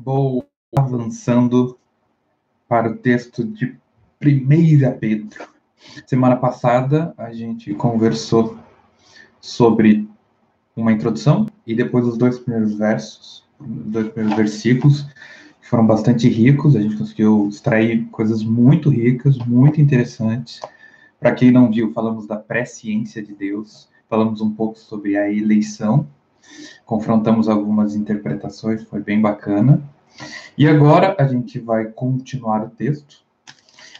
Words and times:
Vou 0.00 0.48
avançando 0.76 1.76
para 2.68 2.88
o 2.88 2.96
texto 2.98 3.44
de 3.44 3.76
1 4.22 4.98
Pedro. 5.00 5.48
Semana 6.06 6.36
passada 6.36 7.12
a 7.18 7.32
gente 7.32 7.74
conversou 7.74 8.56
sobre 9.40 10.08
uma 10.76 10.92
introdução 10.92 11.46
e 11.66 11.74
depois 11.74 12.06
os 12.06 12.16
dois 12.16 12.38
primeiros 12.38 12.74
versos, 12.74 13.44
os 13.58 13.86
dois 13.86 14.08
primeiros 14.10 14.36
versículos, 14.36 15.02
que 15.60 15.68
foram 15.68 15.84
bastante 15.84 16.28
ricos. 16.28 16.76
A 16.76 16.80
gente 16.80 16.96
conseguiu 16.96 17.48
extrair 17.48 18.06
coisas 18.10 18.44
muito 18.44 18.90
ricas, 18.90 19.36
muito 19.38 19.80
interessantes. 19.80 20.60
Para 21.18 21.34
quem 21.34 21.50
não 21.50 21.72
viu, 21.72 21.92
falamos 21.92 22.24
da 22.24 22.36
presciência 22.36 23.20
de 23.20 23.34
Deus, 23.34 23.88
falamos 24.08 24.40
um 24.40 24.54
pouco 24.54 24.78
sobre 24.78 25.16
a 25.16 25.28
eleição 25.28 26.06
confrontamos 26.84 27.48
algumas 27.48 27.94
interpretações, 27.94 28.82
foi 28.84 29.00
bem 29.00 29.20
bacana. 29.20 29.82
E 30.56 30.66
agora 30.66 31.14
a 31.18 31.26
gente 31.26 31.58
vai 31.58 31.86
continuar 31.86 32.64
o 32.64 32.70
texto. 32.70 33.22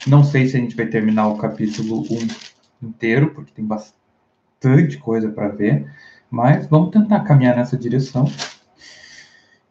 Não 0.06 0.24
sei 0.24 0.48
se 0.48 0.56
a 0.56 0.60
gente 0.60 0.76
vai 0.76 0.86
terminar 0.86 1.28
o 1.28 1.36
capítulo 1.36 2.02
1 2.02 2.86
inteiro, 2.88 3.30
porque 3.34 3.52
tem 3.52 3.64
bastante 3.64 4.96
coisa 4.98 5.28
para 5.28 5.48
ver, 5.48 5.90
mas 6.30 6.66
vamos 6.66 6.90
tentar 6.90 7.20
caminhar 7.20 7.56
nessa 7.56 7.76
direção. 7.76 8.30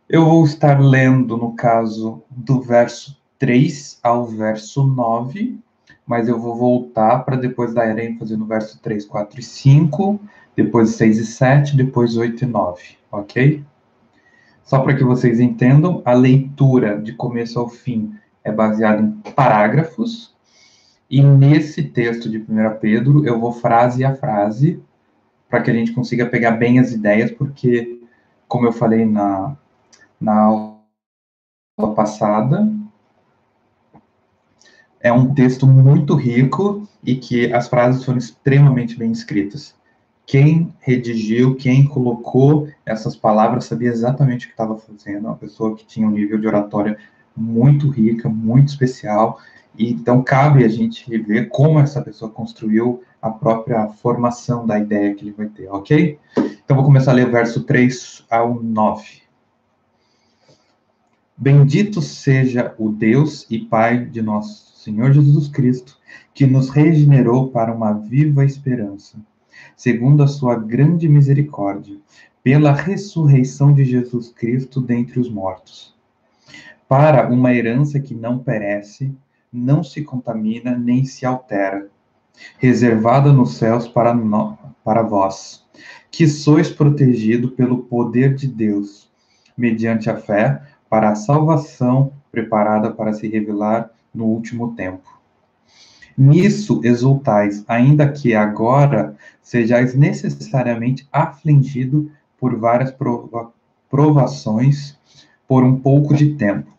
Eu 0.07 0.25
vou 0.25 0.45
estar 0.45 0.79
lendo, 0.79 1.35
no 1.35 1.53
caso, 1.53 2.23
do 2.29 2.61
verso 2.61 3.17
3 3.37 3.99
ao 4.01 4.25
verso 4.25 4.85
9, 4.85 5.59
mas 6.05 6.29
eu 6.29 6.39
vou 6.39 6.55
voltar 6.55 7.19
para 7.25 7.35
depois 7.35 7.73
dar 7.73 7.97
ênfase 7.99 8.37
no 8.37 8.45
verso 8.45 8.79
3, 8.79 9.05
4 9.05 9.39
e 9.39 9.43
5, 9.43 10.19
depois 10.57 10.95
6 10.95 11.19
e 11.19 11.25
7, 11.27 11.77
depois 11.77 12.17
8 12.17 12.43
e 12.43 12.47
9, 12.47 12.97
ok? 13.11 13.63
Só 14.63 14.79
para 14.79 14.95
que 14.95 15.03
vocês 15.03 15.39
entendam, 15.39 16.01
a 16.03 16.13
leitura 16.13 16.99
de 16.99 17.13
começo 17.13 17.59
ao 17.59 17.69
fim 17.69 18.15
é 18.43 18.51
baseada 18.51 18.99
em 18.99 19.11
parágrafos, 19.33 20.35
e 21.09 21.21
nesse 21.21 21.83
texto 21.83 22.27
de 22.27 22.39
1 22.39 22.79
Pedro 22.81 23.23
eu 23.23 23.39
vou 23.39 23.51
frase 23.51 24.03
a 24.03 24.15
frase, 24.15 24.81
para 25.47 25.61
que 25.61 25.69
a 25.69 25.73
gente 25.73 25.93
consiga 25.93 26.25
pegar 26.25 26.51
bem 26.51 26.79
as 26.79 26.91
ideias, 26.91 27.29
porque, 27.31 28.01
como 28.47 28.65
eu 28.65 28.73
falei 28.73 29.05
na, 29.05 29.55
na 30.19 30.33
aula 30.33 31.93
passada, 31.95 32.67
é 34.99 35.13
um 35.13 35.35
texto 35.35 35.67
muito 35.67 36.15
rico 36.15 36.85
e 37.03 37.15
que 37.15 37.53
as 37.53 37.69
frases 37.69 38.03
foram 38.03 38.17
extremamente 38.17 38.97
bem 38.97 39.11
escritas 39.11 39.76
quem 40.27 40.73
redigiu, 40.81 41.55
quem 41.55 41.85
colocou 41.85 42.67
essas 42.85 43.15
palavras 43.15 43.63
sabia 43.63 43.87
exatamente 43.87 44.45
o 44.45 44.49
que 44.49 44.53
estava 44.53 44.75
fazendo, 44.75 45.25
uma 45.25 45.37
pessoa 45.37 45.73
que 45.73 45.85
tinha 45.85 46.05
um 46.05 46.11
nível 46.11 46.37
de 46.37 46.45
oratória 46.45 46.97
muito 47.33 47.89
rica, 47.89 48.27
muito 48.27 48.67
especial, 48.67 49.39
e 49.77 49.89
então 49.89 50.21
cabe 50.21 50.65
a 50.65 50.67
gente 50.67 51.09
ver 51.17 51.47
como 51.47 51.79
essa 51.79 52.01
pessoa 52.01 52.29
construiu 52.29 53.01
a 53.21 53.29
própria 53.29 53.87
formação 53.87 54.67
da 54.67 54.77
ideia 54.77 55.15
que 55.15 55.23
ele 55.23 55.31
vai 55.31 55.47
ter, 55.47 55.69
ok? 55.69 56.19
Então 56.35 56.75
vou 56.75 56.83
começar 56.85 57.11
a 57.11 57.13
ler 57.13 57.29
o 57.29 57.31
verso 57.31 57.63
3 57.63 58.25
ao 58.29 58.61
9. 58.61 59.21
Bendito 61.37 62.01
seja 62.01 62.75
o 62.77 62.89
Deus 62.89 63.47
e 63.49 63.59
Pai 63.59 64.03
de 64.03 64.21
nosso 64.21 64.77
Senhor 64.77 65.13
Jesus 65.13 65.47
Cristo, 65.47 65.97
que 66.33 66.45
nos 66.45 66.69
regenerou 66.69 67.49
para 67.49 67.73
uma 67.73 67.93
viva 67.93 68.43
esperança 68.43 69.17
segundo 69.75 70.23
a 70.23 70.27
sua 70.27 70.55
grande 70.55 71.07
misericórdia, 71.07 71.97
pela 72.43 72.71
ressurreição 72.71 73.73
de 73.73 73.83
Jesus 73.83 74.29
Cristo 74.29 74.79
dentre 74.79 75.19
os 75.19 75.29
mortos, 75.29 75.95
para 76.87 77.27
uma 77.29 77.53
herança 77.53 77.99
que 77.99 78.15
não 78.15 78.39
perece, 78.39 79.13
não 79.51 79.83
se 79.83 80.03
contamina 80.03 80.77
nem 80.77 81.03
se 81.03 81.25
altera, 81.25 81.89
reservada 82.57 83.33
nos 83.33 83.55
céus 83.55 83.87
para, 83.87 84.13
no, 84.13 84.57
para 84.83 85.01
vós, 85.01 85.65
que 86.09 86.27
sois 86.27 86.69
protegido 86.69 87.51
pelo 87.51 87.83
poder 87.83 88.33
de 88.33 88.47
Deus, 88.47 89.11
mediante 89.57 90.09
a 90.09 90.15
fé, 90.15 90.61
para 90.89 91.09
a 91.09 91.15
salvação 91.15 92.13
preparada 92.31 92.91
para 92.91 93.11
se 93.11 93.27
revelar 93.27 93.89
no 94.13 94.25
último 94.25 94.73
tempo 94.73 95.16
Nisso 96.17 96.81
exultais, 96.83 97.63
ainda 97.67 98.11
que 98.11 98.33
agora 98.33 99.15
sejais 99.39 99.93
necessariamente 99.93 101.07
afligido 101.11 102.11
por 102.39 102.57
várias 102.57 102.89
prova 102.89 103.51
provações 103.87 104.97
por 105.47 105.63
um 105.63 105.79
pouco 105.79 106.15
de 106.15 106.33
tempo, 106.33 106.73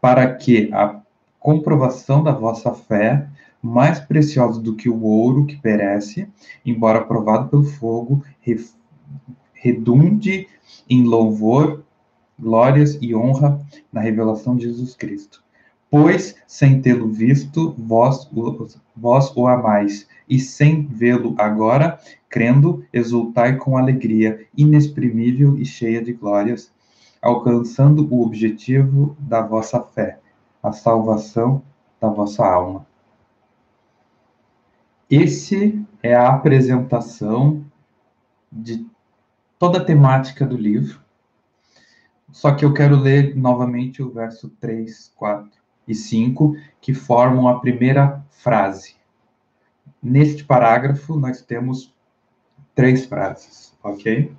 para 0.00 0.34
que 0.36 0.72
a 0.72 1.00
comprovação 1.40 2.22
da 2.22 2.30
vossa 2.30 2.72
fé, 2.72 3.28
mais 3.60 3.98
preciosa 3.98 4.60
do 4.60 4.76
que 4.76 4.88
o 4.88 5.02
ouro 5.02 5.44
que 5.44 5.56
perece, 5.56 6.28
embora 6.64 7.04
provado 7.04 7.48
pelo 7.48 7.64
fogo, 7.64 8.24
redunde 9.52 10.48
em 10.88 11.02
louvor, 11.02 11.84
glórias 12.38 12.96
e 13.02 13.14
honra 13.14 13.60
na 13.92 14.00
revelação 14.00 14.56
de 14.56 14.62
Jesus 14.62 14.94
Cristo 14.94 15.39
Pois, 15.90 16.36
sem 16.46 16.80
tê-lo 16.80 17.08
visto, 17.08 17.74
vós 17.76 18.30
o, 18.32 18.68
vós 18.96 19.36
o 19.36 19.48
amais, 19.48 20.06
e 20.28 20.38
sem 20.38 20.86
vê-lo 20.86 21.34
agora, 21.36 21.98
crendo, 22.28 22.86
exultai 22.92 23.56
com 23.56 23.76
alegria 23.76 24.46
inexprimível 24.56 25.58
e 25.58 25.64
cheia 25.64 26.00
de 26.00 26.12
glórias, 26.12 26.72
alcançando 27.20 28.06
o 28.08 28.22
objetivo 28.22 29.16
da 29.18 29.42
vossa 29.42 29.82
fé, 29.82 30.20
a 30.62 30.70
salvação 30.70 31.60
da 32.00 32.08
vossa 32.08 32.46
alma. 32.46 32.86
Esse 35.10 35.84
é 36.04 36.14
a 36.14 36.28
apresentação 36.28 37.64
de 38.50 38.86
toda 39.58 39.78
a 39.78 39.84
temática 39.84 40.46
do 40.46 40.56
livro. 40.56 41.00
Só 42.30 42.54
que 42.54 42.64
eu 42.64 42.72
quero 42.72 42.94
ler 42.94 43.34
novamente 43.34 44.00
o 44.00 44.08
verso 44.08 44.48
3, 44.60 45.12
4 45.16 45.59
e 45.86 45.94
5, 45.94 46.56
que 46.80 46.94
formam 46.94 47.48
a 47.48 47.60
primeira 47.60 48.24
frase. 48.30 48.94
Neste 50.02 50.44
parágrafo, 50.44 51.16
nós 51.16 51.42
temos 51.42 51.94
três 52.74 53.04
frases, 53.06 53.76
ok? 53.82 54.32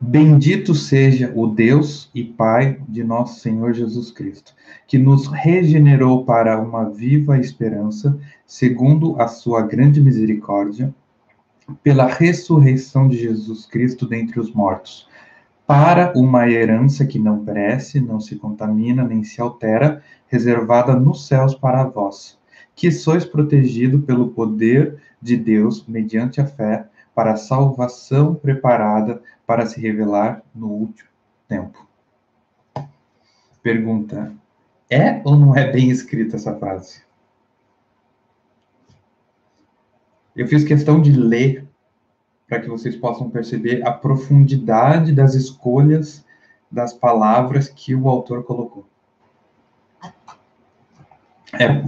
Bendito 0.00 0.74
seja 0.74 1.32
o 1.34 1.46
Deus 1.46 2.10
e 2.14 2.24
Pai 2.24 2.78
de 2.88 3.02
nosso 3.02 3.40
Senhor 3.40 3.72
Jesus 3.72 4.10
Cristo, 4.10 4.54
que 4.86 4.98
nos 4.98 5.26
regenerou 5.28 6.24
para 6.24 6.60
uma 6.60 6.90
viva 6.90 7.38
esperança, 7.38 8.18
segundo 8.44 9.20
a 9.20 9.28
sua 9.28 9.62
grande 9.62 10.00
misericórdia, 10.00 10.94
pela 11.82 12.06
ressurreição 12.06 13.08
de 13.08 13.16
Jesus 13.16 13.64
Cristo 13.64 14.06
dentre 14.06 14.38
os 14.38 14.52
mortos 14.52 15.08
para 15.66 16.12
uma 16.14 16.48
herança 16.48 17.06
que 17.06 17.18
não 17.18 17.44
perece, 17.44 18.00
não 18.00 18.20
se 18.20 18.36
contamina, 18.36 19.02
nem 19.02 19.24
se 19.24 19.40
altera, 19.40 20.02
reservada 20.28 20.94
nos 20.94 21.26
céus 21.26 21.54
para 21.54 21.84
vós, 21.84 22.38
que 22.74 22.90
sois 22.90 23.24
protegido 23.24 24.00
pelo 24.00 24.28
poder 24.28 25.00
de 25.20 25.36
Deus 25.36 25.86
mediante 25.86 26.40
a 26.40 26.46
fé, 26.46 26.86
para 27.14 27.32
a 27.32 27.36
salvação 27.36 28.34
preparada 28.34 29.22
para 29.46 29.64
se 29.66 29.80
revelar 29.80 30.42
no 30.54 30.68
último 30.68 31.08
tempo. 31.48 31.86
Pergunta: 33.62 34.34
é 34.90 35.22
ou 35.24 35.36
não 35.36 35.56
é 35.56 35.70
bem 35.70 35.90
escrita 35.90 36.36
essa 36.36 36.54
frase? 36.56 37.02
Eu 40.34 40.48
fiz 40.48 40.64
questão 40.64 41.00
de 41.00 41.12
ler 41.12 41.63
para 42.54 42.62
que 42.62 42.68
vocês 42.68 42.94
possam 42.94 43.28
perceber 43.28 43.84
a 43.84 43.90
profundidade 43.90 45.12
das 45.12 45.34
escolhas 45.34 46.24
das 46.70 46.92
palavras 46.92 47.68
que 47.68 47.96
o 47.96 48.08
autor 48.08 48.44
colocou. 48.44 48.86
É 51.52 51.84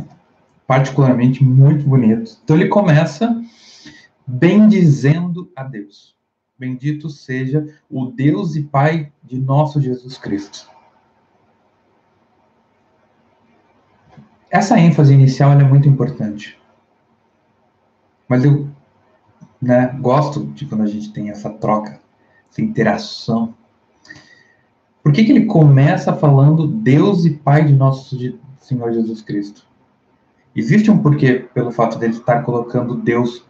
particularmente 0.66 1.44
muito 1.44 1.84
bonito. 1.86 2.36
Então 2.42 2.56
ele 2.56 2.68
começa 2.68 3.40
bendizendo 4.26 5.48
a 5.54 5.62
Deus. 5.62 6.16
Bendito 6.58 7.08
seja 7.08 7.64
o 7.88 8.06
Deus 8.06 8.56
e 8.56 8.64
Pai 8.64 9.12
de 9.22 9.38
nosso 9.38 9.80
Jesus 9.80 10.18
Cristo. 10.18 10.68
Essa 14.50 14.80
ênfase 14.80 15.14
inicial 15.14 15.52
é 15.52 15.62
muito 15.62 15.88
importante. 15.88 16.58
Mas 18.28 18.44
eu 18.44 18.68
né? 19.60 19.96
Gosto 20.00 20.44
de 20.46 20.66
quando 20.66 20.82
a 20.82 20.86
gente 20.86 21.12
tem 21.12 21.30
essa 21.30 21.50
troca, 21.50 22.00
essa 22.50 22.60
interação. 22.60 23.54
Por 25.02 25.12
que, 25.12 25.24
que 25.24 25.32
ele 25.32 25.46
começa 25.46 26.14
falando 26.14 26.66
Deus 26.66 27.24
e 27.24 27.30
Pai 27.30 27.64
de 27.64 27.72
nosso 27.72 28.16
Senhor 28.60 28.92
Jesus 28.92 29.22
Cristo? 29.22 29.66
Existe 30.54 30.90
um 30.90 31.02
porquê 31.02 31.46
pelo 31.52 31.70
fato 31.70 31.98
dele 31.98 32.14
estar 32.14 32.42
colocando 32.42 32.96
Deus 32.96 33.44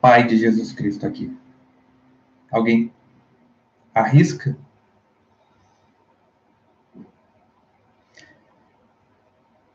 Pai 0.00 0.26
de 0.26 0.36
Jesus 0.36 0.72
Cristo 0.72 1.06
aqui. 1.06 1.36
Alguém 2.50 2.92
arrisca? 3.94 4.56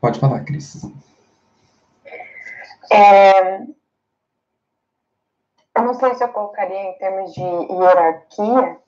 Pode 0.00 0.20
falar, 0.20 0.44
Cris. 0.44 0.82
É, 2.90 3.60
eu 5.78 5.84
não 5.84 5.94
sei 5.94 6.14
se 6.16 6.24
eu 6.24 6.28
colocaria 6.30 6.90
em 6.90 6.98
termos 6.98 7.32
de 7.32 7.40
hierarquia, 7.40 8.80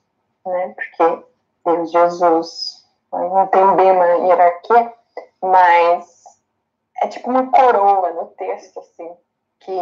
né? 0.45 0.75
Porque 0.75 1.25
Deus 1.65 1.91
Jesus 1.91 2.85
não 3.11 3.47
tem 3.47 3.75
bem 3.75 3.91
uma 3.91 4.05
hierarquia, 4.05 4.93
mas 5.41 6.23
é 7.01 7.07
tipo 7.07 7.29
uma 7.29 7.49
coroa 7.49 8.11
no 8.11 8.25
texto, 8.27 8.79
assim, 8.79 9.15
que, 9.61 9.79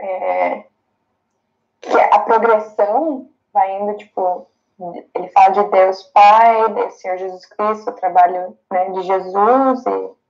é, 0.00 0.64
que 1.80 2.00
a 2.00 2.18
progressão 2.18 3.30
vai 3.52 3.80
indo, 3.80 3.96
tipo, 3.96 4.48
ele 5.14 5.28
fala 5.28 5.50
de 5.50 5.64
Deus 5.64 6.02
Pai, 6.04 6.68
do 6.68 6.90
Senhor 6.90 7.16
Jesus 7.16 7.46
Cristo, 7.46 7.90
o 7.90 7.94
trabalho 7.94 8.58
né, 8.72 8.90
de 8.90 9.02
Jesus, 9.02 9.86
e 9.86 10.20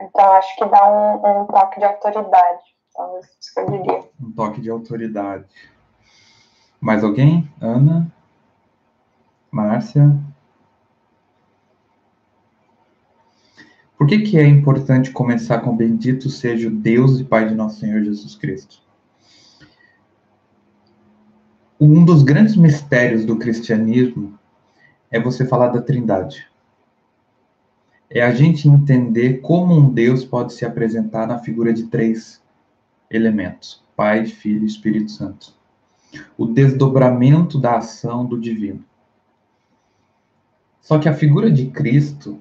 então 0.00 0.32
acho 0.32 0.54
que 0.56 0.64
dá 0.66 0.86
um, 0.86 1.42
um 1.42 1.46
toque 1.46 1.80
de 1.80 1.86
autoridade, 1.86 2.75
talvez 2.96 3.26
diria. 3.68 4.04
Um 4.20 4.32
toque 4.32 4.60
de 4.60 4.70
autoridade. 4.70 5.46
Mais 6.80 7.04
alguém? 7.04 7.50
Ana? 7.60 8.10
Márcia? 9.50 10.18
Por 13.96 14.06
que, 14.06 14.20
que 14.20 14.38
é 14.38 14.46
importante 14.46 15.10
começar 15.10 15.60
com 15.60 15.76
bendito 15.76 16.28
seja 16.28 16.68
o 16.68 16.70
Deus 16.70 17.18
e 17.18 17.24
Pai 17.24 17.48
de 17.48 17.54
nosso 17.54 17.80
Senhor 17.80 18.02
Jesus 18.02 18.34
Cristo? 18.34 18.82
Um 21.80 22.04
dos 22.04 22.22
grandes 22.22 22.56
mistérios 22.56 23.24
do 23.24 23.38
cristianismo 23.38 24.38
é 25.10 25.20
você 25.20 25.46
falar 25.46 25.68
da 25.68 25.82
Trindade. 25.82 26.46
É 28.08 28.22
a 28.22 28.32
gente 28.32 28.68
entender 28.68 29.40
como 29.40 29.74
um 29.74 29.90
Deus 29.90 30.24
pode 30.24 30.52
se 30.52 30.64
apresentar 30.64 31.26
na 31.26 31.38
figura 31.38 31.72
de 31.72 31.84
três 31.84 32.40
elementos: 33.10 33.82
Pai, 33.96 34.26
Filho 34.26 34.62
e 34.62 34.66
Espírito 34.66 35.10
Santo. 35.10 35.54
O 36.36 36.46
desdobramento 36.46 37.58
da 37.58 37.78
ação 37.78 38.24
do 38.24 38.40
divino. 38.40 38.84
Só 40.80 40.98
que 40.98 41.08
a 41.08 41.14
figura 41.14 41.50
de 41.50 41.66
Cristo 41.66 42.38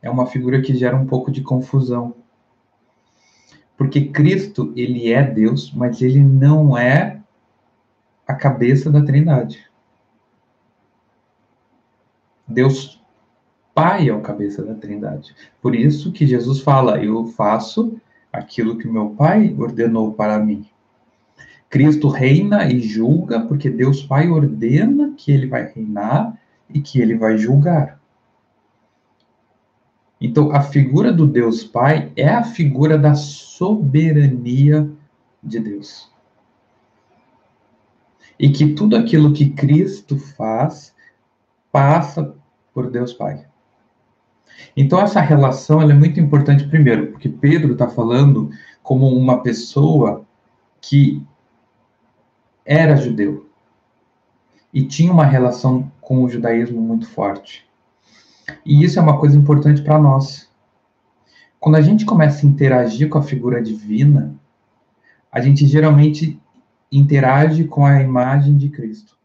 é 0.00 0.08
uma 0.08 0.26
figura 0.26 0.62
que 0.62 0.74
gera 0.74 0.96
um 0.96 1.06
pouco 1.06 1.30
de 1.30 1.42
confusão. 1.42 2.14
Porque 3.76 4.06
Cristo, 4.06 4.72
ele 4.76 5.12
é 5.12 5.22
Deus, 5.22 5.72
mas 5.72 6.00
ele 6.00 6.22
não 6.22 6.76
é 6.76 7.20
a 8.26 8.34
cabeça 8.34 8.90
da 8.90 9.02
Trindade. 9.02 9.68
Deus 12.46 12.98
Pai 13.74 14.08
é 14.08 14.12
o 14.12 14.20
cabeça 14.20 14.64
da 14.64 14.74
Trindade. 14.74 15.32
Por 15.62 15.72
isso 15.72 16.10
que 16.10 16.26
Jesus 16.26 16.60
fala: 16.60 17.00
Eu 17.00 17.26
faço 17.26 17.96
aquilo 18.38 18.78
que 18.78 18.88
meu 18.88 19.10
Pai 19.10 19.54
ordenou 19.58 20.12
para 20.12 20.38
mim. 20.38 20.66
Cristo 21.68 22.08
reina 22.08 22.70
e 22.70 22.80
julga, 22.80 23.40
porque 23.40 23.68
Deus 23.68 24.02
Pai 24.02 24.28
ordena 24.28 25.12
que 25.16 25.30
ele 25.30 25.46
vai 25.46 25.70
reinar 25.70 26.38
e 26.70 26.80
que 26.80 27.00
ele 27.00 27.16
vai 27.16 27.36
julgar. 27.36 27.98
Então, 30.20 30.50
a 30.50 30.60
figura 30.60 31.12
do 31.12 31.26
Deus 31.26 31.62
Pai 31.62 32.10
é 32.16 32.28
a 32.28 32.42
figura 32.42 32.98
da 32.98 33.14
soberania 33.14 34.90
de 35.42 35.60
Deus. 35.60 36.10
E 38.38 38.50
que 38.50 38.74
tudo 38.74 38.96
aquilo 38.96 39.32
que 39.32 39.50
Cristo 39.50 40.18
faz 40.18 40.94
passa 41.70 42.34
por 42.72 42.90
Deus 42.90 43.12
Pai. 43.12 43.46
Então, 44.76 45.00
essa 45.00 45.20
relação 45.20 45.82
é 45.82 45.94
muito 45.94 46.20
importante, 46.20 46.66
primeiro, 46.66 47.08
porque 47.08 47.28
Pedro 47.28 47.72
está 47.72 47.88
falando 47.88 48.50
como 48.82 49.06
uma 49.08 49.42
pessoa 49.42 50.24
que 50.80 51.22
era 52.64 52.96
judeu 52.96 53.48
e 54.72 54.82
tinha 54.84 55.12
uma 55.12 55.24
relação 55.24 55.90
com 56.00 56.22
o 56.22 56.28
judaísmo 56.28 56.80
muito 56.80 57.08
forte. 57.08 57.66
E 58.64 58.84
isso 58.84 58.98
é 58.98 59.02
uma 59.02 59.18
coisa 59.18 59.36
importante 59.36 59.82
para 59.82 59.98
nós. 59.98 60.48
Quando 61.58 61.76
a 61.76 61.80
gente 61.80 62.04
começa 62.04 62.46
a 62.46 62.48
interagir 62.48 63.08
com 63.08 63.18
a 63.18 63.22
figura 63.22 63.62
divina, 63.62 64.34
a 65.30 65.40
gente 65.40 65.66
geralmente 65.66 66.40
interage 66.90 67.64
com 67.64 67.84
a 67.84 68.00
imagem 68.00 68.56
de 68.56 68.68
Cristo. 68.68 69.17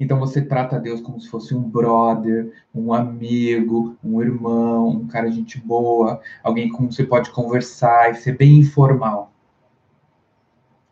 Então 0.00 0.18
você 0.18 0.40
trata 0.40 0.80
Deus 0.80 1.02
como 1.02 1.20
se 1.20 1.28
fosse 1.28 1.54
um 1.54 1.62
brother, 1.62 2.64
um 2.74 2.94
amigo, 2.94 3.98
um 4.02 4.22
irmão, 4.22 4.88
um 4.88 5.06
cara 5.06 5.28
de 5.28 5.36
gente 5.36 5.60
boa, 5.60 6.22
alguém 6.42 6.70
com 6.70 6.78
quem 6.78 6.90
você 6.90 7.04
pode 7.04 7.30
conversar 7.30 8.10
e 8.10 8.14
ser 8.14 8.38
bem 8.38 8.60
informal. 8.60 9.30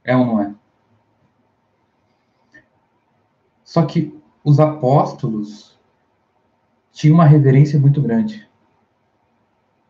É 0.04 0.14
ou 0.14 0.26
não 0.26 0.42
é? 0.42 0.54
Só 3.64 3.86
que 3.86 4.14
os 4.44 4.60
apóstolos 4.60 5.78
tinha 6.92 7.12
uma 7.12 7.24
reverência 7.24 7.78
muito 7.80 8.02
grande 8.02 8.46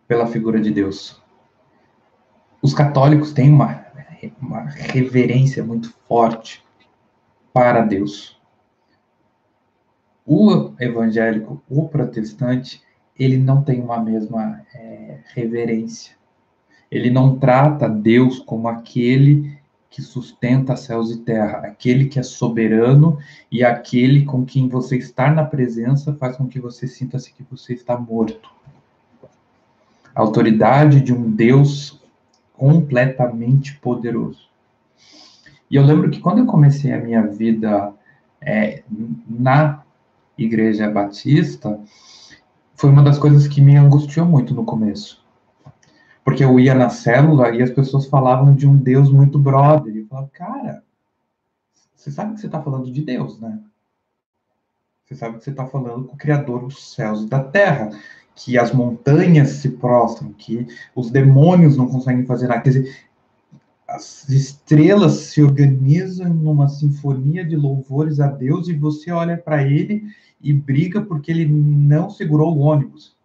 pela 0.07 0.29
figura 0.29 0.61
de 0.61 0.71
Deus. 0.71 1.21
Os 2.63 2.73
católicos 2.73 3.33
têm 3.33 3.53
uma, 3.53 3.85
uma 4.41 4.63
reverência 4.63 5.65
muito 5.65 5.93
forte 6.07 6.65
para 7.53 7.83
Deus. 7.83 8.38
O 10.31 10.75
evangélico, 10.79 11.63
o 11.71 11.89
protestante, 11.89 12.83
ele 13.19 13.39
não 13.39 13.63
tem 13.63 13.81
uma 13.81 13.99
mesma 13.99 14.61
é, 14.75 15.21
reverência. 15.35 16.15
Ele 16.91 17.11
não 17.11 17.39
trata 17.39 17.89
Deus 17.89 18.39
como 18.39 18.69
aquele 18.69 19.59
que 19.89 20.03
sustenta 20.03 20.77
céus 20.77 21.11
e 21.11 21.21
terra, 21.21 21.61
aquele 21.61 22.05
que 22.05 22.19
é 22.19 22.23
soberano 22.23 23.19
e 23.51 23.65
aquele 23.65 24.27
com 24.27 24.45
quem 24.45 24.69
você 24.69 24.99
estar 24.99 25.35
na 25.35 25.45
presença 25.45 26.13
faz 26.13 26.37
com 26.37 26.47
que 26.47 26.61
você 26.61 26.87
sinta-se 26.87 27.33
que 27.33 27.43
você 27.51 27.73
está 27.73 27.97
morto. 27.97 28.51
A 30.15 30.21
autoridade 30.21 31.01
de 31.01 31.11
um 31.11 31.31
Deus 31.31 31.99
completamente 32.53 33.79
poderoso. 33.79 34.47
E 35.71 35.77
eu 35.77 35.85
lembro 35.85 36.11
que 36.11 36.21
quando 36.21 36.41
eu 36.41 36.47
comecei 36.47 36.93
a 36.93 37.01
minha 37.01 37.27
vida 37.27 37.95
é, 38.43 38.83
na 39.27 39.88
Igreja 40.39 40.91
Batista, 40.91 41.79
foi 42.75 42.91
uma 42.91 43.03
das 43.03 43.19
coisas 43.19 43.49
que 43.49 43.61
me 43.61 43.77
angustiou 43.77 44.25
muito 44.25 44.55
no 44.55 44.65
começo 44.65 45.27
porque 46.29 46.45
eu 46.45 46.61
ia 46.61 46.75
na 46.75 46.91
célula 46.91 47.49
e 47.57 47.63
as 47.63 47.71
pessoas 47.71 48.05
falavam 48.05 48.55
de 48.55 48.67
um 48.67 48.77
Deus 48.77 49.11
muito 49.11 49.39
brother. 49.39 49.97
E 49.97 50.01
eu 50.01 50.07
falava, 50.09 50.29
cara, 50.29 50.85
você 51.97 52.11
sabe 52.11 52.35
que 52.35 52.41
você 52.41 52.47
está 52.47 52.61
falando 52.61 52.93
de 52.93 53.01
Deus, 53.01 53.41
né? 53.41 53.59
Você 55.07 55.15
sabe 55.15 55.39
que 55.39 55.45
você 55.45 55.49
está 55.49 55.65
falando 55.65 56.05
com 56.05 56.15
o 56.15 56.19
Criador 56.19 56.67
dos 56.67 56.93
céus 56.93 57.23
e 57.23 57.27
da 57.27 57.43
terra, 57.43 57.99
que 58.37 58.59
as 58.59 58.73
montanhas 58.73 59.49
se 59.53 59.71
prostram, 59.71 60.35
que 60.35 60.67
os 60.95 61.11
demônios 61.11 61.79
não 61.79 61.89
conseguem 61.89 62.27
fazer 62.27 62.47
nada. 62.47 62.61
Quer 62.61 62.71
dizer, 62.73 63.08
as 63.89 64.29
estrelas 64.29 65.13
se 65.13 65.43
organizam 65.43 66.29
numa 66.29 66.69
sinfonia 66.69 67.43
de 67.43 67.57
louvores 67.57 68.21
a 68.21 68.29
Deus 68.29 68.69
e 68.69 68.75
você 68.75 69.11
olha 69.11 69.39
para 69.39 69.63
ele 69.63 70.15
e 70.43 70.53
briga 70.53 71.01
porque 71.01 71.31
ele 71.31 71.47
não 71.47 72.11
segurou 72.11 72.55
o 72.55 72.61
ônibus. 72.61 73.17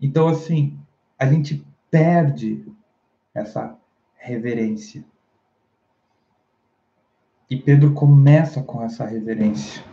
Então, 0.00 0.26
assim, 0.28 0.78
a 1.18 1.26
gente 1.26 1.64
perde 1.90 2.64
essa 3.34 3.76
reverência. 4.16 5.04
E 7.50 7.56
Pedro 7.56 7.92
começa 7.92 8.62
com 8.62 8.82
essa 8.82 9.04
reverência. 9.04 9.84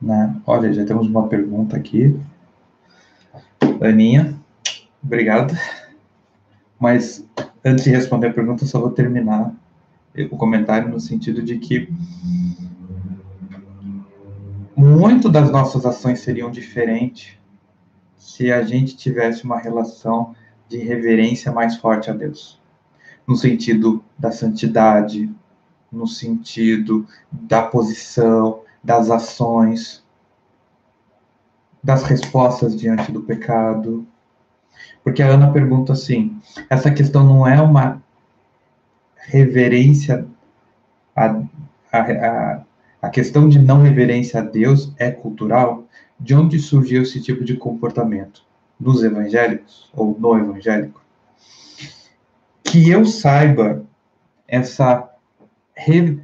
Né? 0.00 0.40
Olha, 0.46 0.72
já 0.72 0.86
temos 0.86 1.06
uma 1.06 1.28
pergunta 1.28 1.76
aqui. 1.76 2.18
Aninha, 3.80 4.42
obrigado. 5.04 5.56
Mas 6.78 7.24
antes 7.64 7.84
de 7.84 7.90
responder 7.90 8.28
a 8.28 8.32
pergunta, 8.32 8.66
só 8.66 8.80
vou 8.80 8.90
terminar 8.90 9.54
o 10.30 10.36
comentário 10.36 10.88
no 10.88 11.00
sentido 11.00 11.42
de 11.42 11.58
que 11.58 11.92
muito 14.76 15.28
das 15.28 15.50
nossas 15.50 15.86
ações 15.86 16.20
seriam 16.20 16.50
diferentes 16.50 17.38
se 18.16 18.50
a 18.50 18.62
gente 18.62 18.96
tivesse 18.96 19.44
uma 19.44 19.58
relação 19.58 20.34
de 20.68 20.78
reverência 20.78 21.52
mais 21.52 21.76
forte 21.76 22.10
a 22.10 22.12
Deus. 22.12 22.60
No 23.26 23.36
sentido 23.36 24.04
da 24.18 24.32
santidade, 24.32 25.32
no 25.90 26.06
sentido 26.06 27.06
da 27.30 27.62
posição, 27.62 28.62
das 28.82 29.10
ações, 29.10 30.04
das 31.82 32.02
respostas 32.02 32.76
diante 32.76 33.12
do 33.12 33.22
pecado. 33.22 34.06
Porque 35.02 35.22
a 35.22 35.28
Ana 35.28 35.52
pergunta 35.52 35.92
assim: 35.92 36.40
essa 36.70 36.90
questão 36.90 37.24
não 37.24 37.46
é 37.46 37.60
uma 37.60 38.02
reverência 39.16 40.26
a, 41.14 41.42
a, 41.92 41.98
a, 42.00 42.62
a 43.02 43.10
questão 43.10 43.48
de 43.48 43.58
não 43.58 43.82
reverência 43.82 44.40
a 44.40 44.42
Deus 44.42 44.92
é 44.98 45.10
cultural, 45.10 45.84
de 46.18 46.34
onde 46.34 46.58
surgiu 46.58 47.02
esse 47.02 47.20
tipo 47.20 47.44
de 47.44 47.56
comportamento? 47.56 48.42
Nos 48.78 49.04
evangélicos 49.04 49.90
ou 49.94 50.18
no 50.18 50.38
evangélico? 50.38 51.02
Que 52.62 52.90
eu 52.90 53.04
saiba, 53.04 53.84
essa, 54.48 55.08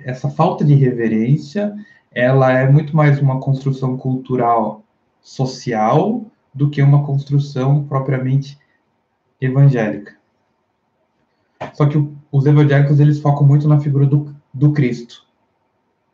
essa 0.05 0.29
falta 0.31 0.65
de 0.65 0.75
reverência, 0.75 1.75
ela 2.11 2.53
é 2.53 2.69
muito 2.69 2.97
mais 2.97 3.21
uma 3.21 3.41
construção 3.41 3.97
cultural 3.97 4.83
social 5.23 6.25
do 6.53 6.69
que 6.69 6.83
uma 6.83 7.05
construção 7.05 7.85
propriamente 7.85 8.59
evangélica. 9.41 10.17
Só 11.75 11.87
que 11.87 11.97
os 12.33 12.47
evangélicos 12.47 13.01
eles 13.01 13.21
focam 13.21 13.47
muito 13.47 13.69
na 13.69 13.81
figura 13.81 14.07
do, 14.07 14.35
do 14.53 14.73
Cristo, 14.73 15.27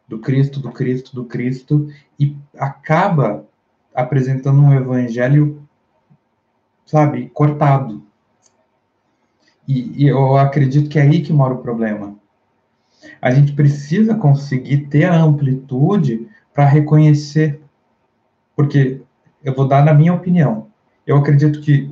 do 0.09 0.19
Cristo, 0.19 0.61
do 0.61 0.71
Cristo, 0.71 1.15
do 1.15 1.25
Cristo, 1.25 1.89
e 2.19 2.37
acaba 2.57 3.47
apresentando 3.95 4.61
um 4.61 4.75
evangelho, 4.75 5.67
sabe, 6.85 7.29
cortado. 7.31 8.05
E, 9.67 10.05
e 10.05 10.09
eu 10.09 10.37
acredito 10.37 10.89
que 10.89 10.99
é 10.99 11.03
aí 11.03 11.23
que 11.23 11.33
mora 11.33 11.55
o 11.55 11.63
problema. 11.63 12.17
A 13.21 13.31
gente 13.31 13.53
precisa 13.53 14.15
conseguir 14.15 14.87
ter 14.89 15.05
a 15.05 15.21
amplitude 15.21 16.29
para 16.53 16.65
reconhecer, 16.65 17.61
porque 18.55 19.03
eu 19.47 19.55
vou 19.55 19.69
dar 19.69 19.85
na 19.85 19.95
minha 19.95 20.13
opinião. 20.13 20.67
Eu 21.07 21.17
acredito 21.17 21.61
que 21.61 21.89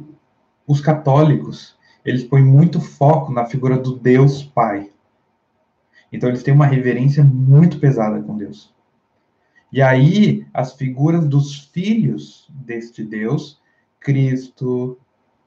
os 0.67 0.81
católicos 0.81 1.79
eles 2.05 2.25
põem 2.25 2.43
muito 2.43 2.81
foco 2.81 3.33
na 3.33 3.47
figura 3.47 3.79
do 3.79 3.97
Deus 3.97 4.43
Pai. 4.43 4.91
Então 6.13 6.29
eles 6.29 6.43
têm 6.43 6.53
uma 6.53 6.67
reverência 6.67 7.23
muito 7.23 7.79
pesada 7.79 8.21
com 8.21 8.37
Deus. 8.37 8.75
E 9.73 9.81
aí 9.81 10.45
as 10.53 10.75
figuras 10.75 11.25
dos 11.25 11.67
filhos 11.67 12.51
deste 12.51 13.05
Deus, 13.05 13.61
Cristo, 14.01 14.99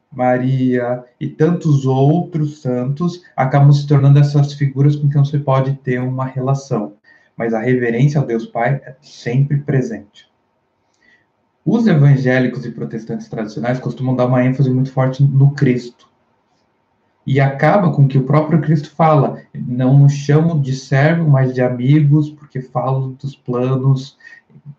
Maria 0.09 1.03
e 1.19 1.27
tantos 1.27 1.85
outros 1.85 2.61
santos, 2.61 3.21
acabam 3.35 3.73
se 3.73 3.85
tornando 3.85 4.17
essas 4.17 4.53
figuras 4.53 4.95
com 4.95 5.09
quem 5.09 5.19
você 5.19 5.39
pode 5.39 5.73
ter 5.79 5.99
uma 6.01 6.25
relação. 6.25 6.93
Mas 7.35 7.53
a 7.53 7.59
reverência 7.59 8.21
ao 8.21 8.25
Deus 8.25 8.45
Pai 8.45 8.81
é 8.85 8.95
sempre 9.01 9.57
presente. 9.57 10.26
Os 11.69 11.85
evangélicos 11.85 12.65
e 12.65 12.71
protestantes 12.71 13.27
tradicionais 13.27 13.77
costumam 13.77 14.15
dar 14.15 14.27
uma 14.27 14.41
ênfase 14.41 14.69
muito 14.69 14.89
forte 14.89 15.21
no 15.21 15.51
Cristo. 15.51 16.07
E 17.25 17.41
acaba 17.41 17.91
com 17.91 18.07
que 18.07 18.17
o 18.17 18.23
próprio 18.23 18.61
Cristo 18.61 18.89
fala: 18.91 19.41
não 19.53 19.99
nos 19.99 20.13
chamo 20.13 20.61
de 20.61 20.73
servo, 20.73 21.29
mas 21.29 21.53
de 21.53 21.61
amigos, 21.61 22.29
porque 22.29 22.61
falo 22.61 23.17
dos 23.21 23.35
planos. 23.35 24.17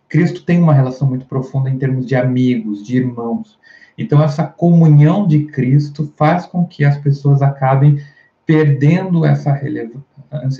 Cristo 0.09 0.43
tem 0.45 0.63
uma 0.63 0.73
relação 0.73 1.07
muito 1.07 1.27
profunda 1.27 1.69
em 1.69 1.77
termos 1.77 2.07
de 2.07 2.17
amigos, 2.17 2.83
de 2.83 2.97
irmãos. 2.97 3.59
Então, 3.99 4.23
essa 4.23 4.45
comunhão 4.45 5.27
de 5.27 5.45
Cristo 5.45 6.11
faz 6.17 6.47
com 6.47 6.65
que 6.65 6.87
as 6.87 6.97
pessoas 6.97 7.43
acabem 7.43 8.03
perdendo 8.47 9.27
essa, 9.27 9.61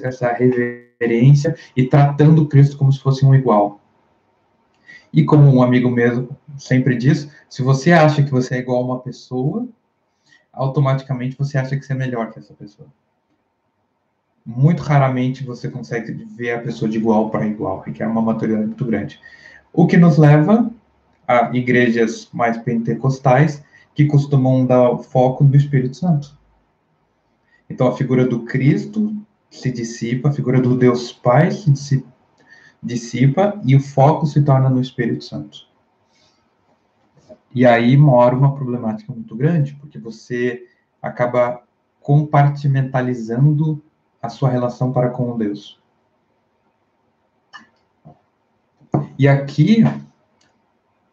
essa 0.03 0.31
reverência 0.35 1.57
e 1.75 1.85
tratando 1.85 2.45
Cristo 2.45 2.77
como 2.77 2.93
se 2.93 3.01
fosse 3.01 3.25
um 3.25 3.35
igual. 3.35 3.78
E 5.13 5.25
como 5.25 5.51
um 5.51 5.63
amigo 5.63 5.91
mesmo 5.91 6.37
sempre 6.57 6.97
diz, 6.97 7.31
se 7.49 7.63
você 7.63 7.93
acha 7.93 8.23
que 8.23 8.31
você 8.31 8.57
é 8.57 8.59
igual 8.59 8.83
a 8.83 8.85
uma 8.85 9.01
pessoa, 9.01 9.67
automaticamente 10.53 11.37
você 11.37 11.57
acha 11.57 11.77
que 11.77 11.85
você 11.85 11.93
é 11.93 11.97
melhor 11.97 12.31
que 12.31 12.39
essa 12.39 12.55
pessoa. 12.55 12.89
Muito 14.45 14.83
raramente 14.83 15.45
você 15.45 15.69
consegue 15.71 16.13
ver 16.25 16.53
a 16.53 16.63
pessoa 16.63 16.91
de 16.91 16.99
igual 16.99 17.31
para 17.31 17.47
igual, 17.47 17.81
requer 17.81 18.07
uma 18.07 18.23
maturidade 18.23 18.67
muito 18.67 18.85
grande. 18.85 19.21
O 19.73 19.87
que 19.87 19.97
nos 19.97 20.17
leva 20.17 20.71
a 21.27 21.51
igrejas 21.55 22.29
mais 22.33 22.57
pentecostais 22.59 23.63
que 23.95 24.07
costumam 24.07 24.65
dar 24.65 24.97
foco 24.99 25.45
no 25.45 25.55
Espírito 25.55 25.97
Santo. 25.97 26.37
Então 27.69 27.89
a 27.89 27.97
figura 27.97 28.27
do 28.27 28.45
Cristo 28.45 29.15
se 29.51 29.71
dissipa, 29.71 30.29
a 30.29 30.33
figura 30.33 30.61
do 30.61 30.77
Deus 30.77 31.13
Pai 31.13 31.51
se 31.51 31.71
dissipa 31.71 32.18
dissipa 32.83 33.61
e 33.65 33.75
o 33.75 33.81
foco 33.81 34.27
se 34.27 34.43
torna 34.43 34.69
no 34.69 34.81
Espírito 34.81 35.25
Santo. 35.25 35.69
E 37.55 37.67
aí 37.67 37.97
mora 37.97 38.37
uma 38.37 38.55
problemática 38.55 39.13
muito 39.13 39.35
grande, 39.35 39.75
porque 39.75 39.99
você 39.99 40.67
acaba 41.01 41.63
compartimentalizando 42.01 43.83
a 44.21 44.29
sua 44.29 44.51
relação 44.51 44.93
para 44.93 45.11
com 45.11 45.37
Deus. 45.37 45.81
E 49.19 49.27
aqui 49.27 49.85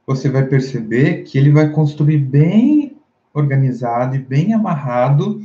você 0.05 0.29
vai 0.29 0.45
perceber 0.45 1.23
que 1.23 1.37
ele 1.37 1.51
vai 1.51 1.69
construir 1.69 2.19
bem 2.19 2.97
organizado 3.33 4.15
e 4.15 4.19
bem 4.19 4.53
amarrado. 4.53 5.41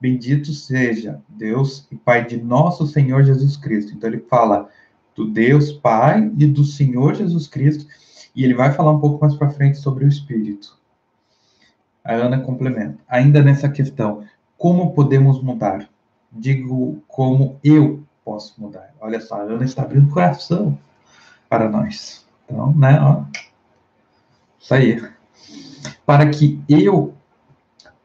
Bendito 0.00 0.52
seja 0.52 1.20
Deus 1.28 1.86
e 1.90 1.96
Pai 1.96 2.24
de 2.24 2.36
nosso 2.36 2.86
Senhor 2.86 3.22
Jesus 3.24 3.56
Cristo. 3.56 3.92
Então 3.92 4.08
ele 4.08 4.20
fala: 4.20 4.70
do 5.18 5.26
Deus 5.26 5.72
Pai 5.72 6.30
e 6.38 6.46
do 6.46 6.62
Senhor 6.62 7.12
Jesus 7.12 7.48
Cristo, 7.48 7.86
e 8.36 8.44
ele 8.44 8.54
vai 8.54 8.72
falar 8.72 8.92
um 8.92 9.00
pouco 9.00 9.20
mais 9.20 9.34
para 9.34 9.50
frente 9.50 9.76
sobre 9.76 10.04
o 10.04 10.08
Espírito. 10.08 10.78
A 12.04 12.14
Ana 12.14 12.38
complementa. 12.38 12.98
Ainda 13.08 13.42
nessa 13.42 13.68
questão, 13.68 14.24
como 14.56 14.94
podemos 14.94 15.42
mudar? 15.42 15.88
Digo, 16.30 17.02
como 17.08 17.58
eu 17.64 18.04
posso 18.24 18.54
mudar. 18.60 18.94
Olha 19.00 19.20
só, 19.20 19.40
a 19.40 19.42
Ana 19.42 19.64
está 19.64 19.82
abrindo 19.82 20.06
o 20.06 20.12
coração 20.12 20.78
para 21.48 21.68
nós. 21.68 22.24
Então, 22.44 22.72
né, 22.74 23.00
ó. 23.00 23.24
Isso 24.60 24.72
aí. 24.72 25.02
Para 26.06 26.30
que 26.30 26.62
eu 26.68 27.12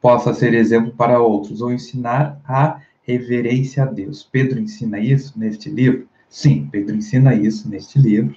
possa 0.02 0.34
ser 0.34 0.56
exemplo 0.56 0.92
para 0.94 1.22
outros, 1.22 1.62
ou 1.62 1.72
ensinar 1.72 2.42
a 2.44 2.82
reverência 3.04 3.84
a 3.84 3.86
Deus. 3.86 4.24
Pedro 4.24 4.60
ensina 4.60 4.98
isso 4.98 5.38
neste 5.38 5.70
livro. 5.70 6.08
Sim, 6.34 6.68
Pedro 6.72 6.96
ensina 6.96 7.36
isso 7.36 7.70
neste 7.70 8.00
livro. 8.00 8.36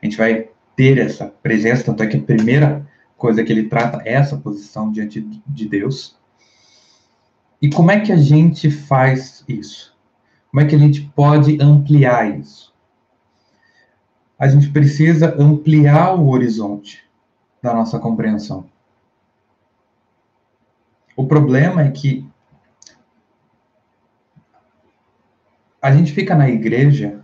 A 0.00 0.06
gente 0.06 0.16
vai 0.16 0.48
ter 0.76 0.96
essa 0.96 1.26
presença, 1.26 1.82
tanto 1.82 2.04
é 2.04 2.06
que 2.06 2.16
a 2.16 2.22
primeira 2.22 2.88
coisa 3.16 3.42
que 3.42 3.52
ele 3.52 3.64
trata 3.64 4.00
é 4.04 4.12
essa 4.12 4.36
posição 4.36 4.92
diante 4.92 5.20
de 5.44 5.68
Deus. 5.68 6.16
E 7.60 7.68
como 7.68 7.90
é 7.90 7.98
que 7.98 8.12
a 8.12 8.16
gente 8.16 8.70
faz 8.70 9.44
isso? 9.48 9.92
Como 10.52 10.60
é 10.60 10.66
que 10.66 10.76
a 10.76 10.78
gente 10.78 11.00
pode 11.16 11.60
ampliar 11.60 12.38
isso? 12.38 12.72
A 14.38 14.46
gente 14.46 14.70
precisa 14.70 15.34
ampliar 15.36 16.14
o 16.14 16.28
horizonte 16.28 17.02
da 17.60 17.74
nossa 17.74 17.98
compreensão. 17.98 18.70
O 21.16 21.26
problema 21.26 21.82
é 21.82 21.90
que 21.90 22.24
a 25.86 25.92
gente 25.92 26.12
fica 26.12 26.34
na 26.34 26.48
igreja 26.48 27.20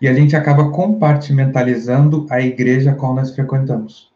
e 0.00 0.08
a 0.08 0.12
gente 0.12 0.34
acaba 0.34 0.70
compartimentalizando 0.70 2.26
a 2.28 2.40
igreja 2.40 2.90
a 2.90 2.94
qual 2.94 3.14
nós 3.14 3.32
frequentamos. 3.32 4.10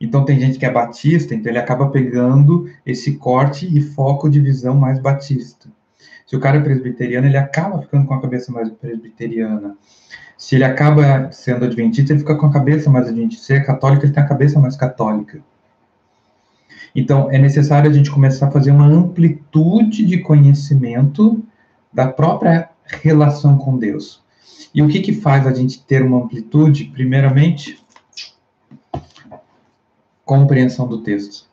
Então 0.00 0.24
tem 0.24 0.40
gente 0.40 0.58
que 0.58 0.66
é 0.66 0.70
batista, 0.70 1.32
então 1.32 1.50
ele 1.50 1.60
acaba 1.60 1.88
pegando 1.90 2.68
esse 2.84 3.18
corte 3.18 3.66
e 3.72 3.80
foco 3.80 4.28
de 4.28 4.40
visão 4.40 4.74
mais 4.74 4.98
batista. 4.98 5.68
Se 6.26 6.34
o 6.34 6.40
cara 6.40 6.56
é 6.56 6.60
presbiteriano, 6.60 7.28
ele 7.28 7.36
acaba 7.36 7.80
ficando 7.80 8.04
com 8.04 8.14
a 8.14 8.20
cabeça 8.20 8.50
mais 8.50 8.68
presbiteriana. 8.68 9.76
Se 10.36 10.56
ele 10.56 10.64
acaba 10.64 11.30
sendo 11.30 11.66
adventista, 11.66 12.12
ele 12.12 12.18
fica 12.18 12.34
com 12.34 12.46
a 12.46 12.52
cabeça 12.52 12.90
mais 12.90 13.06
adventista. 13.06 13.46
Se 13.46 13.54
é 13.54 13.60
católico, 13.60 14.04
ele 14.04 14.12
tem 14.12 14.24
a 14.24 14.26
cabeça 14.26 14.58
mais 14.58 14.76
católica. 14.76 15.40
Então, 16.96 17.30
é 17.30 17.38
necessário 17.38 17.88
a 17.88 17.94
gente 17.94 18.10
começar 18.10 18.48
a 18.48 18.50
fazer 18.50 18.72
uma 18.72 18.86
amplitude 18.86 20.04
de 20.04 20.18
conhecimento 20.18 21.44
da 21.92 22.08
própria 22.08 22.70
relação 22.86 23.58
com 23.58 23.76
Deus. 23.76 24.22
E 24.74 24.82
o 24.82 24.88
que, 24.88 25.00
que 25.00 25.12
faz 25.12 25.46
a 25.46 25.54
gente 25.54 25.82
ter 25.82 26.02
uma 26.02 26.18
amplitude? 26.18 26.84
Primeiramente, 26.84 27.82
compreensão 30.24 30.86
do 30.86 31.02
texto. 31.02 31.46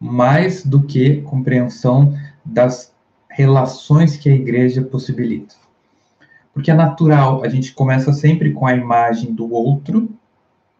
Mais 0.00 0.64
do 0.64 0.82
que 0.82 1.20
compreensão 1.22 2.16
das 2.44 2.94
relações 3.28 4.16
que 4.16 4.28
a 4.28 4.34
igreja 4.34 4.82
possibilita. 4.82 5.54
Porque 6.54 6.70
é 6.70 6.74
natural, 6.74 7.44
a 7.44 7.48
gente 7.48 7.72
começa 7.74 8.12
sempre 8.12 8.52
com 8.52 8.66
a 8.66 8.74
imagem 8.74 9.32
do 9.32 9.52
outro, 9.52 10.10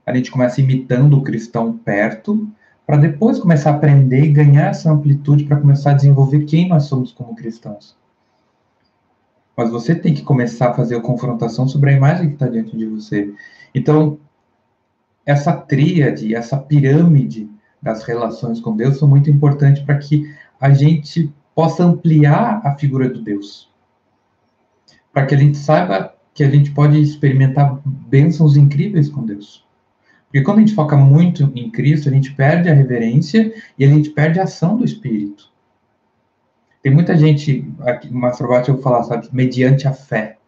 a 0.05 0.15
gente 0.15 0.31
começa 0.31 0.61
imitando 0.61 1.19
o 1.19 1.23
cristão 1.23 1.77
perto, 1.77 2.49
para 2.87 2.97
depois 2.97 3.39
começar 3.39 3.71
a 3.71 3.75
aprender 3.75 4.25
e 4.25 4.33
ganhar 4.33 4.71
essa 4.71 4.91
amplitude 4.91 5.45
para 5.45 5.59
começar 5.59 5.93
a 5.93 5.95
desenvolver 5.95 6.45
quem 6.45 6.69
nós 6.69 6.85
somos 6.85 7.13
como 7.13 7.37
cristãos 7.37 8.00
mas 9.57 9.71
você 9.71 9.95
tem 9.95 10.15
que 10.15 10.23
começar 10.23 10.71
a 10.71 10.75
fazer 10.75 10.97
a 10.97 11.01
confrontação 11.01 11.69
sobre 11.69 11.91
a 11.91 11.97
imagem 11.97 12.29
que 12.29 12.35
está 12.35 12.49
diante 12.49 12.77
de 12.77 12.87
você. 12.87 13.33
Então, 13.75 14.19
essa 15.25 15.53
tríade, 15.53 16.35
essa 16.35 16.57
pirâmide 16.57 17.49
das 17.83 18.03
relações 18.05 18.61
com 18.61 18.77
Deus 18.77 18.99
são 18.99 19.09
muito 19.09 19.31
importantes 19.31 19.83
para 19.83 19.99
que 19.99 20.35
a 20.61 20.71
gente 20.71 21.33
possa 21.55 21.85
ampliar 21.85 22.61
a 22.65 22.77
figura 22.77 23.09
do 23.09 23.23
Deus. 23.23 23.71
Para 25.13 25.27
que 25.27 25.35
a 25.35 25.39
gente 25.39 25.59
saiba 25.59 26.15
que 26.33 26.45
a 26.45 26.51
gente 26.51 26.71
pode 26.71 27.01
experimentar 27.01 27.81
bênçãos 27.85 28.57
incríveis 28.57 29.09
com 29.09 29.25
Deus. 29.25 29.67
Porque 30.27 30.43
quando 30.43 30.59
a 30.59 30.61
gente 30.61 30.75
foca 30.75 30.97
muito 30.97 31.51
em 31.57 31.71
Cristo, 31.71 32.09
a 32.09 32.13
gente 32.13 32.33
perde 32.33 32.69
a 32.69 32.75
reverência 32.75 33.53
e 33.79 33.85
a 33.85 33.89
gente 33.89 34.11
perde 34.11 34.39
a 34.39 34.45
ação 34.45 34.77
do 34.77 34.85
Espírito. 34.85 35.50
Tem 36.83 36.93
muita 36.93 37.17
gente, 37.17 37.71
aqui, 37.81 38.13
mais 38.13 38.39
baixo 38.41 38.71
eu 38.71 38.81
falar, 38.81 39.03
sabe, 39.05 39.29
mediante 39.33 39.87
a 39.87 39.93
fé. 39.93 40.39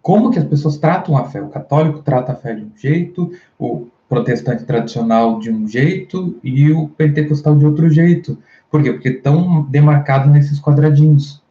Como 0.00 0.30
que 0.30 0.38
as 0.38 0.44
pessoas 0.44 0.78
tratam 0.78 1.16
a 1.16 1.24
fé? 1.24 1.40
O 1.42 1.50
católico 1.50 2.02
trata 2.02 2.32
a 2.32 2.36
fé 2.36 2.54
de 2.54 2.64
um 2.64 2.72
jeito, 2.76 3.30
o 3.58 3.88
protestante 4.08 4.64
tradicional 4.64 5.38
de 5.38 5.50
um 5.50 5.66
jeito 5.66 6.38
e 6.42 6.70
o 6.72 6.88
pentecostal 6.88 7.56
de 7.56 7.64
outro 7.64 7.88
jeito. 7.88 8.36
Por 8.70 8.82
quê? 8.82 8.92
Porque 8.92 9.10
estão 9.10 9.62
demarcados 9.64 10.32
nesses 10.32 10.60
quadradinhos. 10.60 11.42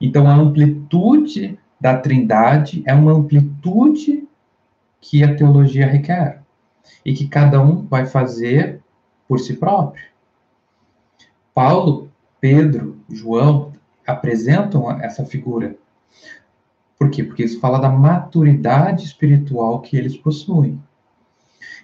Então, 0.00 0.26
a 0.26 0.34
amplitude 0.34 1.58
da 1.80 1.96
trindade 1.96 2.82
é 2.86 2.94
uma 2.94 3.12
amplitude 3.12 4.26
que 5.00 5.22
a 5.22 5.34
teologia 5.34 5.86
requer 5.86 6.42
e 7.04 7.14
que 7.14 7.28
cada 7.28 7.60
um 7.60 7.86
vai 7.86 8.06
fazer 8.06 8.80
por 9.28 9.38
si 9.38 9.54
próprio. 9.54 10.04
Paulo, 11.54 12.05
Pedro, 12.40 12.98
João 13.08 13.72
apresentam 14.06 14.90
essa 15.00 15.24
figura. 15.24 15.76
Por 16.98 17.10
quê? 17.10 17.22
Porque 17.22 17.44
isso 17.44 17.60
fala 17.60 17.78
da 17.78 17.88
maturidade 17.88 19.04
espiritual 19.04 19.80
que 19.80 19.96
eles 19.96 20.16
possuem. 20.16 20.80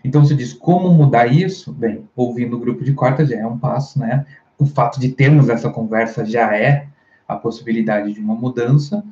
Então 0.05 0.25
se 0.25 0.35
diz 0.35 0.53
como 0.53 0.93
mudar 0.93 1.27
isso? 1.27 1.73
Bem, 1.73 2.09
ouvindo 2.17 2.57
o 2.57 2.61
grupo 2.61 2.83
de 2.83 2.93
quarta 2.93 3.25
já 3.25 3.37
é 3.37 3.47
um 3.47 3.59
passo, 3.59 3.99
né? 3.99 4.27
O 4.59 4.67
fato 4.67 4.99
de 4.99 5.11
termos 5.11 5.49
essa 5.49 5.71
conversa 5.71 6.25
já 6.25 6.57
é 6.57 6.89
a 7.27 7.37
possibilidade 7.37 8.13
de 8.13 8.21
uma 8.21 8.35
mudança. 8.35 9.05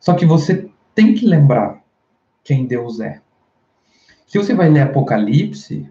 Só 0.00 0.14
que 0.14 0.26
você 0.26 0.68
tem 0.94 1.14
que 1.14 1.26
lembrar 1.26 1.82
quem 2.44 2.66
Deus 2.66 3.00
é. 3.00 3.20
Se 4.26 4.38
você 4.38 4.54
vai 4.54 4.68
ler 4.68 4.82
Apocalipse, 4.82 5.90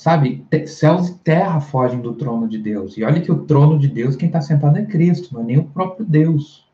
sabe, 0.00 0.46
céus 0.66 1.08
e 1.08 1.18
terra 1.18 1.60
fogem 1.60 2.00
do 2.00 2.14
trono 2.14 2.48
de 2.48 2.58
Deus. 2.58 2.96
E 2.96 3.04
olha 3.04 3.20
que 3.20 3.30
o 3.30 3.44
trono 3.44 3.78
de 3.78 3.88
Deus, 3.88 4.16
quem 4.16 4.28
está 4.28 4.40
sentado 4.40 4.78
é 4.78 4.84
Cristo, 4.84 5.34
não 5.34 5.42
é 5.42 5.44
nem 5.44 5.58
o 5.58 5.64
próprio 5.64 6.06
Deus. 6.06 6.66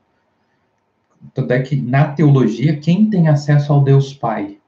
Tanto 1.35 1.53
é 1.53 1.61
que 1.61 1.75
na 1.75 2.13
teologia, 2.13 2.77
quem 2.77 3.11
tem 3.11 3.27
acesso 3.29 3.73
ao 3.73 3.83
Deus 3.83 4.15
Pai? 4.15 4.59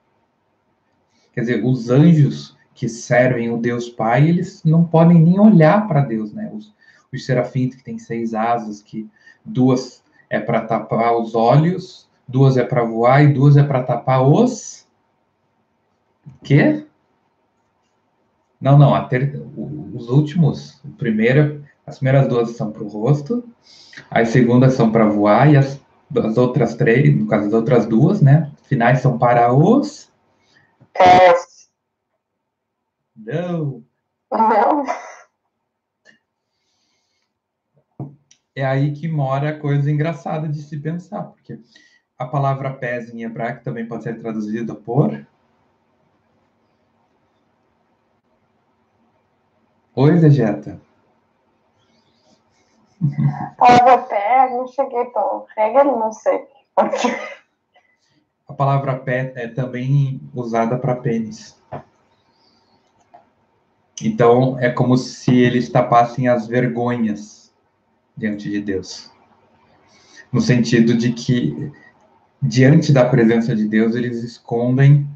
Quer 1.33 1.43
dizer, 1.43 1.65
os 1.65 1.89
anjos 1.89 2.57
que 2.75 2.89
servem 2.89 3.51
o 3.51 3.59
Deus 3.59 3.89
Pai, 3.89 4.29
eles 4.29 4.65
não 4.65 4.85
podem 4.85 5.21
nem 5.21 5.39
olhar 5.39 5.87
para 5.87 6.01
Deus, 6.01 6.33
né? 6.33 6.51
Os, 6.53 6.75
os 7.13 7.25
serafins 7.25 7.77
que 7.77 7.85
têm 7.85 7.99
seis 7.99 8.35
asas, 8.35 8.83
que 8.83 9.09
duas 9.45 10.03
é 10.29 10.41
para 10.41 10.63
tapar 10.63 11.17
os 11.17 11.35
olhos 11.35 12.09
duas 12.29 12.59
é 12.59 12.65
para 12.65 12.85
voar 12.85 13.25
e 13.25 13.33
duas 13.33 13.57
é 13.57 13.63
para 13.63 13.83
tapar 13.83 14.29
os. 14.29 14.87
Quê? 16.45 16.88
Não, 18.61 18.77
não, 18.77 19.09
ter... 19.09 19.41
os 19.95 20.09
últimos, 20.09 20.83
o 20.85 20.89
primeiro, 20.91 21.65
as 21.87 21.99
primeiras 21.99 22.29
duas 22.29 22.51
são 22.57 22.73
para 22.73 22.83
o 22.83 22.89
rosto, 22.89 23.45
as 24.11 24.29
segundas 24.29 24.75
são 24.75 24.91
para 24.91 25.07
voar 25.07 25.53
e 25.53 25.57
as, 25.57 25.81
as 26.17 26.37
outras 26.37 26.75
três, 26.75 27.17
no 27.17 27.27
caso 27.27 27.47
as 27.47 27.53
outras 27.53 27.87
duas, 27.87 28.21
né? 28.21 28.53
Finais 28.65 29.01
são 29.01 29.19
para 29.19 29.53
os. 29.53 30.11
Pés. 30.93 31.71
Não. 33.17 33.85
Não. 34.31 34.85
É 38.55 38.65
aí 38.65 38.93
que 38.93 39.07
mora 39.07 39.51
a 39.51 39.59
coisa 39.59 39.89
engraçada 39.89 40.49
de 40.49 40.61
se 40.61 40.77
pensar, 40.79 41.23
porque 41.23 41.61
a 42.19 42.27
palavra 42.27 42.75
pés 42.75 43.09
em 43.15 43.23
hebraico 43.23 43.63
também 43.63 43.87
pode 43.87 44.03
ser 44.03 44.19
traduzida 44.19 44.75
por. 44.75 45.25
Oi, 50.01 50.17
Vegeta. 50.17 50.81
A 53.59 53.67
palavra 53.67 53.99
pé, 53.99 54.49
não 54.57 54.69
cheguei 54.69 55.07
tão. 55.07 55.45
Hegel, 55.57 55.99
não 55.99 56.13
sei. 56.13 56.45
A 58.47 58.55
palavra 58.55 58.95
pé 58.95 59.33
é 59.35 59.49
também 59.49 60.21
usada 60.33 60.79
para 60.79 60.95
pênis. 60.95 61.61
Então, 64.01 64.57
é 64.61 64.71
como 64.71 64.97
se 64.97 65.37
eles 65.37 65.69
tapassem 65.69 66.29
as 66.29 66.47
vergonhas 66.47 67.53
diante 68.17 68.49
de 68.49 68.61
Deus. 68.61 69.11
No 70.31 70.41
sentido 70.41 70.97
de 70.97 71.13
que 71.13 71.73
diante 72.41 72.93
da 72.93 73.05
presença 73.05 73.53
de 73.53 73.67
Deus, 73.67 73.97
eles 73.97 74.23
escondem 74.23 75.09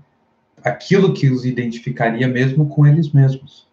aquilo 0.65 1.15
que 1.15 1.31
os 1.31 1.45
identificaria 1.45 2.27
mesmo 2.27 2.69
com 2.69 2.85
eles 2.85 3.13
mesmos. 3.13 3.71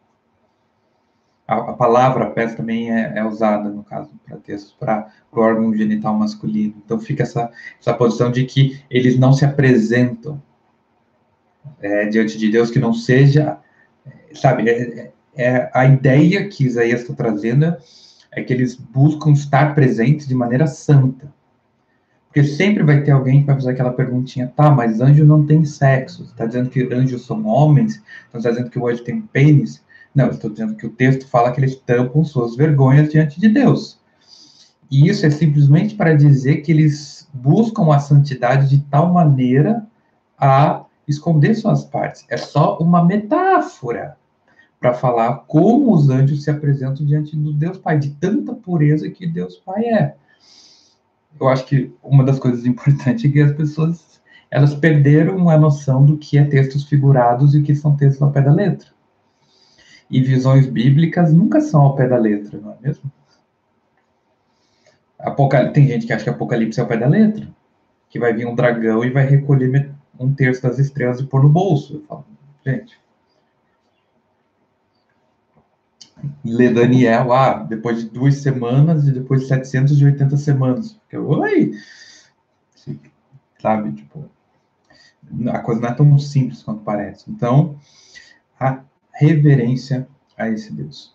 A, 1.49 1.71
a 1.71 1.73
palavra 1.73 2.29
pés 2.29 2.55
também 2.55 2.91
é, 2.91 3.13
é, 3.15 3.25
usada, 3.25 3.69
no 3.69 3.83
caso, 3.83 4.11
para 4.25 4.37
textos, 4.37 4.75
para 4.79 5.09
o 5.31 5.39
órgão 5.39 5.75
genital 5.75 6.13
masculino. 6.13 6.75
Então 6.85 6.99
fica 6.99 7.23
essa, 7.23 7.51
essa 7.79 7.93
posição 7.93 8.31
de 8.31 8.45
que 8.45 8.81
eles 8.89 9.17
não 9.17 9.33
se 9.33 9.43
apresentam 9.43 10.41
é, 11.81 12.05
diante 12.05 12.37
de 12.37 12.49
Deus, 12.49 12.69
que 12.69 12.79
não 12.79 12.93
seja, 12.93 13.57
sabe, 14.33 14.69
é, 14.69 14.81
é, 14.81 15.11
é 15.35 15.71
a 15.73 15.85
ideia 15.85 16.47
que 16.47 16.65
Isaías 16.65 17.01
está 17.01 17.13
trazendo 17.13 17.75
é 18.31 18.43
que 18.43 18.53
eles 18.53 18.75
buscam 18.75 19.31
estar 19.31 19.73
presentes 19.73 20.27
de 20.27 20.35
maneira 20.35 20.67
santa 20.67 21.33
porque 22.29 22.43
sempre 22.43 22.83
vai 22.83 23.01
ter 23.01 23.09
alguém 23.09 23.41
que 23.41 23.47
vai 23.47 23.55
fazer 23.55 23.71
aquela 23.71 23.91
perguntinha, 23.91 24.53
tá, 24.55 24.69
mas 24.69 25.01
anjo 25.01 25.25
não 25.25 25.47
tem 25.47 25.65
sexo. 25.65 26.23
Está 26.23 26.45
dizendo 26.45 26.69
que 26.69 26.81
anjos 26.93 27.25
são 27.25 27.43
homens? 27.45 28.03
Está 28.31 28.51
dizendo 28.51 28.69
que 28.69 28.77
o 28.77 28.87
anjo 28.87 29.03
tem 29.03 29.19
pênis? 29.19 29.83
Não, 30.13 30.29
estou 30.29 30.49
dizendo 30.49 30.75
que 30.75 30.85
o 30.85 30.89
texto 30.89 31.27
fala 31.27 31.51
que 31.51 31.59
eles 31.59 31.75
tampam 31.75 32.23
suas 32.23 32.55
vergonhas 32.55 33.09
diante 33.09 33.39
de 33.39 33.47
Deus. 33.47 33.99
E 34.89 35.07
isso 35.07 35.25
é 35.25 35.29
simplesmente 35.29 35.95
para 35.95 36.15
dizer 36.15 36.57
que 36.57 36.71
eles 36.71 37.27
buscam 37.33 37.93
a 37.93 37.99
santidade 37.99 38.67
de 38.69 38.79
tal 38.85 39.13
maneira 39.13 39.85
a 40.37 40.83
esconder 41.07 41.53
suas 41.55 41.83
partes. 41.83 42.25
É 42.29 42.37
só 42.37 42.77
uma 42.79 43.05
metáfora 43.05 44.17
para 44.79 44.93
falar 44.93 45.43
como 45.47 45.93
os 45.93 46.09
anjos 46.09 46.43
se 46.43 46.49
apresentam 46.49 47.05
diante 47.05 47.35
do 47.35 47.53
Deus 47.53 47.77
Pai, 47.77 47.99
de 47.99 48.11
tanta 48.11 48.53
pureza 48.53 49.09
que 49.09 49.27
Deus 49.27 49.57
Pai 49.57 49.85
é 49.85 50.15
eu 51.39 51.47
acho 51.47 51.65
que 51.65 51.91
uma 52.03 52.23
das 52.23 52.39
coisas 52.39 52.65
importantes 52.65 53.25
é 53.25 53.29
que 53.29 53.41
as 53.41 53.55
pessoas 53.55 54.19
elas 54.51 54.73
perderam 54.73 55.47
a 55.49 55.57
noção 55.57 56.03
do 56.03 56.17
que 56.17 56.37
é 56.37 56.43
textos 56.43 56.83
figurados 56.85 57.53
e 57.53 57.59
o 57.59 57.63
que 57.63 57.75
são 57.75 57.95
textos 57.95 58.21
ao 58.21 58.31
pé 58.31 58.41
da 58.41 58.51
letra. 58.51 58.87
E 60.09 60.21
visões 60.21 60.65
bíblicas 60.65 61.33
nunca 61.33 61.61
são 61.61 61.81
ao 61.81 61.95
pé 61.95 62.07
da 62.07 62.17
letra, 62.17 62.59
não 62.59 62.71
é 62.73 62.77
mesmo? 62.81 63.11
Apocal... 65.19 65.71
Tem 65.71 65.87
gente 65.87 66.07
que 66.07 66.13
acha 66.13 66.23
que 66.23 66.29
Apocalipse 66.29 66.79
é 66.79 66.83
ao 66.83 66.89
pé 66.89 66.97
da 66.97 67.07
letra, 67.07 67.47
que 68.09 68.19
vai 68.19 68.33
vir 68.33 68.47
um 68.47 68.55
dragão 68.55 69.03
e 69.03 69.09
vai 69.09 69.25
recolher 69.25 69.91
um 70.19 70.33
terço 70.33 70.63
das 70.63 70.79
estrelas 70.79 71.19
e 71.19 71.25
pôr 71.25 71.43
no 71.43 71.49
bolso. 71.49 71.95
Eu 71.95 72.01
falo, 72.01 72.25
gente, 72.65 72.99
ler 76.43 76.73
Daniel, 76.73 77.31
ah, 77.31 77.63
depois 77.63 78.03
de 78.03 78.09
duas 78.09 78.35
semanas 78.37 79.07
e 79.07 79.11
depois 79.11 79.41
de 79.41 79.47
780 79.47 80.37
semanas. 80.37 80.93
Porque, 80.93 81.17
oi! 81.17 81.73
Sabe, 83.61 83.91
tipo, 83.91 84.29
a 85.51 85.59
coisa 85.59 85.81
não 85.81 85.89
é 85.89 85.93
tão 85.93 86.17
simples 86.17 86.63
quanto 86.63 86.81
parece. 86.83 87.29
Então, 87.29 87.77
a 88.59 88.83
reverência 89.19 90.07
a 90.37 90.47
esse 90.47 90.71
Deus. 90.71 91.13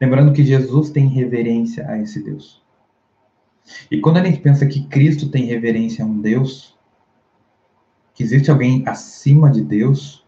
Lembrando 0.00 0.32
que 0.32 0.42
Jesus 0.42 0.88
tem 0.88 1.06
reverência 1.06 1.86
a 1.86 1.98
esse 1.98 2.22
Deus. 2.22 2.62
E 3.90 4.00
quando 4.00 4.16
a 4.16 4.24
gente 4.24 4.40
pensa 4.40 4.66
que 4.66 4.86
Cristo 4.86 5.28
tem 5.28 5.44
reverência 5.44 6.02
a 6.02 6.08
um 6.08 6.18
Deus, 6.18 6.74
que 8.14 8.22
existe 8.22 8.50
alguém 8.50 8.82
acima 8.88 9.50
de 9.50 9.62
Deus, 9.62 10.26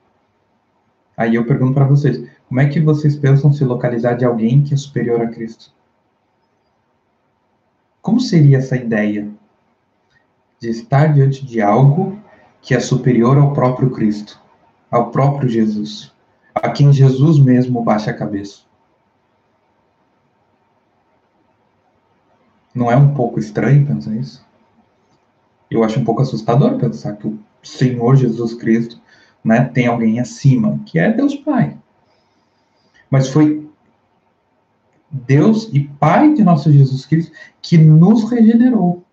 aí 1.17 1.37
eu 1.37 1.47
pergunto 1.47 1.73
para 1.73 1.87
vocês, 1.87 2.23
como 2.47 2.61
é 2.61 2.69
que 2.69 2.81
vocês 2.81 3.17
pensam 3.17 3.51
se 3.51 3.65
localizar 3.65 4.13
de 4.13 4.27
alguém 4.27 4.63
que 4.63 4.75
é 4.75 4.77
superior 4.77 5.23
a 5.23 5.29
Cristo? 5.29 5.73
Como 8.03 8.21
seria 8.21 8.59
essa 8.59 8.77
ideia 8.77 9.31
de 10.61 10.69
estar 10.69 11.15
diante 11.15 11.47
de 11.47 11.63
algo 11.63 12.21
que 12.61 12.75
é 12.75 12.81
superior 12.81 13.39
ao 13.39 13.55
próprio 13.55 13.91
Cristo, 13.91 14.39
ao 14.91 15.11
próprio 15.11 15.49
Jesus, 15.49 16.12
a 16.55 16.71
quem 16.71 16.93
Jesus 16.93 17.39
mesmo 17.39 17.83
baixa 17.83 18.11
a 18.11 18.17
cabeça? 18.17 18.63
Não 22.75 22.91
é 22.91 22.97
um 22.97 23.15
pouco 23.15 23.39
estranho 23.39 23.87
pensar 23.87 24.15
isso? 24.15 24.45
Eu 25.71 25.85
acho 25.85 26.01
um 26.01 26.05
pouco 26.05 26.23
assustador 26.23 26.79
pensar 26.79 27.17
que 27.17 27.27
o 27.27 27.39
Senhor 27.63 28.17
Jesus 28.17 28.55
Cristo 28.55 29.01
né, 29.45 29.65
tem 29.65 29.87
alguém 29.87 30.21
acima, 30.21 30.81
que 30.87 30.99
é 30.99 31.13
Deus 31.13 31.35
Pai. 31.35 31.79
Mas 33.11 33.29
foi 33.29 33.71
Deus 35.11 35.69
e 35.73 35.81
Pai 35.81 36.33
de 36.33 36.43
nosso 36.43 36.73
Jesus 36.73 37.05
Cristo, 37.05 37.33
que 37.61 37.77
nos 37.77 38.31
regenerou. 38.31 39.05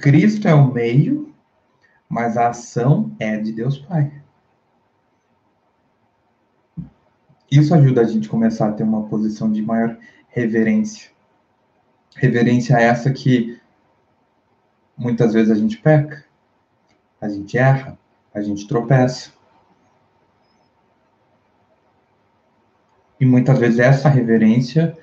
Cristo 0.00 0.48
é 0.48 0.54
o 0.54 0.72
meio, 0.72 1.29
mas 2.10 2.36
a 2.36 2.48
ação 2.48 3.14
é 3.20 3.36
de 3.36 3.52
Deus 3.52 3.78
Pai. 3.78 4.12
Isso 7.48 7.72
ajuda 7.72 8.00
a 8.00 8.04
gente 8.04 8.26
a 8.26 8.30
começar 8.30 8.68
a 8.68 8.72
ter 8.72 8.82
uma 8.82 9.06
posição 9.06 9.50
de 9.50 9.62
maior 9.62 9.96
reverência. 10.28 11.12
Reverência 12.16 12.74
essa 12.74 13.12
que 13.12 13.60
muitas 14.96 15.32
vezes 15.32 15.52
a 15.52 15.54
gente 15.54 15.76
peca, 15.78 16.24
a 17.20 17.28
gente 17.28 17.56
erra, 17.56 17.96
a 18.34 18.40
gente 18.42 18.66
tropeça. 18.66 19.32
E 23.20 23.24
muitas 23.24 23.58
vezes 23.58 23.78
essa 23.78 24.08
reverência 24.08 24.98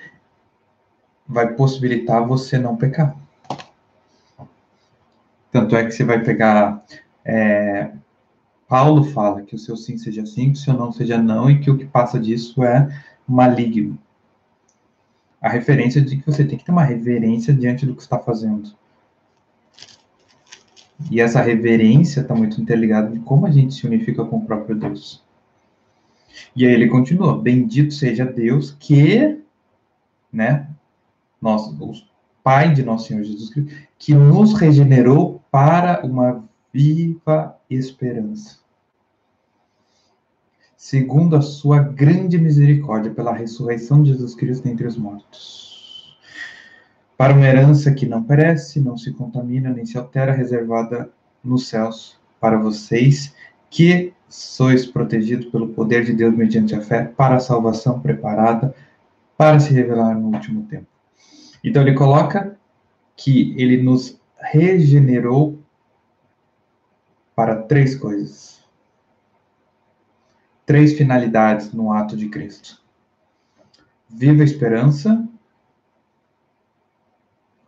vai 1.26 1.54
possibilitar 1.54 2.28
você 2.28 2.58
não 2.58 2.76
pecar. 2.76 3.15
Tanto 5.58 5.76
é 5.76 5.84
que 5.84 5.91
você 5.91 6.04
vai 6.04 6.24
pegar. 6.24 6.86
É, 7.26 7.89
Paulo 8.67 9.04
fala 9.06 9.41
que 9.41 9.56
o 9.56 9.58
seu 9.58 9.76
sim 9.76 9.98
seja 9.98 10.24
sim, 10.24 10.52
que 10.52 10.60
o 10.60 10.62
seu 10.62 10.76
não 10.76 10.91
seja 10.91 11.17
não, 11.17 11.50
e 11.50 11.60
que 11.60 11.72
o 11.72 11.76
que 11.76 11.86
passa 11.86 12.20
disso 12.20 12.63
é 12.63 12.88
maligno. 13.28 13.98
A 15.41 15.50
referência 15.50 16.00
de 16.00 16.17
que 16.17 16.26
você 16.28 16.46
tem 16.46 16.60
que 16.60 16.63
ter 16.63 16.72
uma 16.72 16.84
reverência 16.84 17.52
diante 17.52 17.88
do 17.88 17.96
que 17.96 18.04
está 18.04 18.20
fazendo. 18.20 18.70
E 21.10 21.20
essa 21.20 21.41
reverência 21.41 22.22
está 22.22 22.36
muito 22.36 22.62
interligada 22.62 23.10
de 23.10 23.20
como 23.22 23.48
a 23.48 23.52
gente 23.52 23.74
se 23.74 23.88
unifica 23.88 24.24
com 24.24 24.38
o 24.38 24.46
próprio 24.46 24.76
Deus. 24.76 25.24
E 26.56 26.67
aí 26.67 26.72
ele 26.72 26.88
continua: 26.88 27.41
Bendito 27.41 27.96
seja 27.96 28.26
Deus 28.26 28.78
que, 28.80 29.41
né, 30.32 30.70
nosso, 31.41 31.76
o 31.84 31.93
Pai 32.48 32.74
de 32.74 32.82
nosso 32.82 33.08
Senhor 33.08 33.24
Jesus 33.24 33.50
Cristo, 33.50 33.76
que 34.00 34.13
nos 34.13 34.54
regenerou 34.54 35.37
para 35.58 36.06
uma 36.06 36.48
viva 36.72 37.58
esperança. 37.67 38.60
Segundo 40.76 41.36
a 41.36 41.41
sua 41.41 41.80
grande 41.80 42.38
misericórdia, 42.38 43.12
pela 43.12 43.34
ressurreição 43.34 44.04
de 44.04 44.12
Jesus 44.12 44.36
Cristo 44.36 44.67
entre 44.67 44.86
os 44.86 44.96
mortos. 44.96 46.15
Para 47.17 47.34
uma 47.34 47.48
herança 47.48 47.91
que 47.91 48.06
não 48.06 48.22
perece, 48.22 48.80
não 48.80 48.96
se 48.96 49.12
contamina, 49.13 49.72
nem 49.72 49.84
se 49.84 49.98
altera, 49.98 50.32
reservada 50.32 51.10
nos 51.43 51.67
céus 51.67 52.20
para 52.39 52.60
vocês, 52.60 53.34
que 53.72 54.13
sois 54.30 54.86
protegidos 54.86 55.48
pelo 55.48 55.70
poder 55.70 56.06
de 56.06 56.13
Deus 56.13 56.36
mediante 56.36 56.76
a 56.76 56.82
fé, 56.82 57.04
para 57.04 57.38
a 57.38 57.39
salvação 57.39 58.00
preparada 58.00 58.76
para 59.36 59.60
se 59.60 59.74
revelar 59.74 60.13
no 60.13 60.28
último 60.28 60.67
tempo. 60.67 60.86
Então 61.63 61.82
ele 61.82 61.96
coloca 61.96 62.56
que 63.15 63.56
ele 63.58 63.82
nos 63.82 64.22
regenerou 64.39 65.60
para 67.36 67.63
três 67.63 67.95
coisas. 67.95 68.65
Três 70.65 70.97
finalidades 70.97 71.71
no 71.71 71.91
ato 71.91 72.17
de 72.17 72.30
Cristo: 72.30 72.82
viva 74.10 74.43
esperança, 74.43 75.28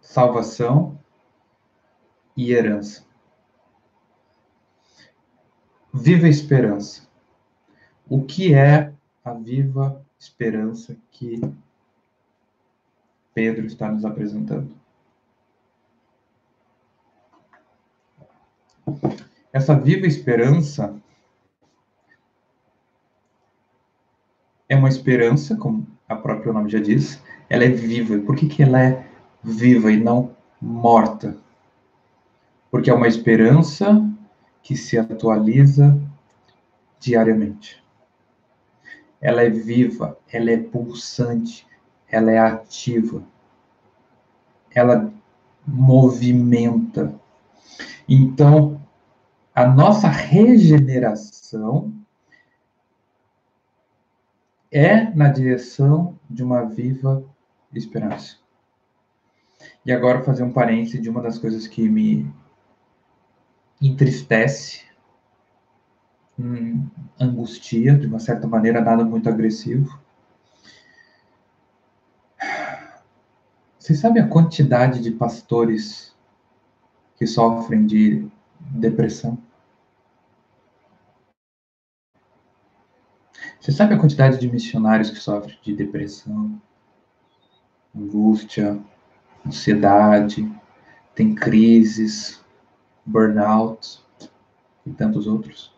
salvação 0.02 1.00
e 2.36 2.52
herança. 2.52 3.06
Viva 5.94 6.28
esperança. 6.28 7.08
O 8.08 8.24
que 8.24 8.54
é 8.54 8.94
a 9.24 9.34
viva 9.34 10.06
esperança 10.20 10.98
que 11.12 11.40
Pedro 13.34 13.66
está 13.66 13.92
nos 13.92 14.04
apresentando? 14.04 14.79
Essa 19.52 19.76
viva 19.78 20.06
esperança 20.06 20.96
é 24.68 24.76
uma 24.76 24.90
esperança, 24.90 25.56
como 25.56 25.88
a 26.08 26.16
próprio 26.16 26.54
nome 26.54 26.70
já 26.70 26.80
diz, 26.80 27.22
ela 27.50 27.64
é 27.64 27.70
viva. 27.70 28.20
Por 28.20 28.36
que, 28.36 28.48
que 28.48 28.62
ela 28.62 28.82
é 28.82 29.06
viva 29.44 29.92
e 29.92 29.98
não 29.98 30.36
morta? 30.62 31.36
Porque 32.70 32.90
é 32.90 32.94
uma 32.94 33.08
esperança 33.08 34.08
que 34.62 34.76
se 34.76 34.98
atualiza 34.98 36.00
diariamente. 37.00 37.84
Ela 39.20 39.42
é 39.42 39.50
viva, 39.50 40.18
ela 40.32 40.52
é 40.52 40.58
pulsante, 40.58 41.68
ela 42.08 42.32
é 42.32 42.38
ativa, 42.38 43.24
ela 44.74 45.12
movimenta. 45.66 47.14
Então, 48.12 48.82
a 49.54 49.68
nossa 49.68 50.08
regeneração 50.08 51.94
é 54.72 55.04
na 55.16 55.30
direção 55.30 56.18
de 56.28 56.44
uma 56.44 56.64
viva 56.64 57.24
esperança. 57.72 58.38
E 59.86 59.92
agora 59.92 60.24
fazer 60.24 60.42
um 60.42 60.52
parêntese 60.52 61.00
de 61.00 61.08
uma 61.08 61.22
das 61.22 61.38
coisas 61.38 61.68
que 61.68 61.88
me 61.88 62.34
entristece, 63.80 64.86
hum, 66.40 66.88
angustia, 67.20 67.96
de 67.96 68.08
uma 68.08 68.18
certa 68.18 68.48
maneira, 68.48 68.82
nada 68.82 69.06
muito 69.06 69.30
agressivo. 69.30 70.00
Você 73.78 73.94
sabe 73.94 74.20
a 74.20 74.28
quantidade 74.28 75.00
de 75.00 75.12
pastores 75.12 76.18
que 77.20 77.28
sofrem 77.28 77.86
de 77.86 78.26
depressão? 78.60 79.38
Você 83.60 83.74
sabe 83.74 83.94
a 83.94 84.00
quantidade 84.00 84.40
de 84.40 84.50
missionários 84.50 85.10
que 85.12 85.18
sofrem 85.18 85.60
de 85.62 85.76
depressão, 85.76 86.60
angústia, 87.94 88.80
ansiedade, 89.46 90.50
tem 91.14 91.36
crises, 91.36 92.42
burnout 93.06 94.02
e 94.86 94.92
tantos 94.92 95.28
outros? 95.28 95.78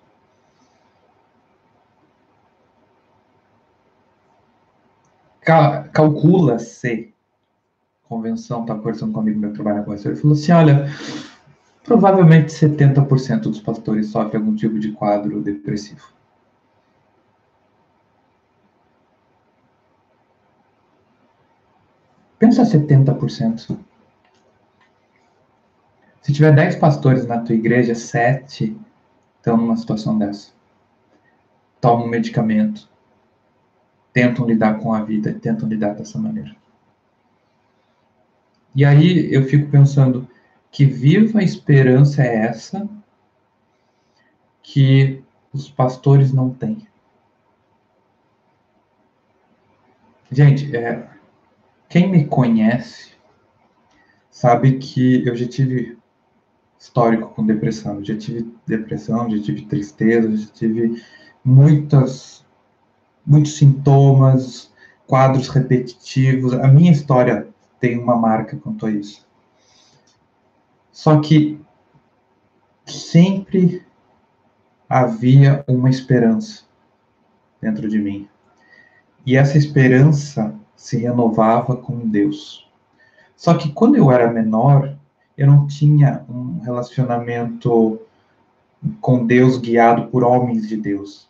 Calcula-se, 5.92 7.12
convenção, 8.04 8.62
estava 8.62 8.80
conversando 8.80 9.12
comigo, 9.12 9.40
meu 9.40 9.54
trabalho 9.54 9.84
com 9.84 9.94
ele 9.94 10.16
falou 10.16 10.34
assim, 10.34 10.52
olha, 10.52 10.86
provavelmente 11.84 12.52
70% 12.52 13.42
dos 13.42 13.60
pastores 13.60 14.08
sofrem 14.08 14.42
algum 14.42 14.56
tipo 14.56 14.80
de 14.80 14.92
quadro 14.92 15.42
depressivo. 15.42 16.14
Pensa 22.38 22.64
70%. 22.64 23.78
Se 26.22 26.34
tiver 26.34 26.54
10 26.54 26.76
pastores 26.78 27.26
na 27.28 27.40
tua 27.40 27.56
igreja, 27.56 27.94
7 27.94 28.76
estão 29.38 29.58
numa 29.58 29.78
situação 29.78 30.18
dessa. 30.18 30.52
Tomam 31.80 32.08
medicamento. 32.08 32.90
Tentam 34.14 34.46
lidar 34.46 34.80
com 34.80 34.94
a 34.94 35.04
vida, 35.04 35.34
tentam 35.34 35.68
lidar 35.70 35.94
dessa 35.94 36.18
maneira. 36.18 36.56
E 38.76 38.86
aí 38.86 39.34
eu 39.34 39.44
fico 39.44 39.70
pensando 39.70 40.28
que 40.72 40.86
viva 40.86 41.44
esperança 41.44 42.24
é 42.24 42.46
essa 42.46 42.90
que 44.64 45.22
os 45.54 45.70
pastores 45.70 46.32
não 46.32 46.50
têm. 46.50 46.88
Gente, 50.32 50.74
é, 50.76 51.10
quem 51.90 52.10
me 52.10 52.26
conhece 52.26 53.12
sabe 54.30 54.78
que 54.78 55.28
eu 55.28 55.36
já 55.36 55.46
tive 55.46 56.00
histórico 56.80 57.30
com 57.36 57.46
depressão. 57.46 58.04
Já 58.04 58.18
tive 58.18 58.50
depressão, 58.66 59.30
já 59.30 59.44
tive 59.44 59.66
tristeza, 59.66 60.36
já 60.36 60.48
tive 60.48 61.04
muitas, 61.44 62.46
muitos 63.26 63.58
sintomas, 63.58 64.72
quadros 65.06 65.50
repetitivos. 65.50 66.54
A 66.54 66.68
minha 66.68 66.92
história 66.94 67.48
tem 67.80 68.00
uma 68.00 68.16
marca 68.16 68.56
quanto 68.56 68.86
a 68.86 68.92
isso. 68.92 69.30
Só 70.92 71.20
que 71.20 71.60
sempre 72.86 73.86
havia 74.90 75.64
uma 75.68 75.90
esperança 75.90 76.64
dentro 77.62 77.88
de 77.88 77.98
mim. 77.98 78.28
E 79.26 79.38
essa 79.38 79.58
esperança 79.58 80.54
se 80.76 80.98
renovava 80.98 81.78
com 81.78 82.10
Deus. 82.10 82.70
Só 83.36 83.54
que 83.54 83.72
quando 83.72 83.96
eu 83.96 84.12
era 84.12 84.32
menor, 84.32 84.98
eu 85.38 85.48
não 85.48 85.68
tinha 85.68 86.26
um 86.28 86.60
relacionamento 86.60 88.02
com 89.00 89.26
Deus 89.26 89.58
guiado 89.58 90.08
por 90.08 90.24
homens 90.24 90.68
de 90.68 90.76
Deus. 90.76 91.30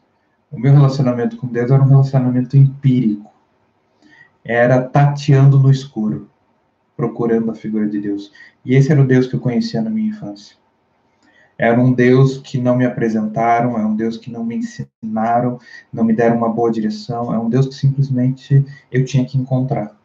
O 0.50 0.60
meu 0.60 0.74
relacionamento 0.74 1.38
com 1.38 1.48
Deus 1.48 1.70
era 1.70 1.84
um 1.84 1.88
relacionamento 1.88 2.58
empírico. 2.58 3.30
Era 4.44 4.82
tateando 4.82 5.60
no 5.60 5.70
escuro, 5.70 6.31
procurando 7.02 7.50
a 7.50 7.56
figura 7.56 7.90
de 7.90 8.00
Deus. 8.00 8.32
E 8.64 8.76
esse 8.76 8.92
era 8.92 9.02
o 9.02 9.08
Deus 9.08 9.26
que 9.26 9.36
eu 9.36 9.40
conhecia 9.40 9.82
na 9.82 9.90
minha 9.90 10.10
infância. 10.10 10.56
Era 11.58 11.82
um 11.82 11.92
Deus 11.92 12.38
que 12.38 12.60
não 12.60 12.78
me 12.78 12.86
apresentaram, 12.86 13.76
é 13.76 13.84
um 13.84 13.96
Deus 13.96 14.18
que 14.18 14.32
não 14.32 14.44
me 14.44 14.58
ensinaram, 14.58 15.60
não 15.92 16.04
me 16.04 16.14
deram 16.14 16.38
uma 16.38 16.50
boa 16.50 16.72
direção, 16.72 17.34
é 17.34 17.40
um 17.40 17.50
Deus 17.50 17.66
que 17.66 17.74
simplesmente 17.74 18.64
eu 18.92 19.04
tinha 19.04 19.26
que 19.26 19.36
encontrar. 19.36 20.00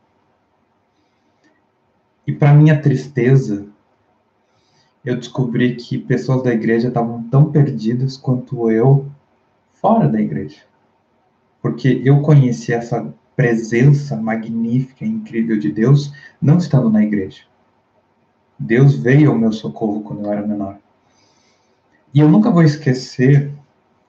E 2.26 2.32
para 2.32 2.54
minha 2.54 2.80
tristeza, 2.80 3.66
eu 5.04 5.16
descobri 5.16 5.76
que 5.76 5.98
pessoas 5.98 6.42
da 6.42 6.52
igreja 6.52 6.88
estavam 6.88 7.22
tão 7.24 7.52
perdidas 7.52 8.16
quanto 8.16 8.70
eu 8.70 9.06
fora 9.74 10.08
da 10.08 10.20
igreja. 10.20 10.62
Porque 11.60 12.00
eu 12.04 12.22
conheci 12.22 12.72
essa 12.72 13.14
presença 13.36 14.16
magnífica 14.16 15.04
incrível 15.04 15.58
de 15.58 15.70
Deus 15.70 16.12
não 16.40 16.56
estando 16.56 16.90
na 16.90 17.04
igreja. 17.04 17.42
Deus 18.58 18.96
veio 18.96 19.30
ao 19.30 19.38
meu 19.38 19.52
socorro 19.52 20.00
quando 20.00 20.24
eu 20.24 20.32
era 20.32 20.46
menor. 20.46 20.78
E 22.14 22.20
eu 22.20 22.28
nunca 22.28 22.50
vou 22.50 22.62
esquecer, 22.62 23.52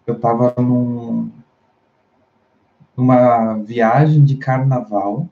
eu 0.05 0.15
estava 0.15 0.55
num, 0.57 1.29
numa 2.95 3.55
viagem 3.55 4.23
de 4.23 4.37
carnaval. 4.37 5.27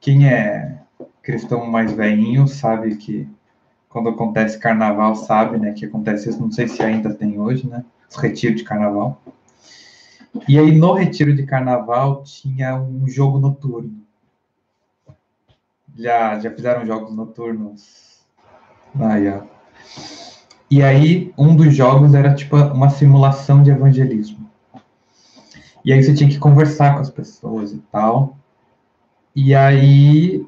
Quem 0.00 0.28
é 0.28 0.80
cristão 1.22 1.64
mais 1.66 1.92
velhinho 1.92 2.48
sabe 2.48 2.96
que 2.96 3.28
quando 3.88 4.08
acontece 4.08 4.58
carnaval 4.58 5.14
sabe, 5.14 5.58
né, 5.58 5.72
que 5.72 5.84
acontece 5.84 6.28
isso, 6.28 6.40
não 6.40 6.50
sei 6.50 6.66
se 6.66 6.82
ainda 6.82 7.14
tem 7.14 7.38
hoje, 7.38 7.68
né, 7.68 7.84
os 8.10 8.16
retiros 8.16 8.56
de 8.56 8.64
carnaval. 8.64 9.22
E 10.48 10.58
aí 10.58 10.72
no 10.72 10.94
retiro 10.94 11.34
de 11.34 11.44
carnaval 11.44 12.22
tinha 12.22 12.74
um 12.76 13.06
jogo 13.06 13.38
noturno. 13.38 14.02
Já, 15.94 16.38
já 16.38 16.50
fizeram 16.50 16.86
jogos 16.86 17.14
noturnos? 17.14 18.20
Ó. 18.98 19.46
E 20.70 20.82
aí, 20.82 21.34
um 21.36 21.54
dos 21.54 21.74
jogos 21.74 22.14
era 22.14 22.34
tipo 22.34 22.56
uma 22.56 22.88
simulação 22.88 23.62
de 23.62 23.70
evangelismo. 23.70 24.50
E 25.84 25.92
aí 25.92 26.02
você 26.02 26.14
tinha 26.14 26.30
que 26.30 26.38
conversar 26.38 26.94
com 26.94 27.00
as 27.00 27.10
pessoas 27.10 27.72
e 27.72 27.78
tal. 27.92 28.38
E 29.36 29.54
aí 29.54 30.46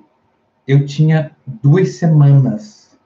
eu 0.66 0.86
tinha 0.86 1.36
duas 1.46 1.96
semanas 1.96 2.98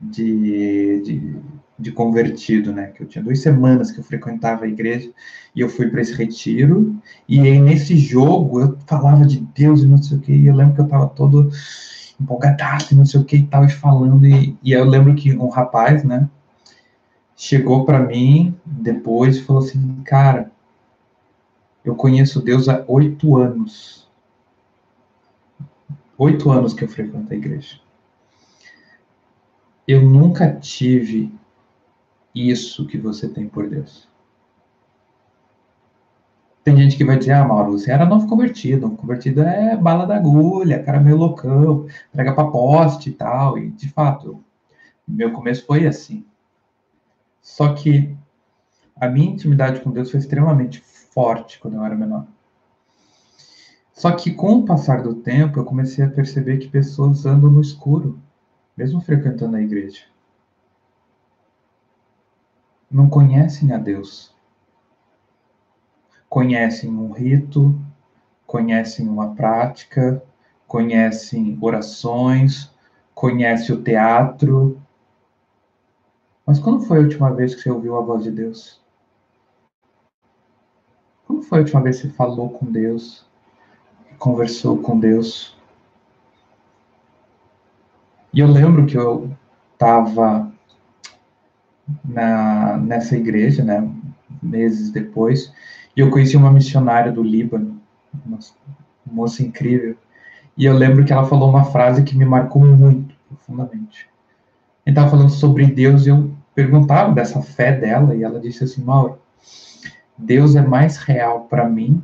de, 0.00 1.00
de, 1.02 1.40
de, 1.78 1.92
convertido, 1.92 2.72
né? 2.72 2.88
Que 2.88 3.02
eu 3.02 3.06
tinha 3.06 3.22
duas 3.22 3.40
semanas 3.40 3.90
que 3.90 3.98
eu 3.98 4.04
frequentava 4.04 4.64
a 4.64 4.68
igreja 4.68 5.10
e 5.54 5.60
eu 5.60 5.68
fui 5.68 5.88
para 5.88 6.00
esse 6.00 6.14
retiro. 6.14 6.96
E 7.28 7.40
aí 7.40 7.58
nesse 7.58 7.96
jogo 7.96 8.60
eu 8.60 8.78
falava 8.86 9.24
de 9.26 9.40
Deus 9.40 9.82
e 9.82 9.86
não 9.86 9.98
sei 9.98 10.18
o 10.18 10.20
que. 10.20 10.32
E 10.32 10.46
eu 10.46 10.54
lembro 10.54 10.74
que 10.74 10.80
eu 10.80 10.86
estava 10.86 11.08
todo 11.08 11.50
empolgadaço, 12.20 12.94
não 12.94 13.04
sei 13.04 13.20
o 13.20 13.24
que 13.24 13.36
e 13.36 13.46
tal, 13.46 13.64
e 13.64 13.70
falando. 13.70 14.26
E, 14.26 14.56
e 14.62 14.72
eu 14.72 14.84
lembro 14.84 15.14
que 15.14 15.36
um 15.36 15.48
rapaz, 15.48 16.04
né, 16.04 16.28
chegou 17.36 17.84
para 17.84 18.00
mim 18.00 18.54
depois 18.64 19.36
e 19.36 19.42
falou 19.42 19.62
assim: 19.62 20.02
Cara, 20.04 20.50
eu 21.84 21.94
conheço 21.94 22.40
Deus 22.40 22.68
há 22.68 22.84
oito 22.88 23.36
anos. 23.36 24.08
Oito 26.16 26.50
anos 26.50 26.72
que 26.72 26.84
eu 26.84 26.88
frequento 26.88 27.32
a 27.32 27.36
igreja. 27.36 27.80
Eu 29.86 30.02
nunca 30.02 30.50
tive 30.54 31.30
isso 32.34 32.86
que 32.86 32.98
você 32.98 33.28
tem 33.28 33.48
por 33.48 33.68
Deus. 33.68 34.08
Tem 36.64 36.76
gente 36.76 36.96
que 36.96 37.04
vai 37.04 37.18
dizer, 37.18 37.32
ah, 37.32 37.44
Mauro, 37.46 37.72
você 37.72 37.90
era 37.90 38.06
novo 38.06 38.26
convertido. 38.26 38.82
Novo 38.82 38.96
convertido 38.96 39.42
é 39.42 39.76
bala 39.76 40.06
da 40.06 40.16
agulha, 40.16 40.82
cara 40.82 40.98
meio 40.98 41.16
loucão, 41.16 41.86
prega 42.10 42.34
pra 42.34 42.46
poste 42.46 43.10
e 43.10 43.12
tal. 43.12 43.58
E, 43.58 43.70
de 43.70 43.88
fato, 43.90 44.42
meu 45.06 45.30
começo 45.32 45.66
foi 45.66 45.86
assim. 45.86 46.24
Só 47.42 47.74
que 47.74 48.16
a 48.96 49.08
minha 49.08 49.30
intimidade 49.30 49.80
com 49.80 49.90
Deus 49.90 50.10
foi 50.10 50.18
extremamente 50.18 50.80
forte 50.80 51.60
quando 51.60 51.74
eu 51.74 51.84
era 51.84 51.94
menor. 51.94 52.26
Só 53.92 54.10
que 54.12 54.32
com 54.32 54.54
o 54.54 54.64
passar 54.64 55.02
do 55.02 55.16
tempo, 55.16 55.60
eu 55.60 55.64
comecei 55.64 56.02
a 56.02 56.10
perceber 56.10 56.56
que 56.56 56.68
pessoas 56.68 57.26
andam 57.26 57.50
no 57.50 57.60
escuro, 57.60 58.18
mesmo 58.74 59.00
frequentando 59.02 59.56
a 59.56 59.62
igreja. 59.62 60.00
Não 62.94 63.10
conhecem 63.10 63.72
a 63.72 63.76
Deus 63.76 64.34
conhecem 66.34 66.90
um 66.90 67.12
rito, 67.12 67.72
conhecem 68.44 69.08
uma 69.08 69.36
prática, 69.36 70.20
conhecem 70.66 71.56
orações, 71.60 72.74
conhecem 73.14 73.72
o 73.72 73.80
teatro. 73.80 74.82
Mas 76.44 76.58
quando 76.58 76.84
foi 76.86 76.98
a 76.98 77.02
última 77.02 77.32
vez 77.32 77.54
que 77.54 77.60
você 77.60 77.70
ouviu 77.70 77.96
a 77.96 78.00
voz 78.00 78.24
de 78.24 78.32
Deus? 78.32 78.82
Quando 81.24 81.42
foi 81.42 81.58
a 81.58 81.62
última 81.62 81.82
vez 81.82 82.00
que 82.00 82.08
você 82.08 82.14
falou 82.14 82.50
com 82.50 82.66
Deus? 82.66 83.24
Conversou 84.18 84.78
com 84.78 84.98
Deus? 84.98 85.56
E 88.32 88.40
eu 88.40 88.48
lembro 88.48 88.86
que 88.86 88.98
eu 88.98 89.30
estava 89.72 90.52
nessa 92.04 93.16
igreja, 93.16 93.62
né, 93.62 93.88
meses 94.42 94.90
depois, 94.90 95.52
e 95.96 96.00
eu 96.00 96.10
conheci 96.10 96.36
uma 96.36 96.50
missionária 96.50 97.12
do 97.12 97.22
Líbano, 97.22 97.80
uma 98.26 98.38
moça 99.06 99.42
incrível. 99.42 99.96
E 100.56 100.64
eu 100.64 100.74
lembro 100.74 101.04
que 101.04 101.12
ela 101.12 101.26
falou 101.26 101.48
uma 101.48 101.64
frase 101.64 102.02
que 102.02 102.16
me 102.16 102.24
marcou 102.24 102.62
muito 102.62 103.14
profundamente. 103.28 104.08
Ele 104.86 104.94
estava 104.94 105.10
falando 105.10 105.30
sobre 105.30 105.66
Deus 105.66 106.06
e 106.06 106.10
eu 106.10 106.30
perguntava 106.54 107.12
dessa 107.12 107.42
fé 107.42 107.72
dela 107.72 108.14
e 108.14 108.22
ela 108.22 108.40
disse 108.40 108.64
assim, 108.64 108.82
Mauro, 108.82 109.18
Deus 110.16 110.54
é 110.54 110.62
mais 110.62 110.96
real 110.96 111.42
para 111.42 111.68
mim 111.68 112.02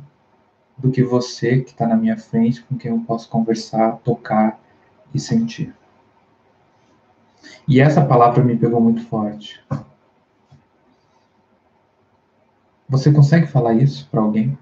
do 0.77 0.91
que 0.91 1.03
você 1.03 1.61
que 1.61 1.71
está 1.71 1.87
na 1.87 1.95
minha 1.95 2.17
frente, 2.17 2.63
com 2.63 2.75
quem 2.75 2.91
eu 2.91 2.99
posso 2.99 3.29
conversar, 3.29 3.97
tocar 4.03 4.59
e 5.13 5.19
sentir. 5.19 5.73
E 7.67 7.79
essa 7.79 8.03
palavra 8.03 8.43
me 8.43 8.57
pegou 8.57 8.81
muito 8.81 9.03
forte. 9.05 9.63
Você 12.87 13.11
consegue 13.11 13.47
falar 13.47 13.73
isso 13.73 14.07
para 14.11 14.19
alguém? 14.19 14.57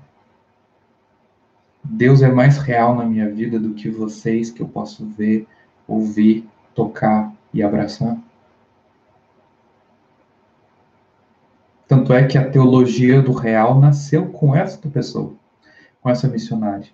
Deus 1.83 2.21
é 2.21 2.31
mais 2.31 2.57
real 2.57 2.95
na 2.95 3.03
minha 3.03 3.27
vida 3.29 3.59
do 3.59 3.73
que 3.73 3.89
vocês 3.89 4.51
que 4.51 4.61
eu 4.61 4.67
posso 4.67 5.05
ver, 5.07 5.47
ouvir, 5.87 6.47
tocar 6.75 7.33
e 7.51 7.63
abraçar? 7.63 8.17
Tanto 11.87 12.13
é 12.13 12.27
que 12.27 12.37
a 12.37 12.47
teologia 12.47 13.19
do 13.19 13.31
real 13.31 13.79
nasceu 13.79 14.27
com 14.27 14.55
esta 14.55 14.87
pessoa, 14.87 15.33
com 15.99 16.09
essa 16.09 16.27
missionária. 16.27 16.87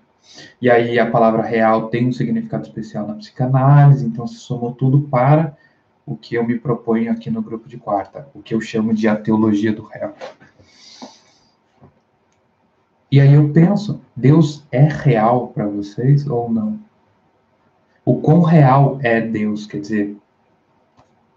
E 0.61 0.69
aí 0.69 0.97
a 0.97 1.11
palavra 1.11 1.43
real 1.43 1.89
tem 1.89 2.07
um 2.07 2.13
significado 2.13 2.63
especial 2.63 3.05
na 3.05 3.15
psicanálise, 3.15 4.05
então 4.05 4.25
se 4.25 4.35
somou 4.35 4.71
tudo 4.71 5.01
para 5.01 5.57
o 6.05 6.15
que 6.15 6.35
eu 6.35 6.45
me 6.45 6.59
proponho 6.59 7.11
aqui 7.11 7.29
no 7.29 7.41
grupo 7.41 7.67
de 7.67 7.77
quarta, 7.77 8.29
o 8.33 8.41
que 8.41 8.53
eu 8.53 8.61
chamo 8.61 8.93
de 8.93 9.07
a 9.07 9.15
teologia 9.15 9.73
do 9.73 9.83
real. 9.83 10.15
E 13.11 13.19
aí 13.19 13.33
eu 13.33 13.51
penso, 13.51 14.01
Deus 14.15 14.63
é 14.71 14.83
real 14.83 15.47
para 15.47 15.67
vocês 15.67 16.27
ou 16.27 16.51
não? 16.51 16.79
O 18.03 18.21
quão 18.21 18.41
real 18.41 18.99
é 19.01 19.19
Deus? 19.19 19.65
Quer 19.65 19.79
dizer, 19.79 20.17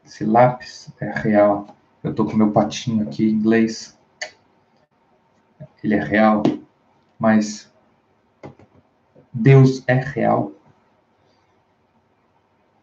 esse 0.05 0.25
lápis 0.25 0.93
é 1.01 1.11
real. 1.11 1.75
Eu 2.03 2.11
estou 2.11 2.27
com 2.27 2.37
meu 2.37 2.51
patinho 2.51 3.03
aqui 3.03 3.29
em 3.29 3.33
inglês. 3.33 3.99
Ele 5.83 5.95
é 5.95 6.03
real, 6.03 6.43
mas 7.19 7.73
Deus 9.33 9.83
é 9.87 9.95
real. 9.95 10.53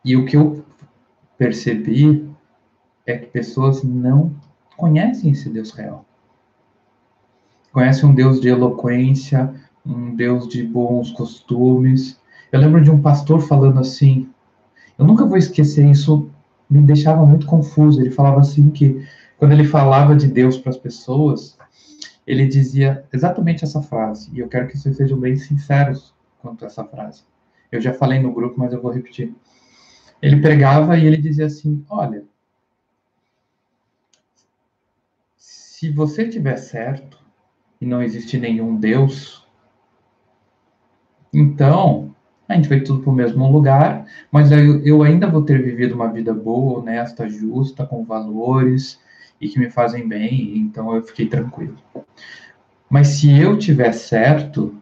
E 0.03 0.15
o 0.15 0.25
que 0.25 0.37
eu 0.37 0.64
percebi 1.37 2.29
é 3.05 3.17
que 3.17 3.27
pessoas 3.27 3.83
não 3.83 4.35
conhecem 4.75 5.31
esse 5.31 5.49
Deus 5.49 5.71
real 5.71 6.05
conhece 7.75 8.05
um 8.05 8.15
Deus 8.15 8.39
de 8.39 8.47
eloquência, 8.47 9.53
um 9.85 10.15
Deus 10.15 10.47
de 10.47 10.63
bons 10.63 11.11
costumes. 11.11 12.17
Eu 12.49 12.61
lembro 12.61 12.81
de 12.81 12.89
um 12.89 13.01
pastor 13.01 13.41
falando 13.41 13.81
assim, 13.81 14.29
eu 14.97 15.05
nunca 15.05 15.25
vou 15.25 15.37
esquecer 15.37 15.85
isso, 15.85 16.29
me 16.69 16.81
deixava 16.81 17.25
muito 17.25 17.45
confuso. 17.45 17.99
Ele 17.99 18.11
falava 18.11 18.39
assim 18.39 18.69
que 18.69 19.05
quando 19.37 19.51
ele 19.51 19.65
falava 19.65 20.15
de 20.15 20.25
Deus 20.25 20.57
para 20.57 20.69
as 20.69 20.77
pessoas, 20.77 21.57
ele 22.25 22.47
dizia 22.47 23.03
exatamente 23.11 23.65
essa 23.65 23.81
frase. 23.81 24.31
E 24.33 24.39
eu 24.39 24.47
quero 24.47 24.69
que 24.69 24.77
vocês 24.77 24.95
sejam 24.95 25.19
bem 25.19 25.35
sinceros 25.35 26.13
quanto 26.41 26.63
a 26.63 26.67
essa 26.67 26.85
frase. 26.85 27.23
Eu 27.69 27.81
já 27.81 27.93
falei 27.93 28.19
no 28.19 28.31
grupo, 28.31 28.57
mas 28.57 28.71
eu 28.71 28.81
vou 28.81 28.89
repetir. 28.89 29.35
Ele 30.25 30.41
pregava 30.41 30.97
e 30.97 31.05
ele 31.05 31.17
dizia 31.17 31.45
assim: 31.45 31.85
Olha, 31.87 32.23
se 35.37 35.91
você 35.91 36.27
tiver 36.27 36.57
certo, 36.57 37.23
e 37.79 37.85
não 37.85 38.01
existe 38.01 38.35
nenhum 38.35 38.75
Deus, 38.75 39.47
então 41.31 42.15
a 42.49 42.55
gente 42.55 42.67
vai 42.67 42.79
tudo 42.81 43.03
para 43.03 43.11
o 43.11 43.15
mesmo 43.15 43.51
lugar, 43.51 44.07
mas 44.31 44.51
eu, 44.51 44.83
eu 44.83 45.03
ainda 45.03 45.29
vou 45.29 45.43
ter 45.43 45.61
vivido 45.61 45.93
uma 45.93 46.11
vida 46.11 46.33
boa, 46.33 46.79
honesta, 46.79 47.29
justa, 47.29 47.85
com 47.85 48.03
valores 48.03 48.99
e 49.39 49.47
que 49.47 49.59
me 49.59 49.69
fazem 49.69 50.07
bem, 50.07 50.57
então 50.57 50.95
eu 50.95 51.03
fiquei 51.03 51.27
tranquilo. 51.27 51.77
Mas 52.89 53.09
se 53.09 53.31
eu 53.39 53.59
tiver 53.59 53.91
certo, 53.91 54.75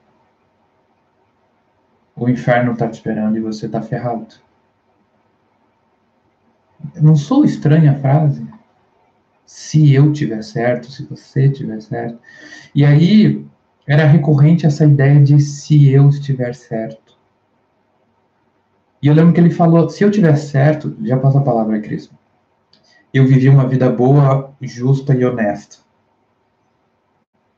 o 2.15 2.29
inferno 2.29 2.71
está 2.71 2.87
te 2.87 2.93
esperando 2.93 3.35
e 3.35 3.41
você 3.41 3.65
está 3.65 3.81
ferrado. 3.81 4.42
Não 7.01 7.15
sou 7.15 7.45
estranha 7.45 7.93
a 7.93 7.99
frase? 7.99 8.45
Se 9.45 9.93
eu 9.93 10.11
tiver 10.11 10.43
certo, 10.43 10.91
se 10.91 11.05
você 11.05 11.49
tiver 11.49 11.81
certo. 11.81 12.19
E 12.73 12.83
aí 12.83 13.45
era 13.87 14.05
recorrente 14.05 14.65
essa 14.65 14.85
ideia 14.85 15.21
de 15.21 15.39
se 15.39 15.89
eu 15.89 16.09
estiver 16.09 16.55
certo. 16.55 17.17
E 19.01 19.07
eu 19.07 19.13
lembro 19.13 19.33
que 19.33 19.39
ele 19.39 19.49
falou: 19.49 19.89
se 19.89 20.03
eu 20.03 20.09
tiver 20.09 20.35
certo, 20.37 20.95
já 21.01 21.17
passa 21.17 21.39
a 21.39 21.43
palavra, 21.43 21.79
Cris. 21.79 22.09
Eu 23.13 23.27
vivi 23.27 23.49
uma 23.49 23.67
vida 23.67 23.89
boa, 23.89 24.53
justa 24.61 25.13
e 25.13 25.23
honesta. 25.25 25.77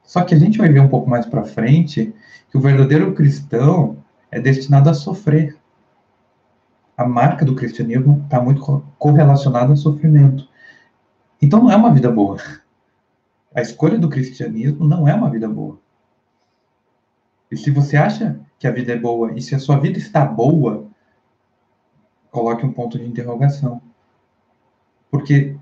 Só 0.03 0.23
que 0.23 0.35
a 0.35 0.39
gente 0.39 0.57
vai 0.57 0.69
ver 0.69 0.81
um 0.81 0.87
pouco 0.87 1.09
mais 1.09 1.25
para 1.25 1.43
frente 1.43 2.13
que 2.49 2.57
o 2.57 2.61
verdadeiro 2.61 3.13
cristão 3.13 3.97
é 4.31 4.39
destinado 4.39 4.89
a 4.89 4.93
sofrer. 4.93 5.55
A 6.97 7.05
marca 7.05 7.43
do 7.43 7.55
cristianismo 7.55 8.21
está 8.23 8.41
muito 8.41 8.61
correlacionada 8.97 9.71
ao 9.71 9.77
sofrimento. 9.77 10.47
Então 11.41 11.61
não 11.63 11.71
é 11.71 11.75
uma 11.75 11.93
vida 11.93 12.09
boa. 12.09 12.37
A 13.53 13.61
escolha 13.61 13.97
do 13.97 14.09
cristianismo 14.09 14.85
não 14.85 15.07
é 15.07 15.13
uma 15.13 15.29
vida 15.29 15.47
boa. 15.47 15.79
E 17.51 17.57
se 17.57 17.69
você 17.71 17.97
acha 17.97 18.39
que 18.57 18.67
a 18.67 18.71
vida 18.71 18.93
é 18.93 18.97
boa 18.97 19.33
e 19.33 19.41
se 19.41 19.55
a 19.55 19.59
sua 19.59 19.77
vida 19.79 19.97
está 19.97 20.25
boa, 20.25 20.87
coloque 22.31 22.65
um 22.65 22.71
ponto 22.71 22.97
de 22.97 23.05
interrogação. 23.05 23.81
Porque 25.09 25.57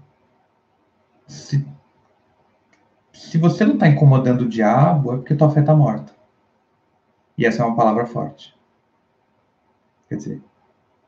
se, 1.27 1.67
se 3.11 3.37
você 3.37 3.65
não 3.65 3.75
está 3.75 3.87
incomodando 3.87 4.41
o 4.41 4.49
diabo, 4.49 5.13
é 5.13 5.17
porque 5.17 5.35
tua 5.35 5.51
fé 5.51 5.59
está 5.59 5.75
morta. 5.75 6.13
E 7.37 7.45
essa 7.45 7.61
é 7.61 7.65
uma 7.65 7.75
palavra 7.75 8.05
forte. 8.05 8.55
Quer 10.07 10.15
dizer, 10.15 10.41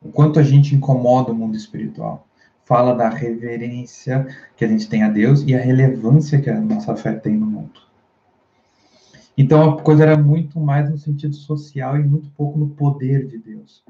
o 0.06 0.12
quanto 0.12 0.40
a 0.40 0.44
gente 0.44 0.76
incomoda 0.76 1.32
o 1.32 1.36
mundo 1.36 1.58
espiritual. 1.58 2.28
Fala 2.64 2.94
da 2.94 3.10
reverência 3.10 4.28
que 4.56 4.64
a 4.64 4.68
gente 4.68 4.88
tem 4.88 5.04
a 5.04 5.10
Deus 5.10 5.44
e 5.44 5.56
a 5.56 5.60
relevância 5.60 6.40
que 6.40 6.50
a 6.50 6.60
nossa 6.60 6.96
fé 6.96 7.14
tem 7.14 7.36
no 7.36 7.46
mundo. 7.48 7.82
Então 9.38 9.72
a 9.72 9.82
coisa 9.82 10.04
era 10.04 10.16
muito 10.16 10.60
mais 10.60 10.90
no 10.90 10.98
sentido 10.98 11.36
social 11.36 11.98
e 11.98 12.04
muito 12.04 12.30
pouco 12.32 12.58
no 12.58 12.70
poder 12.70 13.28
de 13.28 13.38
Deus. 13.40 13.84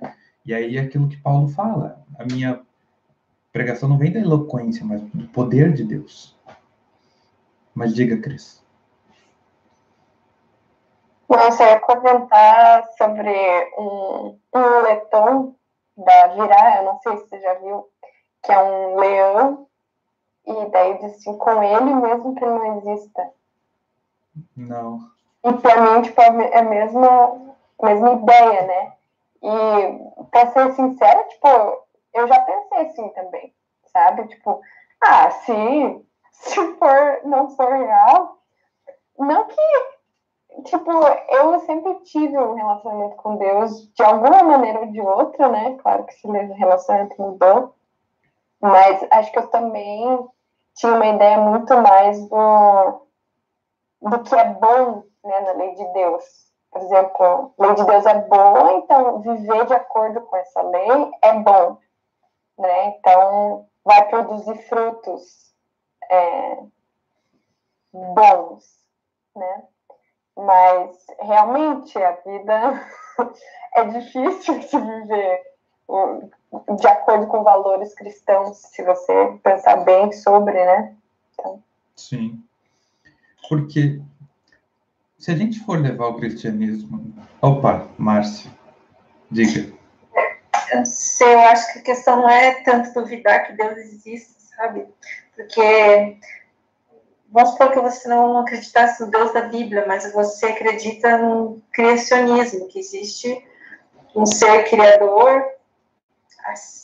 E 0.46 0.54
aí 0.54 0.78
é 0.78 0.82
aquilo 0.82 1.08
que 1.10 1.18
Paulo 1.18 1.50
fala. 1.50 2.04
A 2.18 2.24
minha 2.24 2.62
pregação 3.52 3.88
não 3.90 3.98
vem 3.98 4.12
da 4.12 4.20
eloquência, 4.20 4.86
mas 4.86 5.02
do 5.02 5.28
poder 5.28 5.74
de 5.74 5.84
Deus. 5.84 6.36
Mas 7.74 7.94
diga, 7.94 8.18
Cris. 8.18 8.64
Nossa, 11.28 11.64
eu 11.64 11.70
ia 11.70 11.80
comentar 11.80 12.86
sobre 12.98 13.32
um, 13.78 14.38
um 14.54 14.60
da 15.98 16.28
Virá, 16.28 16.78
eu 16.78 16.84
não 16.86 17.00
sei 17.00 17.18
se 17.18 17.28
você 17.28 17.40
já 17.40 17.54
viu, 17.56 17.88
que 18.44 18.52
é 18.52 18.62
um 18.62 18.96
leão, 18.98 19.68
e 20.46 20.66
daí 20.70 20.98
diz 21.00 21.16
assim, 21.16 21.38
com 21.38 21.64
ele 21.64 21.96
mesmo 21.96 22.36
que 22.36 22.44
ele 22.44 22.54
não 22.54 22.78
exista. 22.78 23.32
Não. 24.56 25.00
E 25.44 25.54
pra 25.54 25.82
mim, 25.82 26.02
tipo, 26.02 26.22
é 26.22 26.60
a 26.60 26.64
mesma, 26.64 27.56
mesma 27.82 28.14
ideia, 28.14 28.62
né? 28.64 28.94
E 29.42 30.26
pra 30.32 30.48
ser 30.48 30.74
sincera, 30.74 31.24
tipo, 31.26 31.48
eu 32.14 32.28
já 32.28 32.40
pensei 32.42 32.88
assim 32.88 33.10
também, 33.10 33.54
sabe? 33.92 34.28
Tipo, 34.28 34.62
ah, 35.02 35.32
se, 35.32 35.54
se 36.32 36.74
for, 36.76 37.22
não 37.24 37.50
for 37.52 37.72
real, 37.74 38.40
não 39.18 39.46
que 39.46 39.95
tipo, 40.64 40.92
eu 41.30 41.60
sempre 41.62 41.96
tive 42.04 42.38
um 42.38 42.54
relacionamento 42.54 43.16
com 43.18 43.38
Deus 43.38 43.92
de 43.94 44.04
alguma 44.04 44.44
maneira 44.44 44.80
ou 44.80 44.88
de 44.88 45.02
outra, 45.02 45.50
né? 45.50 45.78
Claro 45.82 46.06
que 46.06 46.14
esse 46.14 46.28
relacionamento 46.28 47.22
mudou, 47.22 47.76
mas 48.62 49.06
acho 49.12 49.32
que 49.32 49.40
eu 49.40 49.48
também 49.48 50.28
tinha 50.76 50.94
uma 50.94 51.08
ideia 51.08 51.38
muito 51.40 51.76
mais 51.78 52.28
do, 52.30 53.08
do 54.02 54.24
que 54.24 54.36
é 54.36 54.46
bom 54.46 55.04
né, 55.24 55.40
na 55.42 55.52
lei 55.54 55.74
de 55.76 55.86
Deus. 55.94 56.24
Por 56.72 56.82
exemplo, 56.82 57.54
a 57.58 57.66
lei 57.66 57.76
de 57.76 57.86
Deus 57.86 58.06
é 58.06 58.22
boa, 58.22 58.74
então 58.74 59.22
viver 59.22 59.66
de 59.66 59.74
acordo 59.74 60.22
com 60.22 60.36
essa 60.36 60.62
lei 60.62 61.12
é 61.22 61.34
bom. 61.34 61.78
Né? 62.58 62.88
Então, 62.88 63.68
vai 63.84 64.08
produzir 64.10 64.58
frutos 64.68 65.54
é, 66.10 66.58
bons. 67.94 68.66
Né? 69.36 69.64
Mas 70.38 70.98
realmente 71.22 71.98
a 71.98 72.12
vida 72.12 72.82
é 73.76 73.84
difícil 73.86 74.60
de 74.60 74.78
viver 74.78 75.56
de 76.80 76.88
acordo 76.88 77.28
com 77.28 77.44
valores 77.44 77.94
cristãos, 77.94 78.58
se 78.58 78.84
você 78.84 79.14
pensar 79.44 79.78
bem 79.78 80.12
sobre, 80.12 80.54
né? 80.54 80.96
Então... 81.34 81.64
Sim. 81.96 82.44
Porque 83.48 84.02
se 85.18 85.32
a 85.32 85.36
gente 85.36 85.60
for 85.60 85.80
levar 85.80 86.08
o 86.08 86.18
cristianismo. 86.18 87.14
Opa, 87.42 87.88
Márcia, 87.98 88.52
diga. 89.30 89.74
Eu 90.72 90.86
sei, 90.86 91.34
eu 91.34 91.40
acho 91.40 91.74
que 91.74 91.80
a 91.80 91.84
questão 91.84 92.18
não 92.18 92.30
é 92.30 92.64
tanto 92.64 92.94
duvidar 92.94 93.46
que 93.46 93.54
Deus 93.54 93.78
existe, 93.78 94.34
sabe? 94.56 94.88
Porque 95.36 96.18
vamos 97.36 97.50
supor 97.50 97.74
que 97.74 97.82
você 97.82 98.08
não 98.08 98.38
acreditasse 98.40 99.04
no 99.04 99.12
Deus 99.12 99.34
da 99.34 99.42
Bíblia, 99.42 99.84
mas 99.86 100.10
você 100.14 100.46
acredita 100.46 101.18
no 101.18 101.62
criacionismo, 101.70 102.70
que 102.70 102.80
existe 102.80 103.46
um 104.16 104.26
ser 104.26 104.64
criador 104.70 105.46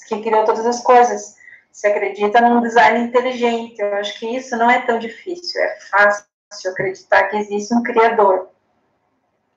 que 0.10 0.22
criou 0.22 0.44
todas 0.44 0.66
as 0.66 0.84
coisas. 0.84 1.38
Você 1.72 1.88
acredita 1.88 2.42
num 2.42 2.62
design 2.62 3.00
inteligente. 3.00 3.80
Eu 3.80 3.96
acho 3.96 4.20
que 4.20 4.28
isso 4.36 4.58
não 4.58 4.70
é 4.70 4.82
tão 4.82 5.00
difícil. 5.00 5.62
É 5.62 5.80
fácil 5.90 6.26
acreditar 6.72 7.30
que 7.30 7.38
existe 7.38 7.74
um 7.74 7.82
criador. 7.82 8.50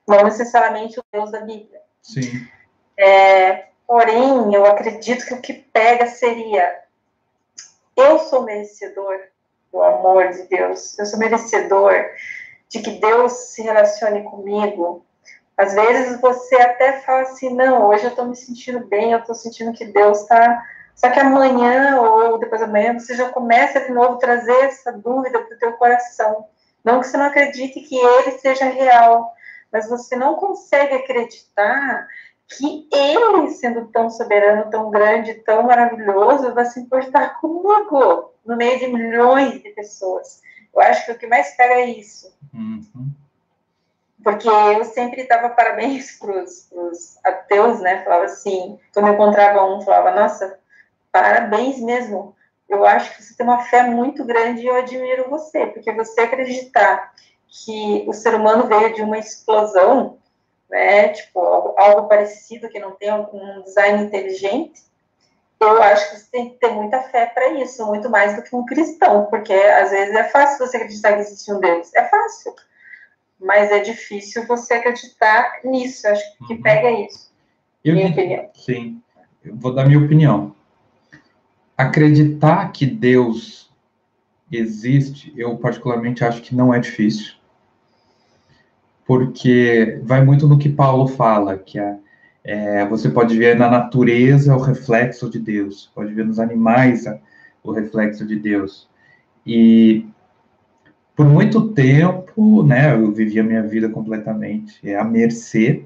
Não 0.07 0.23
necessariamente 0.23 0.97
o 0.97 1.03
Deus 1.11 1.29
da 1.29 1.41
Bíblia. 1.41 1.81
Sim. 2.01 2.47
É, 2.97 3.65
porém, 3.85 4.53
eu 4.53 4.65
acredito 4.65 5.25
que 5.25 5.33
o 5.33 5.41
que 5.41 5.53
pega 5.55 6.07
seria: 6.07 6.83
eu 7.97 8.17
sou 8.19 8.43
merecedor 8.43 9.19
do 9.75 9.83
amor 9.83 10.29
de 10.29 10.43
Deus, 10.43 10.97
eu 10.97 11.05
sou 11.05 11.19
merecedor 11.19 11.93
de 12.69 12.79
que 12.79 12.91
Deus 12.91 13.33
se 13.33 13.61
relacione 13.61 14.23
comigo. 14.23 15.05
Às 15.57 15.73
vezes 15.73 16.19
você 16.21 16.55
até 16.55 17.01
fala 17.01 17.23
assim: 17.23 17.53
não, 17.53 17.89
hoje 17.89 18.05
eu 18.05 18.09
estou 18.09 18.25
me 18.25 18.35
sentindo 18.35 18.87
bem, 18.87 19.11
eu 19.11 19.19
estou 19.19 19.35
sentindo 19.35 19.73
que 19.73 19.85
Deus 19.85 20.21
está. 20.21 20.63
Só 20.95 21.09
que 21.09 21.19
amanhã 21.19 21.99
ou 21.99 22.39
depois 22.39 22.61
da 22.61 22.67
manhã 22.67 22.97
você 22.97 23.15
já 23.15 23.29
começa 23.29 23.81
de 23.81 23.91
novo 23.91 24.15
a 24.15 24.19
trazer 24.19 24.57
essa 24.63 24.93
dúvida 24.93 25.39
para 25.39 25.55
o 25.55 25.59
teu 25.59 25.73
coração. 25.73 26.45
Não 26.81 27.01
que 27.01 27.07
você 27.07 27.17
não 27.17 27.25
acredite 27.25 27.81
que 27.81 27.97
ele 27.97 28.31
seja 28.39 28.65
real, 28.65 29.33
mas 29.73 29.89
você 29.89 30.15
não 30.15 30.35
consegue 30.35 30.95
acreditar 30.95 32.07
que 32.47 32.87
ele, 32.93 33.49
sendo 33.49 33.87
tão 33.87 34.09
soberano, 34.09 34.69
tão 34.69 34.89
grande, 34.89 35.33
tão 35.33 35.63
maravilhoso, 35.63 36.53
vai 36.53 36.65
se 36.65 36.79
importar 36.79 37.41
comigo, 37.41 38.34
no 38.45 38.55
meio 38.55 38.79
de 38.79 38.87
milhões 38.87 39.61
de 39.61 39.69
pessoas. 39.69 40.41
Eu 40.73 40.81
acho 40.81 41.05
que 41.05 41.11
o 41.11 41.17
que 41.17 41.27
mais 41.27 41.55
pega 41.55 41.75
é 41.75 41.85
isso. 41.85 42.33
Uhum. 42.53 43.11
Porque 44.23 44.47
eu 44.47 44.83
sempre 44.85 45.27
dava 45.27 45.49
parabéns 45.49 46.17
para 46.17 46.31
os 46.31 47.17
ateus, 47.23 47.79
né? 47.79 48.03
Falava 48.03 48.25
assim, 48.25 48.79
quando 48.93 49.07
eu 49.07 49.13
encontrava 49.13 49.65
um, 49.65 49.81
falava, 49.81 50.19
nossa, 50.19 50.59
parabéns 51.11 51.79
mesmo. 51.79 52.35
Eu 52.67 52.85
acho 52.85 53.15
que 53.15 53.23
você 53.23 53.35
tem 53.35 53.45
uma 53.45 53.63
fé 53.63 53.83
muito 53.83 54.25
grande 54.25 54.61
e 54.61 54.67
eu 54.67 54.75
admiro 54.75 55.29
você, 55.29 55.67
porque 55.67 55.91
você 55.91 56.21
acreditar 56.21 57.13
que 57.47 58.03
o 58.07 58.13
ser 58.13 58.33
humano 58.33 58.67
veio 58.67 58.93
de 58.93 59.01
uma 59.01 59.19
explosão 59.19 60.17
né, 60.69 61.09
tipo, 61.09 61.39
algo, 61.39 61.75
algo 61.77 62.07
parecido 62.07 62.69
que 62.69 62.79
não 62.79 62.91
tem 62.91 63.13
um 63.13 63.61
design 63.63 64.03
inteligente, 64.03 64.83
eu 65.59 65.81
acho 65.81 66.09
que 66.09 66.19
você 66.19 66.31
tem 66.31 66.49
que 66.49 66.55
ter 66.59 66.71
muita 66.71 67.01
fé 67.01 67.27
para 67.27 67.53
isso, 67.53 67.85
muito 67.85 68.09
mais 68.09 68.35
do 68.35 68.43
que 68.43 68.55
um 68.55 68.65
cristão, 68.65 69.25
porque 69.29 69.53
às 69.53 69.91
vezes 69.91 70.15
é 70.15 70.23
fácil 70.25 70.65
você 70.65 70.77
acreditar 70.77 71.13
que 71.13 71.21
existe 71.21 71.51
um 71.51 71.59
Deus, 71.59 71.93
é 71.95 72.03
fácil, 72.07 72.53
mas 73.39 73.71
é 73.71 73.79
difícil 73.79 74.45
você 74.47 74.75
acreditar 74.75 75.59
nisso, 75.63 76.07
eu 76.07 76.13
acho 76.13 76.37
que 76.47 76.53
uhum. 76.53 76.61
pega 76.61 76.91
isso, 76.91 77.31
eu, 77.83 77.95
minha 77.95 78.09
opinião. 78.09 78.49
Sim, 78.53 79.01
eu 79.43 79.55
vou 79.55 79.73
dar 79.73 79.85
minha 79.85 79.99
opinião. 79.99 80.55
Acreditar 81.77 82.71
que 82.71 82.85
Deus 82.85 83.71
existe, 84.51 85.33
eu 85.35 85.57
particularmente 85.57 86.23
acho 86.23 86.41
que 86.41 86.55
não 86.55 86.73
é 86.73 86.79
difícil. 86.79 87.33
porque 89.05 89.99
vai 90.03 90.23
muito 90.23 90.47
no 90.47 90.57
que 90.57 90.67
Paulo 90.67 91.07
fala, 91.07 91.57
que 91.57 91.77
é, 91.77 91.97
é, 92.45 92.85
você 92.85 93.09
pode 93.09 93.35
ver 93.35 93.57
na 93.57 93.67
natureza 93.67 94.55
o 94.55 94.61
reflexo 94.61 95.27
de 95.27 95.39
Deus, 95.39 95.91
pode 95.95 96.13
ver 96.13 96.23
nos 96.23 96.39
animais 96.39 97.05
o 97.63 97.71
reflexo 97.71 98.23
de 98.25 98.35
Deus. 98.35 98.87
E 99.45 100.05
por 101.15 101.25
muito 101.25 101.69
tempo, 101.69 102.61
né, 102.61 102.93
eu 102.93 103.11
vivia 103.11 103.43
minha 103.43 103.63
vida 103.63 103.89
completamente 103.89 104.93
à 104.93 105.03
mercê. 105.03 105.85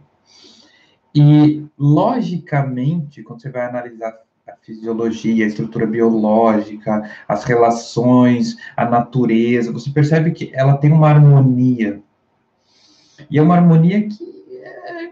E, 1.16 1.66
logicamente, 1.78 3.24
quando 3.24 3.41
você 3.41 3.49
vai 3.49 3.66
analisar 3.66 4.20
a 4.45 4.53
fisiologia, 4.62 5.45
a 5.45 5.47
estrutura 5.47 5.88
biológica, 5.88 7.10
as 7.26 7.45
relações, 7.45 8.57
a 8.76 8.84
natureza, 8.84 9.72
você 9.72 9.89
percebe 9.91 10.32
que 10.32 10.51
ela 10.53 10.76
tem 10.78 10.91
uma 10.91 11.07
harmonia. 11.07 12.01
E 13.32 13.38
é 13.38 13.41
uma 13.41 13.55
harmonia 13.55 14.07
que 14.07 14.39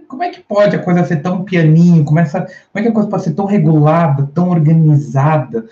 como 0.07 0.23
é 0.23 0.29
que 0.29 0.41
pode 0.41 0.75
a 0.75 0.83
coisa 0.83 1.03
ser 1.05 1.21
tão 1.21 1.43
pianinho? 1.43 2.03
Começa, 2.03 2.41
como 2.41 2.51
é 2.75 2.81
que 2.81 2.87
a 2.87 2.91
coisa 2.91 3.09
pode 3.09 3.23
ser 3.23 3.33
tão 3.33 3.45
regulada, 3.45 4.29
tão 4.33 4.49
organizada? 4.49 5.67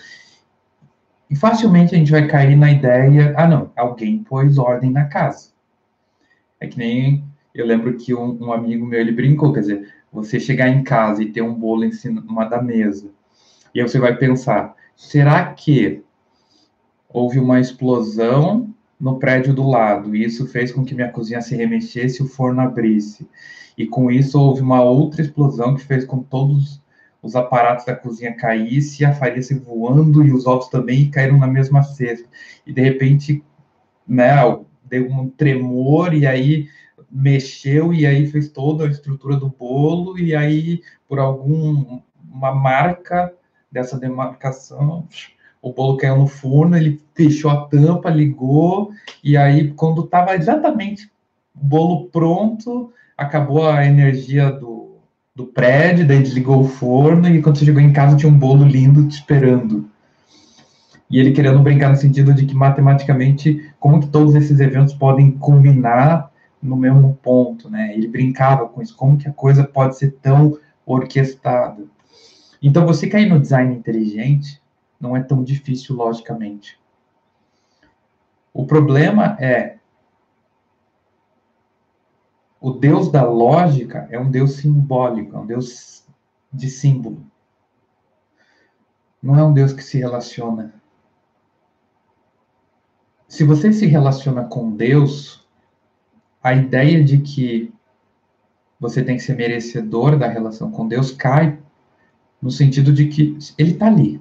E 1.29 1.35
facilmente 1.35 1.95
a 1.95 1.97
gente 1.97 2.11
vai 2.11 2.27
cair 2.27 2.55
na 2.55 2.71
ideia, 2.71 3.33
ah 3.35 3.47
não, 3.47 3.71
alguém 3.75 4.23
pôs 4.23 4.57
ordem 4.57 4.91
na 4.91 5.05
casa. 5.05 5.49
É 6.59 6.67
que 6.67 6.77
nem 6.77 7.23
eu 7.53 7.65
lembro 7.65 7.97
que 7.97 8.13
um, 8.13 8.37
um 8.41 8.53
amigo 8.53 8.85
meu 8.85 8.99
ele 8.99 9.11
brincou, 9.11 9.53
quer 9.53 9.61
dizer, 9.61 9.93
você 10.11 10.39
chegar 10.39 10.69
em 10.69 10.83
casa 10.83 11.23
e 11.23 11.31
ter 11.31 11.41
um 11.41 11.53
bolo 11.53 11.83
em 11.83 11.91
cima 11.91 12.21
da 12.49 12.61
mesa, 12.61 13.09
e 13.73 13.81
aí 13.81 13.87
você 13.87 13.99
vai 13.99 14.15
pensar, 14.15 14.75
será 14.95 15.53
que 15.53 16.03
houve 17.09 17.39
uma 17.39 17.59
explosão 17.59 18.73
no 18.99 19.19
prédio 19.19 19.53
do 19.53 19.67
lado, 19.67 20.15
e 20.15 20.23
isso 20.23 20.47
fez 20.47 20.71
com 20.71 20.85
que 20.85 20.95
minha 20.95 21.11
cozinha 21.11 21.41
se 21.41 21.55
remexesse 21.55 22.21
e 22.21 22.25
o 22.25 22.29
forno 22.29 22.61
abrisse. 22.61 23.27
E 23.77 23.85
com 23.85 24.09
isso 24.09 24.39
houve 24.39 24.61
uma 24.61 24.81
outra 24.81 25.21
explosão 25.21 25.75
que 25.75 25.81
fez 25.81 26.05
com 26.05 26.23
que 26.23 26.29
todos 26.29 26.81
os 27.21 27.35
aparatos 27.35 27.85
da 27.85 27.95
cozinha 27.95 28.35
caíssem, 28.35 29.05
a 29.05 29.13
farinha 29.13 29.41
se 29.41 29.55
voando 29.55 30.23
e 30.23 30.31
os 30.31 30.45
ovos 30.45 30.69
também 30.69 31.09
caíram 31.09 31.37
na 31.37 31.47
mesma 31.47 31.81
cesta. 31.81 32.27
E 32.65 32.71
de 32.71 32.81
repente, 32.81 33.43
né, 34.07 34.35
deu 34.83 35.09
um 35.09 35.29
tremor 35.29 36.13
e 36.13 36.27
aí 36.27 36.69
mexeu 37.09 37.93
e 37.93 38.05
aí 38.05 38.27
fez 38.27 38.49
toda 38.49 38.85
a 38.85 38.89
estrutura 38.89 39.37
do 39.37 39.49
bolo 39.49 40.17
e 40.19 40.35
aí 40.35 40.81
por 41.07 41.19
alguma 41.19 42.01
marca 42.53 43.33
dessa 43.71 43.97
demarcação 43.97 45.07
o 45.65 45.73
bolo 45.73 45.97
caiu 45.97 46.15
no 46.15 46.27
forno, 46.27 46.77
ele 46.77 47.01
fechou 47.15 47.49
a 47.49 47.65
tampa, 47.65 48.07
ligou, 48.11 48.91
e 49.23 49.35
aí, 49.35 49.73
quando 49.73 50.03
estava 50.03 50.35
exatamente 50.35 51.11
o 51.55 51.65
bolo 51.65 52.05
pronto, 52.09 52.93
acabou 53.17 53.67
a 53.69 53.85
energia 53.85 54.51
do, 54.51 54.97
do 55.35 55.45
prédio, 55.45 56.07
daí 56.07 56.21
desligou 56.21 56.61
o 56.61 56.67
forno, 56.67 57.27
e 57.27 57.41
quando 57.41 57.57
você 57.57 57.65
chegou 57.65 57.81
em 57.81 57.93
casa 57.93 58.17
tinha 58.17 58.31
um 58.31 58.37
bolo 58.37 58.65
lindo 58.65 59.07
te 59.07 59.15
esperando. 59.15 59.89
E 61.09 61.19
ele 61.19 61.31
querendo 61.31 61.59
brincar 61.59 61.89
no 61.89 61.95
sentido 61.95 62.33
de 62.33 62.45
que, 62.45 62.55
matematicamente, 62.55 63.71
como 63.79 63.99
que 63.99 64.07
todos 64.07 64.33
esses 64.35 64.59
eventos 64.59 64.93
podem 64.93 65.31
combinar 65.31 66.31
no 66.61 66.75
mesmo 66.75 67.17
ponto, 67.21 67.69
né? 67.69 67.93
Ele 67.93 68.07
brincava 68.07 68.67
com 68.67 68.81
isso, 68.81 68.95
como 68.95 69.17
que 69.17 69.27
a 69.27 69.33
coisa 69.33 69.63
pode 69.63 69.97
ser 69.97 70.11
tão 70.21 70.57
orquestrada. 70.85 71.83
Então, 72.61 72.85
você 72.85 73.07
cair 73.07 73.29
no 73.29 73.39
design 73.39 73.75
inteligente, 73.75 74.59
não 74.99 75.15
é 75.15 75.21
tão 75.21 75.43
difícil 75.43 75.95
logicamente. 75.95 76.79
O 78.51 78.65
problema 78.65 79.37
é 79.39 79.75
o 82.65 82.71
Deus 82.71 83.11
da 83.11 83.21
lógica 83.21 84.07
é 84.09 84.19
um 84.19 84.31
Deus 84.31 84.53
simbólico, 84.53 85.35
é 85.35 85.39
um 85.39 85.45
Deus 85.45 86.03
de 86.51 86.67
símbolo. 86.67 87.23
Não 89.21 89.35
é 89.35 89.43
um 89.43 89.53
Deus 89.53 89.71
que 89.71 89.83
se 89.83 89.99
relaciona. 89.99 90.73
Se 93.27 93.43
você 93.43 93.71
se 93.71 93.85
relaciona 93.85 94.45
com 94.45 94.75
Deus, 94.75 95.47
a 96.41 96.55
ideia 96.55 97.03
de 97.03 97.19
que 97.19 97.71
você 98.79 99.03
tem 99.03 99.17
que 99.17 99.21
ser 99.21 99.35
merecedor 99.35 100.17
da 100.17 100.27
relação 100.27 100.71
com 100.71 100.87
Deus 100.87 101.11
cai 101.11 101.59
no 102.41 102.49
sentido 102.49 102.91
de 102.91 103.09
que 103.09 103.37
ele 103.59 103.73
está 103.73 103.85
ali. 103.85 104.19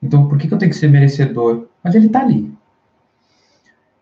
Então, 0.00 0.28
por 0.28 0.38
que, 0.38 0.46
que 0.46 0.54
eu 0.54 0.58
tenho 0.58 0.70
que 0.70 0.78
ser 0.78 0.88
merecedor? 0.88 1.66
Mas 1.82 1.96
ele 1.96 2.06
está 2.06 2.20
ali. 2.20 2.51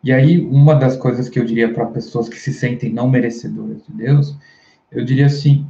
E 0.02 0.12
aí, 0.12 0.40
uma 0.46 0.74
das 0.74 0.96
coisas 0.96 1.28
que 1.28 1.38
eu 1.38 1.44
diria 1.44 1.72
para 1.72 1.86
pessoas 1.86 2.28
que 2.28 2.38
se 2.38 2.52
sentem 2.52 2.92
não 2.92 3.08
merecedoras 3.08 3.84
de 3.86 3.92
Deus, 3.92 4.36
eu 4.90 5.04
diria 5.04 5.26
assim: 5.26 5.66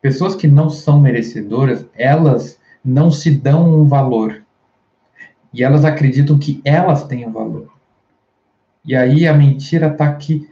pessoas 0.00 0.34
que 0.34 0.46
não 0.46 0.68
são 0.68 1.00
merecedoras, 1.00 1.86
elas 1.94 2.58
não 2.84 3.10
se 3.10 3.30
dão 3.30 3.80
um 3.80 3.86
valor. 3.86 4.42
E 5.52 5.64
elas 5.64 5.84
acreditam 5.84 6.38
que 6.38 6.60
elas 6.64 7.04
têm 7.04 7.26
um 7.26 7.32
valor. 7.32 7.72
E 8.84 8.94
aí 8.94 9.26
a 9.26 9.34
mentira 9.34 9.88
está 9.88 10.14
que 10.14 10.48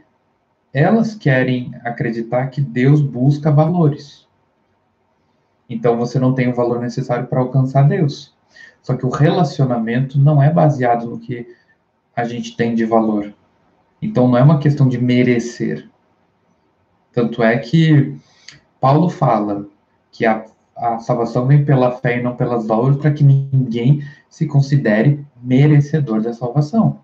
elas 0.73 1.15
querem 1.15 1.71
acreditar 1.83 2.47
que 2.47 2.61
Deus 2.61 3.01
busca 3.01 3.51
valores. 3.51 4.27
Então 5.69 5.97
você 5.97 6.19
não 6.19 6.33
tem 6.33 6.49
o 6.49 6.55
valor 6.55 6.79
necessário 6.79 7.27
para 7.27 7.39
alcançar 7.39 7.83
Deus. 7.83 8.35
Só 8.81 8.95
que 8.95 9.05
o 9.05 9.09
relacionamento 9.09 10.17
não 10.19 10.41
é 10.41 10.51
baseado 10.51 11.07
no 11.07 11.19
que 11.19 11.47
a 12.19 12.25
gente 12.25 12.55
tem 12.55 12.75
de 12.75 12.85
valor. 12.85 13.33
Então 14.01 14.27
não 14.27 14.37
é 14.37 14.43
uma 14.43 14.59
questão 14.59 14.87
de 14.87 14.97
merecer. 14.97 15.89
Tanto 17.11 17.41
é 17.43 17.57
que 17.57 18.15
Paulo 18.79 19.09
fala 19.09 19.65
que 20.11 20.25
a, 20.25 20.45
a 20.75 20.99
salvação 20.99 21.47
vem 21.47 21.65
pela 21.65 21.91
fé 21.91 22.19
e 22.19 22.23
não 22.23 22.35
pelas 22.35 22.69
obras, 22.69 22.97
para 22.97 23.11
que 23.11 23.23
ninguém 23.23 24.03
se 24.29 24.45
considere 24.45 25.25
merecedor 25.41 26.21
da 26.21 26.33
salvação. 26.33 26.99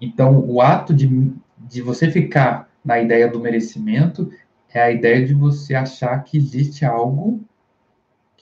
Então, 0.00 0.38
o 0.48 0.60
ato 0.60 0.94
de, 0.94 1.32
de 1.58 1.82
você 1.82 2.10
ficar 2.10 2.68
na 2.84 3.00
ideia 3.00 3.28
do 3.28 3.40
merecimento 3.40 4.30
é 4.72 4.80
a 4.80 4.90
ideia 4.90 5.26
de 5.26 5.34
você 5.34 5.74
achar 5.74 6.22
que 6.24 6.38
existe 6.38 6.84
algo 6.84 7.40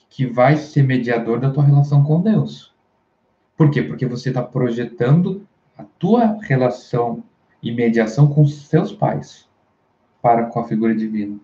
que 0.09 0.25
vai 0.25 0.57
ser 0.57 0.83
mediador 0.83 1.39
da 1.39 1.49
tua 1.49 1.63
relação 1.63 2.03
com 2.03 2.21
Deus. 2.21 2.68
Por 3.59 3.69
quê? 3.69 3.81
Porque 3.81 4.05
você 4.05 4.29
está 4.29 4.41
projetando 4.41 5.45
a 5.77 5.83
tua 5.83 6.37
relação 6.43 7.21
e 7.61 7.73
mediação 7.73 8.25
com 8.25 8.47
seus 8.47 8.93
pais 8.93 9.49
para 10.21 10.45
com 10.45 10.61
a 10.61 10.63
figura 10.63 10.95
divina. 10.95 11.37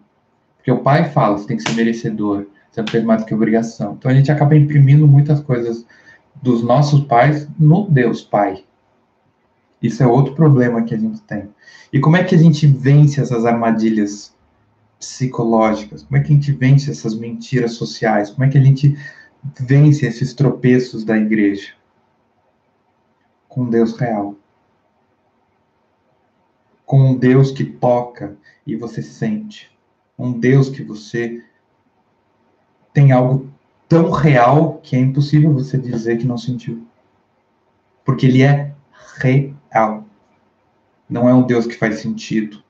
Porque 0.55 0.71
o 0.71 0.79
pai 0.79 1.09
fala, 1.09 1.37
você 1.37 1.45
tem 1.45 1.57
que 1.57 1.63
ser 1.63 1.75
merecedor, 1.75 2.47
você 2.71 2.81
não 2.81 2.87
fez 2.87 3.03
mais 3.03 3.21
do 3.21 3.27
que 3.27 3.35
obrigação. 3.35 3.97
Então 3.99 4.09
a 4.09 4.13
gente 4.13 4.31
acaba 4.31 4.55
imprimindo 4.55 5.05
muitas 5.05 5.41
coisas 5.41 5.85
dos 6.41 6.63
nossos 6.63 7.01
pais 7.01 7.49
no 7.59 7.85
Deus 7.89 8.21
Pai. 8.21 8.63
Isso 9.81 10.01
é 10.01 10.07
outro 10.07 10.35
problema 10.35 10.83
que 10.83 10.95
a 10.95 10.97
gente 10.97 11.19
tem. 11.23 11.49
E 11.91 11.99
como 11.99 12.15
é 12.15 12.23
que 12.23 12.33
a 12.33 12.39
gente 12.39 12.65
vence 12.65 13.19
essas 13.19 13.45
armadilhas 13.45 14.33
psicológicas? 14.97 16.03
Como 16.03 16.15
é 16.15 16.23
que 16.23 16.31
a 16.31 16.35
gente 16.35 16.53
vence 16.53 16.89
essas 16.89 17.13
mentiras 17.13 17.73
sociais? 17.73 18.29
Como 18.29 18.45
é 18.45 18.49
que 18.49 18.57
a 18.57 18.63
gente 18.63 18.97
vence 19.59 20.05
esses 20.05 20.33
tropeços 20.33 21.03
da 21.03 21.17
igreja? 21.17 21.73
Com 23.55 23.69
Deus 23.69 23.97
real. 23.97 24.35
Com 26.85 27.11
um 27.11 27.17
Deus 27.17 27.51
que 27.51 27.63
toca 27.63 28.35
e 28.67 28.75
você 28.75 29.01
sente. 29.01 29.71
Um 30.19 30.37
Deus 30.37 30.67
que 30.67 30.83
você 30.83 31.41
tem 32.93 33.13
algo 33.13 33.49
tão 33.87 34.11
real 34.11 34.79
que 34.83 34.97
é 34.97 34.99
impossível 34.99 35.53
você 35.53 35.77
dizer 35.77 36.17
que 36.17 36.27
não 36.27 36.37
sentiu. 36.37 36.85
Porque 38.03 38.25
ele 38.25 38.43
é 38.43 38.75
real. 39.19 40.03
Não 41.09 41.29
é 41.29 41.33
um 41.33 41.43
Deus 41.43 41.65
que 41.65 41.77
faz 41.77 41.99
sentido. 41.99 42.61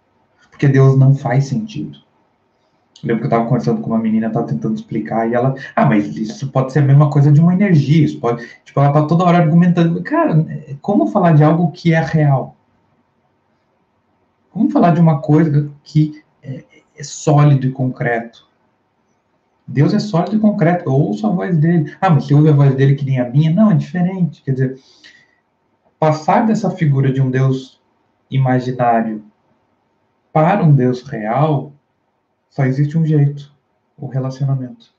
Porque 0.52 0.68
Deus 0.68 0.96
não 0.96 1.16
faz 1.16 1.48
sentido. 1.48 1.98
Lembro 3.04 3.22
que 3.22 3.26
eu 3.26 3.30
estava 3.30 3.46
conversando 3.46 3.82
com 3.82 3.90
uma 3.90 4.00
menina, 4.00 4.28
estava 4.28 4.48
tentando 4.48 4.76
explicar, 4.76 5.30
e 5.30 5.34
ela, 5.34 5.56
ah, 5.76 5.86
mas 5.86 6.16
isso 6.16 6.50
pode 6.52 6.72
ser 6.72 6.80
a 6.80 6.84
mesma 6.84 7.10
coisa 7.10 7.32
de 7.32 7.40
uma 7.40 7.54
energia, 7.54 8.06
isso 8.06 8.20
pode, 8.20 8.48
tipo, 8.64 8.80
ela 8.80 8.90
está 8.90 9.06
toda 9.06 9.24
hora 9.24 9.38
argumentando, 9.38 10.02
cara, 10.02 10.46
como 10.82 11.08
falar 11.08 11.34
de 11.34 11.44
algo 11.44 11.72
que 11.72 11.94
é 11.94 12.00
real? 12.00 12.56
Como 14.50 14.72
falar 14.72 14.92
de 14.92 15.02
uma 15.02 15.20
coisa 15.20 15.70
que 15.84 16.24
é, 16.42 16.64
é 16.98 17.04
sólido 17.04 17.68
e 17.68 17.72
concreto? 17.72 18.48
Deus 19.68 19.94
é 19.94 20.00
sólido 20.00 20.38
e 20.38 20.40
concreto, 20.40 20.86
eu 20.90 20.94
ouço 20.94 21.26
a 21.28 21.30
voz 21.30 21.58
dele. 21.58 21.94
Ah, 22.00 22.10
mas 22.10 22.26
você 22.26 22.34
ouve 22.34 22.50
a 22.50 22.54
voz 22.54 22.74
dele 22.76 22.96
que 22.96 23.04
nem 23.04 23.20
a 23.20 23.30
minha? 23.30 23.52
Não, 23.52 23.72
é 23.72 23.76
diferente. 23.76 24.44
Quer 24.44 24.52
dizer, 24.52 24.80
passar 26.00 26.46
dessa 26.46 26.70
figura 26.70 27.12
de 27.12 27.22
um 27.22 27.32
Deus 27.32 27.82
imaginário 28.30 29.24
para 30.32 30.64
um 30.64 30.76
Deus 30.76 31.02
real 31.02 31.74
só 32.56 32.64
existe 32.64 32.98
um 32.98 33.06
jeito: 33.06 33.54
o 33.98 34.08
relacionamento. 34.08 34.96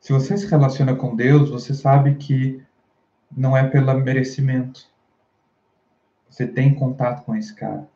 Se 0.00 0.12
você 0.12 0.36
se 0.36 0.46
relaciona 0.46 0.96
com 0.96 1.14
Deus, 1.14 1.48
você 1.50 1.72
sabe 1.72 2.16
que 2.16 2.60
não 3.34 3.56
é 3.56 3.68
pelo 3.68 3.94
merecimento. 4.00 4.90
Você 6.28 6.46
tem 6.46 6.74
contato 6.74 7.24
com 7.24 7.36
esse 7.36 7.54
cara. 7.54 7.88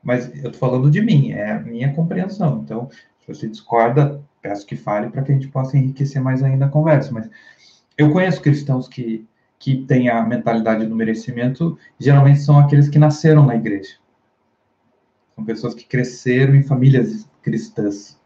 Mas 0.00 0.32
eu 0.44 0.52
tô 0.52 0.58
falando 0.58 0.88
de 0.88 1.00
mim, 1.00 1.32
é 1.32 1.50
a 1.50 1.58
minha 1.58 1.92
compreensão. 1.92 2.62
Então, 2.62 2.88
se 3.20 3.26
você 3.26 3.48
discorda, 3.48 4.22
peço 4.40 4.64
que 4.64 4.76
fale 4.76 5.10
para 5.10 5.22
que 5.22 5.32
a 5.32 5.34
gente 5.34 5.48
possa 5.48 5.76
enriquecer 5.76 6.22
mais 6.22 6.44
ainda 6.44 6.66
a 6.66 6.70
conversa. 6.70 7.10
Mas 7.10 7.28
eu 7.96 8.12
conheço 8.12 8.40
cristãos 8.40 8.86
que, 8.86 9.26
que 9.58 9.84
têm 9.84 10.08
a 10.08 10.22
mentalidade 10.22 10.86
do 10.86 10.94
merecimento, 10.94 11.76
geralmente 11.98 12.38
são 12.38 12.56
aqueles 12.56 12.88
que 12.88 13.00
nasceram 13.00 13.44
na 13.44 13.56
igreja. 13.56 13.96
São 15.38 15.44
pessoas 15.44 15.72
que 15.72 15.84
cresceram 15.84 16.56
em 16.56 16.64
famílias 16.64 17.30
cristãs. 17.42 18.18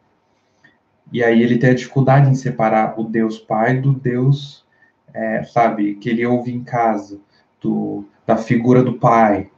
E 1.12 1.22
aí 1.22 1.42
ele 1.42 1.58
tem 1.58 1.68
a 1.68 1.74
dificuldade 1.74 2.30
em 2.30 2.34
separar 2.34 2.98
o 2.98 3.04
Deus 3.04 3.38
Pai 3.38 3.78
do 3.78 3.92
Deus, 3.92 4.64
é, 5.12 5.44
sabe, 5.44 5.96
que 5.96 6.08
ele 6.08 6.24
ouve 6.24 6.50
em 6.50 6.64
casa, 6.64 7.20
do, 7.60 8.06
da 8.26 8.38
figura 8.38 8.82
do 8.82 8.94
Pai. 8.94 9.50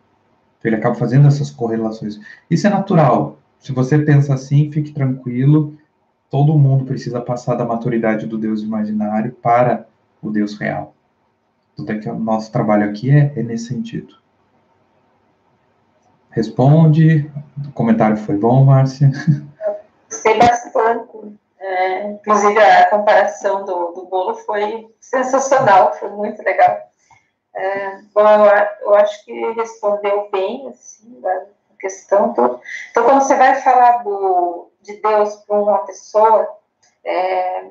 Então 0.59 0.69
ele 0.69 0.75
acaba 0.75 0.97
fazendo 0.97 1.29
essas 1.29 1.49
correlações. 1.49 2.19
Isso 2.51 2.67
é 2.67 2.71
natural. 2.71 3.39
Se 3.61 3.71
você 3.71 4.01
pensa 4.01 4.35
assim, 4.35 4.73
fique 4.73 4.91
tranquilo. 4.91 5.79
Todo 6.29 6.59
mundo 6.59 6.85
precisa 6.85 7.21
passar 7.21 7.55
da 7.55 7.65
maturidade 7.65 8.27
do 8.27 8.37
Deus 8.37 8.65
imaginário 8.65 9.31
para 9.31 9.87
o 10.21 10.29
Deus 10.29 10.59
real. 10.59 10.93
Tudo 11.77 11.93
é 11.93 11.99
que 11.99 12.09
o 12.09 12.19
nosso 12.19 12.51
trabalho 12.51 12.91
aqui 12.91 13.13
é, 13.13 13.33
é 13.37 13.45
nesse 13.45 13.67
sentido. 13.67 14.24
Responde. 16.35 17.31
O 17.69 17.73
comentário 17.73 18.17
foi 18.17 18.37
bom, 18.37 18.65
Márcia? 18.65 19.11
Gostei 20.11 20.37
bastante. 20.37 21.39
É, 21.61 22.11
inclusive, 22.11 22.59
a 22.59 22.91
comparação 22.91 23.65
do, 23.65 23.93
do 23.93 24.07
bolo 24.07 24.35
foi 24.35 24.93
sensacional, 25.01 25.95
foi 25.95 26.11
muito 26.11 26.43
legal. 26.43 26.77
É, 27.55 27.99
bom, 28.13 28.21
eu, 28.21 28.67
eu, 28.83 28.95
acho 28.97 29.25
que 29.25 29.53
respondeu 29.53 30.29
bem, 30.31 30.69
assim, 30.69 31.21
da 31.21 31.47
questão 31.79 32.35
toda. 32.35 32.61
Então, 32.91 33.05
quando 33.05 33.23
você 33.23 33.37
vai 33.37 33.63
falar 33.63 34.03
do, 34.03 34.71
de 34.83 35.01
Deus 35.01 35.37
para 35.37 35.57
uma 35.57 35.79
pessoa, 35.87 36.49
é, 37.05 37.71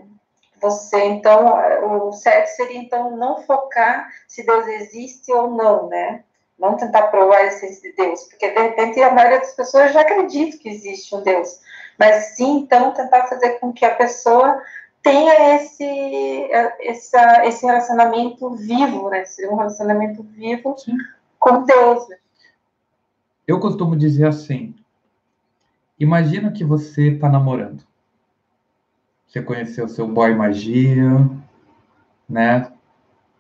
você, 0.61 1.03
então, 1.03 2.07
o 2.07 2.13
certo 2.13 2.47
seria, 2.47 2.79
então, 2.79 3.17
não 3.17 3.43
focar 3.43 4.07
se 4.27 4.45
Deus 4.45 4.65
existe 4.67 5.31
ou 5.33 5.51
não, 5.51 5.89
né? 5.89 6.23
Não 6.63 6.77
tentar 6.77 7.03
provar 7.07 7.37
a 7.37 7.45
existência 7.45 7.91
de 7.91 7.95
Deus, 7.95 8.23
porque, 8.23 8.49
de 8.49 8.59
repente, 8.59 9.01
a 9.01 9.13
maioria 9.13 9.39
das 9.39 9.55
pessoas 9.55 9.93
já 9.93 10.01
acredita 10.01 10.57
que 10.57 10.69
existe 10.69 11.13
um 11.13 11.21
Deus 11.21 11.61
mas 11.97 12.35
sim, 12.35 12.59
então, 12.59 12.93
tentar 12.93 13.27
fazer 13.27 13.59
com 13.59 13.71
que 13.71 13.85
a 13.85 13.95
pessoa 13.95 14.61
tenha 15.01 15.55
esse, 15.55 16.49
essa, 16.81 17.45
esse 17.45 17.65
relacionamento 17.65 18.49
vivo, 18.51 19.09
né? 19.09 19.23
Um 19.51 19.55
relacionamento 19.55 20.23
vivo 20.23 20.75
sim. 20.77 20.97
com 21.39 21.63
Deus. 21.63 22.07
Né? 22.09 22.17
Eu 23.47 23.59
costumo 23.59 23.95
dizer 23.95 24.27
assim: 24.27 24.75
imagina 25.99 26.51
que 26.51 26.63
você 26.63 27.09
está 27.09 27.29
namorando. 27.29 27.83
Você 29.27 29.41
conheceu 29.41 29.87
seu 29.87 30.07
boy 30.07 30.33
magia, 30.35 31.09
né? 32.29 32.71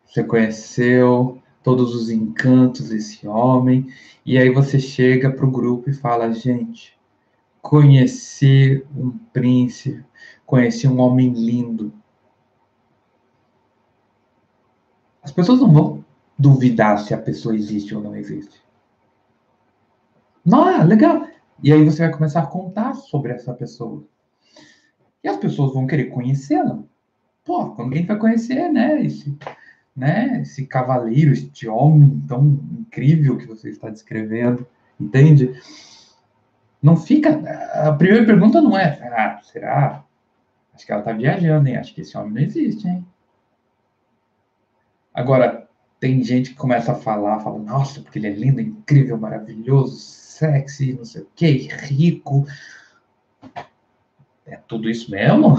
Você 0.05 0.23
conheceu 0.23 1.41
todos 1.63 1.95
os 1.95 2.09
encantos 2.09 2.89
desse 2.89 3.27
homem, 3.27 3.87
e 4.25 4.37
aí 4.37 4.49
você 4.49 4.79
chega 4.79 5.31
para 5.31 5.45
o 5.45 5.51
grupo 5.51 5.89
e 5.89 5.93
fala: 5.93 6.31
gente, 6.33 6.97
conheci 7.61 8.85
um 8.95 9.11
príncipe, 9.31 10.03
conheci 10.45 10.87
um 10.87 10.99
homem 10.99 11.29
lindo. 11.29 11.93
As 15.23 15.31
pessoas 15.31 15.61
não 15.61 15.71
vão 15.71 16.05
duvidar 16.37 16.99
se 16.99 17.13
a 17.13 17.17
pessoa 17.17 17.55
existe 17.55 17.95
ou 17.95 18.01
não 18.01 18.15
existe. 18.15 18.61
Não, 20.45 20.67
é 20.67 20.83
legal. 20.83 21.25
E 21.63 21.71
aí 21.71 21.85
você 21.85 22.03
vai 22.03 22.11
começar 22.11 22.41
a 22.41 22.47
contar 22.47 22.93
sobre 22.93 23.31
essa 23.31 23.53
pessoa. 23.53 24.03
E 25.23 25.29
as 25.29 25.37
pessoas 25.37 25.73
vão 25.73 25.87
querer 25.87 26.05
conhecê-la. 26.07 26.83
Pô, 27.45 27.69
quando 27.69 27.87
alguém 27.87 28.05
vai 28.05 28.17
conhecer, 28.17 28.69
né? 28.69 29.01
Esse, 29.05 29.37
né? 29.95 30.41
Esse 30.41 30.65
cavaleiro, 30.65 31.31
este 31.31 31.67
homem 31.67 32.21
tão 32.27 32.59
incrível 32.79 33.37
que 33.37 33.45
você 33.45 33.69
está 33.69 33.89
descrevendo, 33.89 34.65
entende? 34.99 35.55
não 36.83 36.97
fica. 36.97 37.29
A 37.87 37.93
primeira 37.93 38.25
pergunta 38.25 38.61
não 38.61 38.77
é, 38.77 38.99
ah, 39.15 39.39
será? 39.41 40.03
Acho 40.73 40.85
que 40.85 40.91
ela 40.91 40.99
está 40.99 41.13
viajando, 41.13 41.69
hein? 41.69 41.77
Acho 41.77 41.95
que 41.95 42.01
esse 42.01 42.17
homem 42.17 42.33
não 42.33 42.41
existe, 42.41 42.85
hein? 42.85 43.05
Agora, 45.13 45.69
tem 45.99 46.21
gente 46.21 46.49
que 46.49 46.55
começa 46.55 46.91
a 46.91 46.95
falar, 46.95 47.39
fala, 47.39 47.59
nossa, 47.59 48.01
porque 48.01 48.19
ele 48.19 48.27
é 48.27 48.31
lindo, 48.31 48.59
incrível, 48.59 49.17
maravilhoso, 49.17 49.95
sexy, 49.97 50.93
não 50.93 51.05
sei 51.05 51.21
o 51.21 51.27
quê, 51.33 51.69
rico. 51.71 52.45
É 54.45 54.57
tudo 54.67 54.89
isso 54.89 55.09
mesmo? 55.09 55.55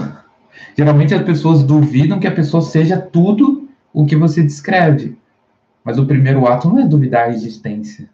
Geralmente 0.77 1.15
as 1.15 1.23
pessoas 1.23 1.63
duvidam 1.63 2.19
que 2.19 2.27
a 2.27 2.35
pessoa 2.35 2.61
seja 2.61 2.99
tudo 2.99 3.54
o 3.95 4.05
que 4.05 4.15
você 4.15 4.43
descreve. 4.43 5.17
Mas 5.83 5.97
o 5.97 6.05
primeiro 6.05 6.45
ato 6.47 6.67
não 6.67 6.79
é 6.79 6.87
duvidar 6.87 7.27
a 7.27 7.31
existência. 7.31 8.09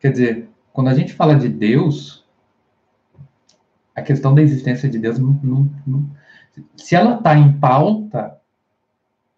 Quer 0.00 0.10
dizer, 0.10 0.48
quando 0.72 0.88
a 0.88 0.94
gente 0.94 1.12
fala 1.12 1.36
de 1.36 1.48
Deus, 1.48 2.26
a 3.94 4.02
questão 4.02 4.34
da 4.34 4.42
existência 4.42 4.88
de 4.88 4.98
Deus, 4.98 5.18
não, 5.18 5.38
não, 5.42 5.70
não, 5.86 6.10
se 6.76 6.94
ela 6.94 7.16
está 7.16 7.36
em 7.36 7.58
pauta, 7.58 8.38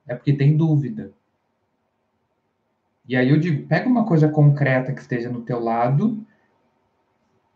é 0.07 0.15
porque 0.15 0.33
tem 0.33 0.57
dúvida. 0.57 1.13
E 3.07 3.17
aí 3.17 3.29
eu 3.29 3.39
digo, 3.39 3.67
pega 3.69 3.89
uma 3.89 4.05
coisa 4.05 4.29
concreta 4.29 4.93
que 4.93 5.01
esteja 5.01 5.29
no 5.29 5.43
teu 5.43 5.61
lado 5.61 6.25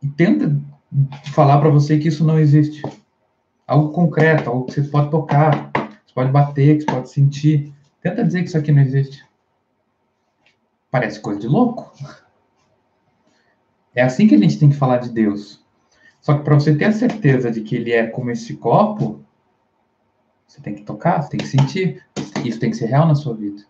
e 0.03 0.09
tenta 0.09 0.57
falar 1.33 1.59
para 1.59 1.71
você 1.71 1.99
que 1.99 2.09
isso 2.09 2.25
não 2.25 2.39
existe. 2.39 2.83
Algo 3.67 3.93
concreto, 3.93 4.51
algo 4.51 4.67
que 4.67 4.73
você 4.75 4.83
pode 4.83 5.11
tocar, 5.11 5.70
você 6.11 6.15
pode 6.15 6.33
bater, 6.33 6.77
que 6.77 6.83
você 6.83 6.91
pode 6.91 7.11
sentir. 7.11 7.73
Tenta 8.03 8.25
dizer 8.25 8.43
que 8.43 8.49
isso 8.49 8.59
aqui 8.59 8.73
não 8.73 8.83
existe. 8.83 9.25
Parece 10.91 11.21
coisa 11.21 11.39
de 11.39 11.47
louco. 11.47 11.93
É 13.95 14.03
assim 14.03 14.27
que 14.27 14.35
a 14.35 14.39
gente 14.39 14.59
tem 14.59 14.71
que 14.71 14.77
falar 14.77 14.99
de 14.99 15.11
Deus. 15.11 15.65
Só 16.21 16.37
que 16.37 16.43
para 16.43 16.55
você 16.55 16.75
ter 16.75 16.87
a 16.87 16.93
certeza 16.93 17.51
de 17.51 17.61
que 17.61 17.77
ele 17.77 17.93
é 17.93 18.07
como 18.07 18.31
esse 18.31 18.57
copo, 18.57 19.25
você 20.47 20.61
tem 20.61 20.75
que 20.75 20.83
tocar, 20.83 21.23
você 21.23 21.31
tem 21.31 21.41
que 21.41 21.47
sentir. 21.47 22.05
Isso 22.45 22.59
tem 22.59 22.71
que 22.71 22.77
ser 22.77 22.87
real 22.87 23.07
na 23.07 23.15
sua 23.15 23.35
vida. 23.35 23.63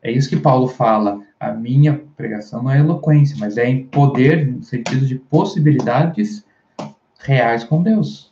É 0.00 0.10
isso 0.10 0.30
que 0.30 0.36
Paulo 0.36 0.66
fala. 0.66 1.22
A 1.38 1.52
minha 1.52 2.06
pregação 2.16 2.62
não 2.62 2.70
é 2.70 2.78
eloquência, 2.78 3.36
mas 3.38 3.58
é 3.58 3.68
em 3.68 3.86
poder, 3.86 4.46
no 4.50 4.62
sentido 4.62 5.06
de 5.06 5.16
possibilidades 5.16 6.44
reais 7.18 7.64
com 7.64 7.82
Deus. 7.82 8.31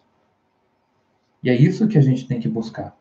E 1.42 1.50
é 1.50 1.54
isso 1.54 1.88
que 1.88 1.98
a 1.98 2.02
gente 2.02 2.26
tem 2.26 2.38
que 2.38 2.48
buscar. 2.48 2.96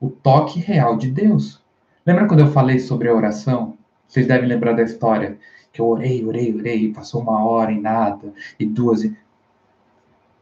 O 0.00 0.10
toque 0.10 0.58
real 0.58 0.96
de 0.96 1.10
Deus. 1.10 1.62
Lembra 2.04 2.26
quando 2.26 2.40
eu 2.40 2.50
falei 2.50 2.78
sobre 2.78 3.08
a 3.08 3.14
oração? 3.14 3.78
Vocês 4.06 4.26
devem 4.26 4.48
lembrar 4.48 4.72
da 4.72 4.82
história 4.82 5.38
que 5.72 5.80
eu 5.80 5.88
orei, 5.88 6.24
orei, 6.24 6.54
orei, 6.54 6.92
passou 6.92 7.20
uma 7.20 7.44
hora 7.44 7.72
e 7.72 7.80
nada, 7.80 8.32
e 8.58 8.64
duas. 8.64 9.02
E... 9.02 9.16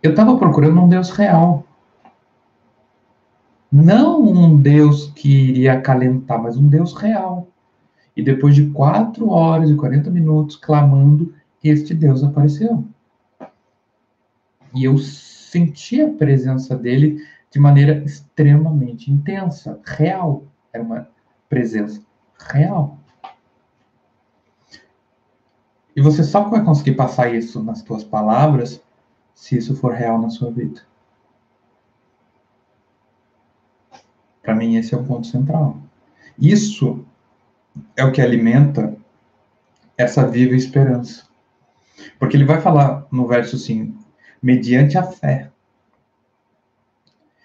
Eu 0.03 0.11
estava 0.11 0.37
procurando 0.37 0.81
um 0.81 0.89
Deus 0.89 1.11
real. 1.11 1.65
Não 3.71 4.23
um 4.23 4.61
Deus 4.61 5.11
que 5.15 5.29
iria 5.29 5.73
acalentar, 5.73 6.43
mas 6.43 6.59
um 6.59 6.69
Deus 6.69 6.93
real. 6.93 7.49
E 8.15 8.23
depois 8.23 8.55
de 8.55 8.69
quatro 8.71 9.31
horas 9.31 9.71
e 9.71 9.75
40 9.75 10.11
minutos 10.11 10.57
clamando, 10.57 11.35
este 11.65 11.95
Deus 11.95 12.23
apareceu. 12.23 12.85
E 14.75 14.85
eu 14.85 14.99
senti 15.53 16.01
a 16.01 16.09
presença 16.09 16.75
dele 16.75 17.23
de 17.51 17.61
maneira 17.61 18.03
extremamente 18.05 19.11
intensa, 19.11 19.79
real. 19.85 20.45
Era 20.73 20.83
uma 20.83 21.09
presença 21.47 22.01
real. 22.51 22.99
E 25.95 26.01
você 26.01 26.25
só 26.25 26.49
vai 26.49 26.65
conseguir 26.65 26.95
passar 26.95 27.35
isso 27.35 27.63
nas 27.63 27.81
suas 27.81 28.03
palavras 28.03 28.83
se 29.35 29.59
isso 29.59 29.77
for 29.77 29.93
real 29.93 30.19
na 30.19 30.31
sua 30.31 30.51
vida. 30.51 30.81
Para 34.41 34.55
mim, 34.55 34.77
esse 34.77 34.95
é 34.95 34.99
o 34.99 35.05
ponto 35.05 35.27
central. 35.27 35.77
Isso 36.39 37.05
é 37.95 38.03
o 38.03 38.11
que 38.11 38.23
alimenta 38.23 38.97
essa 39.99 40.27
viva 40.27 40.55
esperança. 40.55 41.27
Porque 42.19 42.39
ele 42.39 42.47
vai 42.47 42.61
falar 42.63 43.07
no 43.13 43.27
verso 43.29 43.59
5, 43.59 44.12
mediante 44.43 44.99
a 44.99 45.05
fé. 45.05 45.51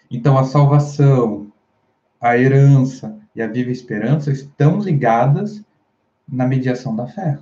Então, 0.10 0.38
a 0.38 0.44
salvação, 0.44 1.52
a 2.20 2.38
herança 2.38 3.20
e 3.36 3.42
a 3.42 3.48
viva 3.48 3.70
esperança 3.70 4.32
estão 4.32 4.80
ligadas 4.80 5.64
na 6.28 6.48
mediação 6.48 6.96
da 6.96 7.08
fé. 7.08 7.40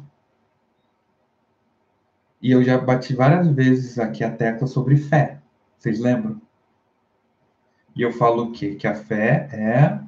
E 2.41 2.51
eu 2.51 2.64
já 2.64 2.78
bati 2.78 3.16
várias 3.16 3.47
vezes 3.47 3.97
aqui 3.97 4.24
a 4.24 4.32
tecla 4.32 4.68
sobre 4.68 4.97
fé. 4.97 5.39
Vocês 5.78 5.99
lembram? 5.99 6.41
E 7.95 8.01
eu 8.01 8.12
falo 8.12 8.43
o 8.43 8.51
quê? 8.51 8.76
Que 8.76 8.88
a 8.88 8.93
fé 8.93 9.47
é 9.51 9.99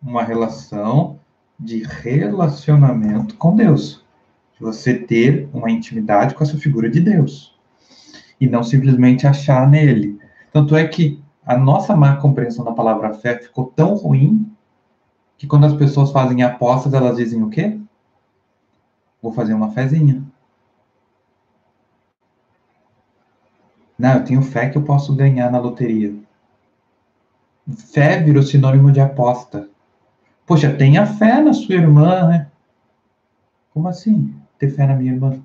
uma 0.00 0.22
relação 0.22 1.18
de 1.58 1.82
relacionamento 1.82 3.36
com 3.36 3.56
Deus. 3.56 4.04
De 4.54 4.60
você 4.60 4.94
ter 4.94 5.48
uma 5.52 5.70
intimidade 5.70 6.34
com 6.34 6.44
essa 6.44 6.56
figura 6.56 6.88
de 6.88 7.00
Deus. 7.00 7.53
E 8.40 8.46
não 8.46 8.62
simplesmente 8.62 9.26
achar 9.26 9.68
nele. 9.68 10.18
Tanto 10.52 10.76
é 10.76 10.86
que 10.86 11.22
a 11.44 11.56
nossa 11.56 11.94
má 11.94 12.16
compreensão 12.16 12.64
da 12.64 12.72
palavra 12.72 13.12
fé 13.14 13.38
ficou 13.38 13.66
tão 13.66 13.94
ruim 13.94 14.50
que 15.36 15.46
quando 15.46 15.66
as 15.66 15.74
pessoas 15.74 16.10
fazem 16.10 16.42
apostas, 16.42 16.94
elas 16.94 17.16
dizem 17.16 17.42
o 17.42 17.50
quê? 17.50 17.78
Vou 19.20 19.32
fazer 19.32 19.54
uma 19.54 19.70
fezinha. 19.70 20.22
Não, 23.98 24.14
eu 24.14 24.24
tenho 24.24 24.42
fé 24.42 24.68
que 24.68 24.76
eu 24.76 24.82
posso 24.82 25.14
ganhar 25.14 25.50
na 25.50 25.58
loteria. 25.58 26.14
Fé 27.92 28.20
virou 28.20 28.42
sinônimo 28.42 28.90
de 28.90 29.00
aposta. 29.00 29.68
Poxa, 30.46 30.74
tenha 30.74 31.06
fé 31.06 31.40
na 31.40 31.52
sua 31.52 31.74
irmã, 31.74 32.28
né? 32.28 32.50
Como 33.72 33.88
assim? 33.88 34.34
Ter 34.58 34.70
fé 34.70 34.86
na 34.86 34.94
minha 34.94 35.12
irmã? 35.12 35.40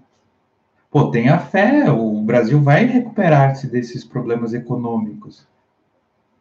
Pô, 0.89 1.11
tenha 1.11 1.37
fé, 1.39 1.91
o 1.91 2.21
Brasil 2.21 2.61
vai 2.61 2.85
recuperar-se 2.85 3.67
desses 3.67 4.03
problemas 4.03 4.53
econômicos. 4.53 5.47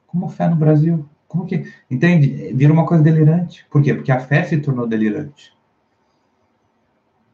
Como 0.07 0.29
fé 0.29 0.49
no 0.49 0.57
Brasil? 0.57 1.07
Como 1.27 1.45
que. 1.47 1.71
Entende? 1.91 2.55
Vira 2.55 2.73
uma 2.73 2.87
coisa 2.87 3.03
delirante. 3.03 3.67
Por 3.71 3.83
quê? 3.83 3.93
Porque 3.93 4.11
a 4.11 4.21
fé 4.21 4.45
se 4.45 4.59
tornou 4.59 4.87
delirante. 4.87 5.55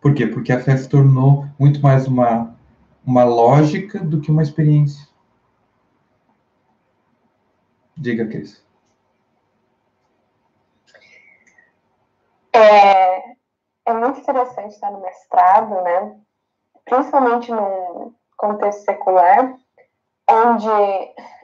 Por 0.01 0.13
quê? 0.13 0.27
Porque 0.27 0.53
a 0.53 0.61
fé 0.61 0.77
se 0.77 0.89
tornou 0.89 1.47
muito 1.59 1.81
mais 1.81 2.09
uma, 2.09 2.55
uma 3.07 3.23
lógica 3.23 4.01
do 4.01 4.21
que 4.21 4.31
uma 4.31 4.43
experiência. 4.43 5.09
Diga, 7.97 8.27
Cris. 8.27 8.63
É, 12.53 13.35
é 13.87 13.93
muito 13.95 14.19
interessante 14.21 14.75
estar 14.75 14.91
no 14.91 15.01
mestrado, 15.01 15.83
né? 15.83 16.24
Principalmente 16.85 17.51
num 17.51 18.13
contexto 18.37 18.85
secular, 18.85 19.57
onde 20.29 20.69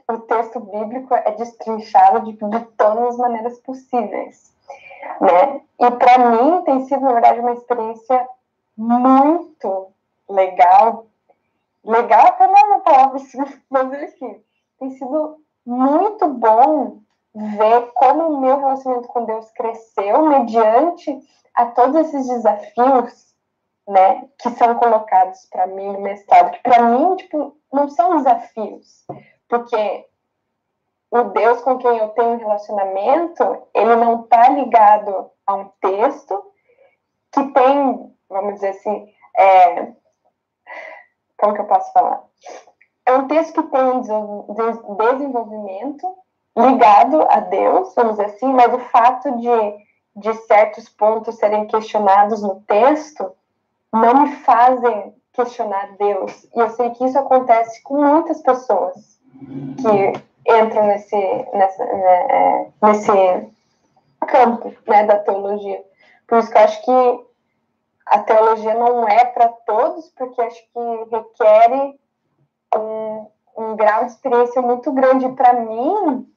o 0.08 0.18
texto 0.20 0.60
bíblico 0.60 1.14
é 1.14 1.30
destrinchado 1.32 2.20
de, 2.24 2.32
de 2.32 2.64
todas 2.76 3.10
as 3.10 3.16
maneiras 3.16 3.58
possíveis, 3.60 4.52
né? 5.20 5.60
E 5.78 5.90
para 5.92 6.18
mim 6.18 6.62
tem 6.62 6.84
sido, 6.84 7.00
na 7.00 7.12
verdade, 7.12 7.40
uma 7.40 7.52
experiência 7.52 8.28
muito 8.76 9.88
legal. 10.28 11.06
Legal 11.84 12.26
até 12.26 12.46
não 12.46 12.80
palavra, 12.80 13.18
mas 13.70 14.02
enfim, 14.02 14.42
tem 14.78 14.90
sido 14.90 15.38
muito 15.64 16.28
bom 16.28 16.98
ver 17.34 17.90
como 17.94 18.28
o 18.28 18.40
meu 18.40 18.58
relacionamento 18.58 19.08
com 19.08 19.24
Deus 19.24 19.50
cresceu 19.52 20.26
mediante 20.26 21.20
a 21.54 21.66
todos 21.66 21.96
esses 21.96 22.26
desafios, 22.26 23.29
né, 23.86 24.28
que 24.38 24.50
são 24.50 24.74
colocados 24.76 25.46
para 25.50 25.66
mim 25.66 25.92
no 25.92 26.00
mestrado, 26.00 26.52
que 26.52 26.62
para 26.62 26.82
mim, 26.82 27.16
tipo, 27.16 27.56
não 27.72 27.88
são 27.88 28.18
desafios, 28.18 29.04
porque 29.48 30.06
o 31.10 31.24
Deus 31.24 31.60
com 31.62 31.78
quem 31.78 31.98
eu 31.98 32.08
tenho 32.10 32.30
um 32.30 32.38
relacionamento, 32.38 33.62
ele 33.74 33.96
não 33.96 34.22
está 34.22 34.48
ligado 34.48 35.30
a 35.46 35.54
um 35.54 35.68
texto 35.80 36.42
que 37.32 37.52
tem, 37.52 38.14
vamos 38.28 38.54
dizer 38.54 38.70
assim, 38.70 39.12
é, 39.36 39.92
como 41.36 41.54
que 41.54 41.60
eu 41.60 41.66
posso 41.66 41.92
falar? 41.92 42.22
É 43.06 43.12
um 43.12 43.26
texto 43.26 43.62
que 43.62 43.70
tem 43.70 43.82
um 43.82 44.00
desenvolvimento 44.00 46.16
ligado 46.56 47.26
a 47.28 47.40
Deus, 47.40 47.94
vamos 47.94 48.16
dizer 48.16 48.26
assim, 48.26 48.52
mas 48.52 48.72
o 48.72 48.78
fato 48.78 49.36
de, 49.38 49.48
de 50.16 50.34
certos 50.46 50.88
pontos 50.88 51.36
serem 51.36 51.66
questionados 51.66 52.42
no 52.42 52.60
texto 52.62 53.32
não 53.92 54.22
me 54.22 54.36
fazem 54.36 55.14
questionar 55.32 55.96
Deus. 55.98 56.44
E 56.54 56.60
eu 56.60 56.70
sei 56.70 56.90
que 56.90 57.04
isso 57.04 57.18
acontece 57.18 57.82
com 57.82 58.02
muitas 58.02 58.42
pessoas 58.42 59.18
que 59.78 60.12
entram 60.50 60.86
nesse, 60.86 61.16
nessa, 61.52 61.84
né, 61.84 62.26
é, 62.30 62.66
nesse 62.82 63.52
campo 64.26 64.74
né, 64.86 65.04
da 65.04 65.18
teologia. 65.18 65.82
Por 66.26 66.38
isso 66.38 66.50
que 66.50 66.58
eu 66.58 66.62
acho 66.62 66.84
que 66.84 67.30
a 68.06 68.18
teologia 68.20 68.74
não 68.74 69.08
é 69.08 69.24
para 69.24 69.48
todos, 69.48 70.08
porque 70.10 70.40
acho 70.42 70.62
que 70.72 71.16
requer 71.16 71.94
um, 72.76 73.26
um 73.56 73.76
grau 73.76 74.04
de 74.04 74.12
experiência 74.12 74.60
muito 74.60 74.92
grande. 74.92 75.28
Para 75.30 75.54
mim, 75.54 76.28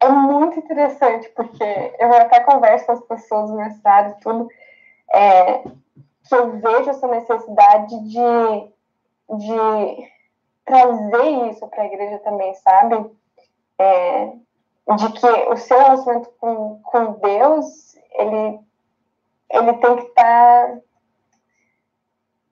é 0.00 0.08
muito 0.08 0.58
interessante, 0.58 1.28
porque 1.30 1.94
eu 1.98 2.12
até 2.14 2.40
converso 2.40 2.86
com 2.86 2.92
as 2.92 3.00
pessoas 3.00 3.50
do 3.50 3.56
mestrado 3.56 4.10
e 4.10 4.20
tudo, 4.20 4.48
é, 5.12 5.64
que 6.28 6.34
eu 6.34 6.60
vejo 6.60 6.90
essa 6.90 7.06
necessidade 7.08 7.98
de, 8.00 8.72
de 9.38 10.12
trazer 10.64 11.50
isso 11.50 11.66
para 11.68 11.82
a 11.82 11.86
igreja 11.86 12.18
também, 12.20 12.54
sabe? 12.54 13.10
É, 13.78 14.26
de 14.96 15.12
que 15.12 15.26
o 15.26 15.56
seu 15.56 15.78
relacionamento 15.78 16.30
com, 16.38 16.80
com 16.82 17.12
Deus, 17.12 17.96
ele, 18.12 18.60
ele 19.50 19.72
tem 19.74 19.96
que 19.96 20.02
estar. 20.02 20.68
Tá, 20.68 20.78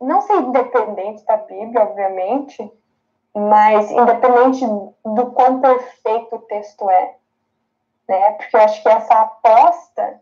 não 0.00 0.22
ser 0.22 0.36
independente 0.36 1.24
da 1.26 1.36
Bíblia, 1.36 1.82
obviamente, 1.82 2.72
mas 3.34 3.90
independente 3.90 4.66
do 4.66 5.30
quão 5.32 5.60
perfeito 5.60 6.36
o 6.36 6.42
texto 6.42 6.88
é. 6.88 7.16
Né? 8.08 8.32
Porque 8.32 8.56
eu 8.56 8.60
acho 8.60 8.82
que 8.82 8.88
essa 8.88 9.14
aposta 9.20 10.20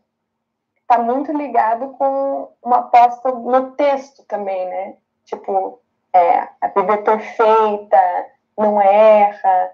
está 0.88 1.02
muito 1.02 1.30
ligado 1.32 1.90
com 1.90 2.50
uma 2.64 2.78
aposta 2.78 3.30
no 3.30 3.72
texto 3.72 4.24
também, 4.26 4.66
né? 4.70 4.94
Tipo, 5.26 5.82
é, 6.14 6.48
a 6.62 6.68
Bíblia 6.68 6.94
é 6.94 7.02
perfeita, 7.02 8.26
não 8.56 8.80
erra, 8.80 9.70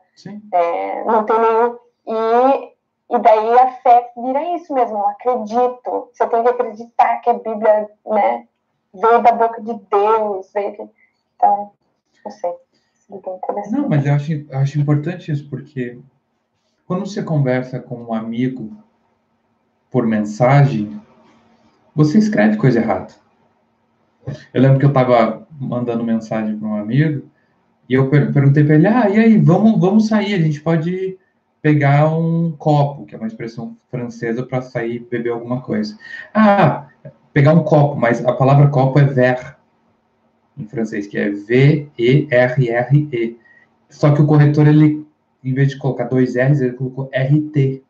é, 0.53 1.05
não 1.05 1.25
tem 1.25 1.39
nenhum. 1.39 1.79
E, 2.07 3.15
e 3.15 3.19
daí 3.21 3.59
a 3.61 3.73
fé 3.75 4.11
vira 4.17 4.57
isso 4.57 4.75
mesmo, 4.75 4.99
eu 4.99 5.07
acredito. 5.07 6.11
Você 6.13 6.27
tem 6.27 6.43
que 6.43 6.49
acreditar 6.49 7.19
que 7.19 7.31
a 7.31 7.35
Bíblia 7.35 7.89
né, 8.05 8.49
veio 8.93 9.23
da 9.23 9.31
boca 9.31 9.63
de 9.63 9.73
Deus. 9.73 10.53
Veio 10.53 10.91
Então, 11.37 11.71
não 12.25 12.33
sei. 12.33 12.55
Não, 13.71 13.89
mas 13.89 14.05
eu 14.05 14.15
acho, 14.15 14.33
eu 14.33 14.59
acho 14.59 14.81
importante 14.81 15.31
isso, 15.31 15.49
porque 15.49 16.01
quando 16.87 17.07
você 17.07 17.23
conversa 17.23 17.79
com 17.79 17.97
um 17.97 18.15
amigo 18.15 18.73
por 19.91 20.07
mensagem, 20.07 21.01
você 21.95 22.19
escreve 22.19 22.57
coisa 22.57 22.81
errada. 22.81 23.15
Eu 24.53 24.63
lembro 24.63 24.79
que 24.79 24.85
eu 24.85 24.89
estava 24.89 25.47
mandando 25.59 26.03
mensagem 26.03 26.59
para 26.59 26.69
um 26.69 26.77
amigo 26.77 27.29
e 27.89 27.95
eu 27.95 28.09
per 28.09 28.33
perguntei 28.33 28.65
para 28.65 28.75
ele: 28.75 28.87
ah, 28.87 29.09
e 29.09 29.19
aí, 29.19 29.39
vamos, 29.39 29.81
vamos 29.81 30.09
sair, 30.09 30.35
a 30.35 30.41
gente 30.41 30.61
pode 30.61 31.19
pegar 31.61 32.15
um 32.15 32.53
copo, 32.53 33.07
que 33.07 33.15
é 33.15 33.19
uma 33.19 33.27
expressão 33.27 33.77
francesa 33.91 34.45
para 34.45 34.63
sair 34.63 35.07
beber 35.11 35.31
alguma 35.31 35.63
coisa. 35.63 35.97
Ah, 36.33 36.89
pegar 37.33 37.53
um 37.53 37.63
copo, 37.63 37.97
mas 37.97 38.25
a 38.25 38.33
palavra 38.33 38.69
copo 38.69 38.99
é 38.99 39.05
verre 39.05 39.55
em 40.57 40.67
francês, 40.67 41.07
que 41.07 41.19
é 41.19 41.31
V-E-R-R-E. 41.31 43.39
Só 43.89 44.15
que 44.15 44.23
o 44.23 44.27
corretor, 44.27 44.67
ele, 44.67 45.07
em 45.43 45.55
vez 45.55 45.69
de 45.69 45.79
colocar 45.79 46.05
dois 46.05 46.37
R's, 46.37 46.61
ele 46.61 46.75
colocou 46.75 47.11
RT. 47.13 47.83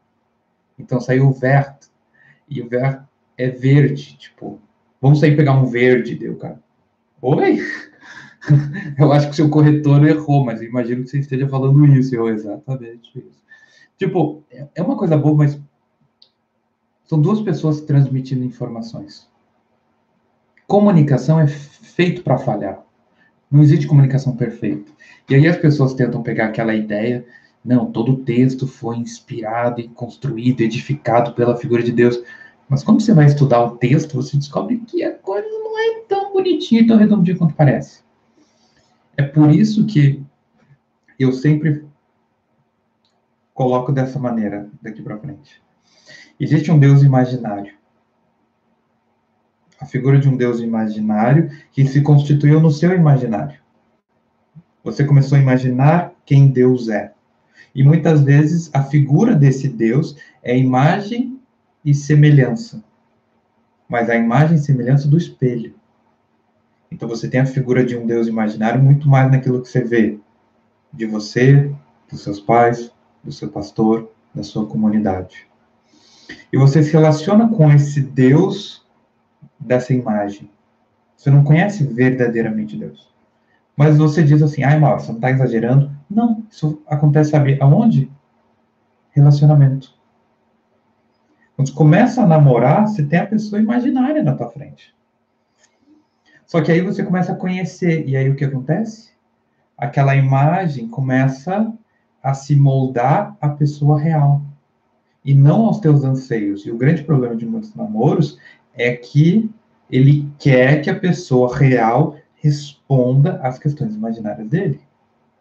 Então 0.78 1.00
saiu 1.00 1.30
vert. 1.32 1.86
E 2.48 2.60
o 2.60 2.68
vert 2.68 3.02
é 3.36 3.48
verde, 3.48 4.16
tipo, 4.16 4.60
vamos 5.00 5.20
sair 5.20 5.36
pegar 5.36 5.52
um 5.54 5.66
verde, 5.66 6.14
deu, 6.14 6.36
cara. 6.36 6.62
Oi? 7.20 7.60
Eu 8.98 9.12
acho 9.12 9.30
que 9.30 9.36
seu 9.36 9.48
corretor 9.48 10.06
errou, 10.06 10.44
mas 10.44 10.60
imagino 10.60 11.02
que 11.02 11.10
você 11.10 11.18
esteja 11.18 11.48
falando 11.48 11.86
isso. 11.86 12.14
Eu, 12.14 12.28
exatamente 12.28 13.18
isso. 13.18 13.42
Tipo, 13.96 14.42
é 14.74 14.82
uma 14.82 14.96
coisa 14.96 15.16
boa, 15.16 15.34
mas 15.34 15.58
são 17.04 17.20
duas 17.20 17.40
pessoas 17.40 17.80
transmitindo 17.80 18.44
informações. 18.44 19.28
Comunicação 20.66 21.40
é 21.40 21.46
feito 21.46 22.22
para 22.22 22.38
falhar. 22.38 22.82
Não 23.50 23.62
existe 23.62 23.86
comunicação 23.86 24.36
perfeita. 24.36 24.90
E 25.28 25.34
aí 25.34 25.46
as 25.46 25.56
pessoas 25.56 25.94
tentam 25.94 26.22
pegar 26.22 26.46
aquela 26.46 26.74
ideia, 26.74 27.24
não, 27.64 27.90
todo 27.90 28.16
texto 28.24 28.66
foi 28.66 28.96
inspirado 28.96 29.80
e 29.80 29.88
construído, 29.88 30.60
edificado 30.60 31.32
pela 31.34 31.56
figura 31.56 31.82
de 31.82 31.92
Deus. 31.92 32.20
Mas 32.68 32.82
quando 32.82 33.00
você 33.00 33.12
vai 33.12 33.26
estudar 33.26 33.62
o 33.62 33.76
texto, 33.76 34.14
você 34.14 34.36
descobre 34.36 34.78
que 34.86 35.04
a 35.04 35.12
coisa 35.12 35.48
não 35.48 35.78
é 35.78 36.00
tão 36.08 36.32
bonitinha 36.32 36.80
e 36.80 36.86
tão 36.86 36.96
redondinha 36.96 37.36
quanto 37.36 37.54
parece. 37.54 38.02
É 39.16 39.22
por 39.22 39.50
isso 39.50 39.86
que 39.86 40.22
eu 41.18 41.32
sempre 41.32 41.84
coloco 43.52 43.92
dessa 43.92 44.18
maneira 44.18 44.68
daqui 44.82 45.02
para 45.02 45.18
frente. 45.18 45.62
Existe 46.38 46.70
um 46.70 46.78
Deus 46.78 47.02
imaginário. 47.02 47.72
A 49.80 49.86
figura 49.86 50.18
de 50.18 50.28
um 50.28 50.36
Deus 50.36 50.60
imaginário 50.60 51.50
que 51.70 51.86
se 51.86 52.00
constituiu 52.00 52.60
no 52.60 52.70
seu 52.70 52.92
imaginário. 52.92 53.60
Você 54.82 55.04
começou 55.04 55.38
a 55.38 55.40
imaginar 55.40 56.12
quem 56.24 56.48
Deus 56.48 56.88
é. 56.88 57.12
E 57.74 57.82
muitas 57.82 58.22
vezes 58.22 58.70
a 58.72 58.82
figura 58.82 59.34
desse 59.34 59.68
Deus 59.68 60.16
é 60.42 60.56
imagem 60.56 61.33
e 61.84 61.94
semelhança. 61.94 62.82
mas 63.88 64.08
a 64.08 64.16
imagem 64.16 64.56
e 64.56 64.60
semelhança 64.60 65.06
do 65.06 65.16
espelho. 65.16 65.74
Então 66.90 67.08
você 67.08 67.28
tem 67.28 67.40
a 67.40 67.46
figura 67.46 67.84
de 67.84 67.96
um 67.96 68.06
Deus 68.06 68.26
imaginário 68.26 68.82
muito 68.82 69.08
mais 69.08 69.30
naquilo 69.30 69.60
que 69.60 69.68
você 69.68 69.82
vê 69.82 70.18
de 70.92 71.06
você, 71.06 71.74
dos 72.10 72.22
seus 72.22 72.40
pais, 72.40 72.90
do 73.22 73.32
seu 73.32 73.50
pastor, 73.50 74.10
da 74.34 74.42
sua 74.42 74.66
comunidade. 74.66 75.46
E 76.52 76.56
você 76.56 76.82
se 76.82 76.92
relaciona 76.92 77.48
com 77.48 77.70
esse 77.70 78.00
Deus 78.00 78.86
dessa 79.58 79.92
imagem. 79.92 80.50
Você 81.16 81.30
não 81.30 81.44
conhece 81.44 81.84
verdadeiramente 81.84 82.76
Deus. 82.76 83.12
Mas 83.76 83.98
você 83.98 84.22
diz 84.22 84.40
assim, 84.40 84.62
ai, 84.62 84.78
Mauro, 84.78 85.00
você 85.00 85.08
não 85.08 85.16
está 85.16 85.30
exagerando? 85.30 85.90
Não, 86.08 86.44
isso 86.48 86.80
acontece, 86.86 87.30
sabe 87.30 87.58
aonde? 87.60 88.10
Relacionamento. 89.10 89.92
Quando 91.56 91.68
você 91.68 91.74
começa 91.74 92.22
a 92.22 92.26
namorar, 92.26 92.88
você 92.88 93.04
tem 93.04 93.18
a 93.18 93.26
pessoa 93.26 93.60
imaginária 93.60 94.22
na 94.22 94.34
tua 94.34 94.50
frente. 94.50 94.94
Só 96.46 96.60
que 96.60 96.70
aí 96.70 96.80
você 96.80 97.02
começa 97.02 97.32
a 97.32 97.36
conhecer, 97.36 98.08
e 98.08 98.16
aí 98.16 98.28
o 98.28 98.36
que 98.36 98.44
acontece? 98.44 99.10
Aquela 99.76 100.14
imagem 100.14 100.88
começa 100.88 101.72
a 102.22 102.34
se 102.34 102.56
moldar 102.56 103.36
à 103.40 103.48
pessoa 103.48 103.98
real 103.98 104.42
e 105.24 105.34
não 105.34 105.66
aos 105.66 105.80
teus 105.80 106.04
anseios. 106.04 106.66
E 106.66 106.70
o 106.70 106.76
grande 106.76 107.02
problema 107.02 107.36
de 107.36 107.46
muitos 107.46 107.74
namoros 107.74 108.38
é 108.74 108.94
que 108.94 109.50
ele 109.90 110.30
quer 110.38 110.82
que 110.82 110.90
a 110.90 110.98
pessoa 110.98 111.56
real 111.56 112.16
responda 112.36 113.36
às 113.42 113.58
questões 113.58 113.94
imaginárias 113.94 114.48
dele, 114.48 114.80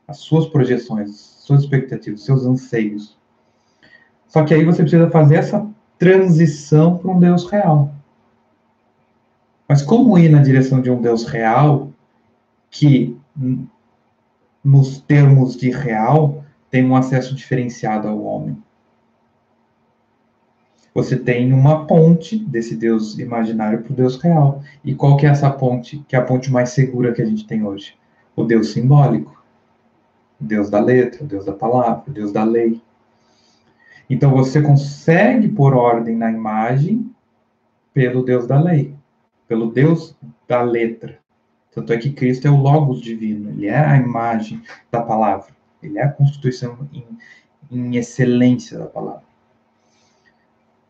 às 0.08 0.18
suas 0.18 0.48
projeções, 0.48 1.16
suas 1.16 1.62
expectativas, 1.62 2.24
seus 2.24 2.46
anseios. 2.46 3.18
Só 4.28 4.44
que 4.44 4.54
aí 4.54 4.64
você 4.64 4.82
precisa 4.82 5.10
fazer 5.10 5.36
essa 5.36 5.68
transição 5.98 6.98
para 6.98 7.12
um 7.12 7.20
Deus 7.20 7.50
real. 7.50 7.94
Mas 9.68 9.82
como 9.82 10.18
ir 10.18 10.30
na 10.30 10.42
direção 10.42 10.82
de 10.82 10.92
um 10.92 11.02
Deus 11.02 11.26
real 11.26 11.90
que, 12.70 13.18
nos 14.64 15.00
termos 15.02 15.56
de 15.56 15.70
real, 15.72 16.44
tem 16.70 16.86
um 16.86 16.96
acesso 16.96 17.34
diferenciado 17.34 18.08
ao 18.08 18.24
homem? 18.24 18.62
Você 20.94 21.18
tem 21.18 21.52
uma 21.52 21.88
ponte 21.88 22.38
desse 22.38 22.76
Deus 22.76 23.18
imaginário 23.18 23.82
para 23.82 23.92
o 23.92 23.96
Deus 23.96 24.18
real. 24.22 24.62
E 24.86 24.94
qual 24.94 25.18
que 25.18 25.26
é 25.26 25.30
essa 25.30 25.50
ponte? 25.50 26.06
Que 26.08 26.16
é 26.16 26.20
a 26.20 26.24
ponte 26.24 26.52
mais 26.52 26.70
segura 26.70 27.14
que 27.14 27.22
a 27.22 27.26
gente 27.26 27.48
tem 27.48 27.64
hoje? 27.64 27.96
O 28.36 28.44
Deus 28.44 28.74
simbólico. 28.74 29.44
O 30.40 30.44
Deus 30.44 30.70
da 30.70 30.80
letra, 30.80 31.24
o 31.24 31.28
Deus 31.28 31.46
da 31.46 31.54
palavra, 31.54 32.04
o 32.08 32.12
Deus 32.12 32.32
da 32.32 32.44
lei. 32.44 32.80
Então 34.10 34.32
você 34.32 34.62
consegue 34.62 35.48
pôr 35.48 35.74
ordem 35.74 36.16
na 36.16 36.32
imagem 36.32 37.10
pelo 37.94 38.24
Deus 38.24 38.48
da 38.48 38.60
lei, 38.60 38.94
pelo 39.48 39.72
Deus 39.72 40.16
da 40.48 40.62
letra. 40.62 41.20
Tanto 41.74 41.92
é 41.94 41.98
que 41.98 42.12
Cristo 42.12 42.48
é 42.48 42.52
o 42.52 42.58
Logos 42.58 43.02
divino, 43.02 43.50
ele 43.50 43.68
é 43.68 43.80
a 43.80 43.98
imagem 43.98 44.62
da 44.92 45.02
palavra, 45.02 45.56
ele 45.82 45.98
é 45.98 46.04
a 46.04 46.12
constituição 46.12 46.88
em, 46.92 47.06
em 47.72 47.96
excelência 47.96 48.78
da 48.78 48.86
palavra. 48.86 49.24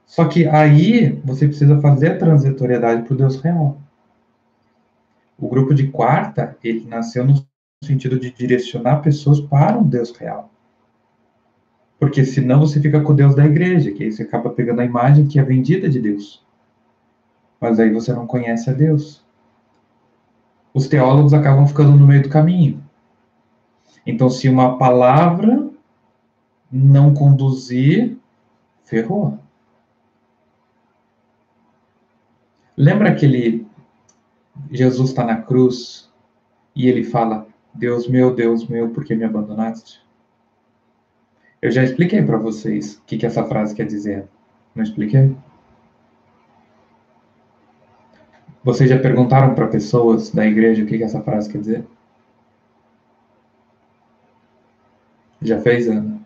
Só 0.05 0.25
que 0.25 0.45
aí 0.45 1.19
você 1.23 1.47
precisa 1.47 1.79
fazer 1.81 2.11
a 2.11 2.17
transitoriedade 2.17 3.03
para 3.03 3.13
o 3.13 3.17
Deus 3.17 3.41
real. 3.41 3.79
O 5.39 5.47
grupo 5.47 5.73
de 5.73 5.87
quarta, 5.87 6.55
ele 6.63 6.85
nasceu 6.85 7.25
no 7.25 7.43
sentido 7.83 8.19
de 8.19 8.31
direcionar 8.31 9.01
pessoas 9.01 9.41
para 9.41 9.77
um 9.77 9.83
Deus 9.83 10.15
real. 10.15 10.52
Porque 11.99 12.25
senão 12.25 12.59
você 12.59 12.79
fica 12.81 13.01
com 13.01 13.15
Deus 13.15 13.35
da 13.35 13.45
igreja, 13.45 13.91
que 13.91 14.03
aí 14.03 14.11
você 14.11 14.23
acaba 14.23 14.49
pegando 14.49 14.81
a 14.81 14.85
imagem 14.85 15.27
que 15.27 15.39
é 15.39 15.43
vendida 15.43 15.89
de 15.89 15.99
Deus. 15.99 16.45
Mas 17.59 17.79
aí 17.79 17.91
você 17.91 18.11
não 18.13 18.27
conhece 18.27 18.69
a 18.69 18.73
Deus. 18.73 19.23
Os 20.73 20.87
teólogos 20.87 21.33
acabam 21.33 21.65
ficando 21.67 21.91
no 21.91 22.07
meio 22.07 22.23
do 22.23 22.29
caminho. 22.29 22.83
Então, 24.05 24.29
se 24.29 24.49
uma 24.49 24.77
palavra 24.77 25.69
não 26.71 27.13
conduzir, 27.13 28.17
ferrou. 28.83 29.39
Lembra 32.75 33.09
aquele 33.09 33.65
Jesus 34.71 35.09
está 35.09 35.23
na 35.23 35.41
cruz 35.41 36.11
e 36.75 36.87
ele 36.87 37.03
fala: 37.03 37.47
Deus 37.73 38.07
meu, 38.07 38.33
Deus 38.33 38.67
meu, 38.67 38.89
por 38.89 39.05
que 39.05 39.15
me 39.15 39.23
abandonaste? 39.23 40.02
Eu 41.63 41.71
já 41.71 41.81
expliquei 41.81 42.21
para 42.21 42.35
vocês 42.35 42.97
o 42.97 43.03
que, 43.05 43.17
que 43.17 43.25
essa 43.25 43.45
frase 43.45 43.73
quer 43.73 43.85
dizer. 43.85 44.27
Não 44.75 44.83
expliquei? 44.83 45.33
Vocês 48.61 48.89
já 48.89 48.99
perguntaram 48.99 49.55
para 49.55 49.67
pessoas 49.67 50.29
da 50.29 50.45
igreja 50.45 50.83
o 50.83 50.85
que, 50.85 50.97
que 50.97 51.03
essa 51.05 51.21
frase 51.21 51.49
quer 51.49 51.59
dizer? 51.59 51.87
Já 55.41 55.61
fez, 55.61 55.87
Ana? 55.87 56.19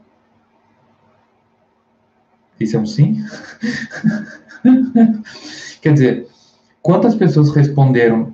Isso 2.60 2.76
é 2.76 2.80
um 2.80 2.86
sim? 2.88 3.24
quer 5.82 5.94
dizer, 5.94 6.28
Quantas 6.88 7.16
pessoas 7.16 7.54
responderam 7.54 8.34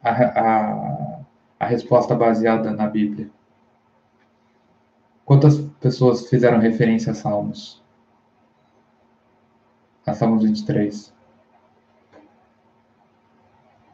a, 0.00 0.10
a, 0.10 1.20
a 1.58 1.66
resposta 1.66 2.14
baseada 2.14 2.70
na 2.70 2.86
Bíblia? 2.86 3.28
Quantas 5.26 5.58
pessoas 5.80 6.28
fizeram 6.28 6.60
referência 6.60 7.10
a 7.10 7.14
Salmos? 7.14 7.82
A 10.06 10.14
Salmos 10.14 10.44
23. 10.44 11.12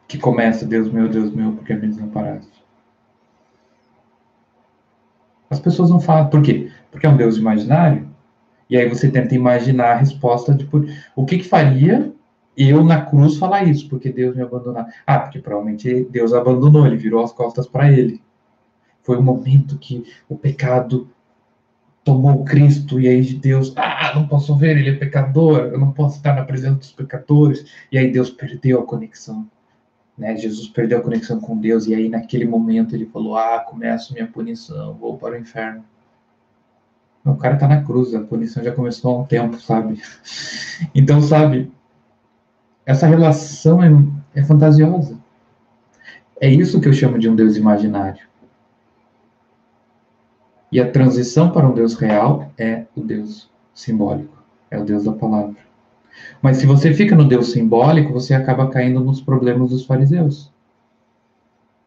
Que 0.07 0.19
começa, 0.19 0.63
Deus 0.63 0.91
meu, 0.91 1.09
Deus 1.09 1.33
meu, 1.33 1.53
porque 1.53 1.73
me 1.73 1.87
desamparaste. 1.87 2.63
As 5.49 5.59
pessoas 5.59 5.89
não 5.89 5.99
falam. 5.99 6.29
Por 6.29 6.43
quê? 6.43 6.71
Porque 6.91 7.07
é 7.07 7.09
um 7.09 7.17
Deus 7.17 7.35
imaginário. 7.35 8.07
E 8.69 8.77
aí 8.77 8.87
você 8.87 9.09
tenta 9.09 9.33
imaginar 9.33 9.93
a 9.93 9.97
resposta 9.97 10.53
de 10.53 10.65
por... 10.65 10.85
o 11.15 11.25
que, 11.25 11.39
que 11.39 11.43
faria 11.43 12.13
eu 12.55 12.83
na 12.83 13.03
cruz 13.03 13.37
falar 13.37 13.63
isso, 13.63 13.89
porque 13.89 14.11
Deus 14.11 14.35
me 14.35 14.43
abandonou. 14.43 14.85
Ah, 15.07 15.19
porque 15.19 15.39
provavelmente 15.39 16.05
Deus 16.11 16.31
abandonou, 16.31 16.85
ele 16.85 16.95
virou 16.95 17.23
as 17.23 17.33
costas 17.33 17.67
para 17.67 17.91
ele. 17.91 18.21
Foi 19.01 19.17
o 19.17 19.23
momento 19.23 19.79
que 19.79 20.05
o 20.29 20.37
pecado 20.37 21.09
tomou 22.03 22.43
Cristo 22.43 22.99
e 22.99 23.07
aí 23.07 23.21
Deus, 23.33 23.73
ah, 23.75 24.11
não 24.15 24.27
posso 24.27 24.55
ver, 24.55 24.77
ele 24.77 24.89
é 24.89 24.95
pecador, 24.95 25.59
eu 25.71 25.79
não 25.79 25.91
posso 25.91 26.17
estar 26.17 26.35
na 26.35 26.43
presença 26.43 26.75
dos 26.75 26.91
pecadores. 26.91 27.65
E 27.91 27.97
aí 27.97 28.11
Deus 28.11 28.29
perdeu 28.29 28.79
a 28.81 28.85
conexão. 28.85 29.47
Né? 30.17 30.35
Jesus 30.35 30.67
perdeu 30.67 30.99
a 30.99 31.01
conexão 31.01 31.39
com 31.39 31.57
Deus 31.57 31.87
e 31.87 31.95
aí 31.95 32.09
naquele 32.09 32.45
momento 32.45 32.95
ele 32.95 33.05
falou: 33.05 33.35
"Ah, 33.37 33.59
começo 33.59 34.13
minha 34.13 34.27
punição, 34.27 34.93
vou 34.95 35.17
para 35.17 35.35
o 35.35 35.37
inferno". 35.37 35.83
O 37.25 37.35
cara 37.35 37.55
está 37.55 37.67
na 37.67 37.81
cruz, 37.83 38.13
a 38.13 38.19
punição 38.19 38.61
já 38.61 38.73
começou 38.73 39.15
há 39.15 39.21
um 39.21 39.25
tempo, 39.25 39.59
sabe? 39.59 40.01
Então, 40.93 41.21
sabe, 41.21 41.71
essa 42.85 43.07
relação 43.07 43.81
é, 43.81 43.89
é 44.35 44.43
fantasiosa. 44.43 45.17
É 46.41 46.49
isso 46.49 46.81
que 46.81 46.89
eu 46.89 46.93
chamo 46.93 47.17
de 47.17 47.29
um 47.29 47.35
Deus 47.35 47.55
imaginário. 47.55 48.27
E 50.73 50.79
a 50.79 50.89
transição 50.89 51.51
para 51.51 51.67
um 51.67 51.71
Deus 51.71 51.93
real 51.93 52.51
é 52.57 52.85
o 52.95 53.01
Deus 53.01 53.47
simbólico, 53.75 54.43
é 54.71 54.79
o 54.79 54.83
Deus 54.83 55.03
da 55.03 55.11
palavra. 55.11 55.55
Mas 56.41 56.57
se 56.57 56.65
você 56.65 56.91
fica 56.91 57.15
no 57.15 57.27
Deus 57.27 57.51
simbólico, 57.51 58.11
você 58.11 58.33
acaba 58.33 58.67
caindo 58.67 58.99
nos 58.99 59.21
problemas 59.21 59.69
dos 59.69 59.85
fariseus. 59.85 60.51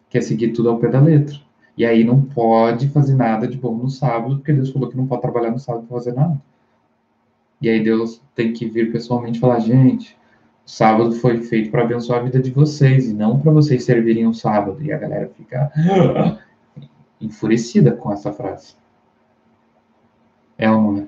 Quer 0.08 0.22
seguir 0.22 0.52
tudo 0.52 0.70
ao 0.70 0.78
pé 0.78 0.88
da 0.88 1.00
letra. 1.00 1.36
E 1.76 1.84
aí 1.84 2.04
não 2.04 2.22
pode 2.22 2.88
fazer 2.90 3.16
nada 3.16 3.48
de 3.48 3.58
bom 3.58 3.74
no 3.74 3.90
sábado, 3.90 4.36
porque 4.36 4.52
Deus 4.52 4.70
falou 4.70 4.88
que 4.88 4.96
não 4.96 5.08
pode 5.08 5.22
trabalhar 5.22 5.50
no 5.50 5.58
sábado 5.58 5.84
para 5.88 5.96
fazer 5.96 6.12
nada. 6.12 6.40
E 7.60 7.68
aí 7.68 7.82
Deus 7.82 8.22
tem 8.36 8.52
que 8.52 8.66
vir 8.66 8.92
pessoalmente 8.92 9.40
falar, 9.40 9.58
gente, 9.58 10.16
o 10.64 10.70
sábado 10.70 11.10
foi 11.10 11.42
feito 11.42 11.72
para 11.72 11.82
abençoar 11.82 12.20
a 12.20 12.22
vida 12.22 12.40
de 12.40 12.52
vocês 12.52 13.10
e 13.10 13.14
não 13.14 13.40
para 13.40 13.50
vocês 13.50 13.82
servirem 13.82 14.28
o 14.28 14.32
sábado. 14.32 14.80
E 14.80 14.92
a 14.92 14.96
galera 14.96 15.28
fica 15.36 15.72
enfurecida 17.20 17.92
com 17.92 18.12
essa 18.12 18.32
frase. 18.32 18.74
É 20.58 20.70
ou 20.70 20.80
não 20.80 20.98
é? 21.02 21.06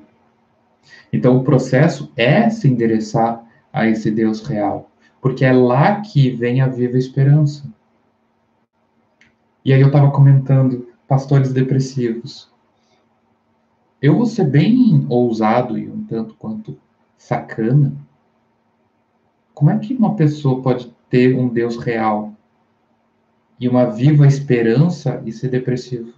Então 1.12 1.36
o 1.36 1.44
processo 1.44 2.12
é 2.16 2.48
se 2.50 2.68
endereçar 2.68 3.44
a 3.72 3.86
esse 3.86 4.10
Deus 4.10 4.46
real, 4.46 4.90
porque 5.20 5.44
é 5.44 5.52
lá 5.52 6.00
que 6.00 6.30
vem 6.30 6.60
a 6.60 6.68
viva 6.68 6.96
esperança. 6.96 7.64
E 9.64 9.72
aí 9.72 9.80
eu 9.80 9.88
estava 9.88 10.10
comentando 10.10 10.88
pastores 11.06 11.52
depressivos. 11.52 12.50
Eu 14.00 14.16
vou 14.16 14.26
ser 14.26 14.44
bem 14.44 15.04
ousado 15.08 15.76
e 15.76 15.88
um 15.88 16.04
tanto 16.04 16.34
quanto 16.34 16.78
sacana 17.16 17.92
como 19.58 19.70
é 19.72 19.78
que 19.80 19.92
uma 19.92 20.14
pessoa 20.14 20.62
pode 20.62 20.94
ter 21.10 21.36
um 21.36 21.48
Deus 21.48 21.76
real 21.78 22.32
e 23.60 23.68
uma 23.68 23.86
viva 23.86 24.26
esperança 24.26 25.22
e 25.26 25.32
ser 25.32 25.48
depressivo? 25.48 26.12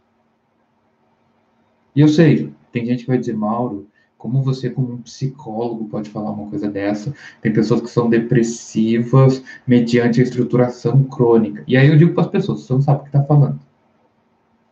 E 1.94 2.00
eu 2.00 2.08
sei, 2.08 2.52
tem 2.72 2.86
gente 2.86 3.02
que 3.02 3.08
vai 3.08 3.18
dizer, 3.18 3.34
Mauro, 3.36 3.88
Como 4.20 4.42
você, 4.42 4.68
como 4.68 4.92
um 4.92 5.00
psicólogo, 5.02 5.88
pode 5.88 6.10
falar 6.10 6.30
uma 6.30 6.46
coisa 6.50 6.68
dessa? 6.70 7.14
Tem 7.40 7.50
pessoas 7.54 7.80
que 7.80 7.88
são 7.88 8.10
depressivas 8.10 9.42
mediante 9.66 10.20
a 10.20 10.22
estruturação 10.22 11.04
crônica. 11.04 11.64
E 11.66 11.74
aí 11.74 11.88
eu 11.88 11.96
digo 11.96 12.12
para 12.12 12.24
as 12.24 12.30
pessoas: 12.30 12.60
você 12.60 12.74
não 12.74 12.82
sabe 12.82 13.00
o 13.00 13.02
que 13.04 13.08
está 13.08 13.24
falando. 13.24 13.58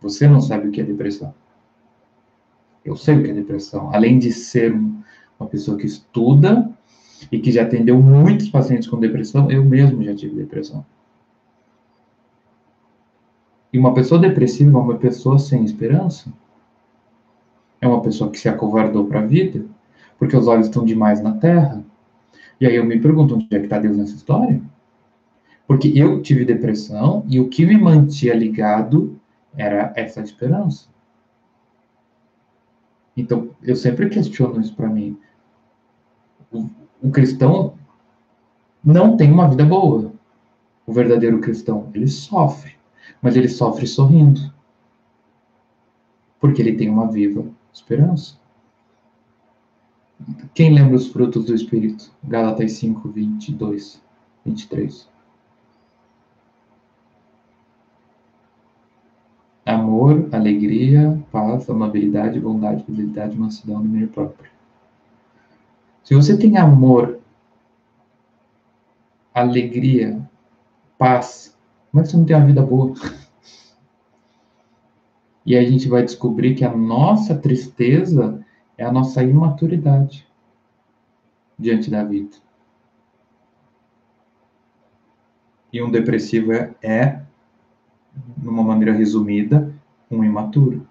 Você 0.02 0.28
não 0.28 0.42
sabe 0.42 0.68
o 0.68 0.70
que 0.70 0.82
é 0.82 0.84
depressão. 0.84 1.34
Eu 2.84 2.94
sei 2.94 3.16
o 3.16 3.22
que 3.22 3.30
é 3.30 3.34
depressão. 3.34 3.90
Além 3.94 4.18
de 4.18 4.32
ser 4.32 4.74
uma 5.40 5.48
pessoa 5.48 5.78
que 5.78 5.86
estuda 5.86 6.70
e 7.32 7.38
que 7.38 7.50
já 7.50 7.62
atendeu 7.62 7.98
muitos 8.02 8.50
pacientes 8.50 8.86
com 8.86 9.00
depressão, 9.00 9.50
eu 9.50 9.64
mesmo 9.64 10.04
já 10.04 10.14
tive 10.14 10.34
depressão. 10.36 10.84
E 13.72 13.78
uma 13.78 13.92
pessoa 13.92 14.20
depressiva 14.20 14.78
é 14.78 14.80
uma 14.80 14.96
pessoa 14.96 15.38
sem 15.38 15.64
esperança. 15.64 16.32
É 17.80 17.86
uma 17.86 18.00
pessoa 18.00 18.30
que 18.30 18.38
se 18.38 18.48
acovardou 18.48 19.06
para 19.06 19.20
a 19.20 19.26
vida, 19.26 19.64
porque 20.18 20.36
os 20.36 20.46
olhos 20.46 20.66
estão 20.66 20.84
demais 20.84 21.20
na 21.20 21.32
terra. 21.32 21.84
E 22.60 22.66
aí 22.66 22.74
eu 22.74 22.84
me 22.84 22.98
pergunto, 22.98 23.36
onde 23.36 23.46
é 23.50 23.58
que 23.58 23.66
está 23.66 23.78
Deus 23.78 23.96
nessa 23.96 24.14
história? 24.14 24.60
Porque 25.66 25.92
eu 25.94 26.22
tive 26.22 26.44
depressão 26.44 27.24
e 27.28 27.38
o 27.38 27.48
que 27.48 27.64
me 27.66 27.76
mantinha 27.76 28.34
ligado 28.34 29.18
era 29.56 29.92
essa 29.94 30.20
esperança. 30.20 30.88
Então, 33.16 33.50
eu 33.62 33.76
sempre 33.76 34.08
questiono 34.08 34.60
isso 34.60 34.74
para 34.74 34.88
mim. 34.88 35.18
O, 36.50 36.68
o 37.02 37.10
cristão 37.10 37.74
não 38.82 39.16
tem 39.16 39.30
uma 39.30 39.48
vida 39.48 39.64
boa. 39.64 40.12
O 40.86 40.92
verdadeiro 40.92 41.40
cristão, 41.40 41.90
ele 41.92 42.06
sofre, 42.06 42.77
mas 43.20 43.36
ele 43.36 43.48
sofre 43.48 43.86
sorrindo. 43.86 44.52
Porque 46.40 46.62
ele 46.62 46.76
tem 46.76 46.88
uma 46.88 47.10
viva 47.10 47.44
Esperança. 47.78 48.36
Quem 50.52 50.74
lembra 50.74 50.96
os 50.96 51.06
frutos 51.06 51.44
do 51.44 51.54
Espírito? 51.54 52.10
Gálatas 52.24 52.72
5, 52.72 53.08
22, 53.08 54.02
23. 54.44 55.08
Amor, 59.64 60.28
alegria, 60.32 61.22
paz, 61.30 61.70
amabilidade, 61.70 62.40
bondade, 62.40 62.82
fidelidade, 62.84 63.38
mansidão, 63.38 63.80
domínio 63.80 64.08
próprio. 64.08 64.50
Se 66.02 66.14
você 66.14 66.36
tem 66.36 66.56
amor, 66.56 67.20
alegria, 69.32 70.20
paz, 70.96 71.56
como 71.90 72.00
é 72.00 72.02
que 72.02 72.10
você 72.10 72.16
não 72.16 72.24
tem 72.24 72.36
uma 72.36 72.46
vida 72.46 72.62
boa? 72.62 72.94
E 75.44 75.56
a 75.56 75.64
gente 75.64 75.88
vai 75.88 76.02
descobrir 76.02 76.54
que 76.54 76.64
a 76.64 76.76
nossa 76.76 77.34
tristeza 77.34 78.44
é 78.76 78.84
a 78.84 78.92
nossa 78.92 79.22
imaturidade 79.22 80.28
diante 81.58 81.90
da 81.90 82.04
vida. 82.04 82.36
E 85.72 85.82
um 85.82 85.90
depressivo 85.90 86.52
é, 86.52 86.74
é 86.82 87.22
numa 88.36 88.62
maneira 88.62 88.92
resumida, 88.92 89.72
um 90.10 90.22
imaturo. 90.24 90.86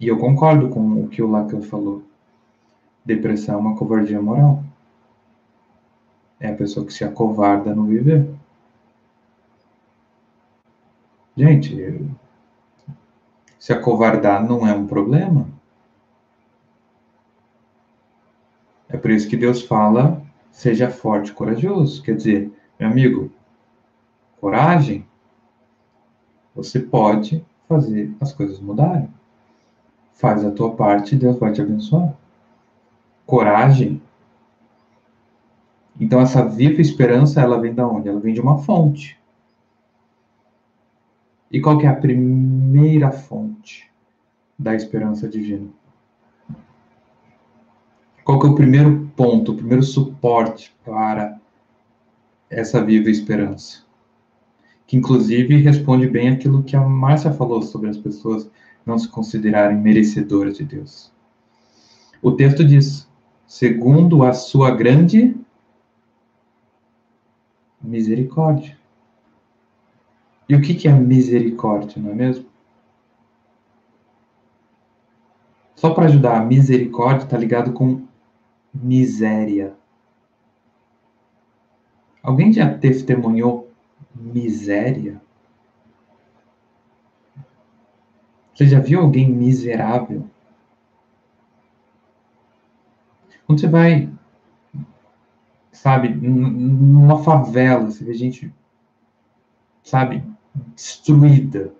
E 0.00 0.06
eu 0.06 0.16
concordo 0.18 0.68
com 0.68 1.02
o 1.02 1.08
que 1.08 1.22
o 1.22 1.30
Lacan 1.30 1.60
falou. 1.60 2.02
Depressão 3.04 3.54
é 3.54 3.58
uma 3.58 3.76
covardia 3.76 4.20
moral. 4.20 4.62
É 6.38 6.48
a 6.48 6.54
pessoa 6.54 6.86
que 6.86 6.92
se 6.92 7.02
acovarda 7.02 7.74
no 7.74 7.84
viver. 7.84 8.37
Gente, 11.38 12.04
se 13.60 13.72
acovardar 13.72 14.44
não 14.44 14.66
é 14.66 14.74
um 14.74 14.88
problema. 14.88 15.46
É 18.88 18.96
por 18.96 19.12
isso 19.12 19.28
que 19.28 19.36
Deus 19.36 19.62
fala: 19.62 20.20
seja 20.50 20.90
forte 20.90 21.32
corajoso. 21.32 22.02
Quer 22.02 22.16
dizer, 22.16 22.52
meu 22.80 22.88
amigo, 22.88 23.30
coragem, 24.40 25.06
você 26.56 26.80
pode 26.80 27.46
fazer 27.68 28.12
as 28.20 28.32
coisas 28.32 28.58
mudarem. 28.58 29.08
Faz 30.14 30.44
a 30.44 30.50
tua 30.50 30.74
parte 30.74 31.14
e 31.14 31.18
Deus 31.18 31.38
vai 31.38 31.52
te 31.52 31.62
abençoar. 31.62 32.16
Coragem. 33.24 34.02
Então, 36.00 36.20
essa 36.20 36.44
viva 36.44 36.80
esperança, 36.80 37.40
ela 37.40 37.60
vem 37.60 37.72
da 37.72 37.86
onde? 37.86 38.08
Ela 38.08 38.18
vem 38.18 38.34
de 38.34 38.40
uma 38.40 38.58
fonte. 38.58 39.16
E 41.50 41.60
qual 41.60 41.78
que 41.78 41.86
é 41.86 41.88
a 41.88 41.96
primeira 41.96 43.10
fonte 43.10 43.90
da 44.58 44.74
esperança 44.74 45.28
divina? 45.28 45.68
Qual 48.24 48.38
que 48.38 48.46
é 48.46 48.50
o 48.50 48.54
primeiro 48.54 49.10
ponto, 49.16 49.52
o 49.52 49.56
primeiro 49.56 49.82
suporte 49.82 50.76
para 50.84 51.40
essa 52.50 52.84
viva 52.84 53.10
esperança? 53.10 53.82
Que 54.86 54.96
inclusive 54.96 55.56
responde 55.56 56.06
bem 56.06 56.28
aquilo 56.28 56.62
que 56.62 56.76
a 56.76 56.80
Márcia 56.80 57.32
falou 57.32 57.62
sobre 57.62 57.88
as 57.88 57.96
pessoas 57.96 58.50
não 58.84 58.98
se 58.98 59.08
considerarem 59.08 59.78
merecedoras 59.78 60.56
de 60.58 60.64
Deus. 60.64 61.12
O 62.22 62.32
texto 62.32 62.64
diz: 62.64 63.08
segundo 63.46 64.22
a 64.24 64.32
sua 64.32 64.70
grande 64.70 65.34
misericórdia. 67.80 68.77
E 70.48 70.54
o 70.54 70.62
que, 70.62 70.88
é 70.88 70.92
misericórdia, 70.92 72.00
não 72.00 72.10
é 72.10 72.14
mesmo? 72.14 72.46
Só 75.76 75.92
para 75.92 76.06
ajudar, 76.06 76.44
misericórdia 76.46 77.24
está 77.24 77.36
ligado 77.36 77.72
com 77.72 78.06
miséria. 78.72 79.76
Alguém 82.22 82.52
já 82.52 82.76
testemunhou 82.76 83.70
miséria? 84.14 85.20
Você 88.54 88.66
já 88.66 88.80
viu 88.80 89.00
alguém 89.02 89.30
miserável? 89.30 90.28
Quando 93.46 93.60
você 93.60 93.68
vai, 93.68 94.10
sabe, 95.70 96.08
numa 96.08 97.22
favela, 97.22 97.86
você 97.86 98.04
vê 98.04 98.12
gente, 98.14 98.52
sabe, 99.82 100.22
destruída, 100.74 101.72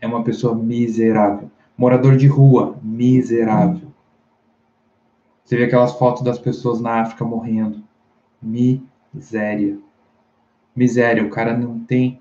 é 0.00 0.06
uma 0.06 0.22
pessoa 0.22 0.54
miserável. 0.54 1.50
Morador 1.76 2.16
de 2.16 2.26
rua, 2.26 2.78
miserável. 2.82 3.92
Você 5.44 5.56
vê 5.56 5.64
aquelas 5.64 5.92
fotos 5.92 6.22
das 6.22 6.38
pessoas 6.38 6.80
na 6.80 7.00
África 7.02 7.24
morrendo. 7.24 7.82
Miséria. 8.40 9.78
Miséria, 10.74 11.24
o 11.24 11.30
cara 11.30 11.56
não 11.56 11.80
tem 11.80 12.20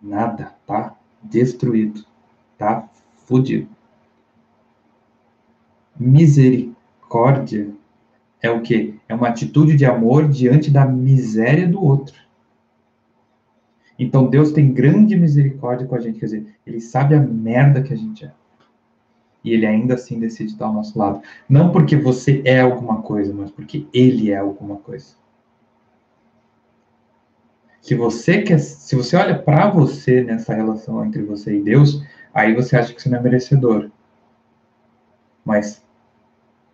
nada, 0.00 0.54
tá? 0.66 0.96
Destruído, 1.22 2.04
tá? 2.56 2.88
Fudido. 3.26 3.68
Misericórdia 5.98 7.74
é 8.40 8.50
o 8.50 8.62
quê? 8.62 8.94
É 9.08 9.14
uma 9.14 9.28
atitude 9.28 9.76
de 9.76 9.84
amor 9.84 10.28
diante 10.28 10.70
da 10.70 10.86
miséria 10.86 11.66
do 11.66 11.82
outro. 11.82 12.14
Então 13.98 14.28
Deus 14.28 14.52
tem 14.52 14.72
grande 14.72 15.16
misericórdia 15.16 15.86
com 15.86 15.94
a 15.94 16.00
gente, 16.00 16.18
quer 16.18 16.26
dizer, 16.26 16.46
ele 16.66 16.80
sabe 16.80 17.14
a 17.14 17.20
merda 17.20 17.82
que 17.82 17.92
a 17.92 17.96
gente 17.96 18.24
é. 18.24 18.32
E 19.42 19.52
ele 19.52 19.66
ainda 19.66 19.94
assim 19.94 20.18
decide 20.20 20.52
estar 20.52 20.66
ao 20.66 20.72
nosso 20.72 20.98
lado. 20.98 21.22
Não 21.48 21.72
porque 21.72 21.96
você 21.96 22.42
é 22.44 22.60
alguma 22.60 23.02
coisa, 23.02 23.32
mas 23.32 23.50
porque 23.50 23.86
ele 23.92 24.30
é 24.30 24.36
alguma 24.36 24.76
coisa. 24.76 25.16
Se 27.80 27.94
você 27.94 28.42
quer, 28.42 28.58
se 28.58 28.94
você 28.94 29.16
olha 29.16 29.38
para 29.38 29.70
você 29.70 30.22
nessa 30.22 30.54
relação 30.54 31.04
entre 31.04 31.22
você 31.22 31.56
e 31.56 31.62
Deus, 31.62 32.04
aí 32.34 32.54
você 32.54 32.76
acha 32.76 32.92
que 32.92 33.00
você 33.00 33.08
não 33.08 33.18
é 33.18 33.22
merecedor. 33.22 33.90
Mas 35.44 35.82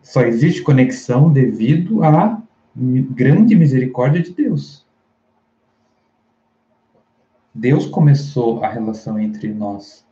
só 0.02 0.22
existe 0.22 0.62
conexão 0.62 1.32
devido 1.32 2.02
à 2.02 2.42
grande 2.74 3.54
misericórdia 3.54 4.20
de 4.20 4.32
Deus. 4.32 4.83
Deus 7.54 7.86
começou 7.86 8.64
a 8.64 8.68
relação 8.68 9.18
entre 9.18 9.52
nós 9.52 10.04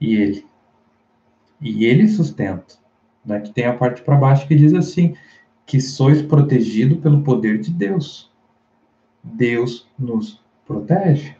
e 0.00 0.16
Ele. 0.16 0.46
E 1.60 1.84
Ele 1.84 2.08
sustenta. 2.08 2.74
Né? 3.24 3.40
Que 3.40 3.52
tem 3.52 3.66
a 3.66 3.76
parte 3.76 4.02
para 4.02 4.16
baixo 4.16 4.48
que 4.48 4.56
diz 4.56 4.74
assim: 4.74 5.14
que 5.64 5.80
sois 5.80 6.20
protegido 6.20 6.96
pelo 6.96 7.22
poder 7.22 7.60
de 7.60 7.70
Deus. 7.70 8.28
Deus 9.22 9.86
nos 9.96 10.42
protege. 10.66 11.36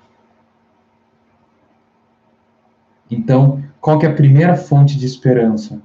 Então, 3.11 3.65
qual 3.81 3.99
que 3.99 4.07
é 4.07 4.09
a 4.09 4.15
primeira 4.15 4.57
fonte 4.57 4.97
de 4.97 5.05
esperança? 5.05 5.83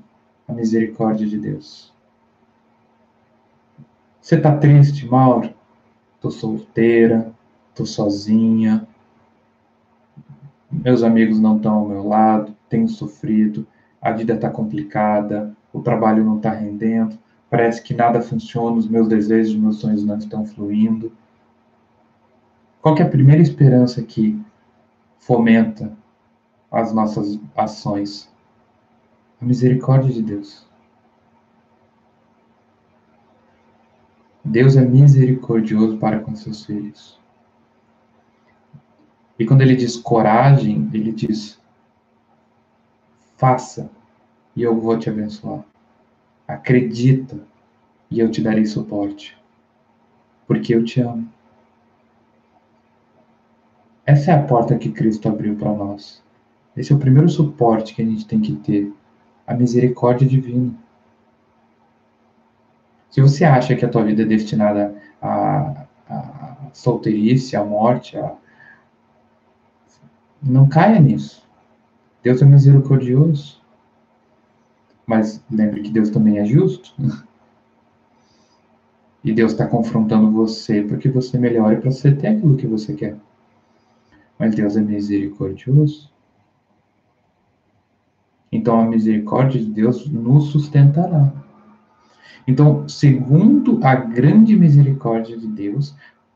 A 0.47 0.53
misericórdia 0.53 1.25
de 1.25 1.39
Deus. 1.39 1.91
Você 4.21 4.35
está 4.35 4.55
triste, 4.55 5.07
Mauro? 5.07 5.53
Estou 6.15 6.29
solteira, 6.29 7.33
estou 7.69 7.85
sozinha, 7.85 8.87
meus 10.83 11.03
amigos 11.03 11.39
não 11.39 11.57
estão 11.57 11.73
ao 11.75 11.87
meu 11.87 12.07
lado, 12.07 12.55
tenho 12.69 12.87
sofrido, 12.87 13.65
a 14.01 14.11
vida 14.11 14.33
está 14.33 14.49
complicada, 14.49 15.55
o 15.73 15.81
trabalho 15.81 16.23
não 16.23 16.37
está 16.37 16.51
rendendo, 16.51 17.17
parece 17.49 17.81
que 17.81 17.93
nada 17.93 18.21
funciona, 18.21 18.77
os 18.77 18.87
meus 18.87 19.07
desejos, 19.07 19.53
os 19.53 19.59
meus 19.59 19.77
sonhos 19.77 20.03
não 20.03 20.17
estão 20.17 20.45
fluindo. 20.45 21.11
Qual 22.81 22.95
é 22.97 23.01
a 23.01 23.09
primeira 23.09 23.41
esperança 23.41 24.03
que 24.03 24.39
fomenta 25.17 25.91
as 26.71 26.93
nossas 26.93 27.39
ações? 27.55 28.31
A 29.41 29.45
misericórdia 29.45 30.13
de 30.13 30.21
Deus. 30.21 30.67
Deus 34.43 34.75
é 34.77 34.85
misericordioso 34.85 35.97
para 35.97 36.19
com 36.19 36.35
seus 36.35 36.63
filhos. 36.63 37.19
E 39.37 39.45
quando 39.45 39.61
ele 39.61 39.75
diz 39.75 39.97
coragem, 39.97 40.89
ele 40.93 41.11
diz: 41.11 41.59
faça 43.35 43.89
e 44.55 44.63
eu 44.63 44.79
vou 44.79 44.97
te 44.97 45.09
abençoar. 45.09 45.63
Acredita 46.47 47.37
e 48.09 48.19
eu 48.19 48.29
te 48.31 48.41
darei 48.41 48.65
suporte. 48.65 49.37
Porque 50.47 50.73
eu 50.73 50.83
te 50.83 51.01
amo. 51.01 51.27
Essa 54.05 54.31
é 54.31 54.35
a 54.35 54.43
porta 54.43 54.77
que 54.77 54.91
Cristo 54.91 55.27
abriu 55.27 55.55
para 55.55 55.73
nós. 55.73 56.23
Esse 56.77 56.93
é 56.93 56.95
o 56.95 56.99
primeiro 56.99 57.27
suporte 57.27 57.95
que 57.95 58.01
a 58.01 58.05
gente 58.05 58.27
tem 58.27 58.39
que 58.39 58.53
ter 58.57 58.93
a 59.47 59.53
misericórdia 59.53 60.27
divina. 60.27 60.73
Se 63.09 63.21
você 63.21 63.45
acha 63.45 63.75
que 63.75 63.85
a 63.85 63.89
tua 63.89 64.03
vida 64.03 64.23
é 64.23 64.25
destinada 64.25 64.95
à, 65.21 65.85
à 66.09 66.57
solteirice, 66.73 67.55
à 67.55 67.63
morte, 67.63 68.17
a... 68.17 68.35
não 70.45 70.69
caia 70.69 70.99
nisso. 70.99 71.43
Deus 72.23 72.41
é 72.41 72.45
misericordioso. 72.45 73.59
Mas 75.05 75.43
lembre 75.51 75.81
que 75.81 75.91
Deus 75.91 76.09
também 76.09 76.37
é 76.37 76.45
justo. 76.45 76.93
E 79.23 79.33
Deus 79.33 79.53
está 79.53 79.65
confrontando 79.65 80.31
você 80.31 80.83
para 80.83 80.97
que 80.97 81.09
você 81.09 81.37
melhore 81.37 81.77
para 81.77 81.89
você 81.89 82.13
ter 82.13 82.27
aquilo 82.27 82.57
que 82.57 82.67
você 82.67 82.93
quer. 82.93 83.17
Mas 84.37 84.53
Deus 84.53 84.77
é 84.77 84.81
misericordioso. 84.81 86.11
Então 88.51 88.79
a 88.79 88.85
misericórdia 88.85 89.59
de 89.59 89.71
Deus 89.71 90.07
nos 90.07 90.51
sustentará. 90.51 91.33
Então, 92.47 92.87
segundo 92.87 93.79
a 93.83 93.95
grande 93.95 94.55
misericórdia 94.55 95.35
de 95.35 95.47
Deus, 95.47 95.95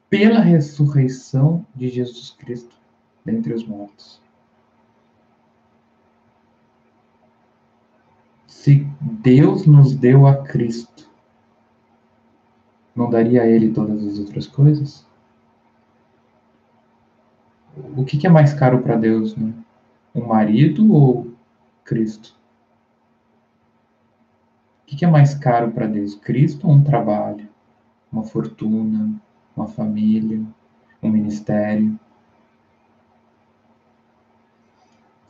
pela 0.10 0.40
ressurreição 0.40 1.64
de 1.76 1.88
Jesus 1.88 2.32
Cristo 2.32 2.79
dentre 3.26 3.54
os 3.54 3.66
mortos. 3.66 4.22
Se 8.48 8.86
Deus 9.00 9.66
nos 9.66 9.96
deu 9.96 10.28
a 10.28 10.44
Cristo, 10.44 11.10
não 12.96 13.10
daria 13.10 13.44
a 13.44 13.48
Ele 13.48 13.72
todas 13.72 14.06
as 14.06 14.20
outras 14.20 14.46
coisas? 14.46 15.08
O 17.96 18.04
que, 18.04 18.28
é 18.28 18.30
mais 18.30 18.54
caro 18.54 18.82
para 18.82 18.98
Deus, 18.98 19.36
né? 19.36 19.54
Um 20.14 20.28
marido 20.28 20.92
ou 20.92 21.34
Cristo? 21.86 22.36
O 24.84 24.96
que 24.96 25.06
é 25.06 25.08
mais 25.08 25.34
caro 25.36 25.72
para 25.72 25.88
Deus? 25.88 26.16
Cristo 26.16 26.68
ou 26.68 26.74
um 26.74 26.84
trabalho? 26.84 27.48
Uma 28.12 28.24
fortuna? 28.24 29.14
Uma 29.56 29.68
família? 29.68 30.44
Um 31.02 31.10
ministério? 31.10 31.98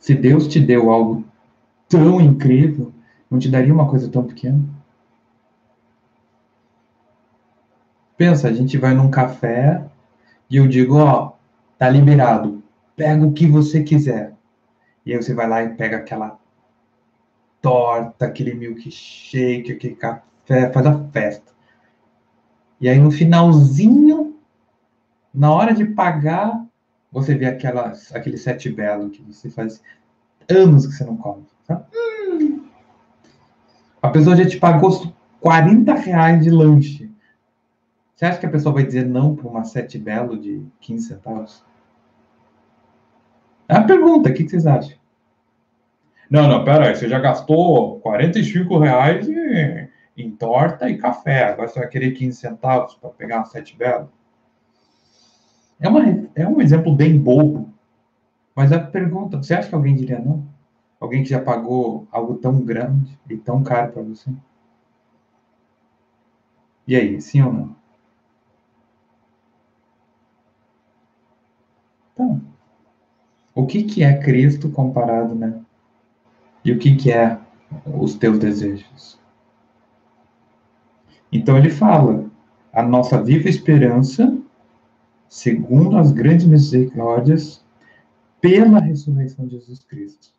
Se 0.00 0.14
Deus 0.14 0.48
te 0.48 0.58
deu 0.58 0.90
algo 0.90 1.24
tão 1.88 2.20
incrível, 2.20 2.92
não 3.30 3.38
te 3.38 3.50
daria 3.50 3.72
uma 3.72 3.88
coisa 3.88 4.08
tão 4.08 4.24
pequena? 4.24 4.58
Pensa, 8.16 8.48
a 8.48 8.52
gente 8.52 8.76
vai 8.78 8.94
num 8.94 9.10
café 9.10 9.84
e 10.48 10.56
eu 10.56 10.66
digo, 10.66 10.96
ó, 10.96 11.32
tá 11.78 11.88
liberado, 11.88 12.62
pega 12.96 13.24
o 13.24 13.32
que 13.32 13.46
você 13.46 13.82
quiser. 13.82 14.34
E 15.04 15.12
aí 15.12 15.22
você 15.22 15.34
vai 15.34 15.48
lá 15.48 15.62
e 15.62 15.74
pega 15.74 15.98
aquela 15.98 16.38
torta, 17.60 18.26
aquele 18.26 18.54
milkshake, 18.54 19.72
aquele 19.72 19.94
café, 19.94 20.72
faz 20.72 20.86
a 20.86 21.04
festa. 21.10 21.52
E 22.80 22.88
aí 22.88 22.98
no 22.98 23.10
finalzinho, 23.10 24.38
na 25.32 25.52
hora 25.52 25.74
de 25.74 25.84
pagar, 25.84 26.66
você 27.10 27.34
vê 27.34 27.46
aquelas, 27.46 28.14
aquele 28.14 28.36
sete 28.36 28.70
belo 28.70 29.10
que 29.10 29.22
você 29.22 29.50
faz 29.50 29.82
anos 30.48 30.86
que 30.86 30.92
você 30.92 31.04
não 31.04 31.16
come. 31.16 31.44
Tá? 31.66 31.84
Hum, 31.94 32.64
a 34.00 34.08
pessoa 34.08 34.36
já 34.36 34.46
te 34.46 34.58
pagou 34.58 35.12
40 35.40 35.94
reais 35.94 36.44
de 36.44 36.50
lanche. 36.50 37.10
Você 38.14 38.26
acha 38.26 38.38
que 38.38 38.46
a 38.46 38.50
pessoa 38.50 38.74
vai 38.74 38.84
dizer 38.84 39.06
não 39.06 39.34
para 39.34 39.48
uma 39.48 39.64
sete 39.64 39.98
belo 39.98 40.38
de 40.38 40.62
15 40.80 41.06
centavos? 41.06 41.64
É 43.68 43.76
a 43.76 43.82
pergunta, 43.82 44.28
o 44.28 44.34
que 44.34 44.48
vocês 44.48 44.66
acham? 44.66 44.98
Não, 46.28 46.46
não, 46.46 46.64
pera 46.64 46.88
aí, 46.88 46.94
você 46.94 47.08
já 47.08 47.18
gastou 47.18 47.98
45 48.00 48.78
reais 48.78 49.28
em, 49.28 49.88
em 50.16 50.30
torta 50.30 50.88
e 50.88 50.98
café, 50.98 51.44
agora 51.44 51.68
você 51.68 51.78
vai 51.80 51.88
querer 51.88 52.12
15 52.12 52.36
centavos 52.38 52.94
para 52.94 53.10
pegar 53.10 53.38
uma 53.38 53.46
sete 53.46 53.76
belo? 53.76 54.10
É, 55.80 55.88
uma, 55.88 56.19
é 56.34 56.46
um 56.46 56.60
exemplo 56.60 56.94
bem 56.94 57.18
bobo, 57.18 57.72
mas 58.54 58.72
a 58.72 58.78
pergunta, 58.78 59.38
você 59.38 59.54
acha 59.54 59.68
que 59.68 59.74
alguém 59.74 59.94
diria 59.94 60.18
não? 60.18 60.46
Alguém 60.98 61.22
que 61.22 61.30
já 61.30 61.40
pagou 61.40 62.06
algo 62.10 62.34
tão 62.34 62.60
grande 62.60 63.18
e 63.28 63.36
tão 63.36 63.62
caro 63.62 63.92
para 63.92 64.02
você? 64.02 64.30
E 66.86 66.96
aí, 66.96 67.20
sim 67.20 67.40
ou 67.40 67.52
não? 67.52 67.76
Então, 72.12 72.42
o 73.54 73.66
que, 73.66 73.84
que 73.84 74.02
é 74.02 74.18
Cristo 74.18 74.70
comparado, 74.70 75.34
né? 75.34 75.60
E 76.64 76.72
o 76.72 76.78
que, 76.78 76.96
que 76.96 77.10
é 77.10 77.38
os 77.86 78.14
teus 78.14 78.38
desejos? 78.38 79.18
Então 81.32 81.56
ele 81.56 81.70
fala, 81.70 82.28
a 82.72 82.82
nossa 82.82 83.22
viva 83.22 83.48
esperança, 83.48 84.36
segundo 85.30 85.96
as 85.96 86.10
grandes 86.10 86.44
misericórdias, 86.44 87.64
pela 88.40 88.80
ressurreição 88.80 89.46
de 89.46 89.52
Jesus 89.52 89.84
Cristo. 89.84 90.34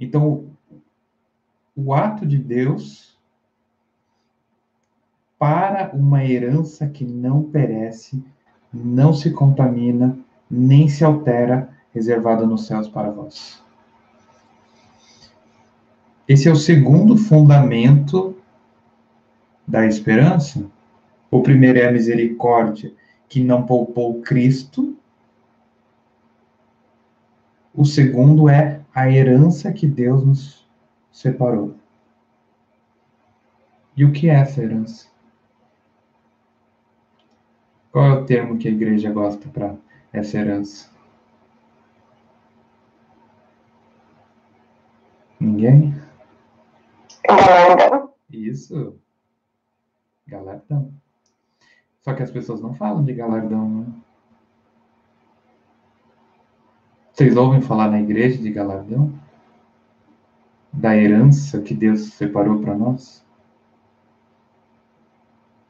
Então, 0.00 0.46
o 1.76 1.92
ato 1.92 2.26
de 2.26 2.38
Deus 2.38 3.18
para 5.38 5.90
uma 5.94 6.24
herança 6.24 6.88
que 6.88 7.04
não 7.04 7.42
perece, 7.42 8.24
não 8.72 9.12
se 9.12 9.30
contamina, 9.30 10.16
nem 10.50 10.88
se 10.88 11.04
altera, 11.04 11.68
reservada 11.92 12.46
nos 12.46 12.66
céus 12.66 12.88
para 12.88 13.10
vós. 13.10 13.62
Esse 16.26 16.48
é 16.48 16.52
o 16.52 16.56
segundo 16.56 17.16
fundamento 17.16 18.34
da 19.68 19.86
esperança. 19.86 20.66
O 21.34 21.42
primeiro 21.42 21.80
é 21.80 21.88
a 21.88 21.90
misericórdia, 21.90 22.94
que 23.28 23.42
não 23.42 23.66
poupou 23.66 24.22
Cristo. 24.22 24.96
O 27.74 27.84
segundo 27.84 28.48
é 28.48 28.84
a 28.94 29.10
herança 29.10 29.72
que 29.72 29.84
Deus 29.84 30.24
nos 30.24 30.64
separou. 31.10 31.74
E 33.96 34.04
o 34.04 34.12
que 34.12 34.30
é 34.30 34.34
essa 34.34 34.62
herança? 34.62 35.08
Qual 37.90 38.04
é 38.04 38.12
o 38.12 38.24
termo 38.24 38.56
que 38.56 38.68
a 38.68 38.70
igreja 38.70 39.10
gosta 39.10 39.48
para 39.48 39.74
essa 40.12 40.38
herança? 40.38 40.88
Ninguém? 45.40 46.00
Galardão. 47.26 48.14
Isso. 48.30 49.00
Galardão. 50.28 51.02
Só 52.04 52.12
que 52.12 52.22
as 52.22 52.30
pessoas 52.30 52.60
não 52.60 52.74
falam 52.74 53.02
de 53.02 53.14
galardão, 53.14 53.66
né? 53.66 53.86
Vocês 57.10 57.34
ouvem 57.34 57.62
falar 57.62 57.88
na 57.90 58.00
igreja 58.00 58.36
de 58.36 58.50
galardão? 58.50 59.10
Da 60.70 60.94
herança 60.94 61.62
que 61.62 61.72
Deus 61.72 62.12
separou 62.12 62.60
para 62.60 62.76
nós? 62.76 63.24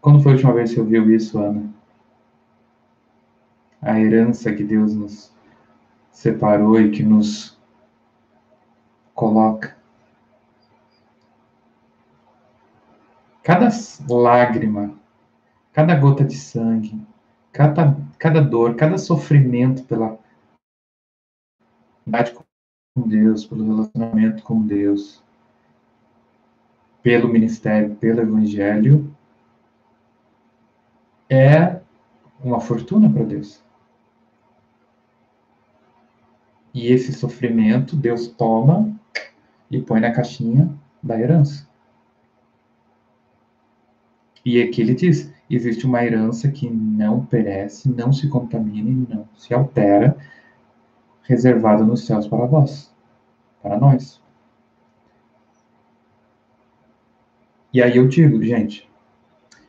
Quando 0.01 0.23
foi 0.23 0.33
a 0.33 0.35
última 0.35 0.53
vez 0.55 0.71
que 0.71 0.77
você 0.77 0.81
ouviu 0.81 1.15
isso, 1.15 1.39
Ana? 1.39 1.73
A 3.81 4.01
herança 4.01 4.53
que 4.53 4.65
Deus 4.65 4.95
nos 4.95 5.33
separou 6.11 6.81
e 6.81 6.91
que 6.91 7.03
nos 7.03 7.57
coloca. 9.15 9.77
Cada 13.43 13.69
lágrima, 14.09 14.95
cada 15.75 15.95
gota 15.97 16.25
de 16.25 16.37
sangue, 16.37 17.05
cada, 17.53 17.97
cada 18.17 18.41
dor, 18.41 18.77
cada 18.77 18.97
sofrimento 18.97 19.83
pela 19.85 20.19
com 22.95 23.09
Deus, 23.09 23.45
pelo 23.45 23.65
relacionamento 23.65 24.43
com 24.45 24.65
Deus, 24.65 25.23
pelo 27.03 27.29
ministério, 27.29 27.97
pelo 27.97 28.21
evangelho, 28.21 29.13
é 31.29 31.81
uma 32.43 32.61
fortuna 32.61 33.11
para 33.13 33.25
Deus. 33.25 33.63
E 36.73 36.87
esse 36.87 37.13
sofrimento 37.13 37.97
Deus 37.97 38.29
toma 38.29 38.95
e 39.71 39.81
põe 39.81 40.01
na 40.01 40.13
caixinha 40.13 40.73
da 41.03 41.19
herança. 41.19 41.69
E 44.45 44.61
aqui 44.61 44.83
ele 44.83 44.95
diz: 44.95 45.33
existe 45.55 45.87
uma 45.87 46.05
herança 46.05 46.51
que 46.51 46.69
não 46.69 47.25
perece, 47.25 47.89
não 47.89 48.13
se 48.13 48.29
contamina 48.29 48.89
e 48.91 49.15
não 49.15 49.29
se 49.37 49.53
altera, 49.53 50.17
reservada 51.23 51.85
nos 51.85 52.05
céus 52.07 52.27
para 52.27 52.47
vós, 52.47 52.93
para 53.63 53.79
nós. 53.79 54.21
E 57.73 57.83
aí 57.83 57.97
eu 57.97 58.07
digo, 58.07 58.43
gente, 58.43 58.89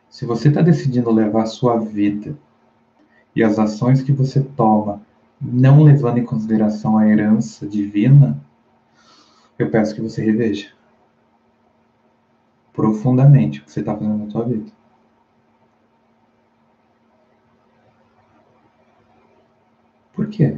se 0.09 0.25
você 0.25 0.49
está 0.49 0.61
decidindo 0.61 1.11
levar 1.11 1.43
a 1.43 1.47
sua 1.47 1.79
vida 1.79 2.37
e 3.35 3.43
as 3.43 3.57
ações 3.57 4.01
que 4.01 4.13
você 4.13 4.41
toma, 4.41 5.01
não 5.41 5.83
levando 5.83 6.19
em 6.19 6.25
consideração 6.25 6.97
a 6.97 7.07
herança 7.07 7.67
divina, 7.67 8.39
eu 9.57 9.69
peço 9.69 9.95
que 9.95 10.01
você 10.01 10.23
reveja 10.23 10.71
profundamente 12.71 13.59
o 13.59 13.63
que 13.63 13.71
você 13.71 13.79
está 13.79 13.93
fazendo 13.95 14.25
na 14.25 14.29
sua 14.29 14.43
vida. 14.43 14.74
Por 20.25 20.31
quê? 20.31 20.57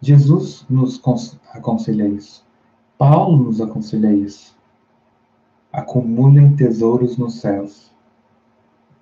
Jesus 0.00 0.64
nos 0.70 1.02
aconselha 1.52 2.06
isso. 2.06 2.46
Paulo 2.96 3.36
nos 3.36 3.60
aconselha 3.60 4.12
isso 4.12 4.56
acumulem 5.72 6.54
tesouros 6.54 7.16
nos 7.16 7.40
céus. 7.40 7.90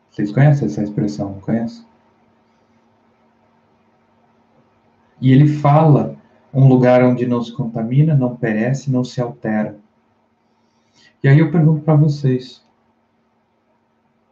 Vocês 0.09 0.31
conhecem 0.31 0.67
essa 0.67 0.83
expressão, 0.83 1.35
conhecem? 1.41 1.85
E 5.21 5.33
ele 5.33 5.49
fala 5.49 6.17
um 6.55 6.67
lugar 6.67 7.03
onde 7.03 7.27
não 7.27 7.43
se 7.43 7.53
contamina, 7.53 8.15
não 8.15 8.37
perece, 8.37 8.91
não 8.91 9.05
se 9.05 9.21
altera. 9.21 9.79
E 11.23 11.29
aí 11.29 11.41
eu 11.41 11.51
pergunto 11.51 11.83
para 11.83 11.97
vocês: 11.97 12.65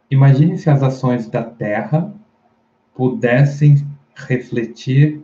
imagine 0.09 0.57
se 0.57 0.69
as 0.69 0.81
ações 0.81 1.29
da 1.29 1.43
terra 1.43 2.11
pudessem 2.99 3.87
refletir 4.27 5.23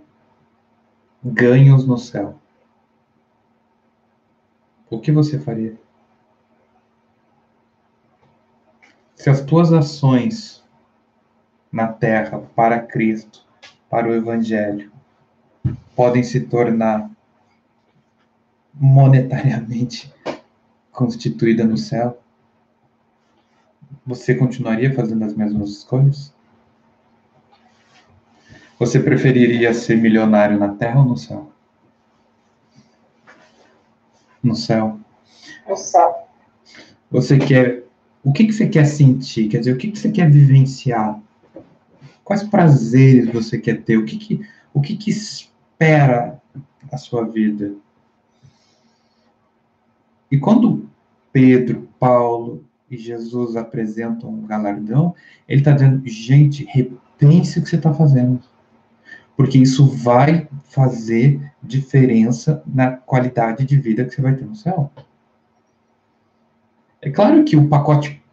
ganhos 1.23 1.85
no 1.85 1.97
céu. 1.97 2.39
O 4.89 4.99
que 4.99 5.11
você 5.11 5.39
faria? 5.39 5.77
Se 9.15 9.29
as 9.29 9.41
tuas 9.41 9.73
ações 9.73 10.63
na 11.71 11.87
terra 11.87 12.39
para 12.55 12.79
Cristo, 12.79 13.43
para 13.89 14.07
o 14.07 14.13
Evangelho, 14.13 14.91
podem 15.95 16.23
se 16.23 16.41
tornar 16.41 17.09
monetariamente 18.73 20.13
constituída 20.91 21.63
no 21.63 21.77
céu, 21.77 22.21
você 24.05 24.35
continuaria 24.35 24.93
fazendo 24.93 25.25
as 25.25 25.33
mesmas 25.33 25.69
escolhas? 25.71 26.34
Você 28.77 28.99
preferiria 28.99 29.73
ser 29.73 29.97
milionário 29.97 30.59
na 30.59 30.69
terra 30.69 30.99
ou 30.99 31.05
no 31.05 31.17
céu? 31.17 31.51
No 34.43 34.55
céu. 34.55 34.99
No 35.67 35.77
céu. 35.77 36.27
Você 37.09 37.37
quer 37.37 37.85
o 38.25 38.33
que, 38.33 38.45
que 38.45 38.53
você 38.53 38.67
quer 38.67 38.85
sentir? 38.85 39.47
Quer 39.47 39.59
dizer, 39.59 39.73
o 39.73 39.77
que, 39.77 39.91
que 39.91 39.99
você 39.99 40.11
quer 40.11 40.29
vivenciar? 40.29 41.21
Quais 42.23 42.41
prazeres 42.41 43.31
você 43.31 43.59
quer 43.59 43.83
ter? 43.83 43.97
O 43.97 44.03
que, 44.03 44.17
que, 44.17 44.41
o 44.73 44.81
que, 44.81 44.97
que 44.97 45.11
espera 45.11 46.41
a 46.91 46.97
sua 46.97 47.23
vida? 47.23 47.75
E 50.31 50.39
quando 50.39 50.89
Pedro, 51.31 51.87
Paulo 51.99 52.65
e 52.89 52.97
Jesus 52.97 53.55
apresentam 53.55 54.31
um 54.31 54.47
galardão, 54.47 55.13
ele 55.47 55.61
está 55.61 55.71
dizendo, 55.71 56.01
gente, 56.07 56.65
repense 56.65 57.59
o 57.59 57.61
que 57.61 57.69
você 57.69 57.75
está 57.75 57.93
fazendo. 57.93 58.41
Porque 59.35 59.57
isso 59.57 59.85
vai 59.87 60.47
fazer 60.63 61.41
diferença 61.61 62.63
na 62.65 62.91
qualidade 62.91 63.65
de 63.65 63.77
vida 63.77 64.05
que 64.05 64.15
você 64.15 64.21
vai 64.21 64.35
ter 64.35 64.45
no 64.45 64.55
céu. 64.55 64.91
É 67.01 67.09
claro 67.09 67.43
que 67.43 67.55
o 67.55 67.67
pacote 67.67 68.23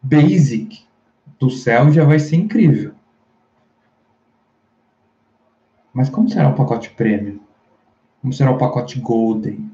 basic 0.00 0.84
do 1.38 1.50
céu 1.50 1.92
já 1.92 2.04
vai 2.04 2.18
ser 2.18 2.36
incrível. 2.36 2.94
Mas 5.92 6.08
como 6.08 6.28
será 6.28 6.48
o 6.48 6.54
pacote 6.54 6.90
premium? 6.90 7.40
Como 8.20 8.32
será 8.32 8.50
o 8.50 8.58
pacote 8.58 9.00
golden? 9.00 9.70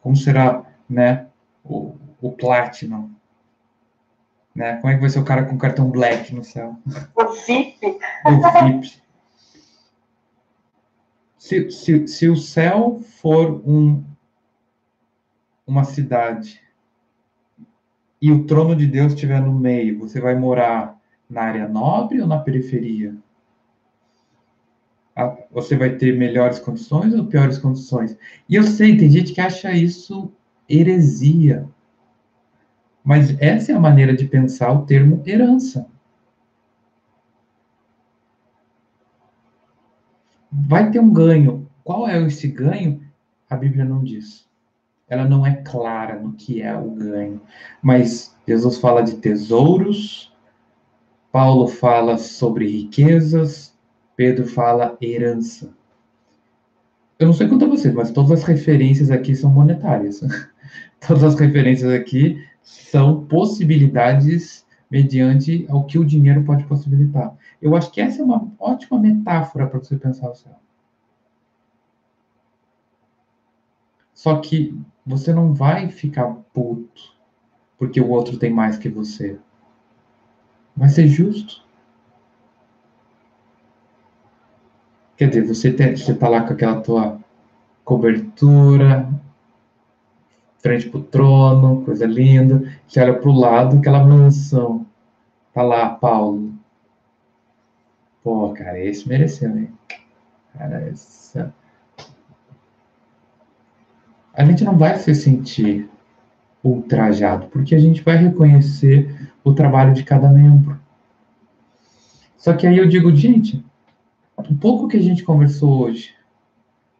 Como 0.00 0.16
será, 0.16 0.64
né, 0.88 1.26
o, 1.64 1.94
o 2.20 2.32
platinum? 2.32 3.10
Né? 4.54 4.76
Como 4.76 4.92
é 4.92 4.94
que 4.94 5.00
vai 5.00 5.10
ser 5.10 5.20
o 5.20 5.24
cara 5.24 5.44
com 5.44 5.56
cartão 5.56 5.90
black 5.90 6.34
no 6.34 6.44
céu? 6.44 6.76
O 7.14 7.32
VIP. 7.32 7.98
O 8.26 8.70
VIP. 8.70 9.01
Se, 11.42 11.72
se, 11.72 12.06
se 12.06 12.28
o 12.28 12.36
céu 12.36 13.00
for 13.20 13.68
um, 13.68 14.04
uma 15.66 15.82
cidade 15.82 16.60
e 18.20 18.30
o 18.30 18.46
trono 18.46 18.76
de 18.76 18.86
Deus 18.86 19.12
estiver 19.12 19.42
no 19.42 19.52
meio, 19.52 19.98
você 19.98 20.20
vai 20.20 20.36
morar 20.36 20.96
na 21.28 21.42
área 21.42 21.66
nobre 21.66 22.20
ou 22.20 22.28
na 22.28 22.38
periferia? 22.38 23.16
Ah, 25.16 25.36
você 25.50 25.76
vai 25.76 25.96
ter 25.96 26.16
melhores 26.16 26.60
condições 26.60 27.12
ou 27.12 27.26
piores 27.26 27.58
condições? 27.58 28.16
E 28.48 28.54
eu 28.54 28.62
sei, 28.62 28.96
tem 28.96 29.10
gente 29.10 29.32
que 29.32 29.40
acha 29.40 29.72
isso 29.72 30.32
heresia. 30.68 31.68
Mas 33.02 33.36
essa 33.40 33.72
é 33.72 33.74
a 33.74 33.80
maneira 33.80 34.14
de 34.14 34.28
pensar 34.28 34.70
o 34.70 34.86
termo 34.86 35.20
herança. 35.26 35.90
Vai 40.52 40.90
ter 40.90 41.00
um 41.00 41.12
ganho. 41.12 41.68
Qual 41.82 42.06
é 42.06 42.20
esse 42.22 42.48
ganho? 42.48 43.00
A 43.48 43.56
Bíblia 43.56 43.84
não 43.84 44.04
diz 44.04 44.46
ela 45.12 45.28
não 45.28 45.46
é 45.46 45.56
clara 45.56 46.18
no 46.18 46.32
que 46.32 46.62
é 46.62 46.74
o 46.74 46.90
ganho. 46.92 47.38
Mas 47.82 48.34
Jesus 48.48 48.78
fala 48.78 49.02
de 49.02 49.16
tesouros, 49.16 50.32
Paulo 51.30 51.66
fala 51.66 52.16
sobre 52.16 52.66
riquezas, 52.66 53.76
Pedro 54.16 54.46
fala 54.46 54.96
herança. 55.02 55.70
Eu 57.18 57.26
não 57.26 57.34
sei 57.34 57.46
quanto 57.46 57.66
a 57.66 57.68
vocês, 57.68 57.92
mas 57.92 58.10
todas 58.10 58.30
as 58.30 58.42
referências 58.42 59.10
aqui 59.10 59.36
são 59.36 59.50
monetárias. 59.50 60.22
todas 61.06 61.22
as 61.22 61.34
referências 61.34 61.92
aqui 61.92 62.42
são 62.62 63.26
possibilidades 63.26 64.64
mediante 64.92 65.64
ao 65.70 65.86
que 65.86 65.98
o 65.98 66.04
dinheiro 66.04 66.44
pode 66.44 66.64
possibilitar. 66.64 67.34
Eu 67.62 67.74
acho 67.74 67.90
que 67.90 67.98
essa 67.98 68.20
é 68.20 68.24
uma 68.26 68.46
ótima 68.58 69.00
metáfora 69.00 69.66
para 69.66 69.78
você 69.78 69.96
pensar 69.96 70.30
o 70.30 70.34
céu. 70.34 70.52
Só 74.12 74.36
que 74.36 74.78
você 75.06 75.32
não 75.32 75.54
vai 75.54 75.88
ficar 75.88 76.26
puto 76.52 77.16
porque 77.78 78.02
o 78.02 78.10
outro 78.10 78.36
tem 78.36 78.52
mais 78.52 78.76
que 78.76 78.90
você. 78.90 79.38
Vai 80.76 80.90
ser 80.90 81.08
justo. 81.08 81.64
Quer 85.16 85.28
dizer, 85.30 85.46
você, 85.46 85.72
tem, 85.72 85.96
você 85.96 86.14
tá 86.14 86.28
lá 86.28 86.42
com 86.42 86.52
aquela 86.52 86.82
tua 86.82 87.18
cobertura, 87.82 89.08
frente 90.58 90.90
pro 90.90 91.02
trono, 91.02 91.82
coisa 91.82 92.04
linda. 92.04 92.70
Você 92.86 93.00
olha 93.00 93.18
pro 93.18 93.32
lado, 93.32 93.78
aquela 93.78 94.04
mansão. 94.04 94.81
Lá, 95.54 95.90
Paulo. 95.90 96.54
Pô, 98.22 98.52
cara, 98.52 98.78
esse 98.78 99.08
mereceu, 99.08 99.56
hein? 99.56 99.72
Cara, 100.56 100.88
essa 100.88 101.52
a 104.34 104.44
gente 104.44 104.64
não 104.64 104.76
vai 104.76 104.96
se 104.98 105.14
sentir 105.14 105.88
ultrajado, 106.64 107.46
porque 107.48 107.74
a 107.74 107.78
gente 107.78 108.02
vai 108.02 108.16
reconhecer 108.16 109.30
o 109.44 109.52
trabalho 109.52 109.92
de 109.92 110.04
cada 110.04 110.28
membro. 110.28 110.80
Só 112.36 112.52
que 112.54 112.66
aí 112.66 112.78
eu 112.78 112.88
digo, 112.88 113.14
gente, 113.14 113.64
um 114.38 114.56
pouco 114.56 114.88
que 114.88 114.96
a 114.96 115.02
gente 115.02 115.22
conversou 115.22 115.82
hoje, 115.82 116.14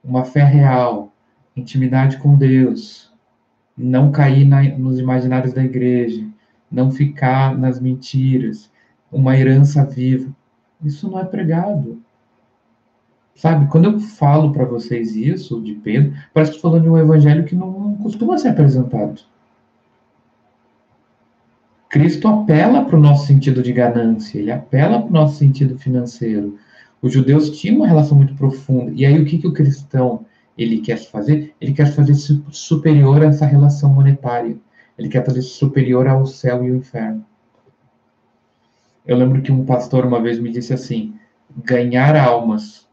uma 0.05 0.25
fé 0.25 0.45
real, 0.45 1.13
intimidade 1.57 2.19
com 2.19 2.37
Deus, 2.37 3.11
não 3.77 4.13
cair 4.13 4.45
na, 4.45 4.63
nos 4.63 4.99
imaginários 4.99 5.55
da 5.55 5.65
igreja, 5.65 6.27
não 6.73 6.91
ficar 6.91 7.57
nas 7.57 7.79
mentiras, 7.79 8.71
uma 9.11 9.37
herança 9.37 9.85
viva, 9.85 10.35
isso 10.83 11.09
não 11.11 11.21
é 11.21 11.25
pregado. 11.25 12.03
Sabe, 13.35 13.67
quando 13.71 13.87
eu 13.87 14.01
falo 14.01 14.53
para 14.53 14.65
vocês 14.65 15.15
isso 15.17 15.61
de 15.61 15.75
Pedro, 15.75 16.15
parece 16.33 16.53
que 16.53 16.57
estou 16.57 16.71
falando 16.71 16.85
de 16.85 16.91
um 16.91 16.99
evangelho 16.99 17.45
que 17.45 17.55
não, 17.55 17.71
não 17.71 17.97
costuma 17.97 18.39
ser 18.39 18.49
apresentado. 18.49 19.21
Cristo 21.89 22.27
apela 22.27 22.85
para 22.85 22.97
o 22.97 23.01
nosso 23.01 23.27
sentido 23.27 23.63
de 23.63 23.73
ganância, 23.73 24.39
ele 24.39 24.51
apela 24.51 24.99
para 25.01 25.11
o 25.11 25.13
nosso 25.13 25.37
sentido 25.37 25.79
financeiro. 25.79 26.59
Os 27.03 27.13
judeus 27.13 27.51
tinham 27.51 27.77
uma 27.77 27.87
relação 27.87 28.17
muito 28.17 28.35
profunda. 28.35 28.93
E 28.95 29.05
aí 29.05 29.21
o 29.21 29.27
que, 29.27 29.39
que 29.39 29.47
o 29.47 29.53
cristão 29.53 30.25
ele 30.57 30.81
quer 30.81 30.97
fazer? 30.97 31.55
Ele 31.61 31.73
quer 31.73 31.93
fazer 31.93 32.15
superior 32.51 33.23
a 33.23 33.27
essa 33.27 33.45
relação 33.45 33.93
monetária. 33.93 34.57
Ele 35.03 35.09
quer 35.09 35.27
fazer 35.27 35.43
superior 35.43 36.07
ao 36.07 36.25
céu 36.25 36.65
e 36.65 36.71
ao 36.71 36.77
inferno. 36.77 37.27
Eu 39.05 39.17
lembro 39.17 39.43
que 39.43 39.51
um 39.51 39.67
pastor 39.67 40.07
uma 40.07 40.23
vez 40.23 40.39
me 40.39 40.49
disse 40.49 40.73
assim: 40.73 41.19
ganhar 41.57 42.15
almas 42.15 42.89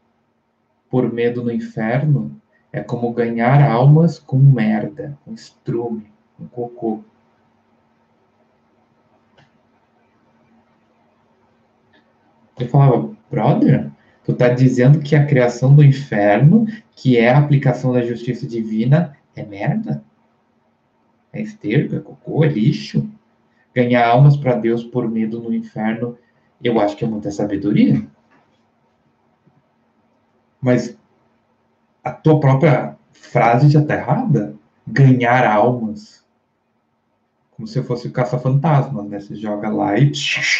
por 0.89 1.13
medo 1.13 1.43
no 1.43 1.51
inferno 1.51 2.35
é 2.73 2.81
como 2.81 3.13
ganhar 3.13 3.61
almas 3.61 4.17
com 4.17 4.39
merda, 4.39 5.15
com 5.23 5.35
estrume, 5.35 6.11
com 6.35 6.47
cocô. 6.47 7.03
Eu 12.59 12.67
falava, 12.69 13.15
brother, 13.29 13.91
tu 14.23 14.33
tá 14.33 14.49
dizendo 14.49 14.99
que 14.99 15.15
a 15.15 15.27
criação 15.27 15.75
do 15.75 15.83
inferno, 15.83 16.65
que 16.95 17.19
é 17.19 17.29
a 17.29 17.37
aplicação 17.37 17.93
da 17.93 18.01
justiça 18.01 18.47
divina, 18.47 19.15
é 19.35 19.45
merda? 19.45 20.03
É 21.31 21.41
esterco, 21.41 21.95
é 21.95 21.99
cocô, 21.99 22.43
é 22.43 22.47
lixo? 22.47 23.09
Ganhar 23.73 24.07
almas 24.07 24.35
para 24.35 24.55
Deus 24.55 24.83
por 24.83 25.09
medo 25.09 25.39
no 25.39 25.53
inferno, 25.53 26.17
eu 26.63 26.79
acho 26.79 26.95
que 26.95 27.05
é 27.05 27.07
muita 27.07 27.31
sabedoria. 27.31 28.05
Mas 30.59 30.97
a 32.03 32.11
tua 32.11 32.39
própria 32.39 32.97
frase 33.13 33.69
já 33.69 33.81
está 33.81 33.95
errada. 33.95 34.55
Ganhar 34.85 35.45
almas. 35.45 36.25
Como 37.51 37.67
se 37.67 37.81
fosse 37.83 38.07
o 38.07 38.11
caça-fantasma, 38.11 39.03
né? 39.03 39.19
Você 39.19 39.35
joga 39.35 39.69
lá 39.69 39.97
e 39.97 40.11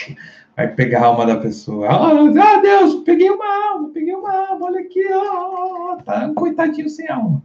vai 0.56 0.68
pegar 0.68 1.02
a 1.02 1.06
alma 1.06 1.26
da 1.26 1.38
pessoa. 1.38 1.88
Ah, 1.90 2.62
Deus, 2.62 3.04
peguei 3.04 3.30
uma 3.30 3.72
alma, 3.72 3.90
peguei 3.90 4.14
uma 4.14 4.48
alma, 4.48 4.66
olha 4.66 4.82
aqui, 4.82 5.04
ó, 5.12 5.96
tá 5.98 6.28
um 6.28 6.34
coitadinho 6.34 6.90
sem 6.90 7.10
alma. 7.10 7.42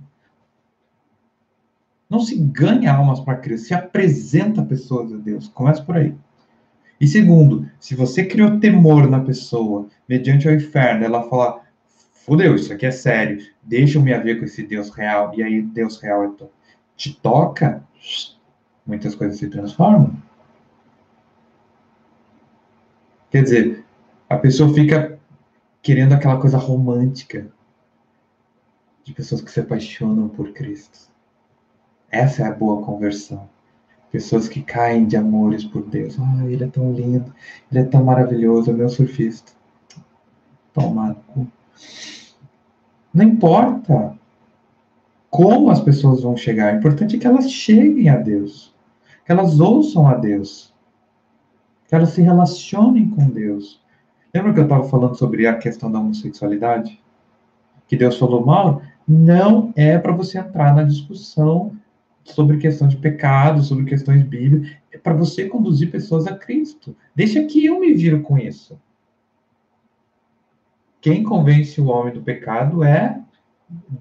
Não 2.14 2.20
se 2.20 2.36
ganha 2.36 2.94
almas 2.94 3.18
para 3.18 3.38
Cristo, 3.38 3.66
se 3.66 3.74
apresenta 3.74 4.62
pessoas 4.62 5.12
a 5.12 5.16
Deus. 5.16 5.48
Começa 5.48 5.82
por 5.82 5.96
aí. 5.96 6.14
E 7.00 7.08
segundo, 7.08 7.68
se 7.80 7.96
você 7.96 8.24
criou 8.24 8.60
temor 8.60 9.10
na 9.10 9.18
pessoa, 9.18 9.88
mediante 10.08 10.46
o 10.46 10.54
inferno, 10.54 11.04
ela 11.04 11.28
fala, 11.28 11.62
fudeu, 12.24 12.54
isso 12.54 12.72
aqui 12.72 12.86
é 12.86 12.92
sério, 12.92 13.44
deixa 13.60 13.98
eu 13.98 14.02
me 14.02 14.16
ver 14.16 14.38
com 14.38 14.44
esse 14.44 14.62
Deus 14.62 14.90
real, 14.90 15.34
e 15.36 15.42
aí 15.42 15.60
Deus 15.60 16.00
real 16.00 16.22
é 16.22 16.28
to 16.28 16.48
te 16.96 17.20
toca, 17.20 17.82
muitas 18.86 19.16
coisas 19.16 19.36
se 19.36 19.48
transformam. 19.48 20.16
Quer 23.28 23.42
dizer, 23.42 23.84
a 24.30 24.36
pessoa 24.36 24.72
fica 24.72 25.18
querendo 25.82 26.12
aquela 26.12 26.40
coisa 26.40 26.58
romântica 26.58 27.50
de 29.02 29.12
pessoas 29.12 29.40
que 29.40 29.50
se 29.50 29.58
apaixonam 29.58 30.28
por 30.28 30.52
Cristo. 30.52 31.12
Essa 32.14 32.44
é 32.44 32.46
a 32.46 32.54
boa 32.54 32.80
conversão. 32.80 33.48
Pessoas 34.12 34.46
que 34.46 34.62
caem 34.62 35.04
de 35.04 35.16
amores 35.16 35.64
por 35.64 35.82
Deus. 35.82 36.16
Ah, 36.20 36.46
ele 36.46 36.62
é 36.62 36.68
tão 36.68 36.92
lindo, 36.92 37.34
ele 37.68 37.80
é 37.80 37.84
tão 37.84 38.04
maravilhoso, 38.04 38.70
é 38.70 38.72
meu 38.72 38.88
surfista. 38.88 39.50
Toma 40.72 41.08
no 41.08 41.14
cu. 41.16 41.48
Não 43.12 43.24
importa 43.24 44.16
como 45.28 45.70
as 45.70 45.80
pessoas 45.80 46.22
vão 46.22 46.36
chegar, 46.36 46.72
o 46.72 46.78
importante 46.78 47.16
é 47.16 47.18
que 47.18 47.26
elas 47.26 47.50
cheguem 47.50 48.08
a 48.08 48.16
Deus, 48.16 48.72
que 49.26 49.32
elas 49.32 49.58
ouçam 49.58 50.06
a 50.06 50.14
Deus, 50.14 50.72
que 51.88 51.96
elas 51.96 52.10
se 52.10 52.22
relacionem 52.22 53.10
com 53.10 53.28
Deus. 53.28 53.82
Lembra 54.32 54.52
que 54.52 54.60
eu 54.60 54.64
estava 54.64 54.84
falando 54.84 55.16
sobre 55.16 55.48
a 55.48 55.58
questão 55.58 55.90
da 55.90 55.98
homossexualidade? 55.98 57.02
Que 57.88 57.96
Deus 57.96 58.16
falou 58.16 58.46
mal? 58.46 58.82
Não 59.06 59.72
é 59.74 59.98
para 59.98 60.12
você 60.12 60.38
entrar 60.38 60.72
na 60.76 60.84
discussão 60.84 61.76
sobre 62.24 62.56
questão 62.56 62.88
de 62.88 62.96
pecado, 62.96 63.62
sobre 63.62 63.84
questões 63.84 64.22
bíblicas, 64.22 64.76
é 64.90 64.98
para 64.98 65.14
você 65.14 65.46
conduzir 65.46 65.90
pessoas 65.90 66.26
a 66.26 66.36
Cristo. 66.36 66.96
Deixa 67.14 67.44
que 67.44 67.64
eu 67.64 67.78
me 67.78 67.92
viro 67.92 68.22
com 68.22 68.38
isso. 68.38 68.80
Quem 71.00 71.22
convence 71.22 71.78
o 71.80 71.86
homem 71.86 72.14
do 72.14 72.22
pecado 72.22 72.82
é 72.82 73.22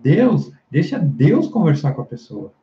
Deus. 0.01 0.51
Deixa 0.71 0.97
Deus 0.97 1.47
conversar 1.47 1.93
com 1.93 2.01
a 2.01 2.05
pessoa. 2.05 2.53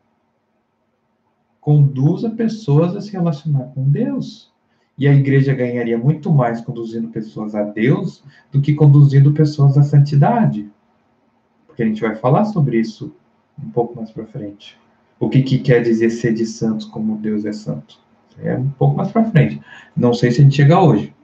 Conduza 1.60 2.30
pessoas 2.30 2.96
a 2.96 3.02
se 3.02 3.12
relacionar 3.12 3.64
com 3.74 3.88
Deus. 3.90 4.50
E 4.96 5.06
a 5.06 5.14
igreja 5.14 5.54
ganharia 5.54 5.98
muito 5.98 6.30
mais 6.30 6.60
conduzindo 6.60 7.08
pessoas 7.08 7.54
a 7.54 7.62
Deus 7.62 8.24
do 8.50 8.60
que 8.60 8.74
conduzindo 8.74 9.32
pessoas 9.32 9.76
à 9.76 9.82
santidade. 9.82 10.70
Porque 11.66 11.82
a 11.82 11.86
gente 11.86 12.00
vai 12.00 12.14
falar 12.16 12.46
sobre 12.46 12.78
isso 12.78 13.14
um 13.62 13.70
pouco 13.70 13.96
mais 13.96 14.10
para 14.10 14.26
frente 14.26 14.80
o 15.20 15.28
que, 15.28 15.42
que 15.42 15.58
quer 15.58 15.82
dizer 15.82 16.08
ser 16.08 16.32
de 16.32 16.46
santos 16.46 16.86
como 16.86 17.18
Deus 17.18 17.44
é 17.44 17.52
santo. 17.52 18.00
É 18.42 18.54
um 18.54 18.70
pouco 18.70 18.96
mais 18.96 19.12
para 19.12 19.30
frente. 19.30 19.60
Não 19.94 20.14
sei 20.14 20.30
se 20.30 20.40
a 20.40 20.44
gente 20.44 20.56
chega 20.56 20.80
hoje. 20.80 21.14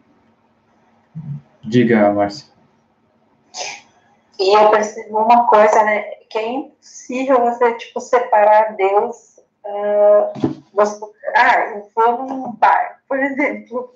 Diga, 1.65 2.13
Márcia. 2.13 2.47
E 4.39 4.55
eu 4.55 4.71
percebo 4.71 5.19
uma 5.19 5.47
coisa, 5.47 5.83
né? 5.83 6.03
Que 6.29 6.39
é 6.39 6.53
impossível 6.53 7.41
você, 7.41 7.73
tipo, 7.79 7.99
separar 8.01 8.77
Deus. 8.77 9.41
Uh, 9.65 10.63
você, 10.75 11.01
ah, 11.35 11.61
eu 11.71 11.91
vou 11.95 12.27
num 12.27 12.53
bar, 12.53 13.01
por 13.09 13.19
exemplo. 13.19 13.95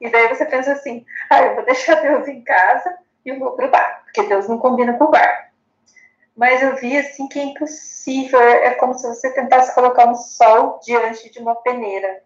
E 0.00 0.08
daí 0.10 0.28
você 0.28 0.46
pensa 0.46 0.72
assim, 0.72 1.04
ah, 1.28 1.42
eu 1.42 1.56
vou 1.56 1.64
deixar 1.64 1.96
Deus 1.96 2.28
em 2.28 2.40
casa 2.42 2.96
e 3.26 3.30
eu 3.30 3.38
vou 3.40 3.52
pro 3.52 3.70
bar, 3.70 4.02
porque 4.04 4.22
Deus 4.28 4.46
não 4.48 4.58
combina 4.58 4.92
com 4.92 5.04
o 5.04 5.10
bar 5.10 5.53
mas 6.36 6.62
eu 6.62 6.76
vi 6.76 6.96
assim 6.96 7.28
que 7.28 7.38
é 7.38 7.44
impossível. 7.44 8.40
É 8.40 8.74
como 8.74 8.94
se 8.94 9.06
você 9.06 9.32
tentasse 9.32 9.74
colocar 9.74 10.08
um 10.08 10.14
sol 10.14 10.80
diante 10.82 11.30
de 11.30 11.38
uma 11.38 11.54
peneira. 11.54 12.22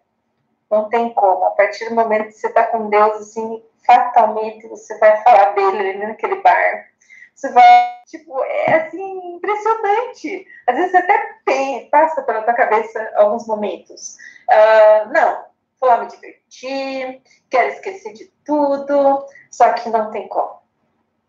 Não 0.69 0.89
tem 0.89 1.13
como. 1.13 1.45
A 1.45 1.51
partir 1.51 1.89
do 1.89 1.95
momento 1.95 2.27
que 2.27 2.33
você 2.33 2.47
está 2.47 2.63
com 2.63 2.89
Deus, 2.89 3.15
assim, 3.17 3.63
fatalmente 3.85 4.67
você 4.67 4.97
vai 4.97 5.21
falar 5.23 5.51
dele 5.51 5.77
ali 5.77 6.07
naquele 6.07 6.41
bar. 6.41 6.89
Você 7.35 7.51
vai, 7.51 8.01
tipo, 8.07 8.43
é 8.43 8.73
assim, 8.73 9.35
impressionante. 9.35 10.45
Às 10.67 10.75
vezes 10.75 10.95
até 10.95 11.35
tem, 11.45 11.89
passa 11.89 12.21
pela 12.23 12.41
tua 12.41 12.53
cabeça 12.53 13.11
alguns 13.15 13.47
momentos. 13.47 14.17
Uh, 14.49 15.13
não, 15.13 15.45
vou 15.79 15.89
lá 15.89 15.99
me 15.99 16.07
divertir, 16.07 17.21
quero 17.49 17.69
esquecer 17.69 18.13
de 18.13 18.25
tudo, 18.43 19.25
só 19.49 19.71
que 19.73 19.89
não 19.89 20.11
tem 20.11 20.27
como. 20.27 20.59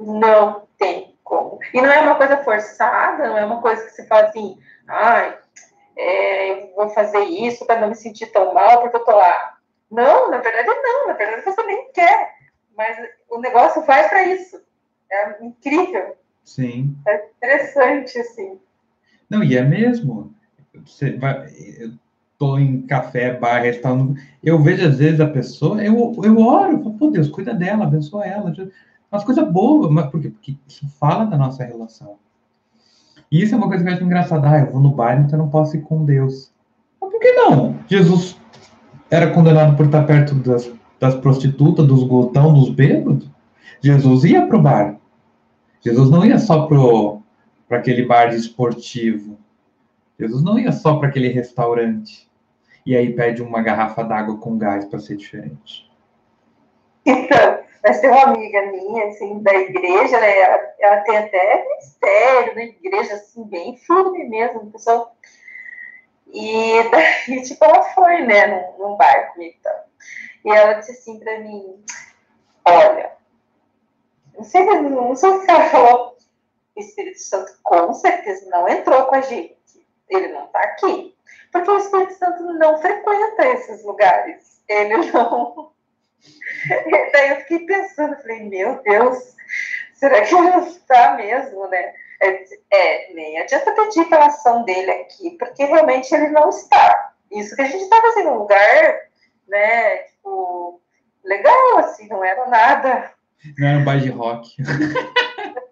Não 0.01 0.67
tem 0.79 1.10
como. 1.31 1.61
E 1.73 1.81
não 1.81 1.89
é 1.89 2.01
uma 2.01 2.17
coisa 2.17 2.37
forçada, 2.39 3.29
não 3.29 3.39
é 3.39 3.47
uma 3.47 3.63
coisa 3.63 3.83
que 3.85 3.93
você 3.93 4.05
fala 4.07 4.27
assim, 4.27 4.59
ai, 4.89 5.39
é, 5.97 6.65
eu 6.65 6.75
vou 6.75 6.91
fazer 6.91 7.21
isso 7.21 7.65
para 7.65 7.81
não 7.81 7.89
me 7.89 7.95
sentir 7.95 8.27
tão 8.33 8.53
mal 8.53 8.83
porque 8.83 8.97
eu 8.97 9.05
tô 9.05 9.13
lá. 9.13 9.57
Não, 9.91 10.29
na 10.31 10.39
verdade 10.39 10.69
não, 10.69 11.07
na 11.07 11.15
verdade 11.15 11.45
você 11.45 11.63
nem 11.63 11.91
quer. 11.93 12.35
Mas 12.77 12.97
o 13.29 13.39
negócio 13.39 13.83
vai 13.83 14.09
para 14.09 14.25
isso. 14.25 14.61
É 15.11 15.45
incrível. 15.45 16.17
Sim. 16.45 16.97
É 17.07 17.27
interessante, 17.37 18.19
assim. 18.19 18.59
Não, 19.29 19.45
e 19.45 19.57
é 19.57 19.63
mesmo. 19.63 20.35
Você 20.85 21.17
vai, 21.17 21.49
eu 21.79 21.93
tô 22.39 22.59
em 22.59 22.87
café, 22.87 23.35
bar, 23.35 23.63
restaurante, 23.63 24.21
eu 24.43 24.59
vejo 24.63 24.87
às 24.87 24.99
vezes 24.99 25.21
a 25.21 25.27
pessoa, 25.27 25.83
eu, 25.85 26.13
eu 26.25 26.39
oro, 26.39 26.73
eu 26.73 26.83
falo, 26.83 26.99
pô, 26.99 27.11
Deus, 27.11 27.29
cuida 27.29 27.53
dela, 27.53 27.85
abençoa 27.85 28.25
ela 28.25 28.51
umas 29.11 29.25
coisas 29.25 29.51
boas, 29.51 29.91
mas 29.91 30.07
por 30.07 30.21
quê? 30.21 30.31
Porque 30.31 30.57
isso 30.69 30.89
fala 30.99 31.25
da 31.25 31.37
nossa 31.37 31.65
relação. 31.65 32.17
E 33.31 33.43
isso 33.43 33.55
é 33.55 33.59
uma 33.59 33.69
coisa 33.69 33.85
que 33.85 33.91
eu 33.91 33.95
acho 33.95 34.05
engraçada. 34.05 34.49
Ah, 34.49 34.61
eu 34.61 34.73
vou 34.73 34.81
no 34.81 34.91
baile, 34.91 35.23
então 35.23 35.39
eu 35.39 35.45
não 35.45 35.51
posso 35.51 35.77
ir 35.77 35.83
com 35.83 36.05
Deus. 36.05 36.53
Mas 37.01 37.11
por 37.11 37.21
que 37.21 37.33
não? 37.33 37.77
Jesus 37.87 38.41
era 39.11 39.33
condenado 39.33 39.77
por 39.77 39.87
estar 39.87 40.05
perto 40.05 40.35
das, 40.35 40.71
das 40.99 41.15
prostitutas, 41.15 41.87
dos 41.87 42.03
glutão, 42.03 42.53
dos 42.53 42.71
bêbados. 42.71 43.29
Jesus 43.81 44.25
ia 44.25 44.47
pro 44.47 44.61
bar. 44.61 44.99
Jesus 45.81 46.11
não 46.11 46.25
ia 46.25 46.39
só 46.39 46.67
pro 46.67 47.21
para 47.69 47.79
aquele 47.79 48.05
bar 48.05 48.35
esportivo. 48.35 49.39
Jesus 50.19 50.43
não 50.43 50.59
ia 50.59 50.73
só 50.73 50.97
para 50.97 51.09
aquele 51.09 51.29
restaurante. 51.29 52.29
E 52.85 52.97
aí 52.97 53.13
pede 53.15 53.43
uma 53.43 53.63
garrafa 53.63 54.03
d'água 54.03 54.37
com 54.39 54.59
gás 54.59 54.85
para 54.85 54.99
ser 54.99 55.17
diferente. 55.17 55.89
Então, 57.07 57.60
mas 57.83 58.01
tem 58.01 58.11
uma 58.11 58.25
amiga 58.25 58.67
minha, 58.67 59.07
assim, 59.07 59.43
da 59.43 59.55
igreja, 59.55 60.21
né? 60.21 60.39
Ela, 60.79 61.01
tem 61.03 61.17
até 61.17 61.65
ministério 61.69 62.55
na 62.55 62.63
igreja, 62.63 63.15
assim, 63.15 63.45
bem 63.45 63.77
firme 63.77 64.29
mesmo, 64.29 64.71
pessoal. 64.71 65.15
E 66.33 66.83
daí, 66.91 67.43
tipo, 67.45 67.65
ela 67.65 67.83
foi, 67.83 68.23
né, 68.23 68.47
num, 68.47 68.79
num 68.79 68.97
bar 68.97 69.33
comigo 69.33 69.57
e 70.45 70.51
ela 70.51 70.75
disse 70.75 70.93
assim 70.93 71.19
pra 71.19 71.39
mim: 71.41 71.85
Olha, 72.65 73.13
não 74.37 74.45
sei, 74.45 74.65
não 74.65 75.17
sei 75.17 75.31
o 75.31 75.45
que 75.45 75.51
ela 75.51 75.69
falou. 75.69 76.17
O 76.77 76.81
Espírito 76.81 77.19
Santo 77.19 77.53
com 77.63 77.93
certeza 77.93 78.49
não 78.49 78.69
entrou 78.69 79.07
com 79.07 79.17
a 79.17 79.21
gente. 79.21 79.57
ele 80.09 80.29
não 80.29 80.47
está 80.47 80.61
aqui. 80.61 81.15
Porque 81.53 81.71
o 81.71 81.79
Espírito 81.79 82.15
Santo 82.15 82.43
não 82.55 82.79
frequenta 82.81 83.49
esses 83.49 83.85
lugares. 83.85 84.63
Ele 84.69 84.97
não. 85.13 85.73
Daí 87.13 87.31
eu 87.31 87.37
fiquei 87.37 87.61
pensando, 87.61 88.17
falei, 88.17 88.43
meu 88.49 88.83
Deus, 88.83 89.37
será 89.95 90.23
que 90.23 90.35
ele 90.35 90.51
não 90.51 90.67
está 90.67 91.15
mesmo, 91.15 91.69
né? 91.69 91.93
É, 92.23 92.45
é, 92.71 93.15
nem 93.15 93.39
adianta 93.39 93.73
pedir 93.73 94.05
pela 94.09 94.27
ação 94.27 94.63
dele 94.65 94.91
aqui, 94.91 95.31
porque 95.39 95.65
realmente 95.65 96.15
ele 96.15 96.29
não 96.29 96.51
está. 96.51 97.13
Isso 97.31 97.57
que 97.57 97.63
a 97.63 97.67
gente 97.67 97.83
estava 97.83 98.09
assim, 98.09 98.25
num 98.25 98.39
lugar, 98.39 98.99
né, 99.49 99.97
tipo, 99.99 100.81
legal, 101.25 101.79
assim, 101.79 102.09
não 102.09 102.23
era 102.23 102.47
nada. 102.49 103.13
Não 103.59 103.69
era 103.69 103.79
um 103.79 103.85
bar 103.85 103.99
de 103.99 104.11
rock. 104.11 104.57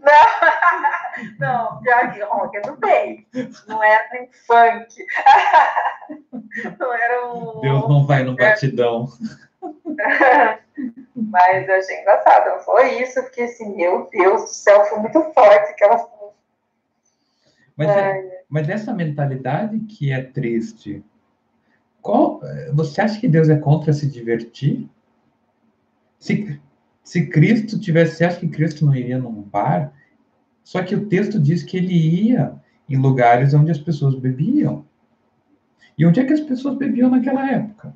Não, 0.00 1.30
não, 1.38 1.80
pior 1.82 2.12
que 2.12 2.22
rock 2.22 2.56
é 2.56 2.60
do 2.62 2.76
bem. 2.76 3.26
Não 3.66 3.82
era 3.82 4.08
nem 4.12 4.28
funk. 4.46 5.04
Não 6.78 6.92
era 6.92 7.32
um. 7.32 7.60
Deus 7.60 7.88
não 7.88 8.06
vai 8.06 8.24
no 8.24 8.34
batidão. 8.34 9.08
Mas 11.14 11.68
eu 11.68 11.74
achei 11.74 12.00
engraçado. 12.00 12.50
Não 12.50 12.60
foi 12.60 13.02
isso, 13.02 13.22
porque 13.22 13.42
assim, 13.42 13.76
meu 13.76 14.08
Deus 14.10 14.42
do 14.42 14.48
céu, 14.48 14.84
foi 14.86 14.98
muito 15.00 15.22
forte 15.32 15.70
aquelas. 15.70 16.02
Mas, 17.76 17.88
é, 17.88 18.44
mas 18.48 18.68
essa 18.68 18.92
mentalidade 18.92 19.78
que 19.80 20.12
é 20.12 20.22
triste, 20.22 21.04
qual, 22.02 22.40
você 22.74 23.00
acha 23.00 23.20
que 23.20 23.28
Deus 23.28 23.48
é 23.48 23.56
contra 23.56 23.92
se 23.92 24.06
divertir? 24.06 24.88
Se, 26.18 26.60
se 27.02 27.26
Cristo 27.26 27.80
tivesse, 27.80 28.16
você 28.16 28.24
acha 28.24 28.40
que 28.40 28.48
Cristo 28.48 28.84
não 28.84 28.94
iria 28.94 29.18
num 29.18 29.42
bar? 29.42 29.92
Só 30.62 30.82
que 30.82 30.94
o 30.94 31.08
texto 31.08 31.40
diz 31.40 31.62
que 31.62 31.76
ele 31.76 31.94
ia 32.28 32.54
em 32.88 32.96
lugares 32.96 33.54
onde 33.54 33.70
as 33.70 33.78
pessoas 33.78 34.14
bebiam. 34.14 34.84
E 35.96 36.04
onde 36.04 36.20
é 36.20 36.24
que 36.24 36.32
as 36.32 36.40
pessoas 36.40 36.76
bebiam 36.76 37.10
naquela 37.10 37.50
época? 37.50 37.94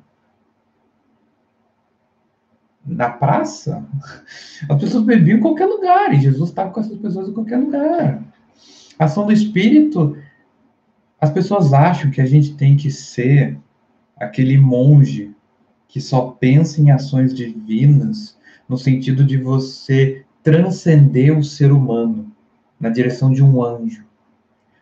Na 2.85 3.09
praça? 3.09 3.83
As 4.69 4.79
pessoas 4.79 5.03
bebiam 5.03 5.37
em 5.37 5.41
qualquer 5.41 5.65
lugar, 5.65 6.13
e 6.13 6.21
Jesus 6.21 6.49
estava 6.49 6.69
com 6.69 6.79
essas 6.79 6.97
pessoas 6.97 7.29
em 7.29 7.33
qualquer 7.33 7.57
lugar. 7.57 8.23
A 8.99 9.05
ação 9.05 9.25
do 9.25 9.33
Espírito, 9.33 10.15
as 11.19 11.31
pessoas 11.31 11.73
acham 11.73 12.11
que 12.11 12.21
a 12.21 12.25
gente 12.25 12.55
tem 12.55 12.77
que 12.77 12.91
ser 12.91 13.57
aquele 14.15 14.57
monge 14.57 15.35
que 15.87 15.99
só 15.99 16.27
pensa 16.39 16.81
em 16.81 16.91
ações 16.91 17.33
divinas, 17.33 18.37
no 18.67 18.77
sentido 18.77 19.23
de 19.23 19.37
você 19.37 20.25
transcender 20.43 21.37
o 21.37 21.43
ser 21.43 21.71
humano 21.71 22.31
na 22.79 22.89
direção 22.89 23.31
de 23.31 23.43
um 23.43 23.63
anjo. 23.63 24.05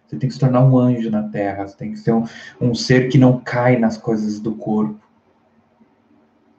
Você 0.05 0.17
tem 0.17 0.27
que 0.27 0.33
se 0.33 0.39
tornar 0.39 0.63
um 0.63 0.77
anjo 0.77 1.09
na 1.09 1.23
terra, 1.23 1.67
você 1.67 1.77
tem 1.77 1.91
que 1.91 1.99
ser 1.99 2.13
um, 2.13 2.25
um 2.59 2.75
ser 2.75 3.09
que 3.09 3.17
não 3.17 3.39
cai 3.39 3.77
nas 3.79 3.97
coisas 3.97 4.39
do 4.39 4.53
corpo. 4.55 4.99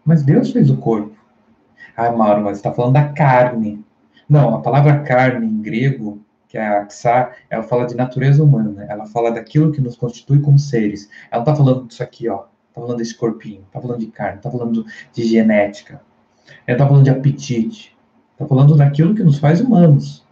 Mas 0.05 0.23
Deus 0.23 0.51
fez 0.51 0.71
o 0.71 0.77
corpo. 0.77 1.15
Ah, 1.97 2.11
Mauro, 2.11 2.43
mas 2.43 2.59
está 2.59 2.73
falando 2.73 2.95
da 2.95 3.09
carne. 3.09 3.85
Não, 4.29 4.55
a 4.57 4.61
palavra 4.61 5.01
carne 5.03 5.47
em 5.47 5.63
grego, 5.63 6.21
que 6.49 6.59
é 6.59 6.67
a 6.67 6.89
xa, 6.89 7.33
ela 7.49 7.63
fala 7.63 7.87
de 7.87 7.95
natureza 7.95 8.43
humana. 8.43 8.87
Ela 8.89 9.07
fala 9.07 9.31
daquilo 9.31 9.71
que 9.73 9.81
nos 9.81 9.97
constitui 9.97 10.41
como 10.41 10.59
seres. 10.59 11.09
Ela 11.31 11.43
está 11.43 11.55
falando 11.55 11.87
disso 11.87 12.03
aqui, 12.03 12.29
ó. 12.29 12.45
Está 12.69 12.81
falando 12.81 12.99
desse 12.99 13.15
corpinho. 13.17 13.63
Está 13.63 13.81
falando 13.81 14.01
de 14.01 14.07
carne. 14.07 14.39
Está 14.39 14.51
falando 14.51 14.85
de 15.13 15.25
genética. 15.25 16.01
Ela 16.67 16.77
está 16.77 16.87
falando 16.87 17.05
de 17.05 17.11
apetite. 17.11 17.97
Está 18.33 18.47
falando 18.47 18.77
daquilo 18.77 19.15
que 19.15 19.23
nos 19.23 19.39
faz 19.39 19.61
humanos. 19.61 20.25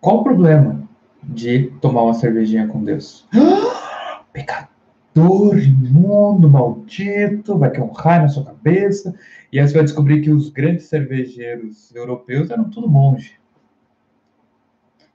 Qual 0.00 0.18
o 0.18 0.24
problema 0.24 0.88
de 1.22 1.72
tomar 1.80 2.02
uma 2.02 2.14
cervejinha 2.14 2.68
com 2.68 2.84
Deus? 2.84 3.26
pecador, 5.18 5.58
imundo, 5.58 6.48
maldito, 6.48 7.58
vai 7.58 7.70
cair 7.70 7.82
um 7.82 7.92
raio 7.92 8.22
na 8.22 8.28
sua 8.28 8.44
cabeça. 8.44 9.14
E 9.52 9.58
aí 9.58 9.66
você 9.66 9.74
vai 9.74 9.82
descobrir 9.82 10.22
que 10.22 10.30
os 10.30 10.48
grandes 10.50 10.86
cervejeiros 10.86 11.94
europeus 11.94 12.50
eram 12.50 12.70
tudo 12.70 12.88
monge. 12.88 13.38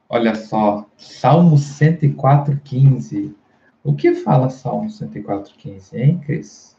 Olha 0.09 0.35
só, 0.35 0.87
Salmo 0.97 1.55
104,15. 1.55 3.33
O 3.83 3.95
que 3.95 4.13
fala 4.15 4.49
Salmo 4.49 4.89
104,15, 4.89 5.93
hein, 5.93 6.19
Cris? 6.19 6.77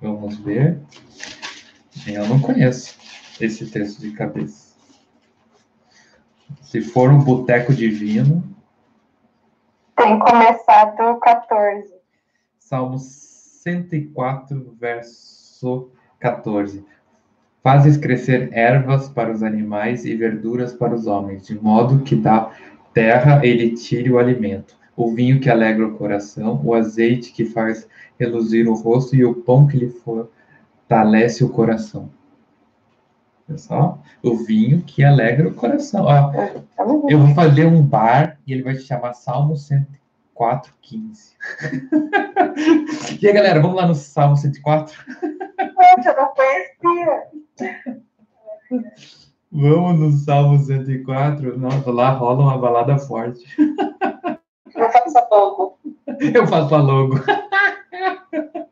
Vamos 0.00 0.38
ver. 0.38 0.80
Eu 2.06 2.28
não 2.28 2.40
conheço 2.40 2.96
esse 3.40 3.66
texto 3.66 4.00
de 4.00 4.12
cabeça. 4.12 4.67
Se 6.60 6.80
for 6.80 7.10
um 7.10 7.18
boteco 7.18 7.74
divino. 7.74 8.42
Tem 9.96 10.18
começado 10.18 11.18
14. 11.20 11.92
Salmo 12.58 12.98
104, 12.98 14.76
verso 14.78 15.90
14. 16.20 16.84
Fazes 17.62 17.96
crescer 17.96 18.50
ervas 18.52 19.08
para 19.08 19.32
os 19.32 19.42
animais 19.42 20.04
e 20.04 20.14
verduras 20.14 20.72
para 20.72 20.94
os 20.94 21.06
homens, 21.06 21.46
de 21.46 21.58
modo 21.60 22.02
que 22.02 22.14
da 22.14 22.52
terra 22.94 23.44
ele 23.44 23.74
tire 23.74 24.10
o 24.10 24.18
alimento, 24.18 24.76
o 24.96 25.12
vinho 25.12 25.40
que 25.40 25.50
alegra 25.50 25.86
o 25.86 25.96
coração, 25.96 26.60
o 26.64 26.74
azeite 26.74 27.32
que 27.32 27.44
faz 27.44 27.88
reluzir 28.18 28.68
o 28.68 28.74
rosto 28.74 29.14
e 29.14 29.24
o 29.24 29.34
pão 29.34 29.66
que 29.66 29.76
lhe 29.76 29.90
fortalece 29.90 31.44
o 31.44 31.48
coração. 31.48 32.10
Pessoal, 33.48 34.02
o 34.22 34.36
vinho 34.36 34.82
que 34.82 35.02
alegra 35.02 35.48
o 35.48 35.54
coração. 35.54 36.04
Ó, 36.04 36.32
eu 37.08 37.18
vou 37.18 37.34
fazer 37.34 37.64
um 37.64 37.82
bar 37.82 38.38
e 38.46 38.52
ele 38.52 38.62
vai 38.62 38.74
se 38.74 38.82
chamar 38.82 39.14
Salmo 39.14 39.56
104, 39.56 40.74
15. 40.82 41.32
e 43.18 43.26
aí, 43.26 43.32
galera, 43.32 43.58
vamos 43.62 43.74
lá 43.74 43.86
no 43.86 43.94
Salmo 43.94 44.36
104? 44.36 44.94
Gente, 45.08 46.08
eu 46.08 46.14
não 46.14 46.34
conhecia. 46.34 47.22
Vamos 49.50 49.98
no 49.98 50.12
Salmo 50.12 50.58
104? 50.58 51.58
Nossa, 51.58 51.90
lá 51.90 52.10
rola 52.10 52.42
uma 52.42 52.58
balada 52.58 52.98
forte. 52.98 53.46
Eu 54.76 54.90
faço 54.92 55.16
a 55.16 55.26
logo. 55.30 55.78
Eu 56.20 56.46
faço 56.46 56.74
a 56.74 56.82
logo. 56.82 57.14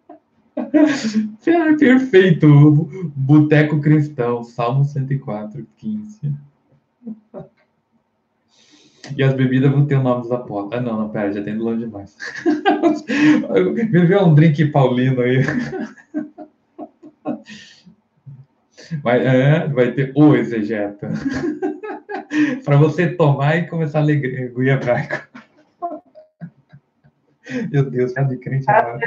Perfeito. 1.79 2.89
Boteco 3.15 3.81
Cristão, 3.81 4.43
Salmo 4.45 4.85
104, 4.85 5.67
15. 5.77 6.33
E 9.17 9.23
as 9.23 9.35
bebidas 9.35 9.71
vão 9.71 9.87
ter 9.87 9.97
o 9.97 10.03
nome 10.03 10.23
dos 10.23 10.33
apóstolos. 10.33 10.73
Ah, 10.73 10.81
não, 10.81 10.99
não, 10.99 11.09
pera, 11.11 11.33
já 11.33 11.43
tem 11.43 11.57
longe 11.57 11.85
demais. 11.85 12.17
Bebeu 13.91 14.25
um 14.25 14.35
drink 14.35 14.65
paulino 14.67 15.21
aí. 15.21 15.45
Vai, 19.03 19.27
é, 19.27 19.69
vai 19.69 19.93
ter 19.93 20.13
o 20.15 20.35
exegeta. 20.35 21.11
Para 22.65 22.77
você 22.77 23.09
tomar 23.09 23.57
e 23.57 23.69
começar 23.69 24.01
a 24.01 24.03
ler 24.03 24.53
o 24.55 24.63
hebraico. 24.63 25.27
Meu 27.71 27.89
Deus, 27.89 28.17
é 28.17 28.25
de 28.25 28.37
crente 28.39 28.69
agora. 28.69 28.99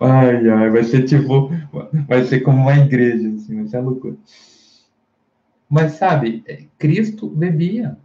Ai, 0.00 0.48
ai, 0.48 0.70
vai 0.70 0.84
ser 0.84 1.04
tipo, 1.04 1.50
vai 2.06 2.24
ser 2.24 2.40
como 2.40 2.62
uma 2.62 2.76
igreja, 2.76 3.28
assim, 3.28 3.56
vai 3.56 3.66
ser 3.66 3.80
loucura. 3.80 4.16
Mas 5.68 5.92
sabe, 5.92 6.44
é, 6.46 6.64
Cristo 6.78 7.28
bebia. 7.28 7.98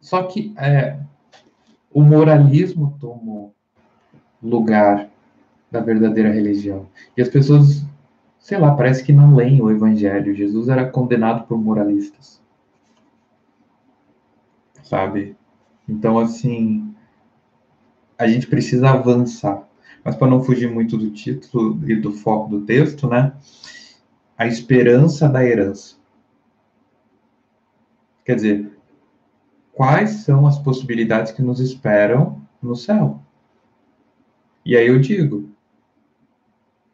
Só 0.00 0.22
que 0.22 0.54
é, 0.56 0.98
o 1.92 2.02
moralismo 2.02 2.96
tomou 2.98 3.54
lugar 4.42 5.10
da 5.70 5.80
verdadeira 5.80 6.32
religião. 6.32 6.88
E 7.16 7.22
as 7.22 7.28
pessoas, 7.28 7.84
sei 8.38 8.58
lá, 8.58 8.74
parece 8.74 9.04
que 9.04 9.12
não 9.12 9.34
leem 9.36 9.60
o 9.60 9.70
evangelho. 9.70 10.34
Jesus 10.34 10.68
era 10.68 10.88
condenado 10.88 11.46
por 11.46 11.58
moralistas. 11.58 12.40
Sabe? 14.82 15.36
Então, 15.88 16.18
assim, 16.18 16.94
a 18.20 18.28
gente 18.28 18.46
precisa 18.46 18.90
avançar. 18.90 19.66
Mas 20.04 20.14
para 20.14 20.28
não 20.28 20.44
fugir 20.44 20.70
muito 20.70 20.96
do 20.98 21.10
título 21.10 21.80
e 21.90 21.96
do 21.96 22.12
foco 22.12 22.50
do 22.50 22.66
texto, 22.66 23.08
né? 23.08 23.32
A 24.36 24.46
esperança 24.46 25.26
da 25.26 25.44
herança. 25.44 25.96
Quer 28.22 28.34
dizer, 28.34 28.78
quais 29.72 30.10
são 30.10 30.46
as 30.46 30.58
possibilidades 30.58 31.32
que 31.32 31.40
nos 31.40 31.60
esperam 31.60 32.40
no 32.62 32.76
céu? 32.76 33.22
E 34.66 34.76
aí 34.76 34.88
eu 34.88 35.00
digo, 35.00 35.50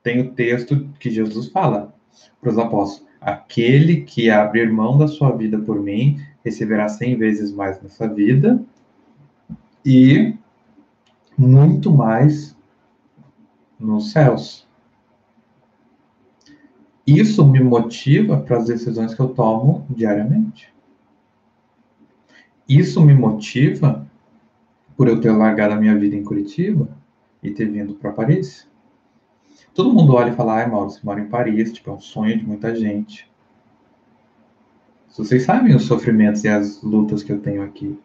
tem 0.04 0.20
o 0.20 0.32
texto 0.32 0.88
que 1.00 1.10
Jesus 1.10 1.48
fala 1.48 1.92
para 2.40 2.50
os 2.50 2.58
apóstolos: 2.58 3.08
aquele 3.20 4.02
que 4.02 4.30
abrir 4.30 4.72
mão 4.72 4.96
da 4.96 5.08
sua 5.08 5.32
vida 5.36 5.58
por 5.58 5.82
mim 5.82 6.20
receberá 6.44 6.88
cem 6.88 7.16
vezes 7.16 7.50
mais 7.50 7.82
nessa 7.82 8.06
vida 8.06 8.64
e 9.84 10.36
muito 11.36 11.90
mais 11.90 12.56
nos 13.78 14.10
céus. 14.10 14.66
isso 17.06 17.46
me 17.46 17.60
motiva 17.60 18.38
para 18.40 18.56
as 18.56 18.66
decisões 18.66 19.14
que 19.14 19.20
eu 19.20 19.28
tomo 19.28 19.86
diariamente. 19.88 20.74
Isso 22.68 23.00
me 23.00 23.14
motiva 23.14 24.04
por 24.96 25.06
eu 25.06 25.20
ter 25.20 25.30
largado 25.30 25.74
a 25.74 25.76
minha 25.76 25.96
vida 25.96 26.16
em 26.16 26.24
Curitiba 26.24 26.88
e 27.40 27.50
ter 27.52 27.66
vindo 27.66 27.94
para 27.94 28.10
Paris. 28.10 28.68
Todo 29.72 29.92
mundo 29.92 30.14
olha 30.14 30.30
e 30.30 30.34
fala, 30.34 30.54
ai, 30.54 30.68
Mauro, 30.68 30.90
você 30.90 31.00
mora 31.04 31.20
em 31.20 31.28
Paris, 31.28 31.72
tipo, 31.72 31.90
é 31.90 31.92
um 31.92 32.00
sonho 32.00 32.36
de 32.38 32.44
muita 32.44 32.74
gente. 32.74 33.30
Vocês 35.16 35.44
sabem 35.44 35.76
os 35.76 35.84
sofrimentos 35.84 36.42
e 36.44 36.48
as 36.48 36.82
lutas 36.82 37.22
que 37.22 37.30
eu 37.30 37.40
tenho 37.40 37.62
aqui. 37.62 37.98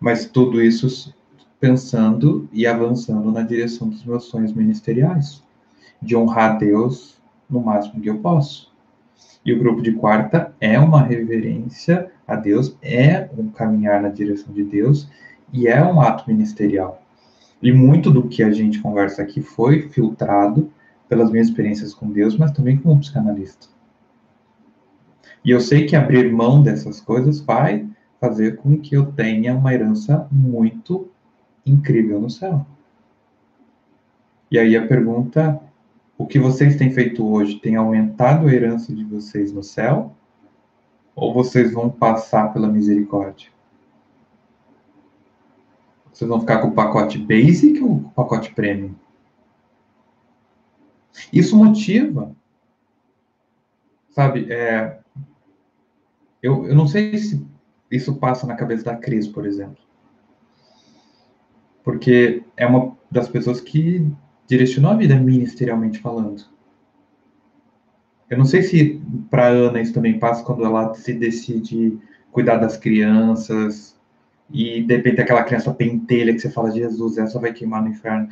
Mas 0.00 0.24
tudo 0.24 0.62
isso 0.62 1.14
pensando 1.60 2.48
e 2.52 2.66
avançando 2.66 3.30
na 3.30 3.42
direção 3.42 3.88
dos 3.88 4.02
meus 4.04 4.24
sonhos 4.24 4.52
ministeriais, 4.52 5.42
de 6.00 6.16
honrar 6.16 6.52
a 6.52 6.54
Deus 6.54 7.20
no 7.48 7.60
máximo 7.60 8.00
que 8.00 8.08
eu 8.08 8.18
posso. 8.18 8.72
E 9.44 9.52
o 9.52 9.58
grupo 9.58 9.82
de 9.82 9.92
quarta 9.92 10.54
é 10.60 10.78
uma 10.78 11.02
reverência 11.02 12.10
a 12.26 12.34
Deus, 12.34 12.76
é 12.80 13.28
um 13.36 13.48
caminhar 13.48 14.00
na 14.00 14.08
direção 14.08 14.52
de 14.52 14.64
Deus 14.64 15.08
e 15.52 15.66
é 15.66 15.84
um 15.84 16.00
ato 16.00 16.24
ministerial. 16.26 17.02
E 17.62 17.70
muito 17.70 18.10
do 18.10 18.26
que 18.28 18.42
a 18.42 18.50
gente 18.50 18.80
conversa 18.80 19.20
aqui 19.22 19.42
foi 19.42 19.88
filtrado 19.88 20.70
pelas 21.08 21.30
minhas 21.30 21.48
experiências 21.48 21.92
com 21.92 22.10
Deus, 22.10 22.38
mas 22.38 22.52
também 22.52 22.78
como 22.78 23.00
psicanalista. 23.00 23.66
E 25.44 25.50
eu 25.50 25.60
sei 25.60 25.86
que 25.86 25.96
abrir 25.96 26.32
mão 26.32 26.62
dessas 26.62 27.00
coisas 27.00 27.40
vai 27.40 27.86
fazer 28.20 28.56
com 28.56 28.78
que 28.78 28.94
eu 28.94 29.06
tenha 29.12 29.54
uma 29.54 29.74
herança 29.74 30.26
muito 30.30 31.08
incrível 31.64 32.20
no 32.20 32.30
céu. 32.30 32.66
E 34.50 34.58
aí 34.58 34.76
a 34.76 34.86
pergunta: 34.86 35.60
o 36.18 36.26
que 36.26 36.38
vocês 36.38 36.76
têm 36.76 36.90
feito 36.90 37.26
hoje 37.26 37.58
tem 37.60 37.76
aumentado 37.76 38.46
a 38.46 38.52
herança 38.52 38.94
de 38.94 39.04
vocês 39.04 39.52
no 39.52 39.62
céu? 39.62 40.14
Ou 41.14 41.34
vocês 41.34 41.72
vão 41.72 41.90
passar 41.90 42.52
pela 42.52 42.68
misericórdia? 42.68 43.50
Vocês 46.12 46.28
vão 46.28 46.40
ficar 46.40 46.60
com 46.60 46.68
o 46.68 46.74
pacote 46.74 47.18
basic 47.18 47.80
ou 47.80 48.00
com 48.00 48.08
o 48.08 48.10
pacote 48.10 48.54
premium? 48.54 48.94
Isso 51.32 51.56
motiva. 51.56 52.34
Sabe, 54.10 54.52
é, 54.52 55.00
eu, 56.42 56.66
eu 56.66 56.74
não 56.74 56.86
sei 56.86 57.16
se 57.16 57.46
isso 57.90 58.16
passa 58.16 58.46
na 58.46 58.56
cabeça 58.56 58.84
da 58.84 58.96
Cris, 58.96 59.26
por 59.26 59.46
exemplo. 59.46 59.78
Porque 61.82 62.42
é 62.56 62.66
uma 62.66 62.96
das 63.10 63.28
pessoas 63.28 63.60
que 63.60 64.06
direcionou 64.46 64.92
a 64.92 64.96
vida 64.96 65.16
ministerialmente 65.16 65.98
falando. 65.98 66.44
Eu 68.28 68.38
não 68.38 68.44
sei 68.44 68.62
se 68.62 69.02
para 69.28 69.48
Ana 69.48 69.80
isso 69.80 69.92
também 69.92 70.18
passa 70.18 70.44
quando 70.44 70.64
ela 70.64 70.94
se 70.94 71.12
decide 71.12 71.98
cuidar 72.30 72.58
das 72.58 72.76
crianças 72.76 73.98
e 74.52 74.82
de 74.82 74.96
repente 74.96 75.20
aquela 75.20 75.42
criança 75.42 75.72
pentelha 75.74 76.32
que 76.32 76.40
você 76.40 76.50
fala, 76.50 76.70
Jesus, 76.70 77.18
essa 77.18 77.40
vai 77.40 77.52
queimar 77.52 77.82
no 77.82 77.88
inferno. 77.88 78.28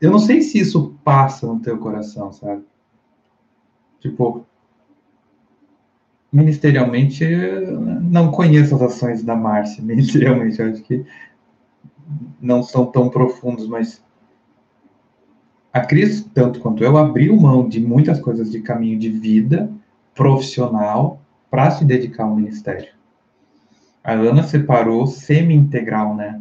Eu 0.00 0.12
não 0.12 0.18
sei 0.18 0.40
se 0.42 0.58
isso 0.58 0.94
passa 1.02 1.46
no 1.46 1.58
teu 1.58 1.78
coração, 1.78 2.32
sabe? 2.32 2.62
Tipo, 4.00 4.46
ministerialmente, 6.32 7.24
não 8.02 8.30
conheço 8.30 8.74
as 8.76 8.82
ações 8.82 9.22
da 9.24 9.34
Márcia, 9.34 9.82
ministerialmente, 9.84 10.62
acho 10.62 10.82
que 10.82 11.04
não 12.40 12.62
são 12.62 12.86
tão 12.86 13.08
profundos, 13.08 13.66
mas 13.66 14.02
a 15.72 15.80
Cris, 15.80 16.24
tanto 16.34 16.60
quanto 16.60 16.82
eu, 16.82 16.96
abriu 16.96 17.36
mão 17.36 17.68
de 17.68 17.80
muitas 17.80 18.20
coisas 18.20 18.50
de 18.50 18.60
caminho 18.60 18.98
de 18.98 19.10
vida 19.10 19.70
profissional 20.14 21.20
para 21.50 21.70
se 21.70 21.84
dedicar 21.84 22.24
ao 22.24 22.34
ministério. 22.34 22.92
A 24.02 24.12
Ana 24.12 24.42
separou 24.42 25.06
semi-integral, 25.06 26.14
né? 26.14 26.40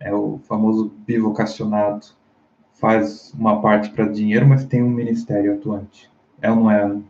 É 0.00 0.12
o 0.12 0.38
famoso 0.38 0.92
bivocacionado. 1.06 2.06
Faz 2.72 3.32
uma 3.34 3.60
parte 3.60 3.90
para 3.90 4.08
dinheiro, 4.08 4.46
mas 4.46 4.64
tem 4.64 4.82
um 4.82 4.90
ministério 4.90 5.54
atuante. 5.54 6.10
É 6.40 6.50
ou 6.50 6.56
não 6.56 6.70
é, 6.70 6.82
Ana? 6.82 7.02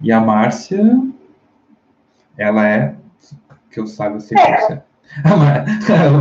E 0.00 0.12
a 0.12 0.20
Márcia, 0.20 0.82
ela 2.36 2.68
é, 2.68 2.96
que 3.70 3.80
eu 3.80 3.86
saiba, 3.86 4.18
100%. 4.18 4.36
É. 4.70 4.82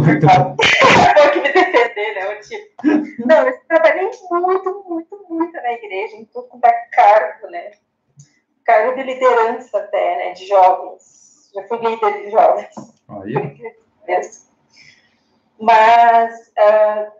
vai 0.01 0.19
ter... 0.19 1.31
que 1.31 1.39
me 1.39 1.51
defender, 1.51 2.15
né? 2.15 2.35
tipo... 2.41 3.27
Não, 3.27 3.47
eu 3.47 3.59
trabalhei 3.67 4.09
muito, 4.29 4.85
muito, 4.87 5.25
muito 5.29 5.53
na 5.53 5.73
igreja, 5.73 6.15
em 6.15 6.25
tudo 6.25 6.57
da 6.59 6.71
cargo, 6.91 7.47
né? 7.49 7.71
Cargo 8.65 8.95
de 8.95 9.03
liderança 9.03 9.77
até, 9.77 10.17
né? 10.17 10.31
De 10.31 10.47
jovens. 10.47 11.51
Já 11.53 11.63
fui 11.67 11.77
líder 11.79 12.23
de 12.23 12.31
jovens. 12.31 12.75
Aí. 13.09 13.75
Mas 15.59 16.51
uh, 16.57 17.11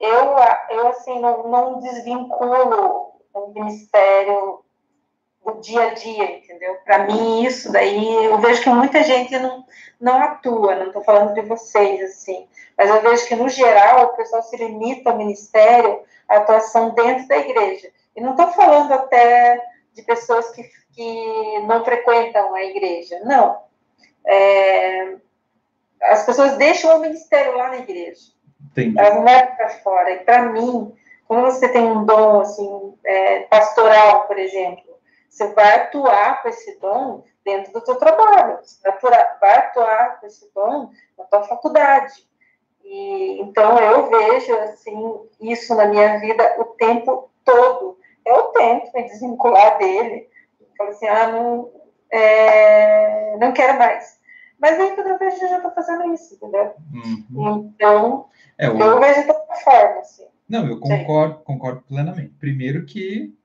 eu, 0.00 0.36
eu, 0.70 0.88
assim, 0.88 1.20
não, 1.20 1.48
não 1.48 1.80
desvinculo 1.80 3.12
o 3.34 3.52
ministério 3.54 4.64
o 5.50 5.60
dia 5.60 5.82
a 5.82 5.94
dia, 5.94 6.38
entendeu? 6.38 6.76
Para 6.84 7.06
mim, 7.06 7.44
isso 7.44 7.72
daí, 7.72 8.24
eu 8.24 8.38
vejo 8.38 8.62
que 8.62 8.70
muita 8.70 9.02
gente 9.02 9.38
não, 9.38 9.64
não 10.00 10.20
atua, 10.20 10.76
não 10.76 10.86
estou 10.88 11.02
falando 11.02 11.34
de 11.34 11.42
vocês, 11.42 12.02
assim, 12.02 12.46
mas 12.76 12.88
eu 12.90 13.00
vejo 13.02 13.26
que, 13.26 13.34
no 13.34 13.48
geral, 13.48 14.04
o 14.04 14.16
pessoal 14.16 14.42
se 14.42 14.56
limita 14.56 15.10
ao 15.10 15.16
ministério, 15.16 16.02
à 16.28 16.36
atuação 16.36 16.90
dentro 16.94 17.26
da 17.26 17.38
igreja. 17.38 17.88
E 18.14 18.20
não 18.20 18.32
estou 18.32 18.48
falando 18.52 18.92
até 18.92 19.60
de 19.94 20.02
pessoas 20.02 20.50
que, 20.50 20.62
que 20.94 21.58
não 21.66 21.84
frequentam 21.84 22.54
a 22.54 22.64
igreja, 22.64 23.20
não. 23.24 23.62
É, 24.26 25.16
as 26.02 26.24
pessoas 26.24 26.56
deixam 26.56 26.96
o 26.96 27.00
ministério 27.00 27.56
lá 27.56 27.68
na 27.68 27.78
igreja. 27.78 28.32
Entendi. 28.70 28.98
Elas 28.98 29.14
não 29.14 29.24
levam 29.24 29.56
para 29.56 29.70
fora. 29.70 30.10
E, 30.12 30.18
para 30.20 30.42
mim, 30.42 30.94
quando 31.26 31.44
você 31.44 31.68
tem 31.68 31.82
um 31.82 32.04
dom, 32.04 32.40
assim, 32.40 32.94
é, 33.04 33.40
pastoral, 33.40 34.26
por 34.26 34.38
exemplo, 34.38 34.87
você 35.28 35.52
vai 35.54 35.76
atuar 35.76 36.42
com 36.42 36.48
esse 36.48 36.78
dom 36.80 37.24
dentro 37.44 37.72
do 37.72 37.80
teu 37.80 37.96
trabalho, 37.96 38.58
você 38.62 38.80
vai 39.40 39.54
atuar, 39.56 40.20
com 40.20 40.26
esse 40.26 40.50
dom 40.54 40.90
na 41.16 41.24
tua 41.24 41.44
faculdade. 41.44 42.26
E, 42.84 43.40
então, 43.42 43.78
eu 43.78 44.08
vejo, 44.08 44.54
assim, 44.56 45.20
isso 45.40 45.74
na 45.74 45.86
minha 45.86 46.18
vida 46.18 46.56
o 46.58 46.64
tempo 46.64 47.30
todo. 47.44 47.98
Eu 48.24 48.44
tento 48.48 48.92
me 48.94 49.02
desvincular 49.04 49.78
dele. 49.78 50.28
Falo 50.76 50.90
assim, 50.90 51.06
ah, 51.06 51.26
não, 51.28 51.70
é, 52.10 53.36
não 53.38 53.52
quero 53.52 53.78
mais. 53.78 54.18
Mas 54.58 54.78
aí, 54.78 54.96
toda 54.96 55.18
vez 55.18 55.40
eu 55.40 55.48
já 55.48 55.56
estou 55.56 55.70
fazendo 55.72 56.12
isso, 56.12 56.34
entendeu? 56.34 56.74
Uhum. 56.92 57.72
Então, 57.74 58.26
é, 58.58 58.68
o... 58.68 58.78
eu 58.78 59.00
vejo 59.00 59.22
de 59.22 59.30
outra 59.30 59.56
forma, 59.56 60.00
assim. 60.00 60.26
Não, 60.48 60.66
eu 60.66 60.80
concordo, 60.80 61.38
Sim. 61.38 61.44
concordo 61.44 61.82
plenamente. 61.82 62.34
Primeiro 62.40 62.86
que 62.86 63.37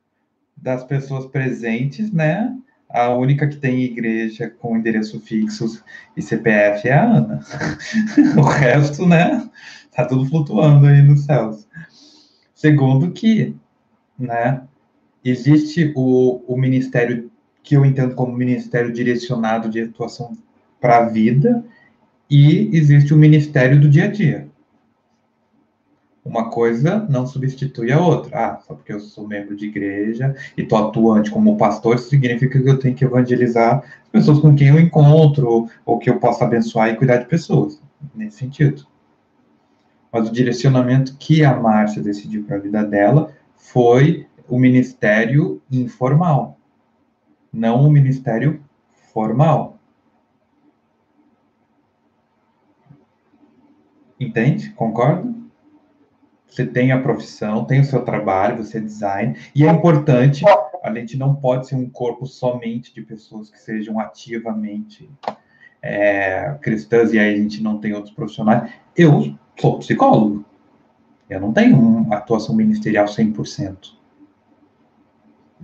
das 0.64 0.81
pessoas 0.85 1.26
presentes, 1.26 2.10
né? 2.10 2.56
A 2.90 3.10
única 3.10 3.48
que 3.48 3.57
tem 3.57 3.84
igreja 3.84 4.49
com 4.49 4.77
endereço 4.77 5.19
fixo 5.19 5.84
e 6.15 6.22
CPF 6.22 6.88
é 6.88 6.94
a 6.94 7.03
Ana. 7.03 7.40
o 8.38 8.41
resto, 8.41 9.06
né? 9.06 9.49
Tá 9.91 10.06
tudo 10.06 10.26
flutuando 10.26 10.88
aí 10.88 11.02
nos 11.02 11.26
céus. 11.26 11.68
Segundo 12.56 13.11
que, 13.11 13.53
né? 14.18 14.61
Existe 15.26 15.91
o, 15.95 16.41
o 16.48 16.57
ministério 16.57 17.30
que 17.61 17.76
eu 17.76 17.85
entendo 17.85 18.15
como 18.15 18.35
ministério 18.35 18.91
direcionado 18.91 19.69
de 19.69 19.81
atuação 19.81 20.38
para 20.80 20.98
a 20.98 21.10
vida 21.10 21.64
e 22.30 22.69
existe 22.76 23.14
o 23.14 23.18
ministério 23.18 23.80
do 23.80 23.90
dia 23.90 24.06
a 24.06 24.07
dia. 24.07 24.48
Uma 26.26 26.50
coisa 26.50 27.06
não 27.10 27.28
substitui 27.28 27.91
a 27.91 28.00
outra. 28.00 28.38
Ah, 28.38 28.60
só 28.66 28.74
porque 28.74 28.94
eu 28.94 29.00
sou 29.00 29.28
membro 29.28 29.56
de 29.58 29.66
igreja 29.66 30.34
e 30.58 30.62
estou 30.62 30.78
atuante 30.78 31.30
como 31.30 31.58
pastor, 31.58 31.95
isso 31.95 32.10
significa 32.10 32.62
que 32.62 32.70
eu 32.70 32.80
tenho 32.80 32.95
que 32.95 33.04
evangelizar 33.04 33.84
as 34.04 34.10
pessoas 34.10 34.40
com 34.40 34.56
quem 34.56 34.70
eu 34.70 34.80
encontro, 34.80 35.68
ou 35.86 36.00
que 36.00 36.10
eu 36.10 36.20
possa 36.20 36.45
abençoar 36.45 36.90
e 36.90 36.95
cuidar 36.95 37.18
de 37.18 37.26
pessoas. 37.26 37.82
Nesse 38.16 38.38
sentido. 38.38 38.86
Mas 40.12 40.30
o 40.30 40.32
direcionamento 40.32 41.18
que 41.18 41.44
a 41.44 41.56
Márcia 41.56 42.02
decidiu 42.02 42.44
para 42.44 42.56
a 42.56 42.60
vida 42.60 42.84
dela 42.84 43.34
foi 43.58 44.28
o 44.48 44.60
ministério 44.60 45.62
informal, 45.72 46.58
não 47.52 47.86
o 47.86 47.91
ministério 47.91 48.62
formal. 49.12 49.80
Entende? 54.20 54.70
Concorda? 54.72 55.43
Você 56.54 56.68
tem 56.68 56.92
a 56.92 57.02
profissão, 57.02 57.66
tem 57.66 57.80
o 57.80 57.84
seu 57.84 58.06
trabalho, 58.06 58.64
você 58.64 58.78
é 58.78 58.82
design, 58.82 59.36
e 59.56 59.66
é 59.66 59.72
importante, 59.72 60.46
a 60.84 60.94
gente 60.94 61.18
não 61.18 61.34
pode 61.34 61.68
ser 61.68 61.74
um 61.74 61.90
corpo 61.90 62.28
somente 62.28 62.94
de 62.94 63.02
pessoas 63.02 63.50
que 63.50 63.60
sejam 63.60 64.00
ativamente 64.00 65.10
é, 65.82 66.56
cristãs, 66.62 67.12
e 67.12 67.18
aí 67.18 67.34
a 67.34 67.38
gente 67.38 67.64
não 67.64 67.80
tem 67.80 67.94
outros 67.94 68.14
profissionais. 68.14 68.72
Eu 68.96 69.34
sou 69.60 69.80
psicólogo. 69.80 70.46
Eu 71.28 71.42
não 71.42 71.52
tenho 71.52 71.76
uma 71.76 72.18
atuação 72.18 72.56
ministerial 72.56 73.06
100%. 73.06 73.96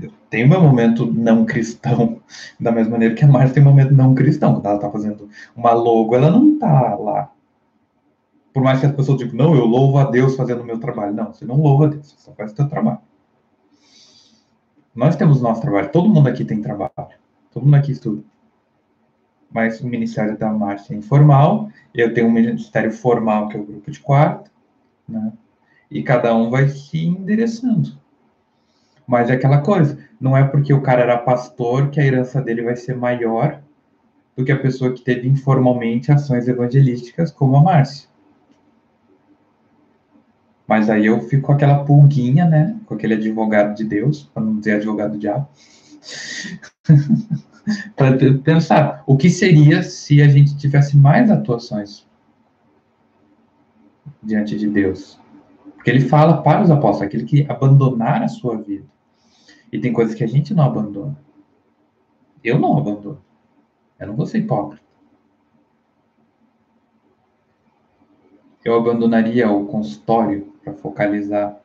Eu 0.01 0.11
tenho 0.27 0.49
meu 0.49 0.59
momento 0.59 1.05
não 1.05 1.45
cristão, 1.45 2.19
da 2.59 2.71
mesma 2.71 2.93
maneira 2.93 3.13
que 3.13 3.23
a 3.23 3.27
Márcia 3.27 3.53
tem 3.53 3.61
um 3.61 3.67
momento 3.67 3.93
não 3.93 4.15
cristão. 4.15 4.55
Quando 4.55 4.65
ela 4.65 4.75
está 4.77 4.89
fazendo 4.89 5.29
uma 5.55 5.71
logo, 5.71 6.15
ela 6.15 6.31
não 6.31 6.53
está 6.53 6.95
lá. 6.95 7.31
Por 8.59 8.63
mais 8.65 8.81
que 8.81 8.87
as 8.87 8.91
pessoas 8.91 9.17
digam, 9.19 9.37
não, 9.37 9.55
eu 9.55 9.63
louvo 9.63 9.97
a 9.99 10.11
Deus 10.11 10.35
fazendo 10.35 10.63
o 10.63 10.65
meu 10.65 10.77
trabalho. 10.77 11.13
Não, 11.13 11.31
você 11.31 11.45
não 11.45 11.55
louva 11.61 11.85
a 11.85 11.87
Deus, 11.91 12.11
você 12.11 12.17
só 12.17 12.33
faz 12.33 12.51
o 12.51 12.55
seu 12.57 12.67
trabalho. 12.67 12.99
Nós 14.93 15.15
temos 15.15 15.41
nosso 15.41 15.61
trabalho, 15.61 15.89
todo 15.93 16.09
mundo 16.09 16.27
aqui 16.27 16.43
tem 16.43 16.61
trabalho, 16.61 16.91
todo 17.53 17.63
mundo 17.63 17.75
aqui 17.75 17.93
estuda. 17.93 18.21
Mas 19.49 19.79
o 19.79 19.87
ministério 19.87 20.37
da 20.37 20.51
Márcia 20.51 20.93
é 20.93 20.97
informal, 20.97 21.69
eu 21.95 22.13
tenho 22.13 22.27
um 22.27 22.31
ministério 22.31 22.91
formal, 22.91 23.47
que 23.47 23.55
é 23.55 23.61
o 23.61 23.65
grupo 23.65 23.89
de 23.89 24.01
quarto, 24.01 24.51
né? 25.07 25.31
E 25.89 26.03
cada 26.03 26.35
um 26.35 26.49
vai 26.49 26.67
se 26.67 27.05
endereçando. 27.05 27.97
Mas 29.07 29.29
é 29.29 29.35
aquela 29.35 29.61
coisa, 29.61 29.97
não 30.19 30.35
é 30.35 30.43
porque 30.43 30.73
o 30.73 30.81
cara 30.81 31.03
era 31.03 31.17
pastor 31.17 31.91
que 31.91 32.01
a 32.01 32.05
herança 32.05 32.41
dele 32.41 32.63
vai 32.63 32.75
ser 32.75 32.97
maior 32.97 33.61
do 34.35 34.43
que 34.43 34.51
a 34.51 34.59
pessoa 34.59 34.93
que 34.93 35.01
teve 35.01 35.29
informalmente 35.29 36.11
ações 36.11 36.45
evangelísticas, 36.49 37.31
como 37.31 37.55
a 37.55 37.63
Márcia. 37.63 38.09
Mas 40.69 40.87
aí 40.87 41.07
eu 41.07 41.19
fico 41.21 41.47
com 41.47 41.53
aquela 41.53 41.83
pulguinha, 41.83 42.45
né? 42.45 42.77
Com 42.85 42.93
aquele 42.93 43.15
advogado 43.15 43.75
de 43.75 43.83
Deus, 43.83 44.29
para 44.31 44.43
não 44.43 44.59
dizer 44.59 44.73
advogado 44.73 45.13
do 45.13 45.17
diabo. 45.17 45.47
para 47.97 48.15
pensar 48.43 49.03
o 49.07 49.17
que 49.17 49.31
seria 49.31 49.81
se 49.81 50.21
a 50.21 50.27
gente 50.27 50.55
tivesse 50.55 50.95
mais 50.95 51.31
atuações 51.31 52.07
diante 54.21 54.55
de 54.55 54.69
Deus. 54.69 55.19
Porque 55.73 55.89
ele 55.89 56.01
fala 56.01 56.43
para 56.43 56.61
os 56.61 56.69
apóstolos, 56.69 57.07
aquele 57.07 57.23
que 57.23 57.47
abandonar 57.49 58.21
a 58.21 58.27
sua 58.27 58.55
vida. 58.61 58.85
E 59.71 59.79
tem 59.79 59.91
coisas 59.91 60.13
que 60.13 60.23
a 60.23 60.27
gente 60.27 60.53
não 60.53 60.65
abandona. 60.65 61.17
Eu 62.43 62.59
não 62.59 62.77
abandono. 62.77 63.19
Eu 63.99 64.05
não 64.05 64.15
vou 64.15 64.27
ser 64.27 64.37
hipócrita. 64.37 64.85
Eu 68.69 68.75
abandonaria 68.75 69.49
o 69.49 69.65
consultório 69.65 70.53
para 70.63 70.73
focalizar 70.73 71.59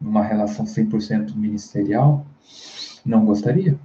numa 0.00 0.24
relação 0.24 0.64
100% 0.64 1.36
ministerial? 1.36 2.26
Não 3.06 3.24
gostaria. 3.24 3.78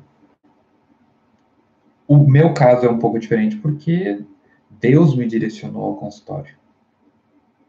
O 2.07 2.17
meu 2.17 2.51
caso 2.55 2.87
é 2.87 2.89
um 2.89 2.97
pouco 2.97 3.19
diferente 3.19 3.55
porque 3.57 4.25
Deus 4.67 5.15
me 5.15 5.27
direcionou 5.27 5.83
ao 5.83 5.95
consultório. 5.97 6.55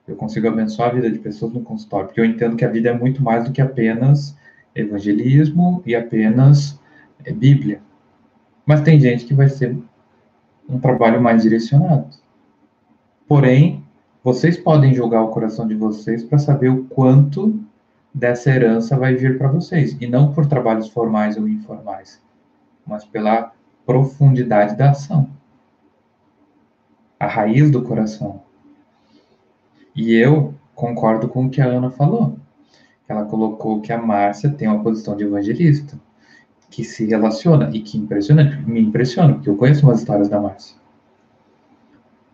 Eu 0.09 0.16
consigo 0.16 0.48
abençoar 0.48 0.89
a 0.89 0.94
vida 0.94 1.11
de 1.11 1.19
pessoas 1.19 1.52
no 1.52 1.61
consultório, 1.61 2.07
porque 2.07 2.20
eu 2.23 2.24
entendo 2.24 2.57
que 2.57 2.65
a 2.65 2.70
vida 2.70 2.89
é 2.89 2.98
muito 2.98 3.23
mais 3.23 3.44
do 3.44 3.52
que 3.52 3.61
apenas 3.61 4.35
evangelismo 4.74 5.82
e 5.85 5.94
apenas 5.94 6.81
é, 7.23 7.31
Bíblia. 7.35 7.82
Mas 8.65 8.81
tem 8.81 8.98
gente 8.98 9.27
que 9.27 9.35
vai 9.35 9.51
ser 9.51 9.77
um 10.66 10.81
trabalho 10.81 11.20
mais 11.20 11.43
direcionado. 11.43 12.09
Porém, 13.28 13.85
vocês 14.23 14.57
podem 14.57 14.95
julgar 14.95 15.23
o 15.23 15.29
coração 15.29 15.67
de 15.67 15.75
vocês 15.75 16.23
para 16.23 16.39
saber 16.39 16.69
o 16.69 16.85
quanto 16.85 17.59
dessa 18.13 18.51
herança 18.51 18.97
vai 18.97 19.15
vir 19.15 19.39
para 19.39 19.49
vocês, 19.49 19.97
e 20.01 20.07
não 20.07 20.33
por 20.33 20.47
trabalhos 20.47 20.89
formais 20.89 21.37
ou 21.37 21.49
informais, 21.49 22.21
mas 22.87 23.05
pela 23.05 23.53
profundidade 23.87 24.77
da 24.77 24.91
ação. 24.91 25.31
A 27.19 27.27
raiz 27.27 27.71
do 27.71 27.83
coração. 27.83 28.43
E 29.95 30.15
eu 30.15 30.55
concordo 30.75 31.29
com 31.29 31.47
o 31.47 31.51
que 31.51 31.61
a 31.61 31.67
Ana 31.67 31.91
falou. 31.91 32.37
Ela 33.09 33.25
colocou 33.25 33.81
que 33.81 33.93
a 33.93 33.99
Márcia 33.99 34.51
tem 34.51 34.69
uma 34.69 34.83
posição 34.83 35.17
de 35.17 35.25
evangelista, 35.25 35.99
que 36.71 36.85
se 36.85 37.05
relaciona 37.05 37.71
e 37.73 37.81
que 37.81 37.99
impressiona, 37.99 38.63
me 38.67 38.81
impressiona, 38.81 39.35
porque 39.35 39.51
eu 39.51 39.57
conheço 39.57 39.85
umas 39.85 39.99
histórias 39.99 40.29
da 40.29 40.41
Márcia. 40.41 40.80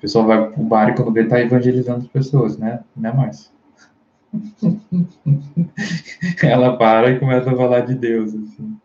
Pessoal 0.07 0.25
vai 0.25 0.51
pro 0.53 0.63
bar 0.63 0.91
e 0.91 0.95
quando 0.95 1.13
vê 1.13 1.25
tá 1.25 1.41
evangelizando 1.41 2.05
as 2.05 2.07
pessoas, 2.07 2.57
né? 2.57 2.85
Né, 2.97 3.11
Márcia? 3.11 3.51
Ela 6.45 6.77
para 6.77 7.11
e 7.11 7.19
começa 7.19 7.51
a 7.51 7.57
falar 7.57 7.81
de 7.81 7.97
Deus, 7.97 8.33
assim. 8.33 8.79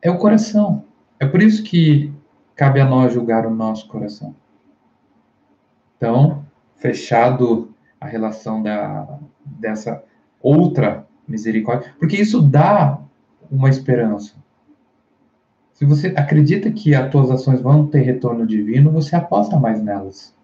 É 0.00 0.08
o 0.08 0.18
coração. 0.18 0.84
É 1.18 1.26
por 1.26 1.42
isso 1.42 1.64
que 1.64 2.14
cabe 2.54 2.80
a 2.80 2.84
nós 2.84 3.12
julgar 3.12 3.44
o 3.44 3.50
nosso 3.50 3.88
coração. 3.88 4.36
Então, 5.96 6.46
fechado 6.76 7.74
a 8.00 8.06
relação 8.06 8.62
da, 8.62 9.18
dessa 9.44 10.00
outra 10.40 11.08
misericórdia, 11.26 11.92
porque 11.98 12.14
isso 12.14 12.40
dá 12.40 13.00
uma 13.50 13.68
esperança. 13.68 14.36
Se 15.76 15.84
você 15.84 16.08
acredita 16.16 16.70
que 16.70 16.94
as 16.94 17.10
tuas 17.10 17.30
ações 17.30 17.60
vão 17.60 17.86
ter 17.86 18.00
retorno 18.00 18.46
divino, 18.46 18.90
você 18.90 19.14
aposta 19.14 19.58
mais 19.58 19.82
nelas. 19.82 20.34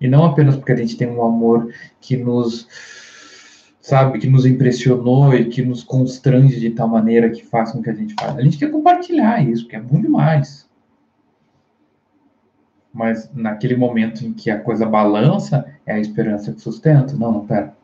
E 0.00 0.06
não 0.06 0.24
apenas 0.24 0.54
porque 0.54 0.70
a 0.70 0.76
gente 0.76 0.96
tem 0.96 1.10
um 1.10 1.24
amor 1.24 1.74
que 2.00 2.16
nos, 2.16 2.68
sabe, 3.80 4.20
que 4.20 4.28
nos 4.28 4.46
impressionou 4.46 5.34
e 5.34 5.46
que 5.46 5.62
nos 5.62 5.82
constrange 5.82 6.60
de 6.60 6.70
tal 6.70 6.86
maneira 6.86 7.28
que 7.28 7.44
faz 7.44 7.72
com 7.72 7.82
que 7.82 7.90
a 7.90 7.94
gente 7.94 8.14
faça. 8.14 8.38
A 8.38 8.42
gente 8.42 8.56
quer 8.56 8.70
compartilhar 8.70 9.44
isso, 9.44 9.66
que 9.66 9.74
é 9.74 9.80
bom 9.80 10.00
demais. 10.00 10.70
Mas 12.92 13.28
naquele 13.34 13.76
momento 13.76 14.24
em 14.24 14.32
que 14.32 14.48
a 14.48 14.60
coisa 14.60 14.86
balança, 14.86 15.66
é 15.84 15.94
a 15.94 15.98
esperança 15.98 16.52
que 16.52 16.60
sustenta. 16.60 17.16
Não, 17.16 17.32
não, 17.32 17.46
pera. 17.46 17.74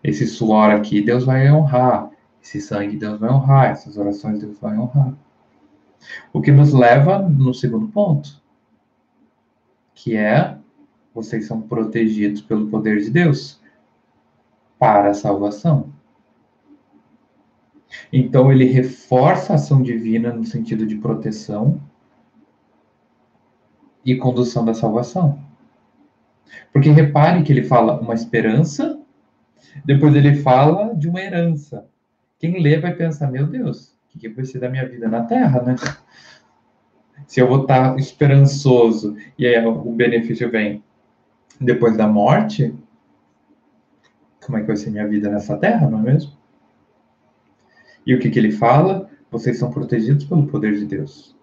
Esse 0.00 0.28
suor 0.28 0.70
aqui, 0.70 1.02
Deus 1.02 1.24
vai 1.24 1.50
honrar. 1.50 2.13
Esse 2.44 2.60
sangue 2.60 2.98
Deus 2.98 3.18
vai 3.18 3.30
honrar, 3.30 3.70
essas 3.70 3.96
orações 3.96 4.38
Deus 4.38 4.58
vai 4.58 4.76
honrar. 4.78 5.14
O 6.30 6.42
que 6.42 6.52
nos 6.52 6.74
leva 6.74 7.18
no 7.18 7.54
segundo 7.54 7.88
ponto, 7.88 8.42
que 9.94 10.14
é 10.14 10.58
vocês 11.14 11.46
são 11.46 11.62
protegidos 11.62 12.42
pelo 12.42 12.68
poder 12.68 13.00
de 13.00 13.10
Deus 13.10 13.58
para 14.78 15.10
a 15.10 15.14
salvação. 15.14 15.90
Então 18.12 18.52
ele 18.52 18.66
reforça 18.66 19.54
a 19.54 19.56
ação 19.56 19.82
divina 19.82 20.30
no 20.30 20.44
sentido 20.44 20.84
de 20.84 20.96
proteção 20.96 21.80
e 24.04 24.16
condução 24.16 24.66
da 24.66 24.74
salvação. 24.74 25.42
Porque 26.72 26.90
repare 26.90 27.42
que 27.42 27.52
ele 27.52 27.64
fala 27.64 27.98
uma 28.00 28.12
esperança, 28.12 29.00
depois 29.82 30.14
ele 30.14 30.34
fala 30.42 30.94
de 30.94 31.08
uma 31.08 31.22
herança. 31.22 31.88
Quem 32.44 32.60
lê 32.60 32.78
vai 32.78 32.94
pensar, 32.94 33.30
meu 33.30 33.46
Deus, 33.46 33.96
o 34.14 34.18
que 34.18 34.28
vai 34.28 34.44
ser 34.44 34.58
da 34.58 34.68
minha 34.68 34.86
vida 34.86 35.08
na 35.08 35.24
Terra, 35.24 35.62
né? 35.62 35.76
Se 37.26 37.40
eu 37.40 37.48
vou 37.48 37.62
estar 37.62 37.98
esperançoso 37.98 39.16
e 39.38 39.46
aí 39.46 39.64
o 39.64 39.90
benefício 39.92 40.50
vem 40.50 40.84
depois 41.58 41.96
da 41.96 42.06
morte, 42.06 42.74
como 44.44 44.58
é 44.58 44.60
que 44.60 44.66
vai 44.66 44.76
ser 44.76 44.90
minha 44.90 45.08
vida 45.08 45.30
nessa 45.30 45.56
Terra, 45.56 45.88
não 45.88 46.00
é 46.00 46.02
mesmo? 46.02 46.32
E 48.04 48.14
o 48.14 48.18
que, 48.18 48.28
que 48.28 48.38
ele 48.38 48.52
fala? 48.52 49.08
Vocês 49.30 49.58
são 49.58 49.70
protegidos 49.70 50.26
pelo 50.26 50.46
poder 50.46 50.74
de 50.74 50.84
Deus. 50.84 51.34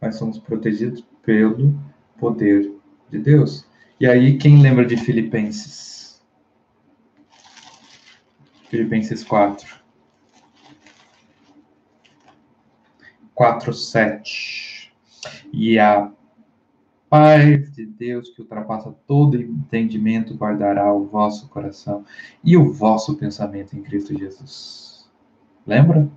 Nós 0.00 0.14
somos 0.14 0.38
protegidos 0.38 1.04
pelo 1.24 1.76
poder 2.16 2.72
de 3.10 3.18
Deus. 3.18 3.66
E 3.98 4.06
aí, 4.06 4.38
quem 4.38 4.62
lembra 4.62 4.86
de 4.86 4.96
Filipenses? 4.96 6.01
Filipenses 8.72 9.22
4. 9.22 9.82
4, 13.34 13.74
7. 13.74 14.90
E 15.52 15.78
a 15.78 16.10
paz 17.10 17.70
de 17.74 17.84
Deus 17.84 18.30
que 18.30 18.40
ultrapassa 18.40 18.94
todo 19.06 19.36
entendimento 19.36 20.34
guardará 20.34 20.90
o 20.90 21.04
vosso 21.04 21.50
coração 21.50 22.02
e 22.42 22.56
o 22.56 22.72
vosso 22.72 23.14
pensamento 23.18 23.76
em 23.76 23.82
Cristo 23.82 24.18
Jesus. 24.18 25.06
Lembra? 25.66 26.08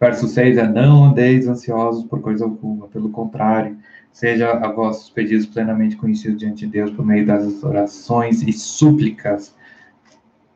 Verso 0.00 0.26
6 0.26 0.58
é: 0.58 0.66
Não 0.66 1.04
andeis 1.04 1.46
ansiosos 1.46 2.02
por 2.02 2.20
coisa 2.20 2.44
alguma, 2.44 2.88
pelo 2.88 3.10
contrário, 3.10 3.78
seja 4.12 4.50
a 4.50 4.72
vossos 4.72 5.08
pedidos 5.08 5.46
plenamente 5.46 5.96
conhecidos 5.96 6.40
diante 6.40 6.66
de 6.66 6.72
Deus 6.72 6.90
por 6.90 7.06
meio 7.06 7.24
das 7.24 7.62
orações 7.62 8.42
e 8.42 8.52
súplicas 8.52 9.54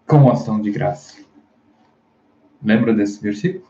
com 0.09 0.28
ação 0.28 0.60
de 0.60 0.73
graça. 0.73 1.16
Lembra 2.67 2.93
desse 2.93 3.23
versículo? 3.23 3.65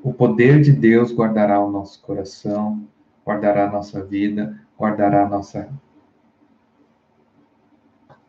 O 0.00 0.14
poder 0.14 0.62
de 0.62 0.70
Deus 0.70 1.12
guardará 1.12 1.60
o 1.60 1.70
nosso 1.70 2.00
coração, 2.00 2.86
guardará 3.26 3.68
a 3.68 3.72
nossa 3.72 4.04
vida, 4.04 4.58
guardará 4.78 5.26
a 5.26 5.28
nossa 5.28 5.68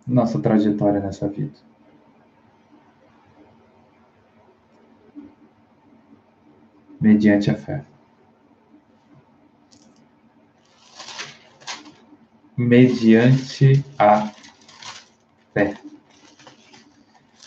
nossa 0.06 0.40
trajetória 0.40 1.00
nessa 1.00 1.30
vida. 1.30 1.54
Mediante 7.00 7.52
a 7.52 7.56
fé. 7.56 7.86
mediante 12.56 13.84
a 13.98 14.32
fé. 15.54 15.93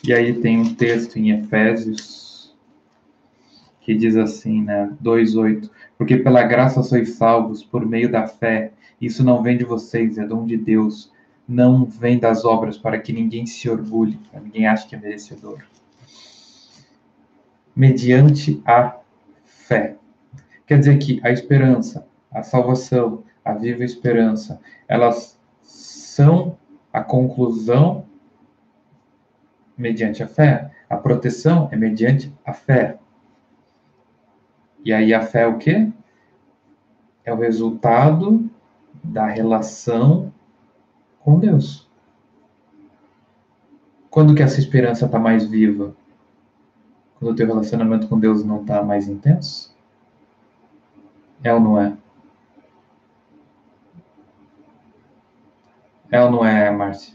E 0.06 0.12
aí 0.12 0.40
tem 0.40 0.60
um 0.60 0.72
texto 0.72 1.16
em 1.16 1.32
Efésios 1.32 2.54
que 3.80 3.92
diz 3.92 4.16
assim, 4.16 4.62
né, 4.62 4.92
2:8, 5.00 5.68
porque 5.98 6.16
pela 6.16 6.44
graça 6.44 6.80
sois 6.80 7.14
salvos 7.14 7.64
por 7.64 7.84
meio 7.84 8.08
da 8.08 8.24
fé. 8.28 8.72
Isso 9.00 9.24
não 9.24 9.42
vem 9.42 9.58
de 9.58 9.64
vocês, 9.64 10.16
é 10.16 10.24
dom 10.24 10.46
de 10.46 10.56
Deus. 10.56 11.12
Não 11.48 11.84
vem 11.84 12.20
das 12.20 12.44
obras 12.44 12.78
para 12.78 13.00
que 13.00 13.12
ninguém 13.12 13.46
se 13.46 13.68
orgulhe, 13.68 14.16
para 14.30 14.40
ninguém 14.40 14.68
ache 14.68 14.86
que 14.86 14.94
é 14.94 14.98
merecedor. 14.98 15.58
Mediante 17.74 18.62
a 18.64 18.96
fé. 19.44 19.96
Quer 20.68 20.78
dizer 20.78 20.98
que 20.98 21.20
a 21.24 21.30
esperança, 21.30 22.06
a 22.30 22.44
salvação, 22.44 23.24
a 23.44 23.52
viva 23.54 23.82
esperança, 23.82 24.60
elas 24.86 25.36
são 25.62 26.56
a 26.92 27.02
conclusão 27.02 28.06
mediante 29.76 30.22
a 30.22 30.28
fé. 30.28 30.72
A 30.88 30.96
proteção 30.96 31.68
é 31.72 31.76
mediante 31.76 32.32
a 32.44 32.52
fé. 32.52 32.98
E 34.84 34.92
aí 34.92 35.12
a 35.12 35.20
fé 35.20 35.42
é 35.42 35.46
o 35.46 35.58
quê? 35.58 35.92
É 37.24 37.32
o 37.32 37.38
resultado 37.38 38.48
da 39.02 39.26
relação 39.26 40.32
com 41.20 41.38
Deus. 41.38 41.90
Quando 44.08 44.34
que 44.34 44.42
essa 44.42 44.60
esperança 44.60 45.06
está 45.06 45.18
mais 45.18 45.44
viva? 45.44 45.94
Quando 47.18 47.32
o 47.32 47.34
teu 47.34 47.46
relacionamento 47.46 48.08
com 48.08 48.18
Deus 48.18 48.44
não 48.44 48.60
está 48.60 48.82
mais 48.82 49.08
intenso? 49.08 49.76
É 51.42 51.52
ou 51.52 51.60
não 51.60 51.80
é? 51.80 51.96
É 56.10 56.22
ou 56.22 56.30
não 56.30 56.44
é, 56.44 56.70
Márcia? 56.70 57.14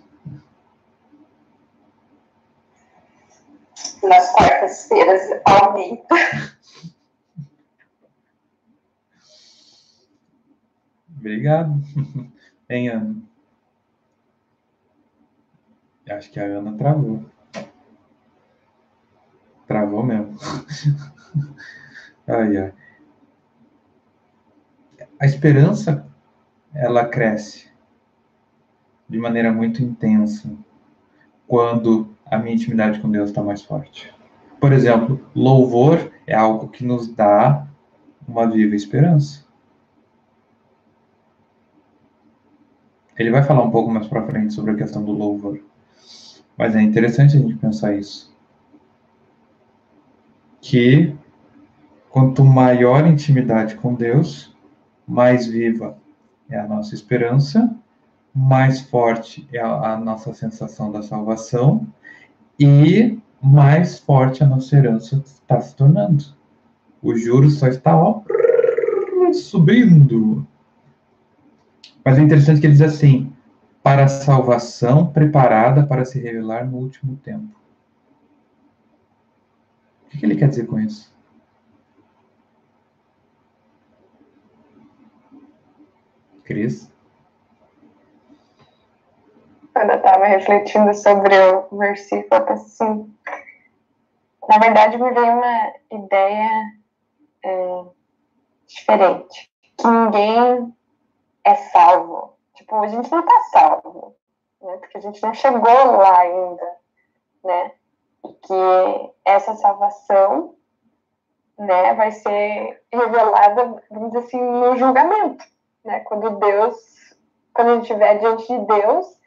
Nas 4.03 4.31
quartas-feiras 4.33 5.41
aumenta. 5.45 6.15
Obrigado. 11.17 11.73
Hein, 12.69 12.87
Ana? 12.87 13.21
Acho 16.09 16.31
que 16.31 16.39
a 16.39 16.45
Ana 16.45 16.77
travou. 16.77 17.25
Travou 19.67 20.03
mesmo. 20.03 20.37
ai, 22.25 22.55
ai. 22.55 22.73
A 25.19 25.25
esperança, 25.25 26.09
ela 26.73 27.09
cresce 27.09 27.69
de 29.09 29.17
maneira 29.17 29.51
muito 29.51 29.83
intensa 29.83 30.49
quando 31.45 32.10
a 32.31 32.39
minha 32.39 32.55
intimidade 32.55 32.99
com 33.01 33.11
Deus 33.11 33.29
está 33.29 33.43
mais 33.43 33.61
forte. 33.61 34.11
Por 34.59 34.71
exemplo, 34.71 35.19
louvor 35.35 36.11
é 36.25 36.33
algo 36.33 36.69
que 36.69 36.85
nos 36.85 37.13
dá 37.13 37.67
uma 38.25 38.49
viva 38.49 38.73
esperança. 38.73 39.45
Ele 43.17 43.29
vai 43.29 43.43
falar 43.43 43.63
um 43.63 43.69
pouco 43.69 43.91
mais 43.91 44.07
para 44.07 44.25
frente 44.25 44.53
sobre 44.53 44.71
a 44.71 44.75
questão 44.75 45.03
do 45.03 45.11
louvor. 45.11 45.59
Mas 46.57 46.73
é 46.75 46.81
interessante 46.81 47.35
a 47.35 47.39
gente 47.39 47.55
pensar 47.55 47.95
isso. 47.95 48.33
Que 50.61 51.13
quanto 52.09 52.45
maior 52.45 53.05
intimidade 53.05 53.75
com 53.75 53.93
Deus, 53.93 54.55
mais 55.05 55.45
viva 55.47 55.97
é 56.49 56.57
a 56.57 56.67
nossa 56.67 56.95
esperança 56.95 57.77
mais 58.33 58.81
forte 58.81 59.47
é 59.51 59.59
a, 59.59 59.97
nossa 59.97 60.33
sensação 60.33 60.91
da 60.91 61.01
salvação 61.01 61.85
e 62.65 63.19
mais 63.41 63.99
forte 63.99 64.43
a 64.43 64.47
nossa 64.47 64.75
herança 64.75 65.17
está 65.25 65.59
se 65.59 65.75
tornando. 65.75 66.23
O 67.01 67.17
juro 67.17 67.49
só 67.49 67.67
está 67.67 67.97
ó, 67.97 68.21
subindo. 69.33 70.45
Mas 72.05 72.17
é 72.17 72.21
interessante 72.21 72.61
que 72.61 72.67
ele 72.67 72.73
diz 72.73 72.81
assim: 72.81 73.33
para 73.81 74.05
a 74.05 74.07
salvação 74.07 75.07
preparada 75.07 75.85
para 75.85 76.05
se 76.05 76.19
revelar 76.19 76.69
no 76.69 76.77
último 76.77 77.17
tempo. 77.17 77.59
O 80.05 80.17
que 80.17 80.25
ele 80.25 80.35
quer 80.35 80.49
dizer 80.49 80.67
com 80.67 80.79
isso? 80.79 81.11
Cris? 86.43 86.90
Quando 89.73 89.91
eu 89.91 89.97
estava 89.97 90.25
refletindo 90.25 90.93
sobre 90.93 91.35
o 91.71 91.77
versículo, 91.77 92.41
eu 92.47 92.53
assim, 92.53 93.15
na 94.47 94.57
verdade 94.59 94.97
me 94.97 95.11
veio 95.11 95.33
uma 95.33 95.73
ideia 95.91 96.49
é, 97.43 97.83
diferente. 98.67 99.51
Que 99.77 99.87
ninguém 99.87 100.75
é 101.43 101.55
salvo. 101.55 102.33
Tipo, 102.53 102.75
a 102.75 102.87
gente 102.87 103.11
não 103.11 103.21
está 103.21 103.41
salvo, 103.51 104.15
né? 104.61 104.77
Porque 104.77 104.97
a 104.97 105.01
gente 105.01 105.21
não 105.21 105.33
chegou 105.33 105.97
lá 105.97 106.19
ainda, 106.19 106.75
né? 107.43 107.71
E 108.25 108.33
que 108.33 109.13
essa 109.25 109.55
salvação, 109.55 110.55
né, 111.57 111.93
vai 111.93 112.11
ser 112.11 112.83
revelada, 112.91 113.81
vamos 113.89 114.11
dizer 114.11 114.25
assim, 114.25 114.41
no 114.41 114.75
julgamento, 114.75 115.45
né? 115.83 116.01
Quando 116.01 116.37
Deus, 116.39 116.75
quando 117.53 117.69
a 117.69 117.73
gente 117.75 117.83
estiver 117.83 118.19
diante 118.19 118.47
de 118.47 118.59
Deus, 118.65 119.20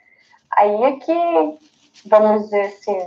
Aí 0.57 0.85
é 0.85 0.93
que, 0.97 1.59
vamos 2.07 2.45
dizer 2.45 2.67
assim, 2.67 2.99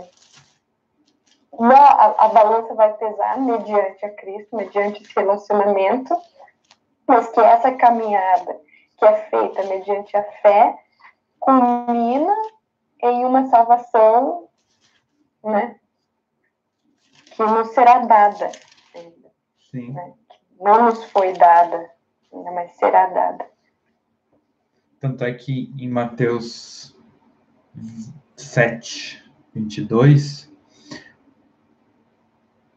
a, 1.60 2.24
a 2.24 2.28
balança 2.28 2.74
vai 2.74 2.92
pesar 2.94 3.38
mediante 3.40 4.04
a 4.04 4.14
Cristo, 4.14 4.56
mediante 4.56 5.02
esse 5.02 5.12
relacionamento, 5.14 6.16
mas 7.06 7.28
que 7.30 7.40
essa 7.40 7.72
caminhada 7.72 8.60
que 8.98 9.04
é 9.04 9.14
feita 9.30 9.62
mediante 9.64 10.16
a 10.16 10.22
fé 10.42 10.78
culmina 11.38 12.34
em 13.02 13.24
uma 13.24 13.46
salvação, 13.46 14.48
né, 15.42 15.76
que 17.30 17.42
nos 17.42 17.68
será 17.68 18.00
dada 18.00 18.50
ainda. 18.94 19.30
Sim. 19.70 19.92
Né? 19.92 20.12
Não 20.60 20.86
nos 20.86 21.04
foi 21.04 21.32
dada, 21.32 21.90
mas 22.32 22.72
será 22.76 23.06
dada. 23.06 23.48
Tanto 25.00 25.24
é 25.24 25.32
que 25.32 25.72
em 25.78 25.88
Mateus 25.88 26.97
7, 28.36 29.22
22. 29.54 30.48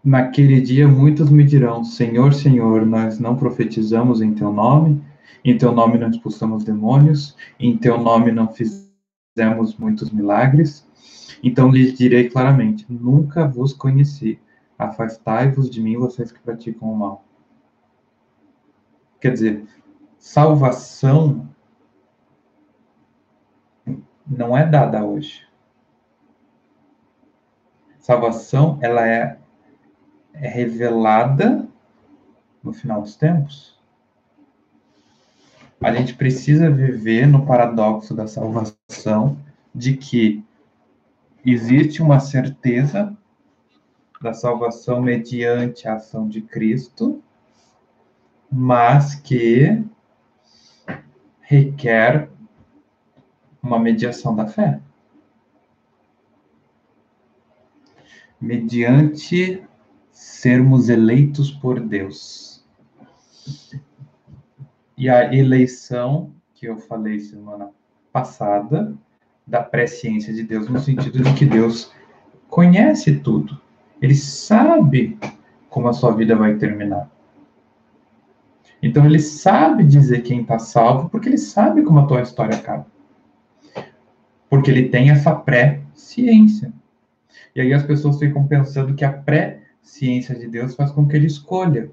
Naquele 0.04 0.60
dia 0.60 0.88
muitos 0.88 1.30
me 1.30 1.44
dirão: 1.44 1.84
Senhor, 1.84 2.34
Senhor, 2.34 2.86
nós 2.86 3.20
não 3.20 3.36
profetizamos 3.36 4.22
em 4.22 4.34
teu 4.34 4.52
nome, 4.52 5.04
em 5.46 5.58
teu 5.58 5.72
nome 5.72 5.98
não 5.98 6.10
expulsamos 6.10 6.64
demônios, 6.64 7.36
em 7.60 7.78
teu 7.78 8.00
nome 8.00 8.32
não 8.32 8.48
fizemos 8.48 9.78
muitos 9.78 10.10
milagres. 10.10 10.88
Então 11.44 11.70
lhes 11.70 11.94
direi 11.94 12.30
claramente: 12.30 12.86
Nunca 12.90 13.48
vos 13.48 13.74
conheci. 13.74 14.40
Afastai-vos 14.78 15.70
de 15.70 15.80
mim, 15.80 15.98
vocês 15.98 16.32
que 16.32 16.40
praticam 16.40 16.92
o 16.92 16.98
mal. 16.98 17.24
Quer 19.20 19.34
dizer, 19.34 19.64
salvação 20.18 21.48
não 24.32 24.58
é 24.58 24.66
dada 24.66 25.04
hoje. 25.04 25.46
Salvação, 28.00 28.80
ela 28.82 29.06
é, 29.06 29.38
é 30.34 30.48
revelada 30.48 31.68
no 32.64 32.72
final 32.72 33.02
dos 33.02 33.16
tempos. 33.16 33.78
A 35.82 35.92
gente 35.94 36.14
precisa 36.14 36.70
viver 36.70 37.28
no 37.28 37.46
paradoxo 37.46 38.16
da 38.16 38.28
salvação 38.28 39.38
de 39.74 39.98
que 39.98 40.44
existe 41.46 42.02
uma 42.02 42.20
certeza 42.20 43.16
da 44.22 44.34
salvação 44.34 45.02
mediante 45.02 45.88
a 45.88 45.96
ação 45.96 46.28
de 46.28 46.42
Cristo, 46.42 47.22
mas 48.52 49.16
que 49.16 49.84
requer 51.42 52.30
uma 53.62 53.80
mediação 53.80 54.36
da 54.36 54.48
fé. 54.48 54.80
Mediante 58.40 59.64
sermos 60.12 60.90
eleitos 60.90 61.52
por 61.52 61.80
Deus. 61.80 62.66
E 64.98 65.10
a 65.10 65.34
eleição, 65.34 66.34
que 66.54 66.68
eu 66.68 66.78
falei 66.78 67.20
semana 67.20 67.70
passada, 68.12 68.96
da 69.46 69.62
presciência 69.62 70.34
de 70.34 70.44
Deus, 70.44 70.68
no 70.70 70.80
sentido 70.80 71.24
de 71.24 71.34
que 71.34 71.46
Deus 71.46 71.92
conhece 72.50 73.20
tudo. 73.20 73.60
Ele 74.02 74.16
sabe 74.16 75.18
como 75.70 75.88
a 75.88 75.94
sua 75.94 76.12
vida 76.12 76.36
vai 76.36 76.56
terminar. 76.56 77.10
Então 78.82 79.06
ele 79.06 79.20
sabe 79.20 79.84
dizer 79.84 80.22
quem 80.22 80.42
está 80.42 80.58
salvo, 80.58 81.10
porque 81.10 81.30
ele 81.30 81.38
sabe 81.38 81.84
como 81.84 82.00
a 82.00 82.08
tua 82.08 82.22
história 82.22 82.56
acaba. 82.58 82.91
Porque 84.52 84.70
ele 84.70 84.90
tem 84.90 85.10
essa 85.10 85.34
pré-ciência. 85.34 86.74
E 87.56 87.62
aí 87.62 87.74
as 87.74 87.84
pessoas 87.84 88.20
ficam 88.20 88.46
pensando 88.46 88.94
que 88.94 89.06
a 89.06 89.14
pré-ciência 89.14 90.36
de 90.36 90.46
Deus 90.46 90.76
faz 90.76 90.92
com 90.92 91.08
que 91.08 91.16
ele 91.16 91.26
escolha. 91.26 91.90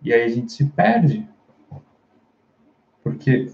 E 0.00 0.12
aí 0.12 0.22
a 0.22 0.28
gente 0.28 0.52
se 0.52 0.66
perde. 0.66 1.28
Porque 3.02 3.50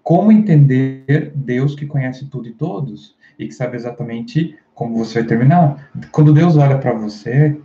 como 0.00 0.30
entender 0.30 1.32
Deus 1.34 1.74
que 1.74 1.86
conhece 1.86 2.26
tudo 2.26 2.46
e 2.46 2.52
todos 2.52 3.16
e 3.36 3.48
que 3.48 3.52
sabe 3.52 3.74
exatamente 3.74 4.56
como 4.74 4.96
você 4.96 5.20
vai 5.20 5.28
terminar? 5.28 5.90
Quando 6.12 6.32
Deus 6.32 6.56
olha 6.56 6.78
para 6.78 6.94
você, 6.94 7.60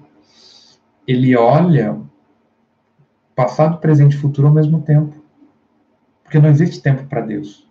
ele 1.08 1.38
olha 1.38 2.02
passado, 3.36 3.78
presente 3.78 4.16
e 4.16 4.20
futuro 4.20 4.48
ao 4.48 4.54
mesmo 4.54 4.82
tempo. 4.82 5.24
Porque 6.24 6.40
não 6.40 6.50
existe 6.50 6.82
tempo 6.82 7.06
para 7.06 7.22
Deus. 7.22 7.69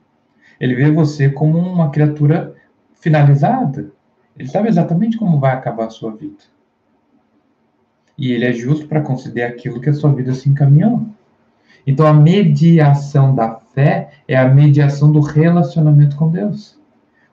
Ele 0.61 0.75
vê 0.75 0.91
você 0.91 1.29
como 1.31 1.59
uma 1.59 1.91
criatura 1.91 2.55
finalizada. 2.95 3.93
Ele 4.37 4.49
sabe 4.49 4.69
exatamente 4.69 5.17
como 5.17 5.41
vai 5.41 5.53
acabar 5.53 5.87
a 5.87 5.91
sua 5.91 6.15
vida. 6.15 6.43
E 8.17 8.33
ele 8.33 8.45
é 8.45 8.53
justo 8.53 8.87
para 8.89 9.01
conceder 9.01 9.47
aquilo 9.47 9.81
que 9.81 9.89
a 9.89 9.95
sua 9.95 10.13
vida 10.13 10.35
se 10.35 10.49
encaminhou. 10.49 11.07
Então, 11.87 12.07
a 12.07 12.13
mediação 12.13 13.35
da 13.35 13.55
fé 13.55 14.11
é 14.27 14.37
a 14.37 14.49
mediação 14.49 15.11
do 15.11 15.21
relacionamento 15.21 16.17
com 16.17 16.31
Deus. 16.31 16.79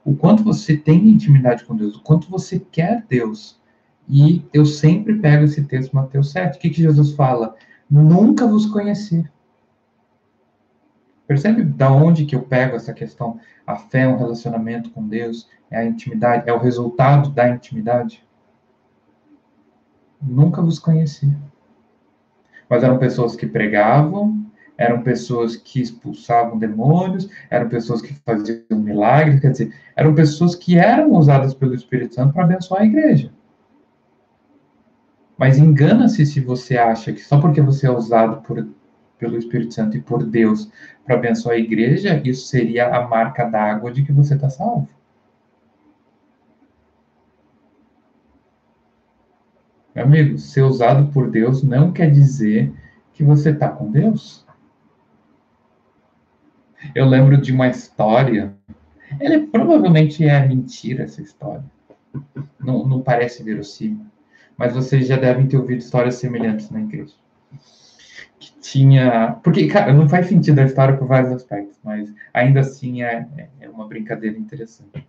O 0.04 0.16
quanto 0.16 0.44
você 0.44 0.78
tem 0.78 1.10
intimidade 1.10 1.66
com 1.66 1.76
Deus, 1.76 1.96
o 1.96 2.02
quanto 2.04 2.30
você 2.30 2.60
quer 2.60 3.04
Deus. 3.10 3.60
E 4.08 4.46
eu 4.54 4.66
sempre 4.66 5.16
pego 5.16 5.46
esse 5.46 5.64
texto, 5.64 5.96
Mateus 5.96 6.32
7. 6.32 6.58
O 6.58 6.62
que, 6.62 6.70
que 6.70 6.82
Jesus 6.82 7.14
fala? 7.14 7.56
nunca 7.90 8.48
vos 8.48 8.66
conheci. 8.66 9.26
Percebe 11.28 11.64
da 11.64 11.92
onde 11.92 12.26
que 12.26 12.36
eu 12.36 12.44
pego 12.44 12.76
essa 12.76 12.94
questão? 12.94 13.40
A 13.66 13.76
fé 13.76 14.02
é 14.02 14.08
um 14.08 14.18
relacionamento 14.18 14.92
com 14.92 15.08
Deus, 15.08 15.50
é 15.72 15.78
a 15.78 15.86
intimidade, 15.86 16.48
é 16.48 16.54
o 16.54 16.60
resultado 16.60 17.30
da 17.32 17.50
intimidade. 17.50 18.24
Nunca 20.22 20.62
vos 20.62 20.78
conheci. 20.78 21.32
Mas 22.70 22.84
eram 22.84 22.98
pessoas 22.98 23.36
que 23.36 23.48
pregavam, 23.48 24.46
eram 24.78 25.02
pessoas 25.02 25.56
que 25.56 25.82
expulsavam 25.82 26.58
demônios, 26.58 27.30
eram 27.50 27.70
pessoas 27.70 28.02
que 28.02 28.14
faziam 28.14 28.64
milagres, 28.72 29.40
quer 29.40 29.52
dizer, 29.52 29.74
eram 29.96 30.14
pessoas 30.14 30.54
que 30.54 30.78
eram 30.78 31.14
usadas 31.14 31.54
pelo 31.54 31.74
Espírito 31.74 32.16
Santo 32.16 32.34
para 32.34 32.44
abençoar 32.44 32.82
a 32.82 32.86
igreja. 32.86 33.32
Mas 35.38 35.58
engana-se 35.58 36.26
se 36.26 36.40
você 36.40 36.78
acha 36.78 37.12
que 37.12 37.22
só 37.22 37.40
porque 37.40 37.62
você 37.62 37.88
é 37.88 37.92
usado 37.92 38.42
por, 38.42 38.68
pelo 39.18 39.38
Espírito 39.38 39.74
Santo 39.74 39.98
e 39.98 40.02
por 40.02 40.24
Deus 40.24 40.72
para 41.06 41.16
abençoar 41.16 41.56
a 41.56 41.60
igreja, 41.60 42.22
isso 42.24 42.48
seria 42.48 42.96
a 42.96 43.08
marca 43.08 43.46
d'água 43.46 43.92
de 43.92 44.04
que 44.04 44.12
você 44.12 44.36
está 44.36 44.50
salvo. 44.50 44.88
Meu 49.94 50.04
amigo, 50.04 50.38
ser 50.38 50.64
usado 50.64 51.12
por 51.12 51.30
Deus 51.30 51.64
não 51.64 51.92
quer 51.92 52.12
dizer 52.12 52.74
que 53.14 53.24
você 53.24 53.52
está 53.52 53.70
com 53.70 53.90
Deus. 53.90 54.46
Eu 56.94 57.06
lembro 57.06 57.38
de 57.38 57.54
uma 57.54 57.68
história. 57.68 58.54
Ela 59.20 59.48
provavelmente 59.48 60.28
é 60.28 60.46
mentira, 60.46 61.04
essa 61.04 61.22
história. 61.22 61.64
Não, 62.60 62.86
não 62.86 63.02
parece 63.02 63.42
verossímil 63.42 64.06
mas 64.58 64.74
vocês 64.74 65.08
já 65.08 65.18
devem 65.18 65.48
ter 65.48 65.58
ouvido 65.58 65.80
histórias 65.80 66.16
semelhantes 66.16 66.70
na 66.70 66.82
igreja. 66.82 67.14
Que 68.40 68.52
tinha. 68.60 69.38
Porque, 69.44 69.68
cara, 69.68 69.94
não 69.94 70.08
faz 70.10 70.28
sentido 70.28 70.60
a 70.60 70.66
história 70.66 70.98
por 70.98 71.08
vários 71.08 71.32
aspectos, 71.32 71.78
mas 71.84 72.14
ainda 72.34 72.62
assim 72.62 73.02
é, 73.02 73.50
é 73.60 73.70
uma 73.70 73.88
brincadeira 73.88 74.38
interessante. 74.38 75.08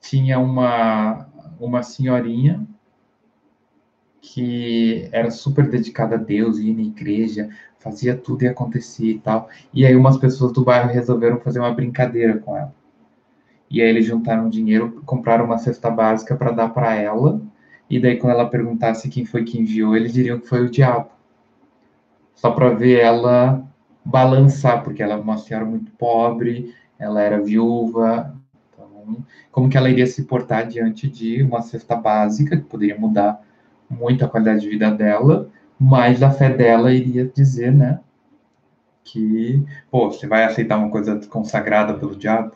Tinha 0.00 0.38
uma, 0.38 1.28
uma 1.58 1.82
senhorinha 1.82 2.66
que 4.20 5.08
era 5.12 5.30
super 5.30 5.68
dedicada 5.68 6.16
a 6.16 6.18
Deus, 6.18 6.58
ia 6.58 6.74
na 6.74 6.82
igreja, 6.82 7.48
fazia 7.78 8.16
tudo 8.16 8.42
e 8.42 8.48
acontecia 8.48 9.12
e 9.12 9.18
tal. 9.18 9.48
E 9.72 9.86
aí 9.86 9.94
umas 9.94 10.16
pessoas 10.16 10.52
do 10.52 10.64
bairro 10.64 10.90
resolveram 10.90 11.40
fazer 11.40 11.60
uma 11.60 11.72
brincadeira 11.72 12.38
com 12.38 12.56
ela. 12.56 12.74
E 13.70 13.82
aí 13.82 13.88
eles 13.88 14.06
juntaram 14.06 14.48
dinheiro, 14.48 15.02
compraram 15.04 15.44
uma 15.44 15.58
cesta 15.58 15.90
básica 15.90 16.36
para 16.36 16.52
dar 16.52 16.68
para 16.70 16.94
ela 16.94 17.40
e 17.88 18.00
daí, 18.00 18.16
quando 18.16 18.32
ela 18.32 18.50
perguntasse 18.50 19.08
quem 19.08 19.24
foi 19.24 19.44
que 19.44 19.58
enviou, 19.58 19.96
eles 19.96 20.12
diriam 20.12 20.40
que 20.40 20.48
foi 20.48 20.64
o 20.64 20.70
diabo. 20.70 21.08
Só 22.36 22.50
para 22.52 22.70
ver 22.70 23.00
ela 23.00 23.66
balançar, 24.04 24.84
porque 24.84 25.02
ela 25.02 25.14
é 25.14 25.16
uma 25.16 25.38
senhora 25.38 25.64
muito 25.64 25.90
pobre, 25.92 26.72
ela 26.98 27.20
era 27.20 27.42
viúva. 27.42 28.32
Então, 28.72 29.24
como 29.50 29.68
que 29.68 29.76
ela 29.76 29.90
iria 29.90 30.06
se 30.06 30.24
portar 30.24 30.68
diante 30.68 31.08
de 31.08 31.42
uma 31.42 31.62
cesta 31.62 31.96
básica, 31.96 32.56
que 32.56 32.62
poderia 32.62 32.96
mudar 32.96 33.42
muito 33.90 34.24
a 34.24 34.28
qualidade 34.28 34.60
de 34.60 34.68
vida 34.68 34.90
dela, 34.90 35.48
mas 35.78 36.22
a 36.22 36.30
fé 36.30 36.50
dela 36.50 36.92
iria 36.92 37.26
dizer, 37.26 37.72
né? 37.72 38.00
Que, 39.02 39.64
pô, 39.90 40.10
você 40.10 40.26
vai 40.26 40.44
aceitar 40.44 40.78
uma 40.78 40.90
coisa 40.90 41.18
consagrada 41.28 41.94
pelo 41.94 42.14
diabo? 42.16 42.52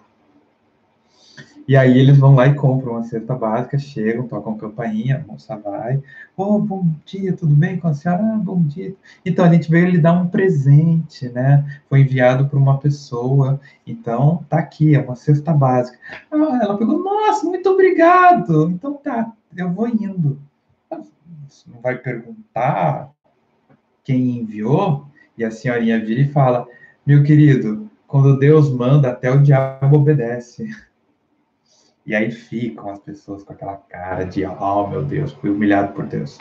E 1.67 1.77
aí 1.77 1.99
eles 1.99 2.19
vão 2.19 2.35
lá 2.35 2.47
e 2.47 2.55
compram 2.55 2.93
uma 2.93 3.05
cesta 3.05 3.35
básica, 3.35 3.79
chegam, 3.79 4.27
tocam 4.27 4.57
campainha, 4.57 5.19
a 5.19 5.33
moça 5.33 5.57
vai. 5.57 6.03
Oh, 6.37 6.59
bom 6.59 6.87
dia, 7.05 7.33
tudo 7.33 7.55
bem 7.55 7.79
com 7.79 7.89
a 7.89 7.95
senhora? 7.95 8.23
Ah, 8.23 8.39
bom 8.39 8.61
dia. 8.63 8.95
Então 9.25 9.45
a 9.45 9.53
gente 9.53 9.71
veio 9.71 9.89
lhe 9.89 9.99
dar 9.99 10.13
um 10.13 10.27
presente, 10.27 11.29
né? 11.29 11.81
Foi 11.89 12.01
enviado 12.01 12.49
por 12.49 12.59
uma 12.59 12.79
pessoa. 12.79 13.61
Então 13.87 14.45
tá 14.49 14.59
aqui, 14.59 14.95
é 14.95 15.01
uma 15.01 15.15
cesta 15.17 15.53
básica. 15.53 15.99
Ah, 16.31 16.61
ela 16.63 16.77
pegou, 16.77 17.03
nossa, 17.03 17.47
muito 17.47 17.69
obrigado. 17.71 18.71
Então 18.71 18.95
tá, 18.95 19.33
eu 19.57 19.71
vou 19.71 19.89
indo. 19.89 20.41
Você 21.49 21.71
não 21.73 21.81
vai 21.81 21.97
perguntar 21.99 23.11
quem 24.05 24.39
enviou? 24.39 25.07
E 25.37 25.45
a 25.45 25.51
senhorinha 25.51 26.05
vira 26.05 26.21
e 26.21 26.29
fala: 26.29 26.67
Meu 27.07 27.23
querido, 27.23 27.89
quando 28.07 28.39
Deus 28.39 28.71
manda, 28.71 29.11
até 29.11 29.31
o 29.31 29.43
diabo 29.43 29.97
obedece. 29.97 30.69
E 32.07 32.15
aí 32.15 32.31
ficam 32.31 32.91
as 32.91 32.99
pessoas 32.99 33.45
com 33.45 33.53
aquela 33.53 33.77
cara 33.77 34.25
de, 34.25 34.45
oh 34.45 34.87
meu 34.87 35.05
Deus, 35.05 35.33
fui 35.33 35.51
humilhado 35.51 35.93
por 35.93 36.07
Deus. 36.07 36.39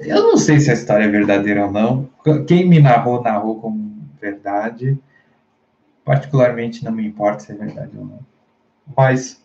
Eu 0.00 0.22
não 0.22 0.36
sei 0.36 0.60
se 0.60 0.70
a 0.70 0.74
história 0.74 1.04
é 1.04 1.08
verdadeira 1.08 1.66
ou 1.66 1.72
não. 1.72 2.08
Quem 2.46 2.68
me 2.68 2.80
narrou, 2.80 3.22
narrou 3.22 3.60
como 3.60 3.94
verdade. 4.20 4.98
Particularmente 6.04 6.84
não 6.84 6.92
me 6.92 7.06
importa 7.06 7.40
se 7.40 7.52
é 7.52 7.54
verdade 7.54 7.96
ou 7.96 8.04
não. 8.04 8.20
Mas 8.96 9.42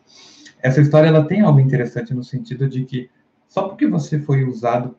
essa 0.62 0.82
história 0.82 1.08
ela 1.08 1.26
tem 1.26 1.42
algo 1.42 1.60
interessante 1.60 2.14
no 2.14 2.24
sentido 2.24 2.68
de 2.68 2.84
que 2.86 3.10
só 3.48 3.68
porque 3.68 3.88
você 3.88 4.20
foi 4.20 4.44
usado 4.44 4.96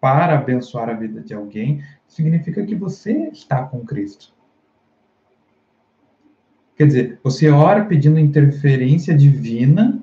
para 0.00 0.38
abençoar 0.38 0.90
a 0.90 0.94
vida 0.94 1.22
de 1.22 1.32
alguém, 1.32 1.82
significa 2.06 2.64
que 2.64 2.74
você 2.74 3.28
está 3.28 3.64
com 3.64 3.84
Cristo. 3.84 4.33
Quer 6.76 6.86
dizer, 6.86 7.20
você 7.22 7.48
ora 7.50 7.84
pedindo 7.84 8.18
interferência 8.18 9.16
divina 9.16 10.02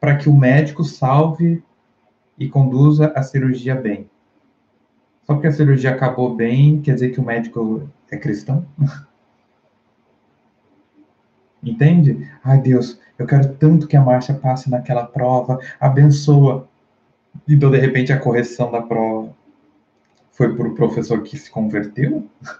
para 0.00 0.16
que 0.16 0.28
o 0.28 0.36
médico 0.36 0.82
salve 0.82 1.62
e 2.38 2.48
conduza 2.48 3.12
a 3.14 3.22
cirurgia 3.22 3.74
bem. 3.74 4.08
Só 5.24 5.34
porque 5.34 5.48
a 5.48 5.52
cirurgia 5.52 5.90
acabou 5.90 6.34
bem, 6.34 6.80
quer 6.80 6.94
dizer 6.94 7.10
que 7.10 7.20
o 7.20 7.24
médico 7.24 7.88
é 8.10 8.16
cristão? 8.16 8.66
Entende? 11.62 12.28
Ai, 12.42 12.60
Deus, 12.60 13.00
eu 13.18 13.26
quero 13.26 13.54
tanto 13.54 13.86
que 13.86 13.96
a 13.96 14.00
Márcia 14.00 14.34
passe 14.34 14.70
naquela 14.70 15.04
prova, 15.04 15.58
abençoa. 15.78 16.68
Então, 17.48 17.70
de 17.70 17.78
repente, 17.78 18.12
a 18.12 18.18
correção 18.18 18.70
da 18.70 18.80
prova 18.80 19.34
foi 20.30 20.54
para 20.54 20.68
o 20.68 20.74
professor 20.74 21.22
que 21.22 21.36
se 21.36 21.50
converteu? 21.50 22.28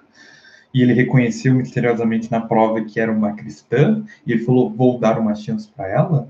e 0.73 0.82
ele 0.82 0.93
reconheceu 0.93 1.55
misteriosamente 1.55 2.31
na 2.31 2.40
prova 2.40 2.85
que 2.85 3.01
era 3.01 3.11
uma 3.11 3.32
cristã, 3.32 4.05
e 4.27 4.32
ele 4.32 4.45
falou: 4.45 4.70
Vou 4.70 4.99
dar 4.99 5.19
uma 5.19 5.35
chance 5.35 5.69
para 5.69 5.89
ela? 5.89 6.28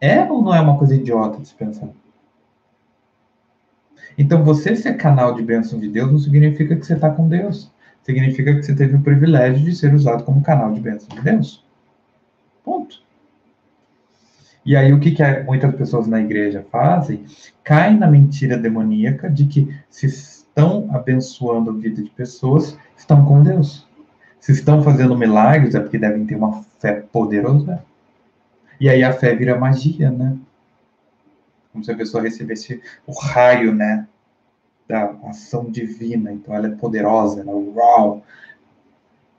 É 0.00 0.24
ou 0.30 0.42
não 0.42 0.54
é 0.54 0.60
uma 0.60 0.78
coisa 0.78 0.96
idiota 0.96 1.40
de 1.40 1.48
se 1.48 1.54
pensar? 1.54 1.88
Então, 4.18 4.44
você 4.44 4.74
ser 4.74 4.96
canal 4.96 5.34
de 5.34 5.42
bênção 5.42 5.78
de 5.78 5.88
Deus 5.88 6.10
não 6.10 6.18
significa 6.18 6.76
que 6.76 6.84
você 6.84 6.94
está 6.94 7.10
com 7.10 7.28
Deus. 7.28 7.70
Significa 8.02 8.54
que 8.54 8.62
você 8.62 8.74
teve 8.74 8.96
o 8.96 9.02
privilégio 9.02 9.64
de 9.64 9.74
ser 9.74 9.94
usado 9.94 10.24
como 10.24 10.42
canal 10.42 10.72
de 10.72 10.80
bênção 10.80 11.08
de 11.16 11.22
Deus. 11.22 11.64
Ponto. 12.64 13.00
E 14.64 14.76
aí, 14.76 14.92
o 14.92 15.00
que, 15.00 15.12
que 15.12 15.22
muitas 15.44 15.74
pessoas 15.74 16.06
na 16.06 16.20
igreja 16.20 16.66
fazem? 16.70 17.24
Caem 17.64 17.98
na 17.98 18.08
mentira 18.08 18.58
demoníaca 18.58 19.30
de 19.30 19.46
que 19.46 19.74
se 19.88 20.41
estão 20.52 20.88
abençoando 20.92 21.70
a 21.70 21.74
vida 21.74 22.02
de 22.02 22.10
pessoas, 22.10 22.78
estão 22.96 23.24
com 23.24 23.42
Deus. 23.42 23.86
Se 24.38 24.52
estão 24.52 24.82
fazendo 24.82 25.16
milagres, 25.16 25.74
é 25.74 25.80
porque 25.80 25.98
devem 25.98 26.26
ter 26.26 26.36
uma 26.36 26.62
fé 26.78 27.00
poderosa. 27.12 27.84
E 28.78 28.88
aí 28.88 29.02
a 29.02 29.12
fé 29.12 29.34
vira 29.34 29.58
magia, 29.58 30.10
né? 30.10 30.36
Como 31.72 31.82
se 31.82 31.90
a 31.90 31.96
pessoa 31.96 32.22
recebesse 32.22 32.82
o 33.06 33.12
raio, 33.12 33.74
né? 33.74 34.06
da 34.92 35.14
ação 35.28 35.70
divina. 35.70 36.32
Então, 36.32 36.54
ela 36.54 36.66
é 36.66 36.70
poderosa, 36.70 37.40
ela 37.40 37.50
é 37.50 37.54
uau. 37.54 38.22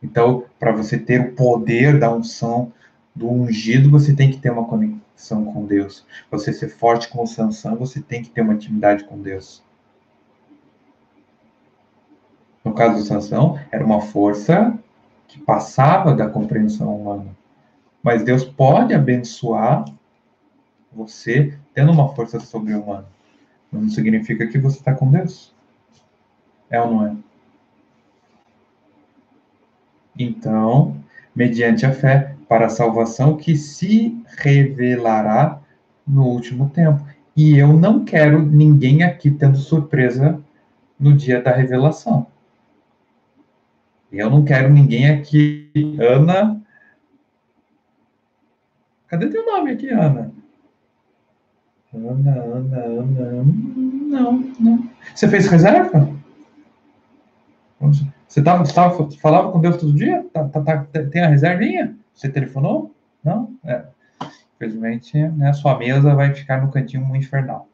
Então, 0.01 0.45
para 0.59 0.71
você 0.71 0.97
ter 0.97 1.21
o 1.21 1.33
poder 1.33 1.99
da 1.99 2.13
unção 2.13 2.73
do 3.15 3.29
ungido, 3.29 3.89
você 3.89 4.13
tem 4.15 4.31
que 4.31 4.39
ter 4.39 4.51
uma 4.51 4.65
conexão 4.65 5.45
com 5.45 5.65
Deus. 5.65 6.05
Pra 6.29 6.39
você 6.39 6.51
ser 6.51 6.69
forte 6.69 7.07
como 7.07 7.27
Sansão, 7.27 7.75
você 7.75 8.01
tem 8.01 8.23
que 8.23 8.29
ter 8.29 8.41
uma 8.41 8.55
intimidade 8.55 9.03
com 9.03 9.21
Deus. 9.21 9.62
No 12.63 12.73
caso 12.73 12.97
do 12.97 13.03
Sansão, 13.03 13.59
era 13.71 13.85
uma 13.85 14.01
força 14.01 14.77
que 15.27 15.39
passava 15.39 16.13
da 16.13 16.27
compreensão 16.27 16.95
humana. 16.95 17.35
Mas 18.01 18.23
Deus 18.23 18.43
pode 18.43 18.93
abençoar 18.93 19.85
você 20.91 21.57
tendo 21.73 21.91
uma 21.91 22.13
força 22.13 22.39
sobre-humana. 22.39 23.05
Não 23.71 23.89
significa 23.89 24.45
que 24.47 24.57
você 24.57 24.77
está 24.77 24.93
com 24.93 25.09
Deus. 25.09 25.53
É 26.69 26.79
ou 26.81 26.93
não 26.93 27.07
é? 27.07 27.15
Então, 30.17 30.95
mediante 31.35 31.85
a 31.85 31.91
fé, 31.91 32.35
para 32.47 32.67
a 32.67 32.69
salvação 32.69 33.35
que 33.35 33.55
se 33.55 34.15
revelará 34.37 35.59
no 36.05 36.25
último 36.25 36.69
tempo. 36.69 37.03
E 37.35 37.57
eu 37.57 37.73
não 37.73 38.05
quero 38.05 38.43
ninguém 38.43 39.01
aqui 39.01 39.31
tendo 39.31 39.57
surpresa 39.57 40.39
no 40.99 41.15
dia 41.15 41.41
da 41.41 41.51
revelação. 41.51 42.27
Eu 44.13 44.29
não 44.29 44.45
quero 44.45 44.71
ninguém 44.71 45.09
aqui. 45.09 45.71
Ana. 45.99 46.61
Cadê 49.07 49.27
teu 49.27 49.43
nome 49.43 49.71
aqui, 49.71 49.89
Ana? 49.89 50.31
Ana, 51.91 52.31
Ana, 52.31 52.77
Ana. 52.77 53.21
Ana. 53.21 53.43
Não, 53.43 54.33
não. 54.59 54.89
Você 55.15 55.27
fez 55.27 55.47
reserva? 55.47 56.07
Você, 58.27 58.43
tava, 58.43 58.63
você 58.63 58.73
tava, 58.73 59.09
falava 59.19 59.51
com 59.51 59.59
Deus 59.59 59.77
todo 59.77 59.95
dia? 59.95 60.23
Tá, 60.31 60.47
tá, 60.47 60.61
tá, 60.61 60.85
tem 61.05 61.23
a 61.23 61.27
reservinha? 61.27 61.97
Você 62.13 62.29
telefonou? 62.29 62.95
Não? 63.23 63.57
É. 63.65 63.83
Infelizmente, 64.55 65.17
né, 65.17 65.49
a 65.49 65.53
sua 65.53 65.75
mesa 65.77 66.13
vai 66.13 66.35
ficar 66.35 66.61
no 66.61 66.71
cantinho 66.71 67.15
infernal. 67.15 67.67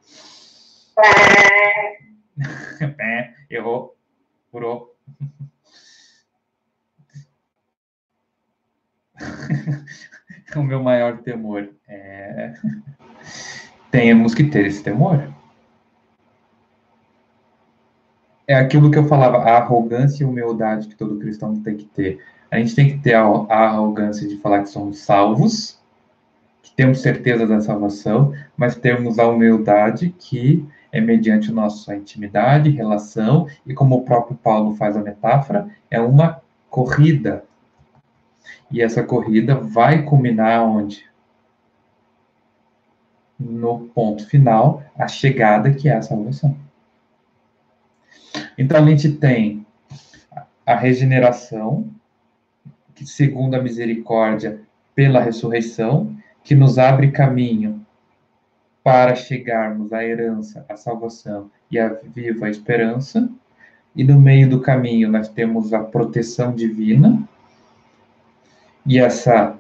Errou. 3.50 3.98
Furou. 4.50 4.96
o 10.56 10.64
meu 10.64 10.82
maior 10.82 11.18
temor 11.20 11.70
é. 11.88 12.54
Temos 13.92 14.36
que 14.36 14.44
ter 14.44 14.68
esse 14.68 14.84
temor. 14.84 15.34
É 18.48 18.56
aquilo 18.56 18.90
que 18.90 18.98
eu 18.98 19.08
falava, 19.08 19.38
a 19.38 19.58
arrogância 19.58 20.24
e 20.24 20.26
humildade 20.26 20.88
que 20.88 20.96
todo 20.96 21.20
cristão 21.20 21.56
tem 21.62 21.76
que 21.76 21.86
ter. 21.86 22.24
A 22.52 22.58
gente 22.58 22.76
tem 22.76 22.90
que 22.90 23.00
ter 23.00 23.14
a, 23.14 23.24
a 23.24 23.70
arrogância 23.70 24.28
de 24.28 24.38
falar 24.38 24.64
que 24.64 24.70
somos 24.70 25.00
salvos, 25.00 25.80
que 26.62 26.72
temos 26.76 27.02
certeza 27.02 27.46
da 27.46 27.62
salvação, 27.62 28.34
mas 28.58 28.76
temos 28.76 29.20
a 29.20 29.28
humildade 29.28 30.16
que 30.18 30.68
é 30.92 31.00
mediante 31.00 31.52
nossa 31.52 31.96
intimidade, 31.96 32.70
relação, 32.72 33.48
e 33.66 33.74
como 33.74 33.98
o 33.98 34.04
próprio 34.04 34.36
Paulo 34.36 34.76
faz 34.76 34.98
a 34.98 35.02
metáfora, 35.02 35.70
é 35.90 36.00
uma 36.00 36.42
corrida 36.70 37.44
e 38.72 38.82
essa 38.82 39.04
corrida 39.04 39.56
vai 39.56 40.04
culminar 40.04 40.64
onde? 40.64 41.08
No 43.40 43.88
ponto 43.96 44.28
final, 44.28 44.84
a 44.98 45.08
chegada 45.08 45.74
que 45.74 45.88
é 45.88 45.96
a 45.96 46.02
salvação. 46.02 46.56
Então 48.58 48.84
a 48.84 48.90
gente 48.90 49.14
tem 49.14 49.66
a 50.66 50.76
regeneração, 50.76 51.90
que 52.94 53.06
segundo 53.06 53.56
a 53.56 53.62
misericórdia 53.62 54.62
pela 54.94 55.22
ressurreição, 55.22 56.16
que 56.44 56.54
nos 56.54 56.78
abre 56.78 57.12
caminho 57.12 57.86
para 58.84 59.16
chegarmos 59.16 59.94
à 59.94 60.04
herança, 60.04 60.66
à 60.68 60.76
salvação 60.76 61.50
e 61.72 61.80
à 61.80 61.88
viva 61.88 62.50
esperança. 62.50 63.30
E 63.96 64.04
no 64.04 64.20
meio 64.20 64.50
do 64.50 64.62
caminho 64.62 65.10
nós 65.10 65.30
temos 65.30 65.74
a 65.74 65.80
proteção 65.80 66.54
divina, 66.54 67.28
e 68.90 68.98
essa 68.98 69.56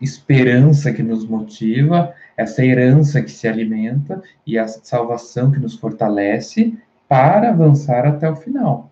esperança 0.00 0.92
que 0.92 1.02
nos 1.02 1.26
motiva, 1.26 2.14
essa 2.36 2.64
herança 2.64 3.20
que 3.20 3.30
se 3.32 3.48
alimenta 3.48 4.22
e 4.46 4.56
a 4.56 4.68
salvação 4.68 5.50
que 5.50 5.58
nos 5.58 5.74
fortalece 5.74 6.78
para 7.08 7.50
avançar 7.50 8.06
até 8.06 8.30
o 8.30 8.36
final. 8.36 8.88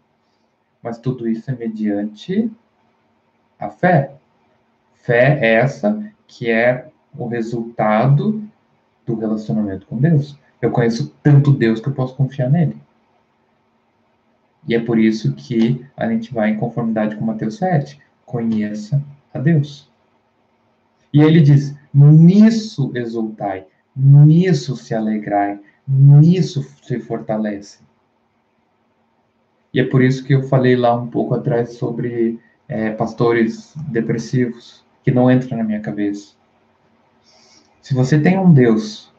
Mas 0.82 0.98
tudo 0.98 1.28
isso 1.28 1.48
é 1.52 1.54
mediante 1.54 2.50
a 3.60 3.70
fé. 3.70 4.10
Fé 4.96 5.38
é 5.40 5.54
essa 5.54 6.04
que 6.26 6.50
é 6.50 6.88
o 7.16 7.28
resultado 7.28 8.42
do 9.06 9.14
relacionamento 9.14 9.86
com 9.86 9.98
Deus. 9.98 10.36
Eu 10.60 10.72
conheço 10.72 11.14
tanto 11.22 11.52
Deus 11.52 11.78
que 11.78 11.88
eu 11.88 11.94
posso 11.94 12.16
confiar 12.16 12.50
nele. 12.50 12.76
E 14.66 14.74
é 14.74 14.80
por 14.80 14.98
isso 14.98 15.32
que 15.34 15.86
a 15.96 16.08
gente 16.08 16.34
vai 16.34 16.50
em 16.50 16.56
conformidade 16.56 17.14
com 17.14 17.24
Mateus 17.24 17.58
7. 17.58 18.00
Conheça 18.24 19.00
a 19.36 19.40
Deus. 19.40 19.90
E 21.12 21.20
ele 21.20 21.40
diz: 21.40 21.74
nisso 21.94 22.90
exultai, 22.94 23.66
nisso 23.94 24.76
se 24.76 24.94
alegrai, 24.94 25.60
nisso 25.86 26.62
se 26.82 26.98
fortalece. 26.98 27.78
E 29.72 29.80
é 29.80 29.84
por 29.84 30.02
isso 30.02 30.24
que 30.24 30.34
eu 30.34 30.42
falei 30.42 30.76
lá 30.76 30.94
um 30.94 31.08
pouco 31.08 31.34
atrás 31.34 31.74
sobre 31.74 32.38
é, 32.68 32.90
pastores 32.90 33.74
depressivos, 33.88 34.84
que 35.04 35.10
não 35.10 35.30
entra 35.30 35.56
na 35.56 35.64
minha 35.64 35.80
cabeça. 35.80 36.34
Se 37.82 37.94
você 37.94 38.18
tem 38.18 38.38
um 38.38 38.52
Deus 38.52 39.12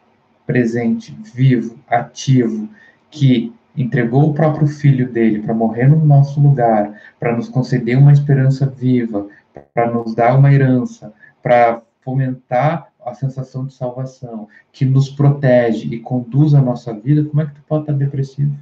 presente, 0.45 1.18
vivo, 1.34 1.77
ativo, 1.88 2.69
que 3.10 3.53
entregou 3.76 4.30
o 4.30 4.34
próprio 4.34 4.68
filho 4.68 5.07
dele 5.10 5.39
para 5.39 5.53
morrer 5.53 5.88
no 5.88 6.03
nosso 6.03 6.41
lugar, 6.41 6.99
para 7.19 7.35
nos 7.35 7.48
conceder 7.48 7.98
uma 7.98 8.11
esperança 8.11 8.65
viva, 8.65 9.27
para 9.74 9.92
nos 9.92 10.16
dar 10.16 10.38
uma 10.38 10.54
herança, 10.54 11.14
para 11.42 11.82
fomentar 12.02 12.92
a 13.06 13.14
sensação 13.14 13.66
de 13.66 13.74
salvação, 13.74 14.48
que 14.72 14.86
nos 14.86 15.10
protege 15.10 15.88
e 15.88 16.00
conduz 16.00 16.54
a 16.54 16.62
nossa 16.62 16.94
vida, 16.94 17.24
como 17.24 17.42
é 17.42 17.46
que 17.46 17.56
tu 17.56 17.62
pode 17.68 17.84
estar 17.84 17.94
depressivo? 17.94 18.58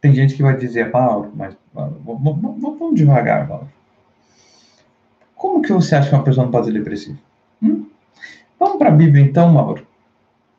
Tem 0.00 0.14
gente 0.14 0.34
que 0.34 0.42
vai 0.42 0.56
dizer, 0.56 0.90
Mauro, 0.90 1.30
mas 1.34 1.54
vamos 1.74 2.94
devagar, 2.94 3.46
Mauro. 3.46 3.68
Como 5.34 5.62
que 5.62 5.72
você 5.72 5.94
acha 5.94 6.08
que 6.08 6.14
uma 6.14 6.24
pessoa 6.24 6.44
não 6.44 6.50
pode 6.50 6.66
ser 6.66 6.72
depressiva? 6.72 7.18
Hum? 7.62 7.86
Vamos 8.58 8.78
para 8.78 8.88
a 8.88 8.92
Bíblia 8.92 9.22
então, 9.22 9.52
Mauro. 9.52 9.86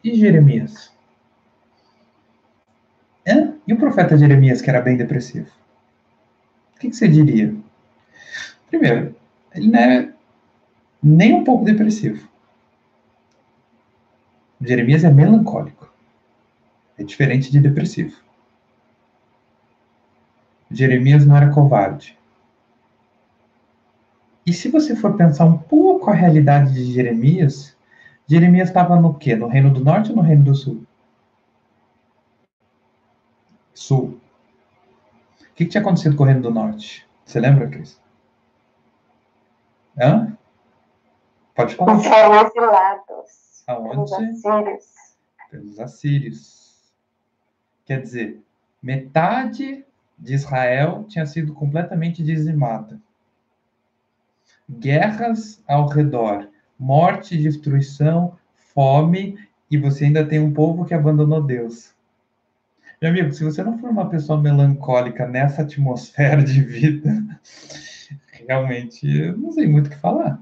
E 0.04 0.16
Jeremias? 0.16 0.92
E 3.72 3.74
o 3.74 3.78
profeta 3.78 4.18
Jeremias, 4.18 4.62
que 4.62 4.70
era 4.70 4.82
bem 4.82 4.98
depressivo? 4.98 5.48
O 6.76 6.80
que, 6.82 6.90
que 6.90 6.94
você 6.94 7.08
diria? 7.08 7.56
Primeiro, 8.70 9.16
ele 9.56 9.70
não 9.70 9.80
é 9.80 10.14
nem 11.02 11.34
um 11.36 11.46
pouco 11.46 11.64
depressivo. 11.64 12.28
Jeremias 14.60 15.06
é 15.06 15.10
melancólico. 15.10 15.90
É 16.98 17.04
diferente 17.06 17.50
de 17.50 17.62
depressivo. 17.62 18.18
Jeremias 20.70 21.26
não 21.26 21.38
era 21.38 21.50
covarde. 21.50 22.20
E 24.46 24.52
se 24.52 24.68
você 24.68 24.98
for 24.98 25.16
pensar 25.16 25.46
um 25.46 25.58
pouco 25.58 26.10
a 26.10 26.14
realidade 26.14 26.74
de 26.74 26.92
Jeremias, 26.92 27.74
Jeremias 28.28 28.68
estava 28.68 29.00
no 29.00 29.14
quê? 29.14 29.34
No 29.34 29.48
Reino 29.48 29.74
do 29.74 29.82
Norte 29.82 30.10
ou 30.10 30.18
no 30.18 30.22
Reino 30.22 30.44
do 30.44 30.56
Sul? 30.56 30.86
Sul. 33.82 34.20
O 35.40 35.54
que, 35.56 35.66
que 35.66 35.72
tinha 35.72 35.82
acontecido 35.82 36.16
com 36.16 36.24
o 36.24 36.26
Reino 36.26 36.42
do 36.42 36.52
Norte? 36.52 37.08
Você 37.26 37.40
lembra, 37.40 37.68
Cris? 37.68 38.00
Hã? 40.00 40.38
Pode 41.56 41.76
falar. 41.76 41.96
Os 41.96 42.06
exilados. 42.06 43.64
Aonde? 43.68 43.96
Pelos 43.96 44.14
assírios. 44.14 45.18
Pelos 45.50 45.80
assírios. 45.80 46.94
Quer 47.86 48.02
dizer, 48.02 48.42
metade 48.82 49.84
de 50.18 50.34
Israel 50.34 51.04
tinha 51.08 51.26
sido 51.26 51.54
completamente 51.54 52.24
dizimada. 52.24 53.02
Guerras 54.70 55.62
ao 55.68 55.88
redor, 55.88 56.48
morte, 56.80 57.38
destruição, 57.38 58.38
fome, 58.74 59.38
e 59.70 59.78
você 59.78 60.06
ainda 60.06 60.26
tem 60.26 60.40
um 60.40 60.54
povo 60.54 60.86
que 60.86 60.94
abandonou 60.94 61.42
Deus. 61.42 61.94
Meu 63.02 63.10
amigo, 63.10 63.32
se 63.32 63.44
você 63.44 63.64
não 63.64 63.80
for 63.80 63.90
uma 63.90 64.08
pessoa 64.08 64.40
melancólica 64.40 65.28
nessa 65.28 65.64
atmosfera 65.64 66.44
de 66.44 66.62
vida, 66.62 67.10
realmente 68.32 69.08
eu 69.10 69.36
não 69.36 69.52
sei 69.52 69.68
muito 69.68 69.88
o 69.88 69.90
que 69.90 69.98
falar. 69.98 70.40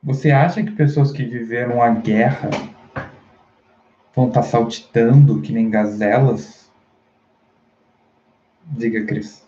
Você 0.00 0.30
acha 0.30 0.62
que 0.62 0.70
pessoas 0.70 1.10
que 1.10 1.24
viveram 1.24 1.82
a 1.82 1.90
guerra 1.90 2.48
vão 4.14 4.28
estar 4.28 4.42
tá 4.42 4.46
saltitando 4.46 5.42
que 5.42 5.52
nem 5.52 5.68
gazelas? 5.68 6.70
Diga, 8.66 9.04
Cris. 9.04 9.44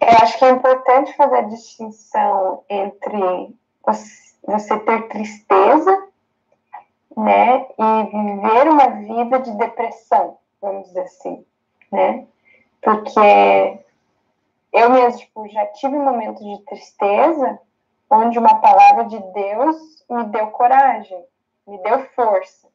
Eu 0.00 0.08
acho 0.20 0.36
que 0.36 0.44
é 0.44 0.50
importante 0.50 1.16
fazer 1.16 1.36
a 1.36 1.42
distinção 1.42 2.64
entre 2.68 3.54
você 4.42 4.80
ter 4.80 5.08
tristeza, 5.08 6.05
né, 7.16 7.66
e 7.78 8.02
viver 8.04 8.68
uma 8.68 8.88
vida 8.88 9.38
de 9.40 9.50
depressão, 9.52 10.38
vamos 10.60 10.88
dizer 10.88 11.00
assim, 11.00 11.44
né? 11.90 12.26
Porque 12.82 13.78
eu 14.72 14.90
mesmo 14.90 15.18
tipo, 15.18 15.48
já 15.48 15.66
tive 15.68 15.96
momentos 15.96 16.44
de 16.44 16.58
tristeza 16.64 17.58
onde 18.10 18.38
uma 18.38 18.60
palavra 18.60 19.04
de 19.06 19.18
Deus 19.18 20.04
me 20.08 20.24
deu 20.24 20.48
coragem, 20.48 21.24
me 21.66 21.78
deu 21.78 22.04
força. 22.10 22.68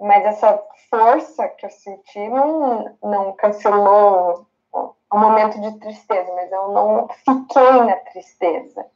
Mas 0.00 0.24
essa 0.24 0.62
força 0.88 1.48
que 1.48 1.66
eu 1.66 1.70
senti 1.70 2.28
não, 2.28 2.96
não 3.02 3.32
cancelou 3.32 4.46
o 4.72 5.18
momento 5.18 5.60
de 5.60 5.78
tristeza, 5.78 6.32
mas 6.34 6.50
eu 6.50 6.68
não 6.68 7.08
fiquei 7.08 7.82
na 7.82 7.96
tristeza, 7.96 8.86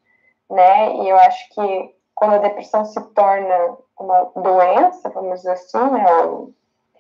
né? 0.49 0.97
E 0.97 1.09
eu 1.09 1.19
acho 1.19 1.49
que 1.51 1.95
quando 2.16 2.34
a 2.34 2.38
depressão 2.38 2.84
se 2.84 3.01
torna 3.10 3.76
uma 3.97 4.32
doença, 4.34 5.10
vamos 5.10 5.38
dizer 5.40 5.52
assim, 5.52 5.90
né? 5.90 6.05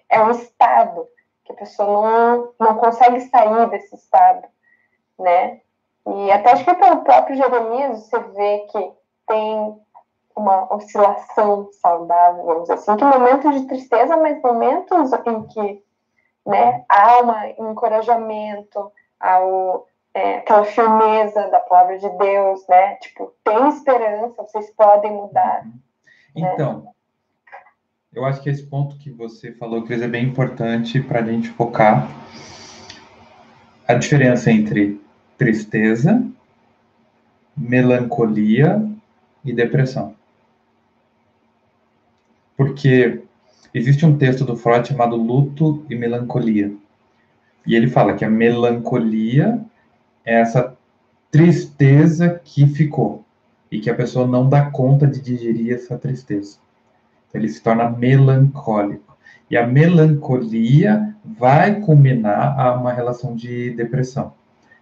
é 0.08 0.22
um 0.22 0.30
estado 0.30 1.08
que 1.44 1.52
a 1.52 1.56
pessoa 1.56 1.88
não, 1.88 2.52
não 2.60 2.76
consegue 2.76 3.20
sair 3.22 3.68
desse 3.70 3.94
estado, 3.94 4.46
né? 5.18 5.60
E 6.06 6.30
até 6.30 6.52
acho 6.52 6.64
que 6.64 6.74
pelo 6.74 7.02
próprio 7.02 7.36
Jeremias 7.36 8.02
você 8.02 8.18
vê 8.18 8.58
que 8.70 8.92
tem 9.26 9.80
uma 10.36 10.72
oscilação 10.72 11.70
saudável, 11.72 12.44
vamos 12.44 12.62
dizer 12.62 12.74
assim, 12.74 12.96
que 12.96 13.04
momentos 13.04 13.60
de 13.60 13.66
tristeza, 13.66 14.16
mas 14.16 14.40
momentos 14.42 15.10
em 15.26 15.42
que 15.46 15.82
né, 16.44 16.84
há 16.88 17.22
um 17.58 17.70
encorajamento, 17.70 18.92
há 19.18 19.40
o, 19.40 19.86
é, 20.16 20.38
aquela 20.38 20.64
firmeza 20.64 21.46
da 21.50 21.60
palavra 21.60 21.98
de 21.98 22.08
Deus, 22.08 22.66
né? 22.66 22.94
Tipo, 22.94 23.34
tem 23.44 23.68
esperança, 23.68 24.42
vocês 24.42 24.70
podem 24.70 25.12
mudar. 25.12 25.66
Uhum. 25.66 25.74
Então, 26.34 26.80
né? 26.80 26.90
eu 28.14 28.24
acho 28.24 28.40
que 28.40 28.48
esse 28.48 28.64
ponto 28.64 28.96
que 28.96 29.10
você 29.10 29.52
falou, 29.52 29.82
Cris, 29.82 30.00
é 30.00 30.08
bem 30.08 30.24
importante 30.24 31.02
para 31.02 31.20
a 31.20 31.22
gente 31.22 31.50
focar 31.50 32.08
a 33.86 33.92
diferença 33.92 34.50
entre 34.50 34.98
tristeza, 35.36 36.26
melancolia 37.54 38.82
e 39.44 39.52
depressão. 39.52 40.14
Porque 42.56 43.22
existe 43.74 44.06
um 44.06 44.16
texto 44.16 44.46
do 44.46 44.56
Freud 44.56 44.88
chamado 44.88 45.14
Luto 45.14 45.84
e 45.90 45.94
Melancolia. 45.94 46.72
E 47.66 47.74
ele 47.74 47.88
fala 47.88 48.14
que 48.14 48.24
a 48.24 48.30
melancolia 48.30 49.62
essa 50.34 50.76
tristeza 51.30 52.40
que 52.42 52.66
ficou 52.66 53.24
e 53.70 53.80
que 53.80 53.88
a 53.88 53.94
pessoa 53.94 54.26
não 54.26 54.48
dá 54.48 54.70
conta 54.70 55.06
de 55.06 55.20
digerir 55.20 55.74
essa 55.74 55.96
tristeza. 55.96 56.58
Então, 57.28 57.40
ele 57.40 57.48
se 57.48 57.62
torna 57.62 57.88
melancólico. 57.88 59.16
E 59.48 59.56
a 59.56 59.66
melancolia 59.66 61.14
vai 61.24 61.80
culminar 61.80 62.58
a 62.58 62.74
uma 62.74 62.92
relação 62.92 63.34
de 63.36 63.70
depressão. 63.70 64.34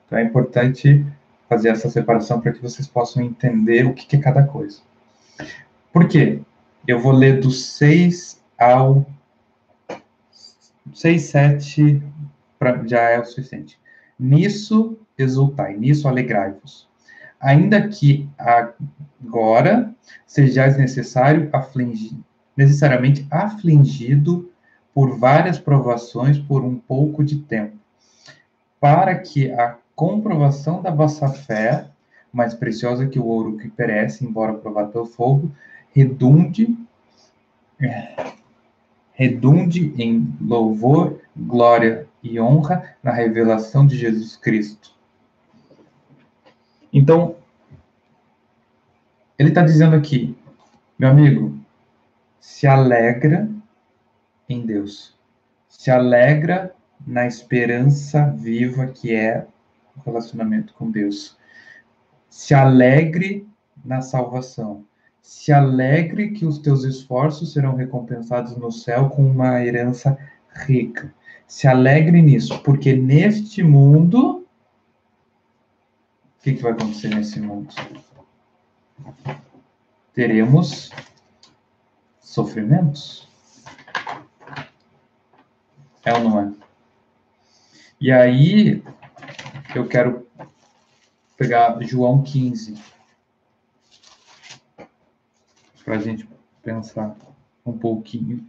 Então 0.06 0.18
é 0.18 0.22
importante 0.22 1.04
fazer 1.48 1.68
essa 1.68 1.90
separação 1.90 2.40
para 2.40 2.52
que 2.52 2.62
vocês 2.62 2.86
possam 2.86 3.22
entender 3.22 3.84
o 3.84 3.92
que 3.92 4.16
é 4.16 4.18
cada 4.18 4.44
coisa. 4.44 4.80
Por 5.92 6.08
quê? 6.08 6.40
Eu 6.86 6.98
vou 6.98 7.12
ler 7.12 7.40
do 7.40 7.50
6 7.50 8.42
ao 8.58 9.06
6, 10.92 11.22
7, 11.22 12.02
pra, 12.58 12.86
já 12.86 13.00
é 13.00 13.18
o 13.18 13.24
suficiente. 13.24 13.78
Nisso 14.18 14.98
exultai, 15.16 15.76
nisso 15.76 16.08
alegrai-vos. 16.08 16.88
Ainda 17.40 17.88
que 17.88 18.28
agora 18.38 19.94
sejais 20.26 20.76
necessário 20.76 21.48
afligir, 21.52 22.18
necessariamente 22.56 23.26
afligido 23.30 24.50
por 24.94 25.18
várias 25.18 25.58
provações 25.58 26.38
por 26.38 26.64
um 26.64 26.76
pouco 26.76 27.24
de 27.24 27.40
tempo, 27.40 27.76
para 28.80 29.18
que 29.18 29.50
a 29.52 29.76
comprovação 29.94 30.80
da 30.80 30.90
vossa 30.90 31.28
fé, 31.28 31.88
mais 32.32 32.54
preciosa 32.54 33.06
que 33.06 33.18
o 33.18 33.26
ouro 33.26 33.56
que 33.56 33.68
perece, 33.68 34.24
embora 34.24 34.54
provado 34.54 34.92
pelo 34.92 35.06
fogo, 35.06 35.50
redunde, 35.94 36.76
redunde 39.12 39.94
em 39.96 40.34
louvor, 40.40 41.20
glória 41.36 42.06
e 42.22 42.40
honra 42.40 42.96
na 43.02 43.12
revelação 43.12 43.86
de 43.86 43.96
Jesus 43.96 44.36
Cristo. 44.36 44.93
Então, 46.94 47.34
ele 49.36 49.48
está 49.48 49.62
dizendo 49.62 49.96
aqui, 49.96 50.38
meu 50.96 51.10
amigo, 51.10 51.58
se 52.38 52.68
alegra 52.68 53.50
em 54.48 54.64
Deus, 54.64 55.12
se 55.68 55.90
alegra 55.90 56.72
na 57.04 57.26
esperança 57.26 58.30
viva 58.38 58.86
que 58.86 59.12
é 59.12 59.44
o 59.96 60.00
relacionamento 60.04 60.72
com 60.74 60.88
Deus. 60.88 61.36
Se 62.30 62.54
alegre 62.54 63.44
na 63.84 64.00
salvação. 64.00 64.84
Se 65.20 65.52
alegre 65.52 66.30
que 66.30 66.46
os 66.46 66.58
teus 66.58 66.84
esforços 66.84 67.52
serão 67.52 67.74
recompensados 67.74 68.56
no 68.56 68.70
céu 68.70 69.08
com 69.08 69.26
uma 69.28 69.64
herança 69.64 70.16
rica. 70.52 71.12
Se 71.46 71.66
alegre 71.66 72.22
nisso, 72.22 72.62
porque 72.62 72.94
neste 72.94 73.64
mundo. 73.64 74.43
Que, 76.44 76.52
que 76.52 76.62
vai 76.62 76.72
acontecer 76.72 77.08
nesse 77.08 77.40
mundo? 77.40 77.74
Teremos 80.12 80.90
sofrimentos. 82.20 83.26
É 86.04 86.12
ou 86.12 86.20
não 86.20 86.40
é? 86.40 86.52
E 87.98 88.12
aí, 88.12 88.82
eu 89.74 89.88
quero 89.88 90.28
pegar 91.38 91.80
João 91.80 92.22
15 92.22 92.78
para 95.82 95.94
a 95.96 95.98
gente 95.98 96.28
pensar 96.62 97.16
um 97.64 97.72
pouquinho. 97.72 98.46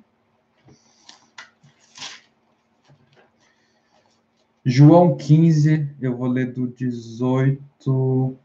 João 4.67 5.15
15, 5.15 5.91
eu 6.01 6.17
vou 6.17 6.27
ler 6.27 6.51
do 6.51 6.67
18. 6.67 8.35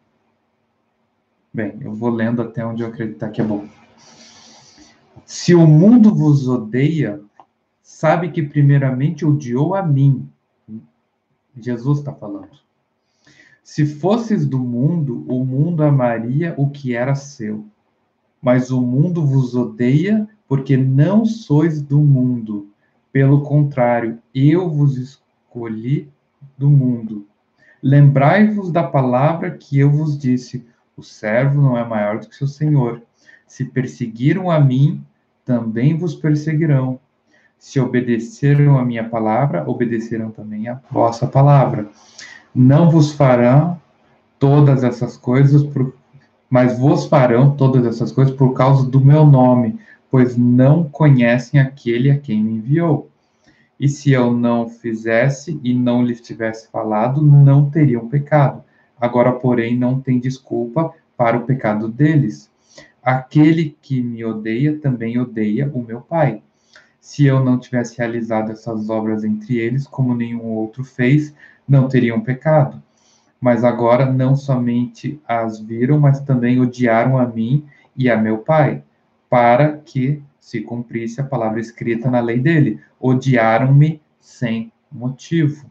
Bem, 1.51 1.78
eu 1.80 1.94
vou 1.94 2.10
lendo 2.10 2.42
até 2.42 2.62
onde 2.62 2.82
eu 2.82 2.88
acreditar 2.88 3.30
que 3.30 3.40
é 3.40 3.44
bom. 3.44 3.66
Se 5.24 5.55
o 5.55 5.66
mundo 5.66 6.14
vos 6.14 6.47
odeia, 6.47 7.22
sabe 7.82 8.30
que 8.30 8.42
primeiramente 8.42 9.24
odiou 9.24 9.74
a 9.74 9.82
mim. 9.82 10.28
Jesus 11.56 12.01
está 12.01 12.12
falando. 12.12 12.51
Se 13.64 13.86
fosses 13.86 14.44
do 14.44 14.59
mundo, 14.59 15.24
o 15.26 15.42
mundo 15.42 15.82
amaria 15.82 16.55
o 16.59 16.68
que 16.68 16.94
era 16.94 17.14
seu. 17.14 17.64
Mas 18.42 18.70
o 18.70 18.82
mundo 18.82 19.24
vos 19.24 19.55
odeia 19.55 20.28
porque 20.47 20.76
não 20.76 21.24
sois 21.24 21.80
do 21.80 21.98
mundo. 21.98 22.68
Pelo 23.10 23.42
contrário, 23.42 24.18
eu 24.34 24.68
vos 24.68 24.98
escolhi 24.98 25.30
do 26.56 26.68
mundo. 26.70 27.27
Lembrai-vos 27.82 28.70
da 28.70 28.82
palavra 28.82 29.51
que 29.51 29.78
eu 29.78 29.90
vos 29.90 30.18
disse: 30.18 30.66
o 30.97 31.02
servo 31.02 31.60
não 31.60 31.77
é 31.77 31.85
maior 31.85 32.18
do 32.18 32.28
que 32.28 32.36
seu 32.36 32.47
senhor. 32.47 33.02
Se 33.47 33.64
perseguiram 33.64 34.51
a 34.51 34.60
mim, 34.60 35.05
também 35.44 35.97
vos 35.97 36.14
perseguirão. 36.14 37.01
Se 37.59 37.81
obedeceram 37.81 38.78
a 38.78 38.85
minha 38.85 39.09
palavra, 39.09 39.68
obedecerão 39.68 40.31
também 40.31 40.68
a 40.68 40.81
vossa 40.90 41.27
palavra. 41.27 41.89
Não 42.55 42.90
vos 42.90 43.12
farão 43.12 43.81
todas 44.39 44.82
essas 44.82 45.16
coisas, 45.16 45.62
por, 45.62 45.94
mas 46.48 46.78
vos 46.78 47.06
farão 47.06 47.55
todas 47.56 47.85
essas 47.85 48.12
coisas 48.12 48.35
por 48.35 48.55
causa 48.55 48.89
do 48.89 49.01
meu 49.01 49.27
nome, 49.27 49.78
pois 50.10 50.36
não 50.36 50.85
conhecem 50.85 51.60
aquele 51.60 52.10
a 52.10 52.18
quem 52.18 52.43
me 52.43 52.52
enviou. 52.52 53.10
E 53.81 53.89
se 53.89 54.12
eu 54.12 54.31
não 54.31 54.69
fizesse 54.69 55.59
e 55.65 55.73
não 55.73 56.05
lhes 56.05 56.20
tivesse 56.20 56.70
falado, 56.70 57.23
não 57.23 57.70
teriam 57.70 58.07
pecado. 58.07 58.62
Agora, 59.01 59.32
porém, 59.32 59.74
não 59.74 59.98
tem 59.98 60.20
desculpa 60.20 60.93
para 61.16 61.39
o 61.39 61.47
pecado 61.47 61.89
deles. 61.89 62.51
Aquele 63.02 63.74
que 63.81 64.02
me 64.02 64.23
odeia 64.23 64.78
também 64.78 65.19
odeia 65.19 65.70
o 65.73 65.82
meu 65.82 66.02
Pai. 66.02 66.43
Se 67.01 67.24
eu 67.24 67.43
não 67.43 67.59
tivesse 67.59 67.97
realizado 67.97 68.52
essas 68.52 68.90
obras 68.90 69.24
entre 69.24 69.57
eles, 69.57 69.86
como 69.86 70.15
nenhum 70.15 70.44
outro 70.44 70.85
fez, 70.85 71.35
não 71.66 71.89
teriam 71.89 72.20
pecado. 72.20 72.82
Mas 73.40 73.65
agora 73.65 74.05
não 74.05 74.36
somente 74.36 75.19
as 75.27 75.59
viram, 75.59 75.98
mas 75.98 76.20
também 76.20 76.61
odiaram 76.61 77.16
a 77.16 77.27
mim 77.27 77.65
e 77.97 78.11
a 78.11 78.16
meu 78.19 78.39
pai, 78.39 78.82
para 79.31 79.78
que 79.78 80.23
se 80.40 80.62
cumprisse 80.62 81.20
a 81.20 81.24
palavra 81.24 81.60
escrita 81.60 82.10
na 82.10 82.20
lei 82.20 82.40
dele. 82.40 82.80
Odiaram-me 82.98 84.02
sem 84.18 84.72
motivo. 84.90 85.70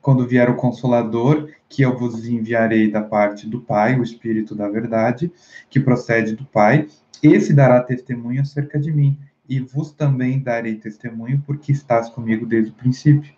Quando 0.00 0.26
vier 0.26 0.50
o 0.50 0.56
Consolador, 0.56 1.48
que 1.68 1.82
eu 1.82 1.96
vos 1.96 2.26
enviarei 2.26 2.90
da 2.90 3.02
parte 3.02 3.46
do 3.48 3.60
Pai, 3.60 3.98
o 3.98 4.02
Espírito 4.02 4.54
da 4.54 4.68
Verdade, 4.68 5.32
que 5.70 5.78
procede 5.78 6.34
do 6.34 6.44
Pai, 6.44 6.88
esse 7.22 7.54
dará 7.54 7.80
testemunho 7.80 8.40
acerca 8.40 8.80
de 8.80 8.90
mim, 8.90 9.16
e 9.48 9.60
vos 9.60 9.92
também 9.92 10.40
darei 10.40 10.74
testemunho, 10.74 11.42
porque 11.46 11.70
estás 11.70 12.08
comigo 12.08 12.46
desde 12.46 12.72
o 12.72 12.74
princípio. 12.74 13.32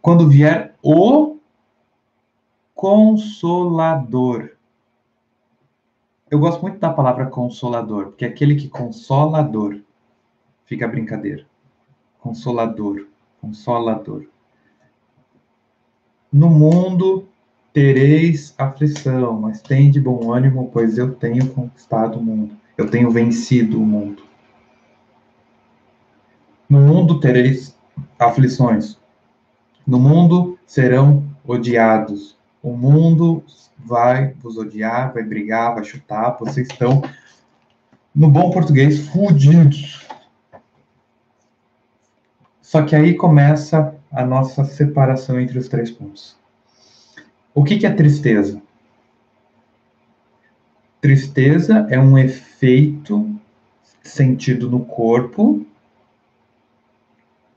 Quando 0.00 0.28
vier 0.28 0.74
o 0.82 1.40
Consolador. 2.80 4.52
Eu 6.30 6.38
gosto 6.38 6.62
muito 6.62 6.78
da 6.78 6.92
palavra 6.92 7.26
consolador, 7.26 8.06
porque 8.06 8.24
aquele 8.24 8.54
que 8.54 8.68
consolador. 8.68 9.80
Fica 10.64 10.84
a 10.84 10.88
brincadeira. 10.88 11.44
Consolador, 12.20 13.08
consolador. 13.40 14.26
No 16.32 16.48
mundo 16.48 17.26
tereis 17.72 18.54
aflição, 18.56 19.40
mas 19.40 19.60
tem 19.60 19.90
de 19.90 20.00
bom 20.00 20.32
ânimo, 20.32 20.70
pois 20.72 20.96
eu 20.96 21.12
tenho 21.14 21.48
conquistado 21.52 22.20
o 22.20 22.22
mundo. 22.22 22.56
Eu 22.78 22.88
tenho 22.88 23.10
vencido 23.10 23.82
o 23.82 23.86
mundo. 23.86 24.22
No 26.68 26.80
mundo 26.80 27.18
tereis 27.18 27.76
aflições. 28.16 28.96
No 29.84 29.98
mundo 29.98 30.56
serão 30.64 31.24
odiados. 31.44 32.38
O 32.62 32.76
mundo 32.76 33.42
vai 33.84 34.34
vos 34.34 34.56
odiar, 34.56 35.12
vai 35.12 35.22
brigar, 35.22 35.74
vai 35.74 35.84
chutar. 35.84 36.36
Vocês 36.38 36.68
estão, 36.68 37.02
no 38.14 38.28
bom 38.28 38.50
português, 38.50 39.08
fudidos. 39.08 40.06
Só 42.60 42.82
que 42.82 42.94
aí 42.94 43.14
começa 43.14 43.94
a 44.12 44.24
nossa 44.24 44.64
separação 44.64 45.40
entre 45.40 45.58
os 45.58 45.68
três 45.68 45.90
pontos. 45.90 46.36
O 47.54 47.64
que, 47.64 47.78
que 47.78 47.86
é 47.86 47.90
tristeza? 47.90 48.62
Tristeza 51.00 51.86
é 51.90 51.98
um 51.98 52.18
efeito 52.18 53.40
sentido 54.02 54.70
no 54.70 54.84
corpo 54.84 55.66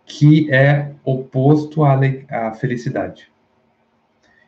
que 0.06 0.52
é 0.52 0.94
oposto 1.04 1.84
à, 1.84 2.00
à 2.30 2.54
felicidade. 2.54 3.33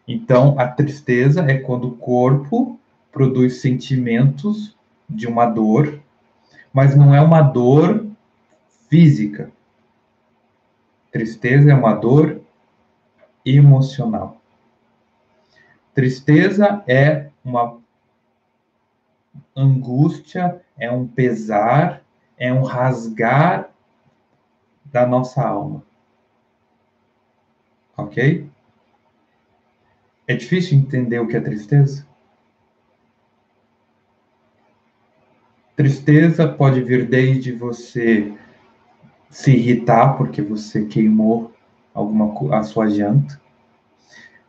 Então, 0.07 0.55
a 0.59 0.67
tristeza 0.67 1.41
é 1.41 1.57
quando 1.57 1.87
o 1.87 1.97
corpo 1.97 2.79
produz 3.11 3.61
sentimentos 3.61 4.75
de 5.09 5.27
uma 5.27 5.45
dor, 5.45 5.99
mas 6.73 6.95
não 6.95 7.13
é 7.13 7.21
uma 7.21 7.41
dor 7.41 8.05
física, 8.89 9.51
Tristeza 11.15 11.71
é 11.71 11.73
uma 11.73 11.93
dor 11.93 12.41
emocional. 13.45 14.41
Tristeza 15.93 16.83
é 16.85 17.29
uma 17.41 17.79
angústia, 19.55 20.61
é 20.77 20.91
um 20.91 21.07
pesar, 21.07 22.01
é 22.37 22.51
um 22.51 22.63
rasgar 22.63 23.69
da 24.83 25.07
nossa 25.07 25.41
alma. 25.41 25.85
Ok? 27.95 28.51
É 30.27 30.35
difícil 30.35 30.77
entender 30.77 31.19
o 31.19 31.27
que 31.27 31.37
é 31.37 31.39
tristeza? 31.39 32.05
Tristeza 35.75 36.47
pode 36.47 36.81
vir 36.81 37.07
desde 37.07 37.51
você 37.51 38.33
se 39.29 39.51
irritar 39.51 40.17
porque 40.17 40.41
você 40.41 40.85
queimou 40.85 41.51
alguma 41.93 42.57
a 42.57 42.63
sua 42.63 42.89
janta, 42.89 43.39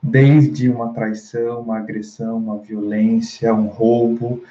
desde 0.03 0.69
uma 0.69 0.93
traição, 0.93 1.62
uma 1.62 1.78
agressão, 1.78 2.39
uma 2.39 2.59
violência, 2.59 3.53
um 3.53 3.66
roubo, 3.66 4.43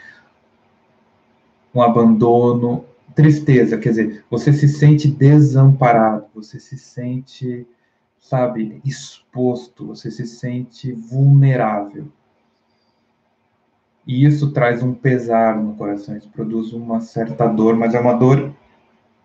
um 1.74 1.82
abandono, 1.82 2.86
tristeza, 3.16 3.78
quer 3.78 3.90
dizer, 3.90 4.26
você 4.30 4.52
se 4.52 4.68
sente 4.68 5.08
desamparado, 5.08 6.26
você 6.36 6.60
se 6.60 6.78
sente, 6.78 7.66
sabe, 8.26 8.82
exposto, 8.84 9.86
você 9.86 10.10
se 10.10 10.26
sente 10.26 10.92
vulnerável. 10.92 12.08
E 14.06 14.26
isso 14.26 14.52
traz 14.52 14.82
um 14.82 14.96
pesar 14.96 15.56
no 15.62 15.76
coração, 15.76 16.18
isso 16.18 16.30
produz 16.30 16.74
uma 16.74 17.02
certa 17.02 17.48
dor, 17.48 17.76
mas 17.76 17.94
é 17.94 18.00
uma 18.00 18.14
dor 18.14 18.52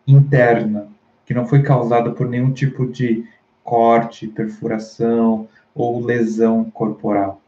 interna, 0.07 0.89
que 1.25 1.33
não 1.33 1.47
foi 1.47 1.63
causada 1.63 2.11
por 2.11 2.29
nenhum 2.29 2.53
tipo 2.53 2.87
de 2.87 3.27
corte, 3.65 4.27
perfuração 4.27 5.49
ou 5.75 6.05
lesão 6.05 6.71
corporal. 6.71 7.41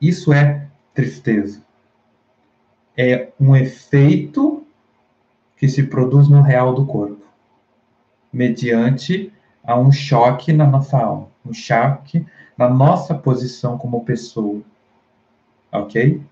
Isso 0.00 0.32
é 0.32 0.68
tristeza. 0.92 1.60
É 2.96 3.32
um 3.40 3.56
efeito 3.56 4.64
que 5.56 5.66
se 5.68 5.82
produz 5.82 6.28
no 6.28 6.40
real 6.40 6.72
do 6.72 6.86
corpo, 6.86 7.26
mediante 8.32 9.32
a 9.64 9.78
um 9.78 9.90
choque 9.90 10.52
na 10.52 10.66
nossa 10.66 10.98
alma, 10.98 11.28
um 11.44 11.52
choque 11.52 12.26
na 12.56 12.68
nossa 12.68 13.14
posição 13.14 13.78
como 13.78 14.04
pessoa. 14.04 14.60
Ok? 15.72 16.22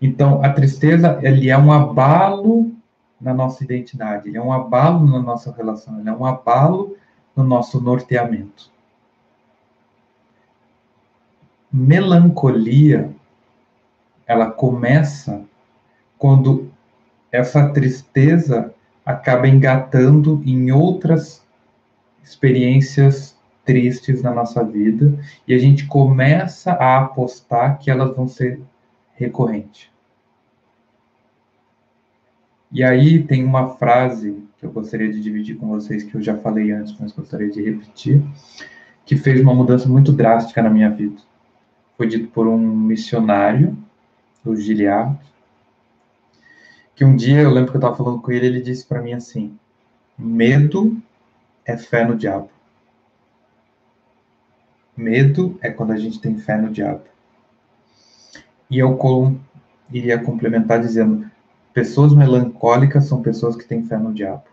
Então, 0.00 0.42
a 0.42 0.52
tristeza 0.52 1.20
ele 1.22 1.48
é 1.48 1.56
um 1.56 1.70
abalo 1.70 2.72
na 3.20 3.32
nossa 3.32 3.62
identidade, 3.62 4.28
ele 4.28 4.38
é 4.38 4.42
um 4.42 4.52
abalo 4.52 5.06
na 5.06 5.20
nossa 5.20 5.52
relação, 5.52 6.00
ele 6.00 6.08
é 6.08 6.12
um 6.12 6.26
abalo 6.26 6.96
no 7.36 7.44
nosso 7.44 7.80
norteamento. 7.80 8.70
Melancolia, 11.72 13.14
ela 14.26 14.50
começa 14.50 15.42
quando 16.18 16.70
essa 17.30 17.68
tristeza 17.70 18.74
acaba 19.06 19.48
engatando 19.48 20.42
em 20.44 20.70
outras 20.70 21.41
experiências 22.22 23.36
tristes 23.64 24.22
na 24.22 24.32
nossa 24.32 24.64
vida 24.64 25.18
e 25.46 25.54
a 25.54 25.58
gente 25.58 25.86
começa 25.86 26.72
a 26.72 26.98
apostar 26.98 27.78
que 27.78 27.90
elas 27.90 28.14
vão 28.16 28.26
ser 28.26 28.60
recorrentes. 29.14 29.90
E 32.70 32.82
aí 32.82 33.22
tem 33.22 33.44
uma 33.44 33.70
frase 33.76 34.42
que 34.58 34.64
eu 34.64 34.72
gostaria 34.72 35.12
de 35.12 35.20
dividir 35.20 35.56
com 35.56 35.68
vocês, 35.68 36.02
que 36.02 36.14
eu 36.14 36.22
já 36.22 36.36
falei 36.38 36.72
antes, 36.72 36.96
mas 36.98 37.12
gostaria 37.12 37.50
de 37.50 37.62
repetir, 37.62 38.22
que 39.04 39.16
fez 39.16 39.40
uma 39.40 39.54
mudança 39.54 39.88
muito 39.88 40.10
drástica 40.10 40.62
na 40.62 40.70
minha 40.70 40.88
vida. 40.88 41.20
Foi 41.96 42.08
dito 42.08 42.28
por 42.28 42.48
um 42.48 42.58
missionário, 42.58 43.76
do 44.44 44.56
Giliard, 44.56 45.18
que 46.94 47.04
um 47.04 47.16
dia 47.16 47.40
eu 47.40 47.50
lembro 47.50 47.70
que 47.70 47.76
eu 47.76 47.80
estava 47.80 47.96
falando 47.96 48.20
com 48.20 48.32
ele, 48.32 48.46
ele 48.46 48.60
disse 48.60 48.86
para 48.86 49.00
mim 49.00 49.12
assim: 49.12 49.56
medo 50.18 51.00
é 51.64 51.76
fé 51.76 52.04
no 52.04 52.16
diabo. 52.16 52.50
Medo 54.96 55.58
é 55.62 55.70
quando 55.70 55.92
a 55.92 55.96
gente 55.96 56.20
tem 56.20 56.36
fé 56.36 56.56
no 56.56 56.70
diabo. 56.70 57.02
E 58.70 58.78
eu 58.78 58.98
iria 59.90 60.18
complementar 60.18 60.80
dizendo: 60.80 61.30
Pessoas 61.72 62.14
melancólicas 62.14 63.06
são 63.06 63.22
pessoas 63.22 63.56
que 63.56 63.64
têm 63.64 63.82
fé 63.84 63.96
no 63.96 64.12
diabo. 64.12 64.44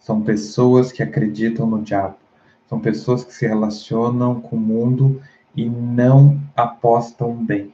São 0.00 0.22
pessoas 0.22 0.92
que 0.92 1.02
acreditam 1.02 1.66
no 1.66 1.82
diabo. 1.82 2.16
São 2.68 2.78
pessoas 2.78 3.24
que 3.24 3.32
se 3.32 3.46
relacionam 3.46 4.40
com 4.40 4.56
o 4.56 4.60
mundo 4.60 5.22
e 5.56 5.68
não 5.68 6.38
apostam 6.54 7.34
bem. 7.34 7.72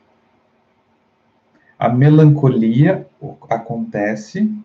A 1.76 1.88
melancolia 1.88 3.06
acontece 3.50 4.56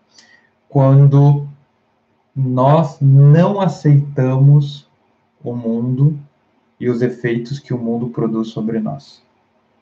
quando 0.70 1.49
nós 2.40 3.00
não 3.02 3.60
aceitamos 3.60 4.88
o 5.44 5.56
mundo 5.56 6.18
e 6.80 6.90
os 6.90 7.02
efeitos 7.02 7.60
que 7.60 7.74
o 7.74 7.78
mundo 7.78 8.10
produz 8.10 8.50
sobre 8.50 8.80
nós. 8.80 9.22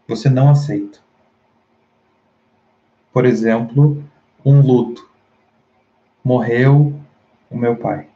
Você 0.08 0.30
não 0.30 0.50
aceita 0.50 1.00
por 3.18 3.26
exemplo, 3.26 4.04
um 4.46 4.62
luto. 4.62 5.10
Morreu 6.24 6.94
o 7.50 7.58
meu 7.58 7.76
pai. 7.76 8.10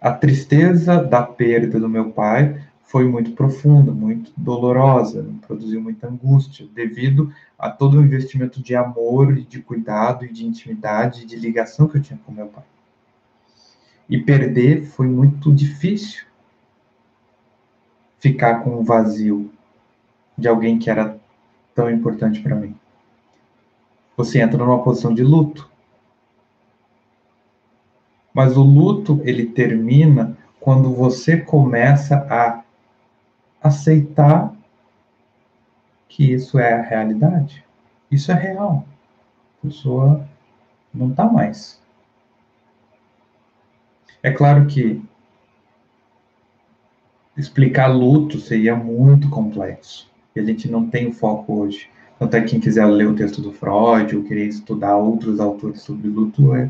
A 0.00 0.10
tristeza 0.10 1.00
da 1.00 1.22
perda 1.22 1.78
do 1.78 1.88
meu 1.88 2.10
pai 2.10 2.60
foi 2.90 3.04
muito 3.08 3.30
profunda, 3.30 3.92
muito 3.92 4.32
dolorosa, 4.36 5.24
produziu 5.46 5.80
muita 5.80 6.08
angústia, 6.08 6.66
devido 6.74 7.32
a 7.56 7.70
todo 7.70 7.96
o 7.96 8.02
investimento 8.02 8.60
de 8.60 8.74
amor, 8.74 9.32
de 9.32 9.62
cuidado 9.62 10.24
e 10.24 10.32
de 10.32 10.44
intimidade, 10.44 11.24
de 11.24 11.36
ligação 11.36 11.86
que 11.86 11.98
eu 11.98 12.02
tinha 12.02 12.18
com 12.26 12.32
meu 12.32 12.48
pai. 12.48 12.64
E 14.08 14.18
perder 14.18 14.86
foi 14.86 15.06
muito 15.06 15.54
difícil, 15.54 16.24
ficar 18.18 18.64
com 18.64 18.70
o 18.70 18.82
vazio 18.82 19.52
de 20.36 20.48
alguém 20.48 20.76
que 20.76 20.90
era 20.90 21.16
tão 21.72 21.88
importante 21.88 22.40
para 22.40 22.56
mim. 22.56 22.74
Você 24.16 24.40
entra 24.40 24.58
numa 24.58 24.82
posição 24.82 25.14
de 25.14 25.22
luto. 25.22 25.70
Mas 28.34 28.56
o 28.56 28.64
luto, 28.64 29.20
ele 29.22 29.46
termina 29.46 30.36
quando 30.58 30.92
você 30.92 31.36
começa 31.36 32.26
a 32.28 32.59
aceitar 33.62 34.54
que 36.08 36.32
isso 36.32 36.58
é 36.58 36.74
a 36.74 36.82
realidade. 36.82 37.64
Isso 38.10 38.32
é 38.32 38.34
real. 38.34 38.84
A 39.58 39.66
pessoa 39.66 40.26
não 40.92 41.10
está 41.10 41.24
mais. 41.24 41.80
É 44.22 44.30
claro 44.30 44.66
que 44.66 45.02
explicar 47.36 47.86
luto 47.86 48.38
seria 48.38 48.74
muito 48.76 49.30
complexo. 49.30 50.10
E 50.34 50.40
a 50.40 50.44
gente 50.44 50.70
não 50.70 50.88
tem 50.88 51.08
o 51.08 51.12
foco 51.12 51.60
hoje. 51.60 51.88
Até 52.18 52.42
quem 52.42 52.60
quiser 52.60 52.84
ler 52.86 53.08
o 53.08 53.14
texto 53.14 53.40
do 53.40 53.52
Freud 53.52 54.14
ou 54.14 54.24
querer 54.24 54.46
estudar 54.46 54.96
outros 54.96 55.40
autores 55.40 55.80
sobre 55.80 56.08
luto, 56.08 56.54
é, 56.54 56.68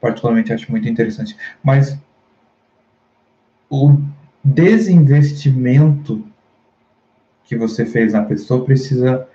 particularmente 0.00 0.52
acho 0.52 0.70
muito 0.70 0.88
interessante. 0.88 1.36
Mas 1.62 1.98
o 3.68 3.98
desinvestimento 4.44 6.24
que 7.44 7.56
você 7.56 7.84
fez 7.84 8.12
na 8.12 8.22
pessoa 8.22 8.64
precisa 8.64 9.26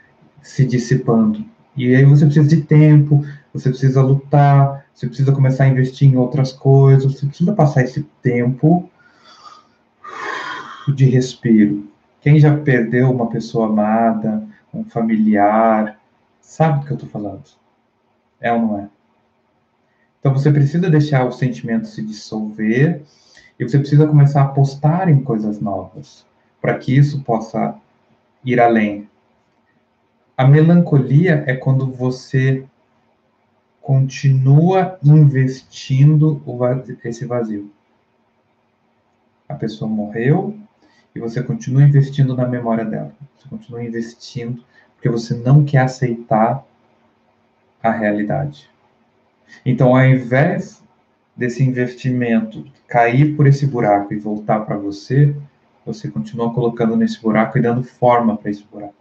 se 0.42 0.66
dissipando. 0.66 1.44
E 1.76 1.96
aí 1.96 2.04
você 2.06 2.26
precisa 2.26 2.48
de 2.48 2.62
tempo, 2.64 3.24
você 3.54 3.70
precisa 3.70 4.02
lutar, 4.02 4.86
você 4.94 5.08
precisa 5.08 5.32
começar 5.32 5.66
a 5.66 5.68
investir 5.68 6.10
em 6.12 6.18
outras 6.18 6.52
coisas, 6.52 7.14
você 7.14 7.26
precisa 7.26 7.54
passar 7.54 7.84
esse 7.84 8.04
tempo 8.22 8.90
de 10.94 11.06
respiro. 11.06 11.88
Quem 12.22 12.40
já 12.40 12.56
perdeu 12.58 13.12
uma 13.12 13.30
pessoa 13.30 13.68
amada, 13.68 14.44
um 14.74 14.84
familiar, 14.84 16.00
sabe 16.42 16.80
do 16.80 16.86
que 16.86 16.92
eu 16.94 16.96
estou 16.96 17.10
falando. 17.10 17.44
É 18.40 18.52
ou 18.52 18.60
não 18.60 18.80
é? 18.80 18.90
Então 20.20 20.34
você 20.34 20.52
precisa 20.52 20.90
deixar 20.90 21.26
o 21.26 21.32
sentimento 21.32 21.88
se 21.88 22.02
dissolver 22.02 23.04
e 23.60 23.64
você 23.64 23.78
precisa 23.78 24.08
começar 24.08 24.42
a 24.42 24.46
apostar 24.46 25.10
em 25.10 25.22
coisas 25.22 25.60
novas 25.60 26.26
para 26.62 26.78
que 26.78 26.96
isso 26.96 27.22
possa 27.24 27.76
ir 28.48 28.62
além. 28.62 29.10
A 30.38 30.48
melancolia 30.48 31.44
é 31.46 31.54
quando 31.54 31.92
você 31.92 32.64
continua 33.82 34.98
investindo 35.04 36.42
vazio, 36.46 36.98
esse 37.04 37.26
vazio. 37.26 37.70
A 39.50 39.56
pessoa 39.56 39.90
morreu 39.90 40.58
e 41.14 41.20
você 41.20 41.44
continua 41.44 41.84
investindo 41.84 42.36
na 42.36 42.48
memória 42.48 42.86
dela. 42.86 43.14
Você 43.36 43.50
continua 43.50 43.84
investindo 43.84 44.64
porque 44.96 45.10
você 45.10 45.34
não 45.36 45.66
quer 45.66 45.80
aceitar 45.80 46.66
a 47.84 47.92
realidade. 47.92 48.70
Então, 49.66 49.96
ao 49.96 50.06
invés 50.06 50.82
desse 51.36 51.64
investimento 51.64 52.66
cair 52.88 53.36
por 53.36 53.46
esse 53.46 53.66
buraco 53.66 54.14
e 54.14 54.18
voltar 54.18 54.62
para 54.62 54.78
você, 54.78 55.36
você 55.88 56.12
continua 56.12 56.54
colocando 56.54 56.98
nesse 56.98 57.20
buraco 57.22 57.58
e 57.58 57.62
dando 57.62 57.82
forma 57.82 58.36
para 58.36 58.52
esse 58.52 58.64
buraco. 58.64 58.94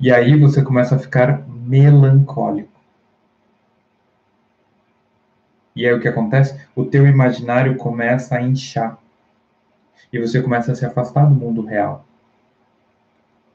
E 0.00 0.10
aí 0.10 0.38
você 0.38 0.62
começa 0.62 0.96
a 0.96 0.98
ficar 0.98 1.46
melancólico. 1.48 2.72
E 5.76 5.86
aí 5.86 5.92
o 5.92 6.00
que 6.00 6.08
acontece? 6.08 6.58
O 6.74 6.84
teu 6.84 7.06
imaginário 7.06 7.76
começa 7.76 8.36
a 8.36 8.42
inchar. 8.42 8.98
E 10.12 10.18
você 10.18 10.40
começa 10.40 10.72
a 10.72 10.74
se 10.74 10.86
afastar 10.86 11.26
do 11.26 11.34
mundo 11.34 11.62
real. 11.62 12.06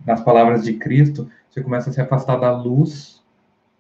Nas 0.06 0.22
palavras 0.22 0.64
de 0.64 0.74
Cristo, 0.74 1.30
você 1.50 1.62
começa 1.62 1.90
a 1.90 1.94
se 1.94 2.02
afastar 2.02 2.38
da 2.38 2.56
luz 2.56 3.22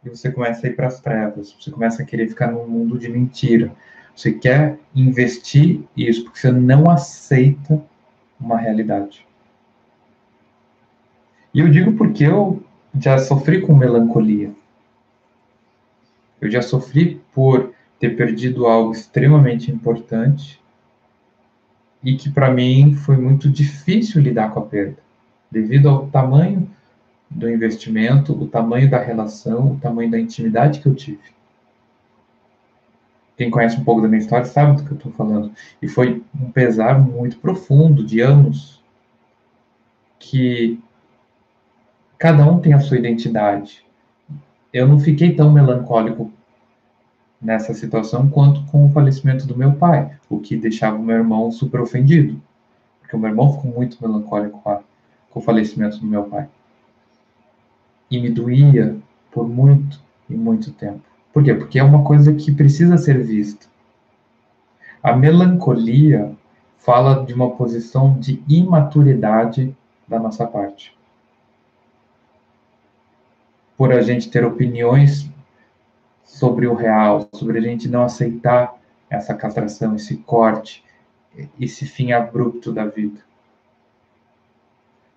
e 0.03 0.09
você 0.09 0.31
começa 0.31 0.65
a 0.65 0.69
ir 0.69 0.75
para 0.75 0.87
as 0.87 0.99
trevas. 0.99 1.55
Você 1.59 1.69
começa 1.69 2.01
a 2.01 2.05
querer 2.05 2.27
ficar 2.27 2.51
num 2.51 2.67
mundo 2.67 2.97
de 2.97 3.09
mentira. 3.09 3.71
Você 4.15 4.33
quer 4.33 4.77
investir 4.95 5.83
isso 5.95 6.23
porque 6.23 6.39
você 6.39 6.51
não 6.51 6.89
aceita 6.89 7.81
uma 8.39 8.57
realidade. 8.57 9.27
E 11.53 11.59
eu 11.59 11.69
digo 11.69 11.93
porque 11.93 12.23
eu 12.23 12.63
já 12.97 13.17
sofri 13.17 13.61
com 13.61 13.75
melancolia. 13.75 14.51
Eu 16.39 16.49
já 16.49 16.61
sofri 16.61 17.21
por 17.33 17.73
ter 17.99 18.15
perdido 18.15 18.65
algo 18.65 18.91
extremamente 18.91 19.71
importante 19.71 20.59
e 22.01 22.15
que 22.15 22.29
para 22.29 22.51
mim 22.51 22.93
foi 22.93 23.17
muito 23.17 23.49
difícil 23.49 24.21
lidar 24.21 24.51
com 24.51 24.59
a 24.59 24.65
perda, 24.65 24.97
devido 25.51 25.89
ao 25.89 26.07
tamanho 26.07 26.69
do 27.29 27.49
investimento, 27.49 28.31
o 28.31 28.47
tamanho 28.47 28.89
da 28.89 28.99
relação, 28.99 29.73
o 29.73 29.79
tamanho 29.79 30.09
da 30.09 30.19
intimidade 30.19 30.79
que 30.79 30.87
eu 30.87 30.95
tive. 30.95 31.38
Quem 33.39 33.49
conhece 33.49 33.77
um 33.77 33.85
pouco 33.85 34.01
da 34.01 34.07
minha 34.09 34.19
história 34.19 34.43
sabe 34.43 34.75
do 34.75 34.83
que 34.83 34.91
eu 34.91 34.97
estou 34.97 35.13
falando. 35.13 35.53
E 35.81 35.87
foi 35.87 36.21
um 36.37 36.51
pesar 36.51 36.99
muito 36.99 37.37
profundo, 37.37 38.03
de 38.03 38.19
anos, 38.19 38.83
que 40.19 40.77
cada 42.17 42.45
um 42.45 42.59
tem 42.59 42.73
a 42.73 42.81
sua 42.81 42.97
identidade. 42.97 43.81
Eu 44.73 44.89
não 44.89 44.99
fiquei 44.99 45.33
tão 45.33 45.53
melancólico 45.53 46.29
nessa 47.41 47.73
situação 47.73 48.29
quanto 48.29 48.61
com 48.65 48.85
o 48.85 48.91
falecimento 48.91 49.47
do 49.47 49.55
meu 49.55 49.71
pai, 49.71 50.19
o 50.29 50.41
que 50.41 50.57
deixava 50.57 50.97
o 50.97 51.01
meu 51.01 51.15
irmão 51.15 51.49
super 51.49 51.79
ofendido, 51.79 52.41
porque 52.99 53.15
o 53.15 53.19
meu 53.19 53.29
irmão 53.29 53.53
ficou 53.53 53.71
muito 53.71 53.97
melancólico 54.01 54.59
com, 54.59 54.69
a, 54.69 54.81
com 55.29 55.39
o 55.39 55.41
falecimento 55.41 55.97
do 55.97 56.05
meu 56.05 56.25
pai. 56.25 56.49
E 58.11 58.19
me 58.19 58.29
doía 58.29 58.97
por 59.31 59.47
muito 59.47 59.97
e 60.29 60.33
muito 60.33 60.73
tempo. 60.73 61.08
Por 61.33 61.43
quê? 61.43 61.53
Porque 61.53 61.79
é 61.79 61.83
uma 61.83 62.03
coisa 62.03 62.33
que 62.33 62.51
precisa 62.51 62.97
ser 62.97 63.23
vista. 63.23 63.67
A 65.01 65.15
melancolia 65.15 66.35
fala 66.77 67.25
de 67.25 67.33
uma 67.33 67.51
posição 67.51 68.19
de 68.19 68.43
imaturidade 68.47 69.75
da 70.07 70.19
nossa 70.19 70.45
parte. 70.45 70.97
Por 73.77 73.93
a 73.93 74.01
gente 74.01 74.29
ter 74.29 74.43
opiniões 74.43 75.29
sobre 76.23 76.67
o 76.67 76.73
real, 76.73 77.27
sobre 77.33 77.59
a 77.59 77.61
gente 77.61 77.87
não 77.87 78.03
aceitar 78.03 78.75
essa 79.09 79.33
castração, 79.33 79.95
esse 79.95 80.17
corte, 80.17 80.83
esse 81.59 81.85
fim 81.85 82.11
abrupto 82.11 82.71
da 82.71 82.85
vida. 82.85 83.21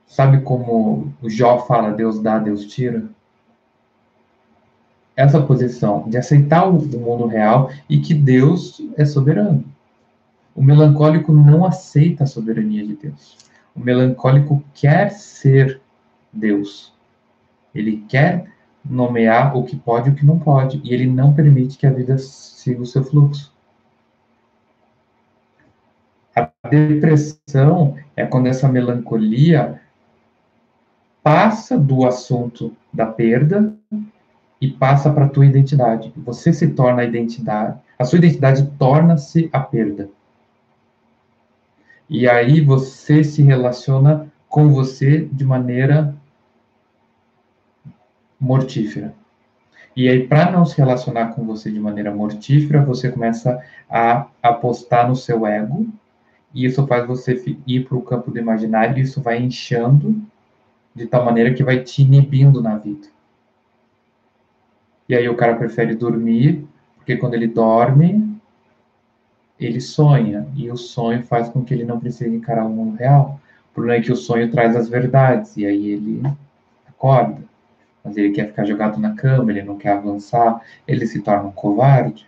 Sabe 0.07 0.43
como 0.43 1.13
o 1.23 1.29
Jó 1.31 1.67
fala, 1.67 1.91
Deus 1.91 2.21
dá, 2.21 2.39
Deus 2.39 2.67
tira? 2.67 3.09
Essa 5.15 5.43
posição 5.43 6.09
de 6.09 6.17
aceitar 6.17 6.69
o 6.69 6.73
mundo 6.73 7.27
real 7.27 7.71
e 7.89 7.99
que 8.01 8.15
Deus 8.15 8.81
é 8.97 9.05
soberano. 9.05 9.65
O 10.55 10.63
melancólico 10.63 11.33
não 11.33 11.65
aceita 11.65 12.25
a 12.25 12.27
soberania 12.27 12.87
de 12.87 12.95
Deus. 12.95 13.37
O 13.75 13.81
melancólico 13.81 14.63
quer 14.75 15.11
ser 15.11 15.81
Deus. 16.33 16.93
Ele 17.75 18.05
quer 18.09 18.47
nomear 18.85 19.57
o 19.57 19.65
que 19.65 19.77
pode 19.77 20.09
e 20.09 20.13
o 20.13 20.15
que 20.15 20.27
não 20.27 20.39
pode, 20.39 20.81
e 20.85 20.93
ele 20.93 21.07
não 21.07 21.33
permite 21.33 21.79
que 21.79 21.87
a 21.87 21.93
vida 21.93 22.19
siga 22.19 22.83
o 22.83 22.87
seu 22.87 23.05
fluxo. 23.05 23.53
A 26.35 26.51
depressão 26.69 27.97
é 28.17 28.27
quando 28.27 28.47
essa 28.47 28.69
melancolia 28.69 29.81
passa 31.23 31.79
do 31.79 32.05
assunto 32.05 32.75
da 32.93 33.07
perda 33.07 33.75
e 34.63 34.69
passa 34.69 35.13
para 35.13 35.25
a 35.25 35.29
tua 35.29 35.45
identidade. 35.45 36.13
Você 36.19 36.53
se 36.53 36.69
torna 36.69 37.03
a 37.03 37.05
identidade, 37.05 37.81
a 37.99 38.05
sua 38.05 38.19
identidade 38.19 38.65
torna-se 38.79 39.51
a 39.53 39.59
perda. 39.59 40.09
E 42.09 42.29
aí 42.29 42.61
você 42.61 43.25
se 43.25 43.43
relaciona 43.43 44.33
com 44.49 44.69
você 44.69 45.29
de 45.33 45.45
maneira 45.45 46.15
mortífera. 48.39 49.13
E 49.97 50.09
aí, 50.09 50.29
para 50.29 50.49
não 50.53 50.65
se 50.65 50.79
relacionar 50.79 51.35
com 51.35 51.45
você 51.45 51.69
de 51.69 51.81
maneira 51.81 52.15
mortífera, 52.15 52.85
você 52.85 53.11
começa 53.11 53.61
a 53.91 54.29
apostar 54.41 55.09
no 55.09 55.17
seu 55.17 55.45
ego, 55.45 55.89
e 56.55 56.65
isso 56.65 56.87
faz 56.87 57.05
você 57.05 57.35
ir 57.67 57.85
para 57.85 57.97
o 57.97 58.03
campo 58.03 58.31
do 58.31 58.39
imaginário, 58.39 58.97
e 58.97 59.03
isso 59.03 59.21
vai 59.21 59.43
inchando 59.43 60.23
de 60.95 61.07
tal 61.07 61.25
maneira 61.25 61.53
que 61.53 61.65
vai 61.65 61.81
te 61.81 62.03
inibindo 62.03 62.63
na 62.63 62.79
vida. 62.79 63.12
E 65.13 65.15
aí 65.15 65.29
o 65.29 65.37
cara 65.37 65.57
prefere 65.57 65.95
dormir, 65.95 66.67
porque 66.97 67.19
quando 67.19 67.35
ele 67.35 67.47
dorme, 67.47 68.35
ele 69.61 69.79
sonha, 69.79 70.49
e 70.57 70.71
o 70.71 70.77
sonho 70.79 71.23
faz 71.23 71.51
com 71.51 71.63
que 71.63 71.75
ele 71.75 71.85
não 71.85 72.01
precise 72.01 72.35
encarar 72.35 72.65
o 72.65 72.71
mundo 72.71 72.97
real. 72.97 73.39
O 73.71 73.75
problema 73.75 73.99
é 73.99 74.03
que 74.03 74.11
o 74.11 74.17
sonho 74.17 74.51
traz 74.51 74.75
as 74.75 74.89
verdades, 74.89 75.55
e 75.59 75.67
aí 75.67 75.91
ele 75.91 76.23
acorda 76.89 77.43
mas 78.03 78.17
ele 78.17 78.31
quer 78.31 78.47
ficar 78.47 78.65
jogado 78.65 78.99
na 78.99 79.15
cama, 79.15 79.53
ele 79.53 79.63
não 79.63 79.77
quer 79.77 79.91
avançar, 79.91 80.63
ele 80.89 81.07
se 81.07 81.21
torna 81.21 81.51
um 81.51 81.53
covarde. 81.53 82.27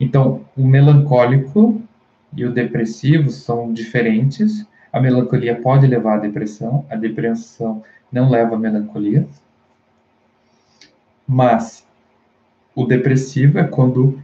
Então, 0.00 0.46
o 0.56 0.66
melancólico 0.66 1.82
e 2.34 2.46
o 2.46 2.50
depressivo 2.50 3.28
são 3.28 3.70
diferentes. 3.70 4.66
A 4.90 4.98
melancolia 4.98 5.60
pode 5.60 5.86
levar 5.86 6.14
à 6.14 6.20
depressão, 6.20 6.86
a 6.88 6.96
depressão 6.96 7.84
não 8.10 8.30
leva 8.30 8.56
à 8.56 8.58
melancolia. 8.58 9.28
Mas 11.28 11.86
o 12.74 12.86
depressivo 12.86 13.58
é 13.58 13.64
quando 13.64 14.18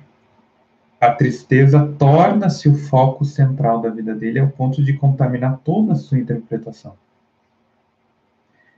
a 0.98 1.12
tristeza 1.12 1.86
torna-se 1.98 2.66
o 2.66 2.74
foco 2.74 3.26
central 3.26 3.82
da 3.82 3.90
vida 3.90 4.14
dele 4.14 4.38
ao 4.38 4.48
ponto 4.48 4.82
de 4.82 4.94
contaminar 4.94 5.60
toda 5.62 5.92
a 5.92 5.96
sua 5.96 6.18
interpretação. 6.18 6.96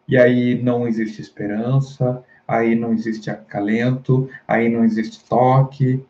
E 0.08 0.16
aí 0.16 0.60
não 0.60 0.88
existe 0.88 1.20
esperança, 1.20 2.24
aí 2.48 2.74
não 2.74 2.92
existe 2.92 3.30
acalento, 3.30 4.28
aí 4.46 4.68
não 4.68 4.82
existe 4.82 5.24
toque, 5.24 6.04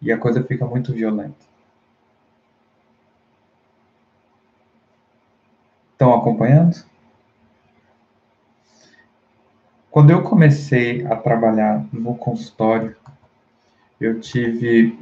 e 0.00 0.12
a 0.12 0.18
coisa 0.18 0.42
fica 0.44 0.64
muito 0.64 0.92
violenta. 0.92 1.48
Estão 5.92 6.14
acompanhando? 6.14 6.84
Quando 9.90 10.10
eu 10.10 10.22
comecei 10.22 11.06
a 11.06 11.16
trabalhar 11.16 11.86
no 11.92 12.14
consultório, 12.14 12.94
eu 14.00 14.20
tive 14.20 14.98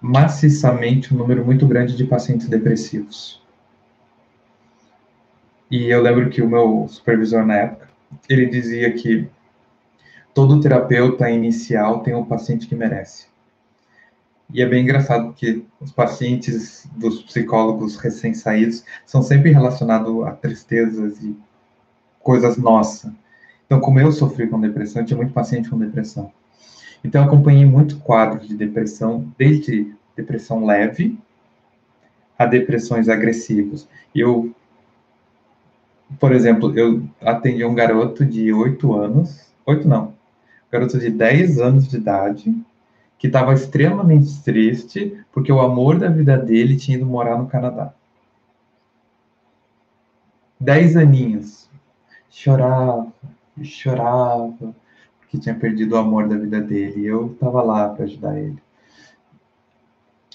maciçamente 0.00 1.14
um 1.14 1.18
número 1.18 1.44
muito 1.44 1.66
grande 1.66 1.96
de 1.96 2.04
pacientes 2.04 2.48
depressivos. 2.48 3.40
E 5.70 5.86
eu 5.86 6.02
lembro 6.02 6.30
que 6.30 6.42
o 6.42 6.48
meu 6.48 6.86
supervisor 6.88 7.44
na 7.46 7.54
época, 7.54 7.88
ele 8.28 8.46
dizia 8.46 8.92
que 8.92 9.28
todo 10.34 10.60
terapeuta 10.60 11.30
inicial 11.30 12.02
tem 12.02 12.14
um 12.14 12.24
paciente 12.24 12.66
que 12.66 12.74
merece. 12.74 13.28
E 14.52 14.60
é 14.60 14.66
bem 14.66 14.82
engraçado 14.82 15.26
porque 15.26 15.62
os 15.80 15.92
pacientes 15.92 16.88
dos 16.96 17.22
psicólogos 17.22 17.96
recém-saídos 17.96 18.84
são 19.06 19.22
sempre 19.22 19.52
relacionados 19.52 20.24
a 20.24 20.32
tristezas 20.32 21.22
e 21.22 21.36
coisas 22.18 22.56
nossas. 22.56 23.12
Então, 23.70 23.78
como 23.78 24.00
eu 24.00 24.10
sofri 24.10 24.48
com 24.48 24.60
depressão, 24.60 25.00
eu 25.00 25.06
tinha 25.06 25.16
muito 25.16 25.32
paciente 25.32 25.70
com 25.70 25.78
depressão. 25.78 26.32
Então, 27.04 27.22
eu 27.22 27.28
acompanhei 27.28 27.64
muito 27.64 28.00
quadros 28.00 28.48
de 28.48 28.56
depressão, 28.56 29.32
desde 29.38 29.94
depressão 30.16 30.64
leve 30.66 31.16
a 32.36 32.46
depressões 32.46 33.08
agressivas. 33.08 33.88
Eu, 34.12 34.52
por 36.18 36.32
exemplo, 36.32 36.76
eu 36.76 37.04
atendi 37.20 37.64
um 37.64 37.72
garoto 37.72 38.24
de 38.24 38.52
8 38.52 38.92
anos, 38.92 39.48
8 39.64 39.86
não, 39.86 40.14
garoto 40.68 40.98
de 40.98 41.08
10 41.08 41.60
anos 41.60 41.86
de 41.86 41.96
idade, 41.96 42.52
que 43.16 43.28
estava 43.28 43.54
extremamente 43.54 44.42
triste 44.42 45.16
porque 45.30 45.52
o 45.52 45.60
amor 45.60 45.96
da 45.96 46.08
vida 46.08 46.36
dele 46.36 46.76
tinha 46.76 46.96
ido 46.96 47.06
morar 47.06 47.38
no 47.38 47.46
Canadá. 47.46 47.94
Dez 50.58 50.96
aninhos. 50.96 51.70
Chorava, 52.28 53.12
chorava, 53.62 54.74
porque 55.18 55.38
tinha 55.38 55.54
perdido 55.54 55.94
o 55.94 55.98
amor 55.98 56.28
da 56.28 56.36
vida 56.36 56.60
dele. 56.60 57.00
E 57.00 57.06
eu 57.06 57.32
estava 57.32 57.62
lá 57.62 57.88
para 57.88 58.04
ajudar 58.04 58.38
ele. 58.38 58.58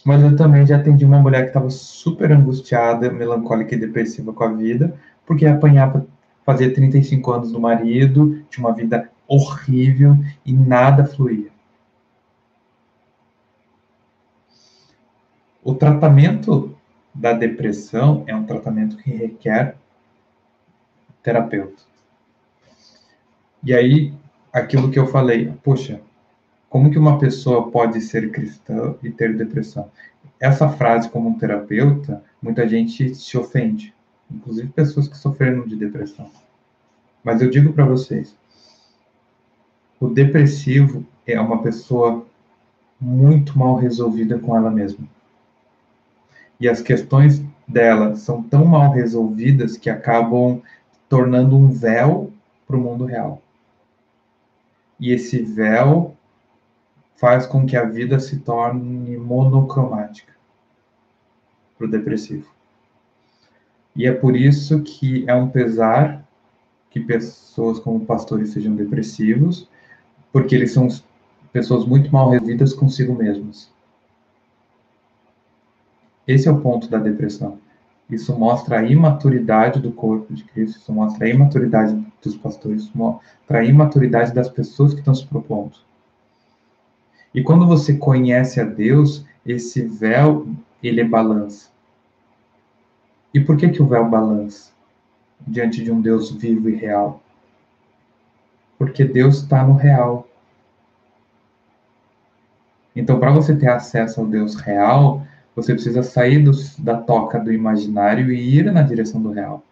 Mas 0.06 0.22
eu 0.22 0.36
também 0.36 0.66
já 0.66 0.78
atendi 0.78 1.04
uma 1.04 1.20
mulher 1.20 1.42
que 1.42 1.48
estava 1.48 1.70
super 1.70 2.32
angustiada, 2.32 3.12
melancólica 3.12 3.74
e 3.74 3.80
depressiva 3.80 4.32
com 4.32 4.44
a 4.44 4.54
vida, 4.54 4.96
porque 5.26 5.48
apanhava, 5.48 6.06
fazia 6.46 6.72
35 6.72 7.32
anos 7.32 7.52
do 7.52 7.60
marido, 7.60 8.44
tinha 8.50 8.68
uma 8.68 8.76
vida 8.76 9.10
horrível 9.28 10.16
e 10.46 10.54
nada 10.54 11.06
fluía. 11.06 11.50
O 15.64 15.74
tratamento 15.74 16.78
da 17.12 17.34
depressão 17.34 18.24
é 18.28 18.36
um 18.36 18.46
tratamento 18.46 18.98
que 18.98 19.10
requer 19.10 19.76
terapeuta. 21.24 21.82
E 23.66 23.74
aí, 23.74 24.14
aquilo 24.54 24.92
que 24.92 25.00
eu 25.00 25.08
falei, 25.08 25.52
poxa, 25.64 26.00
como 26.70 26.92
que 26.92 27.00
uma 27.00 27.18
pessoa 27.20 27.72
pode 27.72 28.00
ser 28.00 28.32
cristã 28.32 28.96
e 29.04 29.10
ter 29.10 29.36
depressão? 29.36 29.90
Essa 30.40 30.70
frase, 30.70 31.10
como 31.10 31.30
um 31.30 31.38
terapeuta, 31.38 32.24
muita 32.42 32.68
gente 32.68 33.14
se 33.16 33.38
ofende, 33.38 33.94
inclusive 34.32 34.70
pessoas 34.70 35.08
que 35.08 35.18
sofreram 35.18 35.68
de 35.68 35.76
depressão. 35.76 36.30
Mas 37.24 37.42
eu 37.42 37.50
digo 37.50 37.74
para 37.74 37.86
vocês, 37.86 38.38
o 40.00 40.08
depressivo 40.08 41.06
é 41.26 41.40
uma 41.42 41.62
pessoa 41.64 42.26
muito 43.02 43.58
mal 43.58 43.76
resolvida 43.76 44.38
com 44.38 44.56
ela 44.56 44.70
mesma 44.70 45.08
e 46.60 46.70
as 46.70 46.82
questões 46.82 47.44
dela 47.68 48.16
são 48.16 48.42
tão 48.44 48.66
mal 48.66 48.92
resolvidas 48.92 49.78
que 49.78 49.90
acabam 49.90 50.62
tornando 51.10 51.58
um 51.58 51.70
véu 51.70 52.32
para 52.68 52.78
o 52.78 52.80
mundo 52.80 53.06
real. 53.06 53.42
E 55.00 55.12
esse 55.12 55.42
véu 55.42 56.16
faz 57.16 57.46
com 57.46 57.66
que 57.66 57.76
a 57.76 57.86
vida 57.86 58.20
se 58.20 58.40
torne 58.40 59.18
monocromática 59.18 60.34
para 61.78 61.88
o 61.88 61.90
depressivo. 61.90 62.50
E 63.96 64.06
é 64.06 64.12
por 64.12 64.36
isso 64.36 64.82
que 64.84 65.24
é 65.28 65.34
um 65.34 65.50
pesar 65.50 66.26
que 66.90 67.00
pessoas 67.00 67.80
como 67.80 68.06
pastores 68.06 68.50
sejam 68.52 68.76
depressivos, 68.76 69.70
porque 70.32 70.56
eles 70.56 70.72
são 70.72 70.88
pessoas 71.52 71.86
muito 71.86 72.12
mal 72.12 72.30
resolvidas 72.30 72.74
consigo 72.74 73.16
mesmos. 73.16 73.72
Esse 76.28 76.48
é 76.48 76.52
o 76.52 76.60
ponto 76.60 76.90
da 76.90 76.98
depressão. 76.98 77.60
Isso 78.10 78.38
mostra 78.38 78.80
a 78.80 78.84
imaturidade 78.84 79.80
do 79.80 79.92
corpo 79.92 80.34
de 80.34 80.44
Cristo, 80.44 80.80
isso 80.80 80.94
mostra 80.94 81.26
a 81.26 81.30
imaturidade 81.30 82.06
dos 82.22 82.36
pastores, 82.38 82.84
isso 82.84 82.92
mostra 82.96 83.60
a 83.60 83.64
imaturidade 83.64 84.34
das 84.34 84.48
pessoas 84.48 84.94
que 84.94 85.00
estão 85.00 85.16
se 85.16 85.26
propondo. 85.26 85.74
E 87.34 87.44
quando 87.44 87.68
você 87.68 87.98
conhece 87.98 88.62
a 88.62 88.64
Deus, 88.64 89.26
esse 89.46 89.82
véu, 89.82 90.48
ele 90.82 91.04
balança. 91.04 91.70
E 93.34 93.40
por 93.40 93.58
que 93.58 93.68
que 93.70 93.82
o 93.82 93.88
véu 93.88 94.08
balança 94.08 94.72
diante 95.46 95.84
de 95.84 95.92
um 95.92 96.00
Deus 96.00 96.32
vivo 96.32 96.70
e 96.70 96.76
real? 96.76 97.22
Porque 98.78 99.04
Deus 99.04 99.42
está 99.42 99.66
no 99.66 99.74
real. 99.74 100.28
Então, 102.96 103.20
para 103.20 103.32
você 103.32 103.54
ter 103.54 103.68
acesso 103.68 104.22
ao 104.22 104.28
Deus 104.28 104.56
real, 104.56 105.28
você 105.56 105.74
precisa 105.74 106.04
sair 106.04 106.44
do, 106.44 106.52
da 106.80 106.98
toca 106.98 107.40
do 107.40 107.52
imaginário 107.52 108.32
e 108.32 108.58
ir 108.58 108.72
na 108.72 108.82
direção 108.82 109.22
do 109.22 109.32
real. 109.32 109.64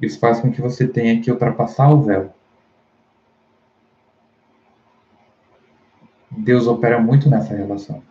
Isso 0.00 0.18
faz 0.18 0.40
com 0.40 0.50
que 0.50 0.62
você 0.62 0.86
tenha 0.86 1.20
que 1.20 1.30
ultrapassar 1.30 1.90
o 1.90 2.02
véu. 2.02 2.32
Deus 6.30 6.66
opera 6.66 7.00
muito 7.00 7.28
nessa 7.28 7.54
relação. 7.54 8.02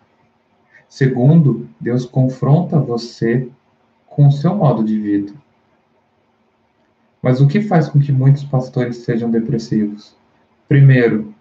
Segundo, 0.88 1.68
Deus 1.80 2.06
confronta 2.06 2.80
você 2.80 3.49
com 4.06 4.28
o 4.28 4.32
seu 4.32 4.56
modo 4.56 4.84
de 4.84 4.99
vida. 4.99 5.34
Mas 7.22 7.41
o 7.41 7.48
que 7.48 7.61
faz 7.61 7.90
com 7.90 7.99
que 7.99 8.11
muitos 8.11 8.44
pastores 8.44 8.98
sejam 8.98 9.32
depressivos? 9.32 10.15
Primeiro, 10.68 11.34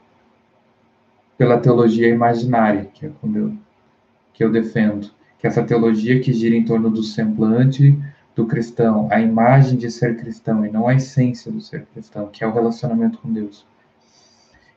pela 1.37 1.59
teologia 1.59 2.09
imaginária, 2.09 2.87
que 2.95 3.07
é 3.07 3.11
quando 3.21 3.37
eu 3.37 3.66
que 4.37 4.45
eu 4.45 4.53
defendo, 4.53 5.11
que 5.39 5.47
essa 5.47 5.63
teologia 5.63 6.21
que 6.21 6.31
gira 6.31 6.55
em 6.55 6.63
torno 6.63 6.91
do 6.91 7.03
semblante 7.03 7.99
do 8.35 8.47
cristão, 8.47 9.09
a 9.11 9.19
imagem 9.19 9.79
de 9.79 9.91
ser 9.91 10.19
cristão 10.19 10.65
e 10.65 10.71
não 10.71 10.87
a 10.87 10.95
essência 10.95 11.51
do 11.51 11.59
ser 11.59 11.87
cristão, 11.87 12.29
que 12.29 12.45
é 12.45 12.47
o 12.47 12.53
relacionamento 12.53 13.17
com 13.17 13.33
Deus. 13.33 13.65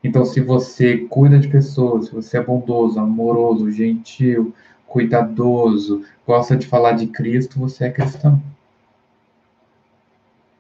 Então, 0.02 0.24
se 0.24 0.40
você 0.40 1.00
cuida 1.00 1.38
de 1.38 1.50
pessoas, 1.50 2.06
se 2.06 2.16
você 2.16 2.38
é 2.38 2.42
bondoso, 2.42 2.98
amoroso, 3.02 3.70
gentil, 3.70 4.54
cuidadoso, 4.88 6.06
gosta 6.26 6.56
de 6.56 6.66
falar 6.66 6.94
de 6.94 7.08
Cristo, 7.08 7.60
você 7.60 7.84
é 7.84 7.92
cristão. 7.92 8.42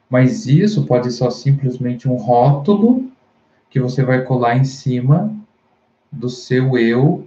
Mas 0.10 0.46
isso 0.46 0.86
pode 0.86 1.10
ser 1.14 1.32
simplesmente 1.32 2.10
um 2.10 2.18
rótulo 2.18 3.10
que 3.70 3.80
você 3.80 4.04
vai 4.04 4.24
colar 4.26 4.58
em 4.58 4.66
cima 4.66 5.34
do 6.12 6.28
seu 6.28 6.78
eu 6.78 7.19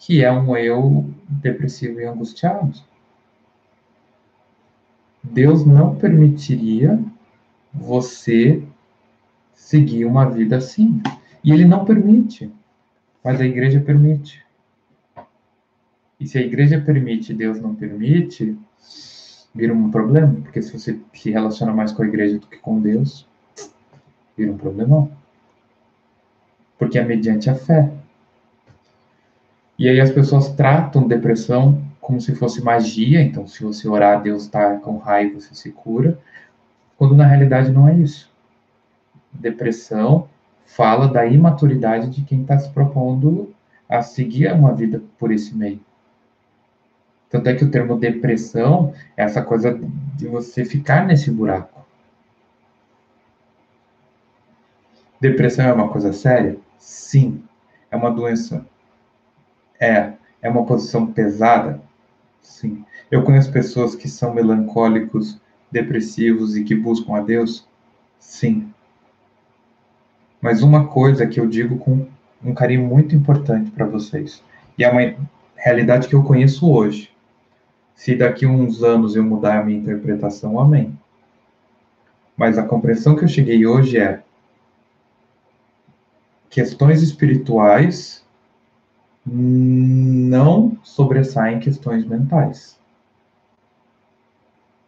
que 0.00 0.24
é 0.24 0.32
um 0.32 0.56
eu 0.56 1.08
depressivo 1.28 2.00
e 2.00 2.06
angustiado. 2.06 2.72
Deus 5.22 5.64
não 5.66 5.94
permitiria 5.94 6.98
você 7.72 8.62
seguir 9.54 10.06
uma 10.06 10.28
vida 10.28 10.56
assim. 10.56 11.02
E 11.44 11.52
ele 11.52 11.66
não 11.66 11.84
permite, 11.84 12.50
mas 13.22 13.40
a 13.40 13.44
igreja 13.44 13.78
permite. 13.78 14.44
E 16.18 16.26
se 16.26 16.38
a 16.38 16.42
igreja 16.42 16.80
permite 16.80 17.34
Deus 17.34 17.60
não 17.60 17.74
permite, 17.74 18.58
vira 19.54 19.72
um 19.72 19.90
problema, 19.90 20.34
porque 20.42 20.62
se 20.62 20.78
você 20.78 20.98
se 21.12 21.30
relaciona 21.30 21.74
mais 21.74 21.92
com 21.92 22.02
a 22.02 22.06
igreja 22.06 22.38
do 22.38 22.46
que 22.46 22.56
com 22.56 22.80
Deus, 22.80 23.26
vira 24.36 24.50
um 24.50 24.56
problemão. 24.56 25.12
Porque 26.78 26.98
é 26.98 27.04
mediante 27.04 27.50
a 27.50 27.54
fé. 27.54 27.99
E 29.80 29.88
aí 29.88 29.98
as 29.98 30.10
pessoas 30.10 30.50
tratam 30.50 31.08
depressão 31.08 31.82
como 32.02 32.20
se 32.20 32.34
fosse 32.34 32.62
magia, 32.62 33.22
então 33.22 33.46
se 33.46 33.64
você 33.64 33.88
orar, 33.88 34.22
Deus 34.22 34.42
está 34.42 34.76
com 34.76 34.98
raiva, 34.98 35.40
você 35.40 35.54
se 35.54 35.70
cura, 35.70 36.18
quando 36.98 37.14
na 37.14 37.24
realidade 37.24 37.72
não 37.72 37.88
é 37.88 37.94
isso. 37.94 38.30
Depressão 39.32 40.28
fala 40.66 41.08
da 41.08 41.24
imaturidade 41.24 42.10
de 42.10 42.20
quem 42.20 42.42
está 42.42 42.58
se 42.58 42.68
propondo 42.68 43.54
a 43.88 44.02
seguir 44.02 44.52
uma 44.52 44.74
vida 44.74 45.02
por 45.18 45.32
esse 45.32 45.56
meio. 45.56 45.80
Tanto 47.30 47.48
é 47.48 47.54
que 47.54 47.64
o 47.64 47.70
termo 47.70 47.96
depressão 47.96 48.92
é 49.16 49.22
essa 49.22 49.40
coisa 49.40 49.80
de 50.14 50.28
você 50.28 50.62
ficar 50.62 51.06
nesse 51.06 51.30
buraco. 51.30 51.86
Depressão 55.18 55.64
é 55.64 55.72
uma 55.72 55.88
coisa 55.88 56.12
séria? 56.12 56.58
Sim. 56.76 57.42
É 57.90 57.96
uma 57.96 58.10
doença? 58.10 58.66
É. 59.80 60.12
É 60.42 60.48
uma 60.48 60.64
posição 60.64 61.06
pesada? 61.06 61.80
Sim. 62.40 62.84
Eu 63.10 63.24
conheço 63.24 63.50
pessoas 63.50 63.94
que 63.94 64.08
são 64.08 64.32
melancólicos, 64.32 65.40
depressivos 65.70 66.56
e 66.56 66.64
que 66.64 66.74
buscam 66.74 67.16
a 67.16 67.20
Deus? 67.20 67.66
Sim. 68.18 68.72
Mas 70.40 70.62
uma 70.62 70.86
coisa 70.86 71.26
que 71.26 71.38
eu 71.40 71.46
digo 71.46 71.78
com 71.78 72.06
um 72.42 72.54
carinho 72.54 72.86
muito 72.86 73.14
importante 73.14 73.70
para 73.70 73.84
vocês, 73.84 74.42
e 74.78 74.84
é 74.84 74.90
uma 74.90 75.14
realidade 75.54 76.08
que 76.08 76.14
eu 76.14 76.22
conheço 76.22 76.70
hoje. 76.70 77.10
Se 77.94 78.14
daqui 78.16 78.46
a 78.46 78.48
uns 78.48 78.82
anos 78.82 79.14
eu 79.14 79.22
mudar 79.22 79.58
a 79.58 79.62
minha 79.62 79.78
interpretação, 79.78 80.58
amém. 80.58 80.98
Mas 82.34 82.56
a 82.56 82.62
compreensão 82.62 83.14
que 83.14 83.24
eu 83.24 83.28
cheguei 83.28 83.66
hoje 83.66 83.98
é 83.98 84.22
questões 86.48 87.02
espirituais 87.02 88.24
não 89.26 90.76
sobressaem 90.82 91.60
questões 91.60 92.04
mentais. 92.04 92.78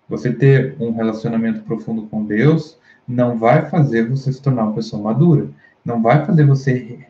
Você 0.09 0.33
ter 0.33 0.77
um 0.81 0.93
relacionamento 0.93 1.63
profundo 1.63 2.07
com 2.07 2.25
Deus 2.25 2.79
não 3.07 3.39
vai 3.39 3.69
fazer 3.69 4.09
você 4.09 4.33
se 4.33 4.41
tornar 4.41 4.65
uma 4.65 4.75
pessoa 4.75 5.03
madura, 5.03 5.49
não 5.85 6.03
vai 6.03 6.25
fazer 6.25 6.47
você 6.47 7.07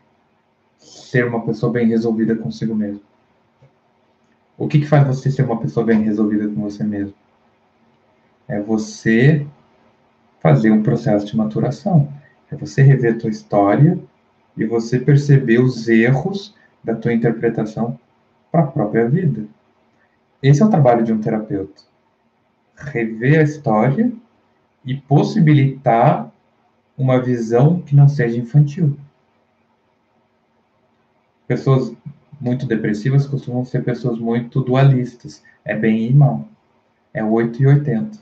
ser 0.77 1.25
uma 1.25 1.45
pessoa 1.45 1.71
bem 1.71 1.87
resolvida 1.87 2.35
consigo 2.35 2.75
mesmo. 2.75 3.01
O 4.57 4.67
que, 4.67 4.79
que 4.79 4.87
faz 4.87 5.05
você 5.07 5.31
ser 5.31 5.43
uma 5.43 5.59
pessoa 5.59 5.85
bem 5.85 6.01
resolvida 6.03 6.47
com 6.47 6.61
você 6.61 6.83
mesmo? 6.83 7.13
É 8.47 8.61
você 8.61 9.45
fazer 10.39 10.71
um 10.71 10.83
processo 10.83 11.25
de 11.25 11.37
maturação. 11.37 12.11
É 12.51 12.55
você 12.55 12.81
rever 12.81 13.15
a 13.15 13.17
tua 13.17 13.29
história 13.29 13.97
e 14.55 14.65
você 14.65 14.99
perceber 14.99 15.59
os 15.59 15.87
erros 15.87 16.53
da 16.83 16.95
tua 16.95 17.13
interpretação 17.13 17.99
para 18.51 18.63
a 18.63 18.67
própria 18.67 19.07
vida. 19.07 19.45
Esse 20.41 20.61
é 20.61 20.65
o 20.65 20.69
trabalho 20.69 21.03
de 21.03 21.13
um 21.13 21.21
terapeuta. 21.21 21.81
Rever 22.75 23.39
a 23.39 23.43
história 23.43 24.11
e 24.85 24.95
possibilitar 24.95 26.31
uma 26.97 27.19
visão 27.19 27.81
que 27.81 27.95
não 27.95 28.07
seja 28.07 28.37
infantil. 28.37 28.97
Pessoas 31.47 31.93
muito 32.39 32.65
depressivas 32.65 33.25
costumam 33.25 33.63
ser 33.63 33.83
pessoas 33.83 34.19
muito 34.19 34.61
dualistas. 34.61 35.43
É 35.63 35.75
bem 35.75 36.09
e 36.09 36.13
mal. 36.13 36.47
É 37.13 37.23
8 37.23 37.61
e 37.61 37.67
80. 37.67 38.19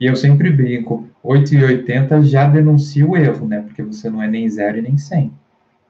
E 0.00 0.06
eu 0.06 0.16
sempre 0.16 0.50
brinco, 0.52 1.08
8 1.22 1.54
e 1.54 1.64
80 1.64 2.22
já 2.22 2.46
denuncia 2.48 3.06
o 3.06 3.16
erro, 3.16 3.46
né? 3.46 3.60
Porque 3.60 3.82
você 3.82 4.10
não 4.10 4.22
é 4.22 4.28
nem 4.28 4.48
zero 4.48 4.78
e 4.78 4.82
nem 4.82 4.98
100. 4.98 5.32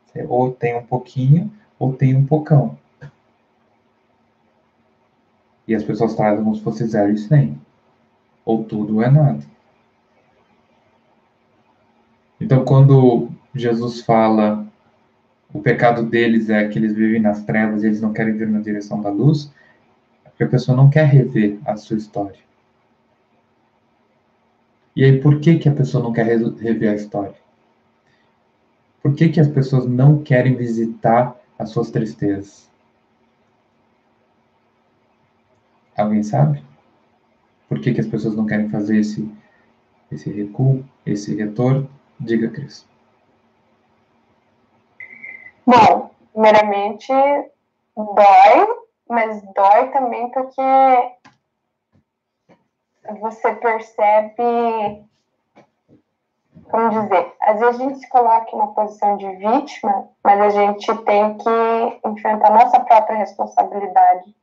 Você 0.06 0.24
ou 0.28 0.52
tem 0.52 0.76
um 0.76 0.82
pouquinho, 0.82 1.52
ou 1.78 1.92
tem 1.92 2.14
um 2.14 2.26
pocão. 2.26 2.78
E 5.66 5.74
as 5.74 5.82
pessoas 5.82 6.14
trazem 6.14 6.44
como 6.44 6.54
se 6.54 6.62
fosse 6.62 6.84
zero 6.86 7.12
e 7.12 7.18
100. 7.18 7.58
Ou 8.44 8.64
tudo 8.64 9.02
é 9.02 9.10
nada. 9.10 9.42
Então, 12.40 12.64
quando 12.64 13.30
Jesus 13.54 14.02
fala 14.02 14.66
o 15.54 15.60
pecado 15.60 16.02
deles 16.02 16.50
é 16.50 16.66
que 16.66 16.78
eles 16.78 16.94
vivem 16.94 17.20
nas 17.20 17.44
trevas 17.44 17.82
e 17.82 17.86
eles 17.86 18.00
não 18.00 18.12
querem 18.12 18.36
vir 18.36 18.48
na 18.48 18.60
direção 18.60 19.00
da 19.00 19.08
luz, 19.08 19.52
é 20.24 20.28
porque 20.28 20.42
a 20.42 20.48
pessoa 20.48 20.76
não 20.76 20.90
quer 20.90 21.06
rever 21.06 21.58
a 21.64 21.76
sua 21.76 21.96
história. 21.96 22.40
E 24.96 25.04
aí, 25.04 25.20
por 25.20 25.40
que, 25.40 25.58
que 25.58 25.68
a 25.68 25.72
pessoa 25.72 26.02
não 26.02 26.12
quer 26.12 26.26
rever 26.26 26.90
a 26.90 26.94
história? 26.94 27.36
Por 29.00 29.14
que, 29.14 29.28
que 29.28 29.40
as 29.40 29.48
pessoas 29.48 29.86
não 29.86 30.22
querem 30.22 30.56
visitar 30.56 31.36
as 31.58 31.70
suas 31.70 31.90
tristezas? 31.90 32.70
Alguém 35.96 36.22
sabe? 36.22 36.64
Por 37.68 37.80
que, 37.80 37.94
que 37.94 38.00
as 38.00 38.06
pessoas 38.06 38.36
não 38.36 38.46
querem 38.46 38.68
fazer 38.68 38.98
esse, 38.98 39.32
esse 40.10 40.30
recuo, 40.30 40.84
esse 41.06 41.34
retorno? 41.34 41.88
Diga, 42.18 42.50
Cris. 42.50 42.86
Bom, 45.66 46.10
primeiramente, 46.32 47.12
dói, 47.96 48.66
mas 49.08 49.42
dói 49.54 49.90
também 49.92 50.30
porque 50.30 50.62
você 53.20 53.54
percebe, 53.54 55.04
como 56.70 56.90
dizer, 56.90 57.34
às 57.40 57.60
vezes 57.60 57.80
a 57.80 57.84
gente 57.84 57.98
se 57.98 58.08
coloca 58.08 58.50
em 58.50 58.54
uma 58.54 58.74
posição 58.74 59.16
de 59.16 59.28
vítima, 59.36 60.08
mas 60.22 60.40
a 60.40 60.50
gente 60.50 60.94
tem 61.04 61.38
que 61.38 62.08
enfrentar 62.08 62.50
nossa 62.50 62.80
própria 62.80 63.16
responsabilidade 63.16 64.34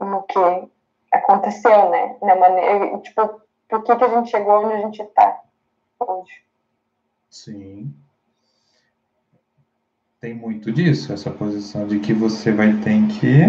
no 0.00 0.22
que 0.24 0.68
aconteceu, 1.12 1.90
né? 1.90 2.16
Na 2.22 2.36
maneira, 2.36 2.98
tipo, 2.98 3.40
por 3.68 3.82
que, 3.82 3.96
que 3.96 4.04
a 4.04 4.08
gente 4.08 4.30
chegou 4.30 4.64
onde 4.64 4.74
a 4.74 4.80
gente 4.80 5.02
está 5.02 5.40
hoje. 6.00 6.42
Sim. 7.30 7.94
Tem 10.20 10.34
muito 10.34 10.72
disso, 10.72 11.12
essa 11.12 11.30
posição 11.30 11.86
de 11.86 12.00
que 12.00 12.12
você 12.12 12.52
vai 12.52 12.72
ter 12.78 13.06
que 13.06 13.44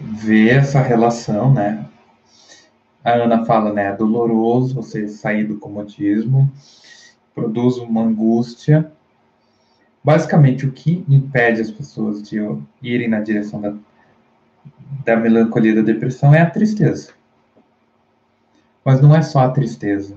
ver 0.00 0.56
essa 0.56 0.80
relação, 0.80 1.52
né? 1.52 1.89
A 3.04 3.12
Ana 3.12 3.44
fala, 3.44 3.72
né? 3.72 3.86
É 3.86 3.96
doloroso 3.96 4.74
você 4.74 5.08
sair 5.08 5.44
do 5.44 5.58
comodismo, 5.58 6.50
produz 7.34 7.76
uma 7.78 8.02
angústia. 8.02 8.90
Basicamente, 10.02 10.66
o 10.66 10.72
que 10.72 11.04
impede 11.08 11.60
as 11.60 11.70
pessoas 11.70 12.22
de 12.22 12.38
irem 12.82 13.08
na 13.08 13.20
direção 13.20 13.60
da, 13.60 13.74
da 15.04 15.16
melancolia 15.16 15.74
da 15.74 15.82
depressão 15.82 16.34
é 16.34 16.40
a 16.40 16.50
tristeza. 16.50 17.12
Mas 18.84 19.00
não 19.00 19.14
é 19.14 19.22
só 19.22 19.40
a 19.40 19.50
tristeza 19.50 20.16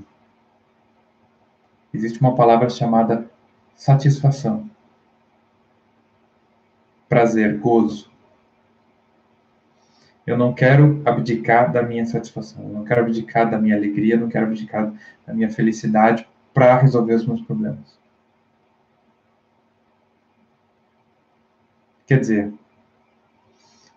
existe 1.93 2.19
uma 2.19 2.35
palavra 2.35 2.69
chamada 2.69 3.29
satisfação. 3.75 4.69
Prazer, 7.07 7.59
gozo. 7.59 8.11
Eu 10.25 10.37
não 10.37 10.53
quero 10.53 11.01
abdicar 11.05 11.71
da 11.71 11.83
minha 11.83 12.05
satisfação, 12.05 12.63
eu 12.63 12.69
não 12.69 12.85
quero 12.85 13.01
abdicar 13.01 13.49
da 13.49 13.57
minha 13.57 13.75
alegria, 13.75 14.15
eu 14.15 14.19
não 14.21 14.29
quero 14.29 14.45
abdicar 14.45 14.93
da 15.27 15.33
minha 15.33 15.49
felicidade 15.49 16.27
para 16.53 16.77
resolver 16.77 17.15
os 17.15 17.25
meus 17.25 17.41
problemas. 17.41 17.99
Quer 22.05 22.19
dizer, 22.19 22.53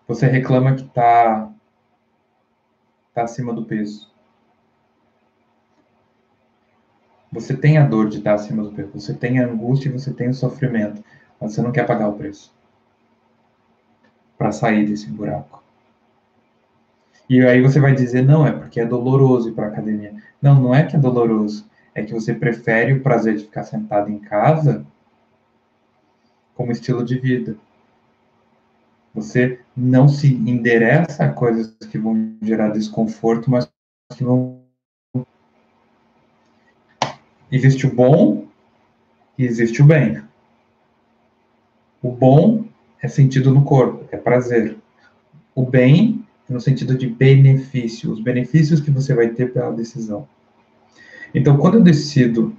você 0.07 0.27
reclama 0.27 0.75
que 0.75 0.83
está 0.83 1.51
tá 3.13 3.23
acima 3.23 3.53
do 3.53 3.65
peso. 3.65 4.09
Você 7.31 7.55
tem 7.55 7.77
a 7.77 7.85
dor 7.85 8.09
de 8.09 8.17
estar 8.17 8.33
acima 8.33 8.63
do 8.63 8.71
peso, 8.71 8.91
você 8.93 9.13
tem 9.13 9.39
a 9.39 9.45
angústia 9.45 9.89
e 9.89 9.91
você 9.91 10.13
tem 10.13 10.29
o 10.29 10.33
sofrimento, 10.33 11.03
mas 11.39 11.53
você 11.53 11.61
não 11.61 11.71
quer 11.71 11.85
pagar 11.85 12.07
o 12.09 12.17
preço 12.17 12.53
para 14.37 14.51
sair 14.51 14.85
desse 14.85 15.09
buraco. 15.09 15.66
E 17.29 17.45
aí 17.45 17.61
você 17.61 17.79
vai 17.79 17.93
dizer, 17.93 18.21
não, 18.21 18.47
é 18.47 18.51
porque 18.51 18.79
é 18.79 18.85
doloroso 18.85 19.49
ir 19.49 19.53
para 19.53 19.65
a 19.65 19.69
academia. 19.69 20.15
Não, 20.41 20.55
não 20.55 20.73
é 20.73 20.83
que 20.83 20.95
é 20.95 20.99
doloroso, 20.99 21.69
é 21.93 22.03
que 22.03 22.13
você 22.13 22.33
prefere 22.33 22.93
o 22.93 23.01
prazer 23.01 23.35
de 23.35 23.43
ficar 23.43 23.63
sentado 23.63 24.09
em 24.09 24.19
casa 24.19 24.85
como 26.55 26.71
estilo 26.71 27.03
de 27.03 27.19
vida. 27.19 27.57
Você 29.13 29.59
não 29.75 30.07
se 30.07 30.33
endereça 30.33 31.25
a 31.25 31.31
coisas 31.31 31.75
que 31.89 31.97
vão 31.97 32.35
gerar 32.41 32.69
desconforto, 32.69 33.49
mas 33.49 33.69
que 34.15 34.23
vão 34.23 34.61
Existe 37.49 37.87
o 37.87 37.95
bom 37.95 38.45
e 39.37 39.45
existe 39.45 39.81
o 39.81 39.85
bem. 39.85 40.21
O 42.03 42.11
bom 42.11 42.65
é 43.01 43.07
sentido 43.07 43.51
no 43.51 43.63
corpo, 43.63 44.05
é 44.11 44.17
prazer. 44.17 44.77
O 45.55 45.65
bem 45.65 46.26
no 46.49 46.61
sentido 46.61 46.97
de 46.97 47.07
benefício, 47.07 48.11
os 48.11 48.21
benefícios 48.21 48.79
que 48.79 48.91
você 48.91 49.13
vai 49.13 49.29
ter 49.29 49.51
pela 49.51 49.71
decisão. 49.71 50.27
Então, 51.33 51.57
quando 51.57 51.75
eu 51.75 51.81
decido 51.81 52.55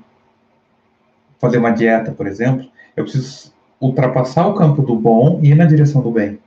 fazer 1.39 1.59
uma 1.59 1.71
dieta, 1.71 2.13
por 2.13 2.27
exemplo, 2.27 2.69
eu 2.97 3.05
preciso 3.05 3.53
ultrapassar 3.81 4.47
o 4.47 4.55
campo 4.55 4.83
do 4.83 4.97
bom 4.97 5.41
e 5.43 5.51
ir 5.51 5.55
na 5.55 5.65
direção 5.65 6.03
do 6.03 6.11
bem. 6.11 6.39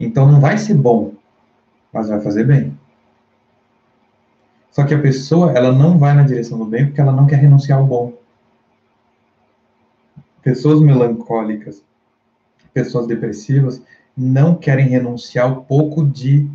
Então 0.00 0.30
não 0.30 0.40
vai 0.40 0.58
ser 0.58 0.74
bom, 0.74 1.14
mas 1.92 2.08
vai 2.08 2.20
fazer 2.20 2.44
bem. 2.44 2.76
Só 4.70 4.84
que 4.84 4.94
a 4.94 5.00
pessoa, 5.00 5.52
ela 5.52 5.70
não 5.70 5.98
vai 5.98 6.14
na 6.14 6.24
direção 6.24 6.58
do 6.58 6.64
bem 6.64 6.86
porque 6.86 7.00
ela 7.00 7.12
não 7.12 7.26
quer 7.26 7.36
renunciar 7.36 7.78
ao 7.78 7.86
bom. 7.86 8.12
Pessoas 10.42 10.80
melancólicas, 10.80 11.82
pessoas 12.72 13.06
depressivas, 13.06 13.80
não 14.16 14.54
querem 14.54 14.86
renunciar 14.86 15.46
ao 15.46 15.62
pouco 15.62 16.04
de 16.04 16.48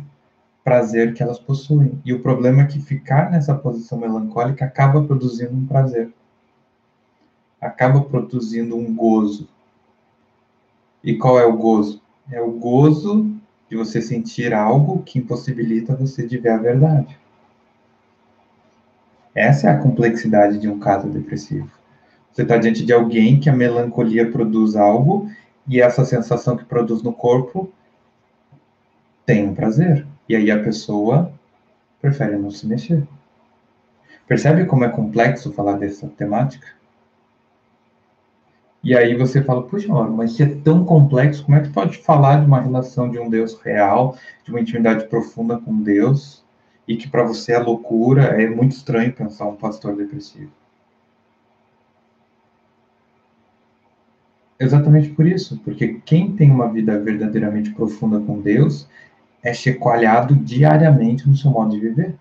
prazer 0.64 1.14
que 1.14 1.22
elas 1.22 1.38
possuem. 1.38 2.00
E 2.04 2.12
o 2.12 2.20
problema 2.20 2.62
é 2.62 2.66
que 2.66 2.80
ficar 2.80 3.30
nessa 3.30 3.54
posição 3.54 3.98
melancólica 3.98 4.64
acaba 4.64 5.02
produzindo 5.02 5.54
um 5.54 5.66
prazer. 5.66 6.12
Acaba 7.60 8.00
produzindo 8.02 8.76
um 8.76 8.94
gozo. 8.94 9.48
E 11.02 11.16
qual 11.16 11.38
é 11.38 11.44
o 11.44 11.56
gozo? 11.56 12.00
É 12.30 12.40
o 12.40 12.50
gozo 12.50 13.30
de 13.68 13.76
você 13.76 14.00
sentir 14.00 14.52
algo 14.52 15.02
que 15.02 15.18
impossibilita 15.18 15.94
você 15.94 16.26
de 16.26 16.38
ver 16.38 16.50
a 16.50 16.58
verdade. 16.58 17.18
Essa 19.34 19.68
é 19.68 19.70
a 19.70 19.78
complexidade 19.78 20.58
de 20.58 20.68
um 20.68 20.78
caso 20.78 21.08
depressivo. 21.08 21.70
Você 22.32 22.42
está 22.42 22.56
diante 22.56 22.84
de 22.84 22.92
alguém 22.92 23.40
que 23.40 23.48
a 23.48 23.54
melancolia 23.54 24.30
produz 24.30 24.76
algo 24.76 25.30
e 25.70 25.80
essa 25.80 26.04
sensação 26.04 26.56
que 26.56 26.64
produz 26.64 27.00
no 27.00 27.12
corpo 27.12 27.72
tem 29.24 29.48
um 29.48 29.54
prazer. 29.54 30.04
E 30.28 30.34
aí 30.34 30.50
a 30.50 30.60
pessoa 30.60 31.32
prefere 32.00 32.36
não 32.36 32.50
se 32.50 32.66
mexer. 32.66 33.06
Percebe 34.26 34.64
como 34.64 34.84
é 34.84 34.88
complexo 34.88 35.52
falar 35.52 35.74
dessa 35.74 36.08
temática? 36.08 36.66
E 38.82 38.96
aí 38.96 39.14
você 39.14 39.42
fala, 39.42 39.62
puxa, 39.62 39.86
Mauro, 39.86 40.12
mas 40.12 40.32
se 40.32 40.42
é 40.42 40.46
tão 40.46 40.84
complexo, 40.84 41.44
como 41.44 41.56
é 41.56 41.60
que 41.60 41.68
pode 41.68 41.98
falar 41.98 42.40
de 42.40 42.46
uma 42.46 42.60
relação 42.60 43.08
de 43.08 43.20
um 43.20 43.30
Deus 43.30 43.54
real, 43.60 44.16
de 44.42 44.50
uma 44.50 44.60
intimidade 44.60 45.06
profunda 45.06 45.56
com 45.56 45.82
Deus, 45.82 46.44
e 46.88 46.96
que 46.96 47.08
para 47.08 47.22
você 47.22 47.52
é 47.52 47.58
loucura, 47.58 48.42
é 48.42 48.48
muito 48.48 48.72
estranho 48.72 49.12
pensar 49.12 49.46
um 49.46 49.54
pastor 49.54 49.94
depressivo? 49.94 50.50
Exatamente 54.60 55.08
por 55.08 55.26
isso, 55.26 55.58
porque 55.64 56.02
quem 56.04 56.32
tem 56.32 56.50
uma 56.50 56.68
vida 56.68 57.00
verdadeiramente 57.00 57.70
profunda 57.70 58.20
com 58.20 58.38
Deus 58.38 58.86
é 59.42 59.54
checoalhado 59.54 60.34
diariamente 60.34 61.26
no 61.26 61.34
seu 61.34 61.50
modo 61.50 61.70
de 61.70 61.80
viver. 61.80 62.14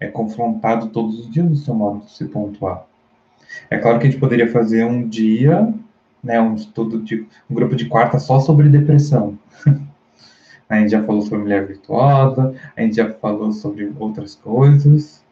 É 0.00 0.08
confrontado 0.08 0.88
todos 0.88 1.20
os 1.20 1.30
dias 1.30 1.48
no 1.48 1.54
seu 1.54 1.76
modo 1.76 2.04
de 2.04 2.10
se 2.10 2.24
pontuar. 2.24 2.84
É 3.70 3.78
claro 3.78 4.00
que 4.00 4.08
a 4.08 4.10
gente 4.10 4.18
poderia 4.18 4.50
fazer 4.50 4.84
um 4.84 5.06
dia, 5.08 5.72
né, 6.24 6.40
um 6.40 6.56
estudo 6.56 7.00
de 7.00 7.24
um 7.48 7.54
grupo 7.54 7.76
de 7.76 7.86
quarta 7.86 8.18
só 8.18 8.40
sobre 8.40 8.68
depressão. 8.68 9.38
a 10.68 10.80
gente 10.80 10.90
já 10.90 11.04
falou 11.04 11.22
sobre 11.22 11.38
mulher 11.38 11.68
virtuosa, 11.68 12.52
a 12.76 12.80
gente 12.80 12.96
já 12.96 13.12
falou 13.12 13.52
sobre 13.52 13.92
outras 13.96 14.34
coisas, 14.34 15.24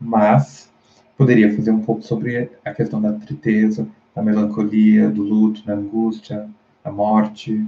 mas 0.00 0.72
poderia 1.16 1.54
fazer 1.54 1.70
um 1.70 1.80
pouco 1.80 2.02
sobre 2.02 2.50
a 2.64 2.72
questão 2.72 3.00
da 3.00 3.12
tristeza, 3.12 3.86
da 4.14 4.22
melancolia, 4.22 5.08
do 5.08 5.22
luto, 5.22 5.64
da 5.64 5.74
angústia, 5.74 6.48
da 6.82 6.90
morte. 6.90 7.64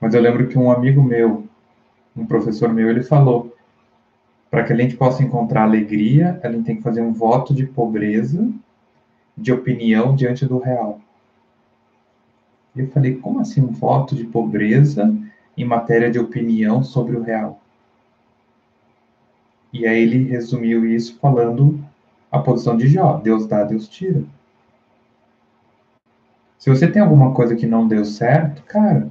Mas 0.00 0.14
eu 0.14 0.20
lembro 0.20 0.48
que 0.48 0.58
um 0.58 0.70
amigo 0.70 1.02
meu, 1.02 1.46
um 2.16 2.26
professor 2.26 2.72
meu, 2.72 2.88
ele 2.88 3.02
falou 3.02 3.54
para 4.50 4.64
que 4.64 4.72
a 4.72 4.76
gente 4.76 4.96
possa 4.96 5.22
encontrar 5.22 5.64
alegria, 5.64 6.40
a 6.42 6.50
gente 6.50 6.64
tem 6.64 6.76
que 6.76 6.82
fazer 6.82 7.02
um 7.02 7.12
voto 7.12 7.52
de 7.54 7.66
pobreza, 7.66 8.48
de 9.36 9.52
opinião 9.52 10.14
diante 10.14 10.46
do 10.46 10.58
real. 10.58 11.00
E 12.74 12.80
eu 12.80 12.88
falei, 12.88 13.16
como 13.16 13.40
assim 13.40 13.60
um 13.60 13.72
voto 13.72 14.14
de 14.14 14.24
pobreza 14.24 15.14
em 15.56 15.64
matéria 15.64 16.10
de 16.10 16.18
opinião 16.18 16.82
sobre 16.82 17.16
o 17.16 17.22
real? 17.22 17.60
E 19.80 19.86
aí 19.86 20.02
ele 20.02 20.24
resumiu 20.24 20.86
isso 20.86 21.18
falando 21.18 21.82
a 22.30 22.38
posição 22.38 22.76
de 22.76 22.88
Jó: 22.88 23.18
Deus 23.18 23.46
dá, 23.46 23.64
Deus 23.64 23.88
tira. 23.88 24.24
Se 26.58 26.70
você 26.70 26.88
tem 26.90 27.00
alguma 27.02 27.32
coisa 27.32 27.54
que 27.54 27.66
não 27.66 27.86
deu 27.86 28.04
certo, 28.04 28.62
cara, 28.64 29.08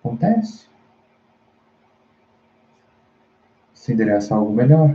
acontece. 0.00 0.72
se 3.82 3.92
endereça 3.92 4.32
a 4.32 4.38
algo 4.38 4.52
melhor. 4.52 4.94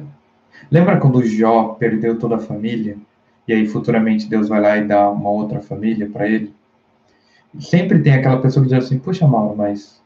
Lembra 0.72 0.98
quando 0.98 1.22
Jó 1.22 1.74
perdeu 1.74 2.18
toda 2.18 2.38
a 2.38 2.40
família? 2.40 2.98
E 3.46 3.52
aí 3.52 3.68
futuramente 3.68 4.30
Deus 4.30 4.48
vai 4.48 4.62
lá 4.62 4.78
e 4.78 4.88
dá 4.88 5.10
uma 5.10 5.30
outra 5.30 5.60
família 5.60 6.10
para 6.10 6.26
ele? 6.26 6.54
Sempre 7.60 8.00
tem 8.00 8.14
aquela 8.14 8.42
pessoa 8.42 8.64
que 8.64 8.74
diz 8.74 8.86
assim: 8.86 8.98
Puxa, 8.98 9.28
Mauro, 9.28 9.58
mas 9.58 10.02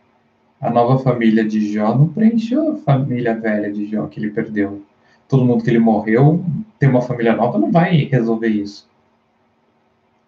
a 0.62 0.70
nova 0.70 1.00
família 1.00 1.44
de 1.44 1.74
Jó 1.74 1.98
não 1.98 2.08
preencheu 2.08 2.74
a 2.74 2.78
família 2.78 3.34
velha 3.34 3.72
de 3.72 3.88
Jó 3.88 4.08
que 4.08 4.20
ele 4.20 4.30
perdeu. 4.30 4.84
Todo 5.28 5.44
mundo 5.44 5.64
que 5.64 5.70
ele 5.70 5.80
morreu, 5.80 6.46
ter 6.78 6.88
uma 6.88 7.02
família 7.02 7.36
nova 7.36 7.58
não 7.58 7.72
vai 7.72 8.04
resolver 8.06 8.50
isso. 8.50 8.88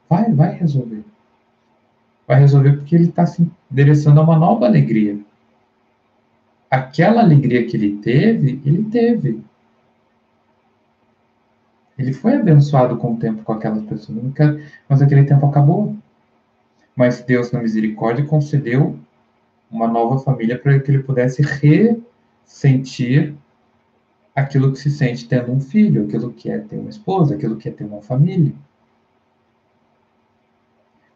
Vai, 0.09 0.33
vai 0.33 0.55
resolver. 0.55 1.03
Vai 2.27 2.39
resolver 2.39 2.77
porque 2.77 2.95
ele 2.95 3.09
está 3.09 3.25
se 3.25 3.47
endereçando 3.71 4.19
a 4.19 4.23
uma 4.23 4.37
nova 4.37 4.65
alegria 4.65 5.19
aquela 6.73 7.21
alegria 7.21 7.67
que 7.67 7.77
ele 7.77 7.97
teve, 7.97 8.59
ele 8.65 8.83
teve. 8.85 9.43
Ele 11.95 12.11
foi 12.11 12.33
abençoado 12.33 12.97
com 12.97 13.13
o 13.13 13.17
tempo 13.17 13.43
com 13.43 13.53
aquelas 13.53 13.83
pessoas, 13.83 14.17
mas 14.89 14.99
aquele 14.99 15.23
tempo 15.23 15.45
acabou. 15.45 15.95
Mas 16.95 17.21
Deus, 17.21 17.51
na 17.51 17.61
misericórdia, 17.61 18.25
concedeu 18.25 18.97
uma 19.73 19.87
nova 19.87 20.19
família 20.19 20.57
para 20.57 20.79
que 20.79 20.91
ele 20.91 21.01
pudesse 21.01 21.41
ressentir 21.41 23.33
aquilo 24.35 24.71
que 24.71 24.77
se 24.77 24.91
sente 24.91 25.27
tendo 25.27 25.51
um 25.51 25.59
filho, 25.59 26.05
aquilo 26.05 26.31
que 26.31 26.49
é 26.49 26.59
ter 26.59 26.77
uma 26.77 26.89
esposa, 26.89 27.33
aquilo 27.33 27.57
que 27.57 27.67
é 27.67 27.71
ter 27.71 27.83
uma 27.83 28.01
família. 28.01 28.53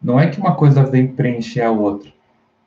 Não 0.02 0.20
é 0.20 0.30
que 0.30 0.40
uma 0.40 0.56
coisa 0.56 0.84
vem 0.84 1.08
preencher 1.08 1.62
a 1.62 1.72
outra, 1.72 2.12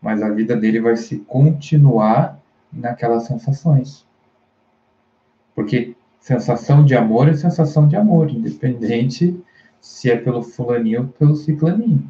mas 0.00 0.22
a 0.22 0.30
vida 0.30 0.56
dele 0.56 0.80
vai 0.80 0.96
se 0.96 1.18
continuar 1.18 2.40
naquelas 2.72 3.24
sensações. 3.24 4.06
Porque 5.54 5.96
sensação 6.20 6.84
de 6.84 6.94
amor 6.94 7.28
é 7.28 7.34
sensação 7.34 7.88
de 7.88 7.96
amor, 7.96 8.30
independente 8.30 9.38
se 9.80 10.10
é 10.10 10.16
pelo 10.16 10.42
fulaninho 10.42 11.02
ou 11.02 11.08
pelo 11.08 11.34
ciclaninho. 11.34 12.08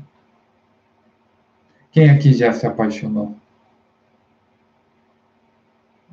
Quem 1.92 2.10
aqui 2.10 2.32
já 2.32 2.52
se 2.52 2.66
apaixonou? 2.66 3.34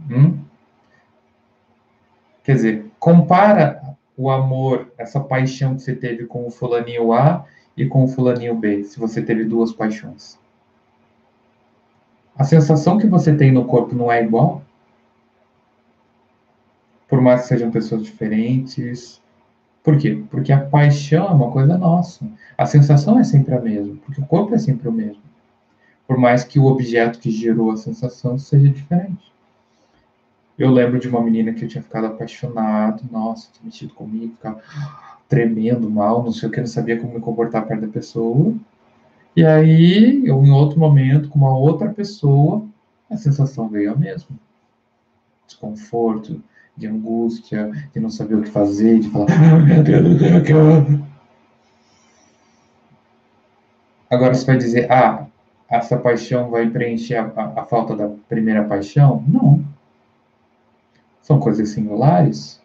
Hum? 0.10 0.40
Quer 2.44 2.56
dizer, 2.56 2.86
compara 3.00 3.82
o 4.16 4.32
amor, 4.32 4.92
essa 4.98 5.20
paixão 5.20 5.76
que 5.76 5.82
você 5.82 5.96
teve 5.96 6.26
com 6.26 6.48
o 6.48 6.50
fulaninho 6.50 7.14
A 7.14 7.46
e 7.76 7.86
com 7.86 8.04
o 8.04 8.08
fulaninho 8.08 8.56
B, 8.56 8.84
se 8.84 9.00
você 9.00 9.22
teve 9.22 9.44
duas 9.44 9.72
paixões. 9.72 10.40
A 12.38 12.44
sensação 12.44 12.98
que 12.98 13.08
você 13.08 13.36
tem 13.36 13.52
no 13.52 13.66
corpo 13.66 13.96
não 13.96 14.12
é 14.12 14.24
igual? 14.24 14.64
Por 17.08 17.20
mais 17.20 17.42
que 17.42 17.48
sejam 17.48 17.72
pessoas 17.72 18.04
diferentes. 18.04 19.22
Por 19.84 19.98
quê? 19.98 20.24
Porque 20.30 20.52
a 20.52 20.66
paixão 20.66 21.28
é 21.28 21.32
uma 21.32 21.52
coisa 21.52 21.78
nossa. 21.78 22.26
A 22.58 22.66
sensação 22.66 23.20
é 23.20 23.24
sempre 23.24 23.56
a 23.56 23.62
mesma, 23.62 23.96
porque 24.06 24.22
o 24.22 24.26
corpo 24.26 24.54
é 24.54 24.58
sempre 24.58 24.88
o 24.88 24.92
mesmo. 24.92 25.22
Por 26.08 26.18
mais 26.18 26.44
que 26.44 26.60
o 26.60 26.66
objeto 26.66 27.20
que 27.20 27.32
gerou 27.32 27.72
a 27.72 27.78
sensação 27.78 28.38
seja 28.38 28.70
diferente. 28.70 29.32
Eu 30.58 30.72
lembro 30.72 31.00
de 31.00 31.08
uma 31.08 31.22
menina 31.22 31.54
que 31.54 31.64
eu 31.64 31.68
tinha 31.68 31.84
ficado 31.84 32.08
apaixonado, 32.08 33.04
nossa, 33.12 33.50
tinha 33.54 33.66
mexido 33.66 33.94
comigo, 33.94 34.34
ficava 34.34 34.62
tremendo 35.30 35.90
mal, 35.90 36.24
não 36.24 36.32
sei 36.32 36.50
o 36.50 36.52
que, 36.52 36.60
não 36.60 36.68
sabia 36.68 37.00
como 37.00 37.14
me 37.14 37.20
comportar 37.20 37.66
perto 37.68 37.82
da 37.82 37.88
pessoa. 37.88 38.56
E 39.36 39.46
aí, 39.46 40.26
eu, 40.26 40.44
em 40.44 40.50
outro 40.50 40.80
momento, 40.80 41.30
com 41.30 41.38
uma 41.38 41.56
outra 41.56 41.90
pessoa, 41.90 42.66
a 43.10 43.18
sensação 43.18 43.70
veio 43.70 43.92
a 43.92 43.96
mesma. 43.96 44.36
Desconforto, 45.46 46.42
de 46.76 46.88
angústia, 46.88 47.72
de 47.94 48.00
não 48.00 48.10
saber 48.10 48.36
o 48.36 48.42
que 48.42 48.50
fazer, 48.50 49.00
de 49.00 49.10
falar, 49.10 49.28
ah, 49.30 49.60
meu 49.60 49.84
Deus, 49.84 50.22
eu 50.22 50.44
quero. 50.44 51.08
Agora 54.10 54.34
você 54.34 54.46
vai 54.46 54.58
dizer, 54.58 54.92
ah, 54.92 55.28
essa 55.70 55.98
paixão 55.98 56.50
vai 56.50 56.68
preencher 56.70 57.18
a, 57.18 57.32
a, 57.36 57.62
a 57.62 57.66
falta 57.66 57.96
da 57.96 58.10
primeira 58.28 58.64
paixão? 58.64 59.24
Não. 59.28 59.77
São 61.28 61.42
coisas 61.42 61.68
singulares, 61.72 62.58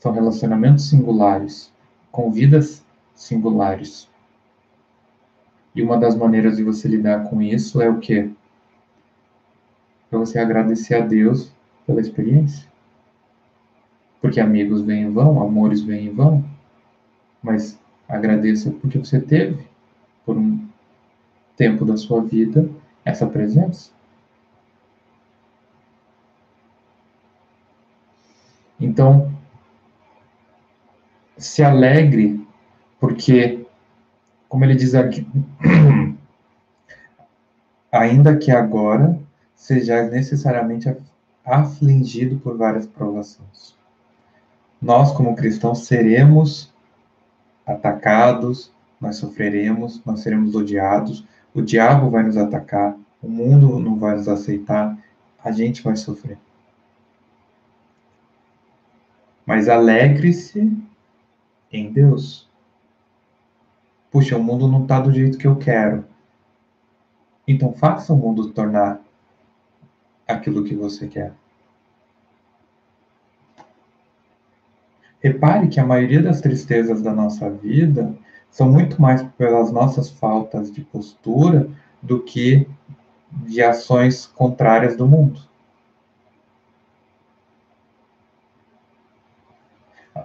são 0.00 0.10
relacionamentos 0.10 0.88
singulares, 0.88 1.72
com 2.10 2.32
vidas 2.32 2.84
singulares. 3.14 4.08
E 5.72 5.80
uma 5.82 5.96
das 5.96 6.16
maneiras 6.16 6.56
de 6.56 6.64
você 6.64 6.88
lidar 6.88 7.30
com 7.30 7.40
isso 7.40 7.80
é 7.80 7.88
o 7.88 8.00
quê? 8.00 8.28
É 10.10 10.16
você 10.16 10.40
agradecer 10.40 10.96
a 10.96 11.00
Deus 11.06 11.52
pela 11.86 12.00
experiência. 12.00 12.66
Porque 14.20 14.40
amigos 14.40 14.82
vêm 14.82 15.02
em 15.04 15.12
vão, 15.12 15.40
amores 15.40 15.80
vêm 15.80 16.06
em 16.06 16.12
vão. 16.12 16.44
Mas 17.40 17.78
agradeça 18.08 18.72
porque 18.72 18.98
você 18.98 19.20
teve, 19.20 19.64
por 20.24 20.36
um 20.36 20.66
tempo 21.56 21.84
da 21.84 21.96
sua 21.96 22.20
vida, 22.20 22.68
essa 23.04 23.28
presença. 23.28 23.92
Então, 28.80 29.32
se 31.36 31.62
alegre, 31.62 32.46
porque, 33.00 33.66
como 34.48 34.64
ele 34.64 34.74
diz 34.74 34.94
aqui, 34.94 35.26
ainda 37.90 38.36
que 38.36 38.50
agora 38.50 39.18
seja 39.54 40.02
necessariamente 40.04 40.94
afligido 41.44 42.38
por 42.38 42.56
várias 42.56 42.86
provações. 42.86 43.74
Nós, 44.80 45.12
como 45.12 45.36
cristãos, 45.36 45.86
seremos 45.86 46.72
atacados, 47.64 48.72
nós 49.00 49.16
sofreremos, 49.16 50.02
nós 50.04 50.20
seremos 50.20 50.54
odiados, 50.54 51.26
o 51.54 51.62
diabo 51.62 52.10
vai 52.10 52.22
nos 52.22 52.36
atacar, 52.36 52.96
o 53.22 53.28
mundo 53.28 53.78
não 53.78 53.98
vai 53.98 54.16
nos 54.16 54.28
aceitar, 54.28 54.96
a 55.42 55.50
gente 55.50 55.82
vai 55.82 55.96
sofrer. 55.96 56.38
Mas 59.46 59.68
alegre-se 59.68 60.76
em 61.72 61.92
Deus. 61.92 62.50
Puxa, 64.10 64.36
o 64.36 64.42
mundo 64.42 64.66
não 64.66 64.82
está 64.82 65.00
do 65.00 65.12
jeito 65.12 65.38
que 65.38 65.46
eu 65.46 65.56
quero. 65.56 66.04
Então 67.46 67.72
faça 67.72 68.12
o 68.12 68.16
mundo 68.16 68.50
tornar 68.50 69.00
aquilo 70.26 70.64
que 70.64 70.74
você 70.74 71.06
quer. 71.06 71.32
Repare 75.22 75.68
que 75.68 75.78
a 75.78 75.86
maioria 75.86 76.22
das 76.22 76.40
tristezas 76.40 77.00
da 77.00 77.12
nossa 77.12 77.48
vida 77.48 78.14
são 78.50 78.70
muito 78.70 79.00
mais 79.00 79.22
pelas 79.22 79.70
nossas 79.70 80.10
faltas 80.10 80.72
de 80.72 80.80
postura 80.80 81.68
do 82.02 82.22
que 82.22 82.66
de 83.30 83.62
ações 83.62 84.26
contrárias 84.26 84.96
do 84.96 85.06
mundo. 85.06 85.45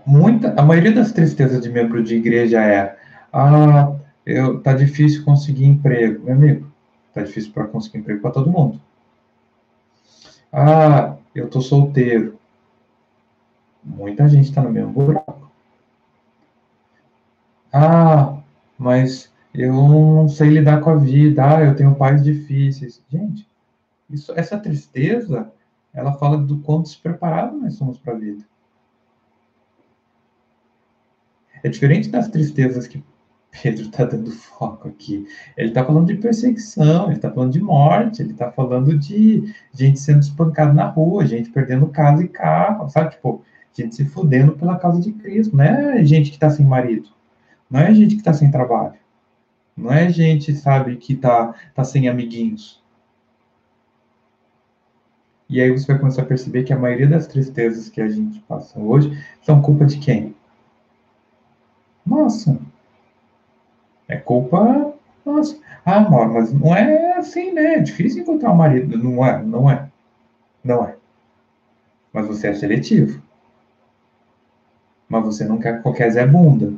Muita, 0.05 0.59
a 0.59 0.63
maioria 0.63 0.91
das 0.91 1.11
tristezas 1.11 1.61
de 1.61 1.69
membro 1.69 2.03
de 2.03 2.15
igreja 2.15 2.61
é: 2.61 2.97
ah, 3.31 3.93
eu, 4.25 4.61
tá 4.61 4.73
difícil 4.73 5.23
conseguir 5.23 5.65
emprego, 5.65 6.23
meu 6.23 6.33
amigo. 6.33 6.71
Tá 7.13 7.21
difícil 7.21 7.51
para 7.51 7.67
conseguir 7.67 7.99
emprego 7.99 8.21
para 8.21 8.31
todo 8.31 8.49
mundo. 8.49 8.79
Ah, 10.51 11.15
eu 11.33 11.49
tô 11.49 11.61
solteiro. 11.61 12.37
Muita 13.83 14.27
gente 14.27 14.49
está 14.49 14.61
no 14.61 14.71
mesmo 14.71 14.91
buraco. 14.91 15.49
Ah, 17.73 18.37
mas 18.77 19.31
eu 19.53 19.73
não 19.73 20.27
sei 20.27 20.49
lidar 20.49 20.81
com 20.81 20.89
a 20.89 20.95
vida. 20.95 21.57
Ah, 21.57 21.63
eu 21.63 21.75
tenho 21.75 21.95
pais 21.95 22.23
difíceis. 22.23 23.01
Gente, 23.09 23.47
isso, 24.09 24.33
essa 24.35 24.57
tristeza, 24.57 25.51
ela 25.93 26.13
fala 26.13 26.37
do 26.37 26.59
quão 26.59 26.81
despreparados 26.81 27.61
nós 27.61 27.75
somos 27.75 27.97
para 27.97 28.13
a 28.13 28.17
vida. 28.17 28.43
É 31.63 31.69
diferente 31.69 32.09
das 32.09 32.27
tristezas 32.27 32.87
que 32.87 33.03
Pedro 33.51 33.83
está 33.83 34.05
dando 34.05 34.31
foco 34.31 34.87
aqui. 34.87 35.27
Ele 35.57 35.69
está 35.69 35.83
falando 35.83 36.07
de 36.07 36.15
perseguição, 36.15 37.07
ele 37.07 37.15
está 37.15 37.29
falando 37.29 37.51
de 37.51 37.61
morte, 37.61 38.21
ele 38.21 38.31
está 38.31 38.51
falando 38.51 38.97
de 38.97 39.53
gente 39.73 39.99
sendo 39.99 40.21
espancada 40.21 40.73
na 40.73 40.87
rua, 40.87 41.25
gente 41.25 41.49
perdendo 41.49 41.87
casa 41.87 42.23
e 42.23 42.27
carro, 42.29 42.89
sabe? 42.89 43.11
Tipo, 43.11 43.43
gente 43.73 43.95
se 43.95 44.05
fudendo 44.05 44.53
pela 44.53 44.77
causa 44.77 45.01
de 45.01 45.11
Cristo. 45.11 45.55
Não 45.55 45.63
é 45.63 46.03
gente 46.03 46.29
que 46.29 46.37
está 46.37 46.49
sem 46.49 46.65
marido, 46.65 47.09
não 47.69 47.79
é 47.79 47.93
gente 47.93 48.15
que 48.15 48.21
está 48.21 48.33
sem 48.33 48.49
trabalho, 48.49 48.95
não 49.75 49.91
é 49.91 50.09
gente, 50.09 50.55
sabe, 50.55 50.95
que 50.95 51.13
está 51.13 51.53
tá 51.75 51.83
sem 51.83 52.07
amiguinhos. 52.07 52.81
E 55.49 55.59
aí 55.59 55.69
você 55.69 55.87
vai 55.87 55.99
começar 55.99 56.21
a 56.21 56.25
perceber 56.25 56.63
que 56.63 56.71
a 56.71 56.79
maioria 56.79 57.07
das 57.07 57.27
tristezas 57.27 57.89
que 57.89 57.99
a 57.99 58.07
gente 58.07 58.39
passa 58.41 58.79
hoje 58.79 59.21
são 59.41 59.61
culpa 59.61 59.85
de 59.85 59.97
quem? 59.97 60.33
Nossa, 62.05 62.59
é 64.07 64.17
culpa 64.17 64.93
nossa. 65.25 65.57
Ah, 65.85 65.97
amor, 65.97 66.29
mas 66.29 66.53
não 66.53 66.75
é 66.75 67.13
assim, 67.17 67.51
né? 67.51 67.75
É 67.75 67.79
difícil 67.79 68.21
encontrar 68.21 68.51
um 68.51 68.55
marido. 68.55 68.97
Não 68.97 69.25
é, 69.25 69.41
não 69.43 69.69
é. 69.69 69.87
Não 70.63 70.83
é. 70.83 70.95
Mas 72.13 72.27
você 72.27 72.47
é 72.47 72.53
seletivo. 72.53 73.21
Mas 75.07 75.23
você 75.23 75.45
não 75.45 75.57
quer 75.57 75.81
qualquer 75.81 76.09
Zé 76.11 76.25
Bunda. 76.25 76.73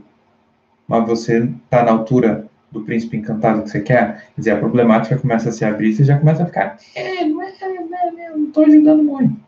Mas 0.87 1.07
você 1.07 1.49
tá 1.69 1.83
na 1.83 1.91
altura 1.91 2.47
do 2.71 2.81
príncipe 2.81 3.17
encantado 3.17 3.63
que 3.63 3.69
você 3.69 3.81
quer. 3.81 4.29
Quer 4.35 4.39
dizer, 4.41 4.51
a 4.51 4.59
problemática 4.59 5.17
começa 5.17 5.49
a 5.49 5.51
se 5.51 5.63
abrir 5.63 5.89
e 5.89 5.95
você 5.95 6.03
já 6.03 6.17
começa 6.17 6.43
a 6.43 6.45
ficar. 6.45 6.77
É, 6.95 7.25
não 7.25 7.41
é, 7.41 7.53
não, 7.61 8.19
é, 8.19 8.29
não 8.35 8.51
tô 8.51 8.61
ajudando 8.61 9.03
muito. 9.03 9.42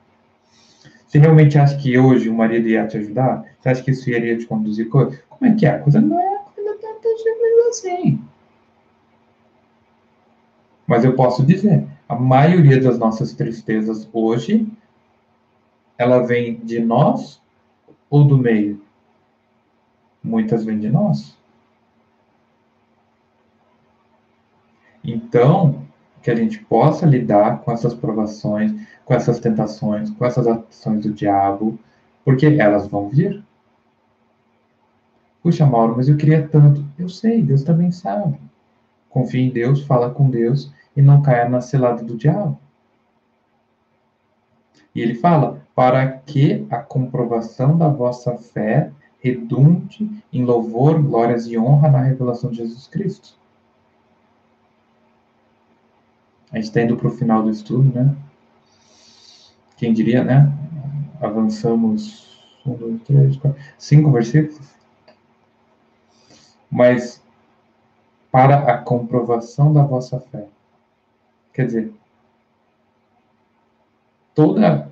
Você 1.16 1.20
realmente 1.20 1.58
acha 1.58 1.78
que 1.78 1.98
hoje 1.98 2.28
o 2.28 2.34
marido 2.34 2.68
ia 2.68 2.86
te 2.86 2.98
ajudar? 2.98 3.46
Você 3.58 3.70
acha 3.70 3.82
que 3.82 3.92
isso 3.92 4.10
iria 4.10 4.38
te 4.38 4.46
conduzir? 4.46 4.90
Como 4.90 5.16
é 5.44 5.54
que 5.54 5.66
é? 5.66 5.70
A 5.70 5.80
coisa 5.80 6.02
não 6.02 6.20
é 6.20 6.40
simples 6.54 7.68
assim. 7.70 8.22
Mas 10.86 11.06
eu 11.06 11.16
posso 11.16 11.46
dizer, 11.46 11.88
a 12.10 12.16
maioria 12.16 12.82
das 12.82 13.00
nossas 13.00 13.32
tristezas 13.32 14.10
hoje, 14.12 14.68
ela 15.98 16.20
vem 16.20 16.58
de 16.58 16.80
nós 16.80 17.42
ou 18.10 18.26
do 18.26 18.38
meio? 18.38 18.82
Muitas 20.22 20.66
vêm 20.66 20.80
de 20.80 20.90
nós. 20.90 21.38
Então, 25.02 25.82
que 26.22 26.30
a 26.30 26.36
gente 26.36 26.60
possa 26.66 27.06
lidar 27.06 27.60
com 27.60 27.72
essas 27.72 27.94
provações, 27.94 28.74
com 29.06 29.14
essas 29.14 29.40
tentações, 29.40 30.10
com 30.10 30.26
essas 30.26 30.48
ações 30.48 31.02
do 31.02 31.14
diabo, 31.14 31.80
porque 32.26 32.48
elas 32.48 32.88
vão 32.88 33.08
vir. 33.08 33.44
Puxa, 35.44 35.66
Mauro, 35.66 35.94
mas 35.96 36.10
eu 36.10 36.18
queria 36.18 36.48
tanto. 36.48 36.84
Eu 36.98 37.08
sei, 37.08 37.42
Deus 37.42 37.64
também 37.64 37.92
sabe. 37.92 38.40
Confie 39.10 39.42
em 39.42 39.52
Deus, 39.52 39.86
fala 39.86 40.10
com 40.10 40.30
Deus 40.30 40.74
e 40.98 41.02
não 41.02 41.22
caia 41.22 41.48
na 41.48 41.62
cilada 41.62 42.04
do 42.04 42.18
diabo. 42.18 42.60
E 44.94 45.02
ele 45.02 45.14
fala: 45.14 45.62
para 45.76 46.08
que 46.08 46.66
a 46.72 46.78
comprovação 46.78 47.78
da 47.78 47.88
vossa 47.88 48.36
fé 48.38 48.92
redunde 49.20 50.10
em 50.32 50.44
louvor, 50.44 51.02
glórias 51.02 51.46
e 51.48 51.58
honra 51.58 51.90
na 51.90 52.02
revelação 52.02 52.50
de 52.50 52.58
Jesus 52.58 52.88
Cristo. 52.88 53.36
A 56.52 56.58
gente 56.58 56.66
está 56.66 56.82
indo 56.82 56.96
para 56.96 57.08
o 57.08 57.12
final 57.12 57.44
do 57.44 57.50
estudo, 57.50 57.94
né? 57.94 58.16
Quem 59.78 59.94
diria, 59.94 60.24
né? 60.24 60.52
Avançamos 61.22 62.44
um, 62.66 62.74
dois, 62.74 63.02
três, 63.04 63.38
quatro, 63.38 63.62
cinco 63.78 64.12
versículos 64.12 64.76
mas 66.76 67.24
para 68.30 68.58
a 68.70 68.78
comprovação 68.78 69.72
da 69.72 69.82
vossa 69.82 70.20
fé. 70.20 70.46
Quer 71.54 71.68
dizer, 71.68 71.94
toda 74.34 74.92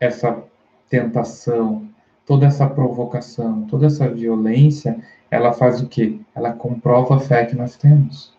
essa 0.00 0.42
tentação, 0.88 1.88
toda 2.26 2.46
essa 2.46 2.68
provocação, 2.68 3.66
toda 3.66 3.86
essa 3.86 4.08
violência, 4.08 5.00
ela 5.30 5.52
faz 5.52 5.80
o 5.80 5.86
quê? 5.86 6.18
Ela 6.34 6.52
comprova 6.52 7.16
a 7.16 7.20
fé 7.20 7.46
que 7.46 7.54
nós 7.54 7.76
temos. 7.76 8.36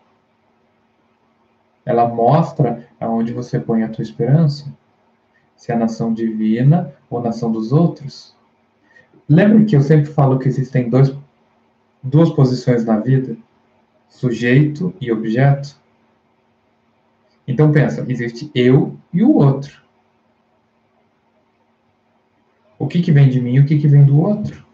Ela 1.86 2.06
mostra 2.06 2.86
aonde 3.00 3.32
você 3.32 3.58
põe 3.58 3.82
a 3.82 3.88
tua 3.88 4.02
esperança. 4.02 4.70
Se 5.56 5.72
é 5.72 5.74
a 5.74 5.78
nação 5.78 6.12
divina 6.12 6.92
ou 7.08 7.22
nação 7.22 7.50
dos 7.50 7.72
outros. 7.72 8.34
Lembra 9.28 9.64
que 9.64 9.76
eu 9.76 9.80
sempre 9.80 10.06
falo 10.06 10.38
que 10.38 10.48
existem 10.48 10.90
dois 10.90 11.14
duas 12.04 12.30
posições 12.30 12.84
na 12.84 12.98
vida, 12.98 13.34
sujeito 14.10 14.94
e 15.00 15.10
objeto. 15.10 15.74
Então 17.48 17.72
pensa, 17.72 18.04
existe 18.06 18.50
eu 18.54 18.96
e 19.12 19.22
o 19.22 19.34
outro. 19.34 19.82
O 22.78 22.86
que, 22.86 23.00
que 23.00 23.10
vem 23.10 23.30
de 23.30 23.40
mim 23.40 23.54
e 23.54 23.60
o 23.60 23.66
que, 23.66 23.78
que 23.78 23.88
vem 23.88 24.04
do 24.04 24.20
outro? 24.20 24.64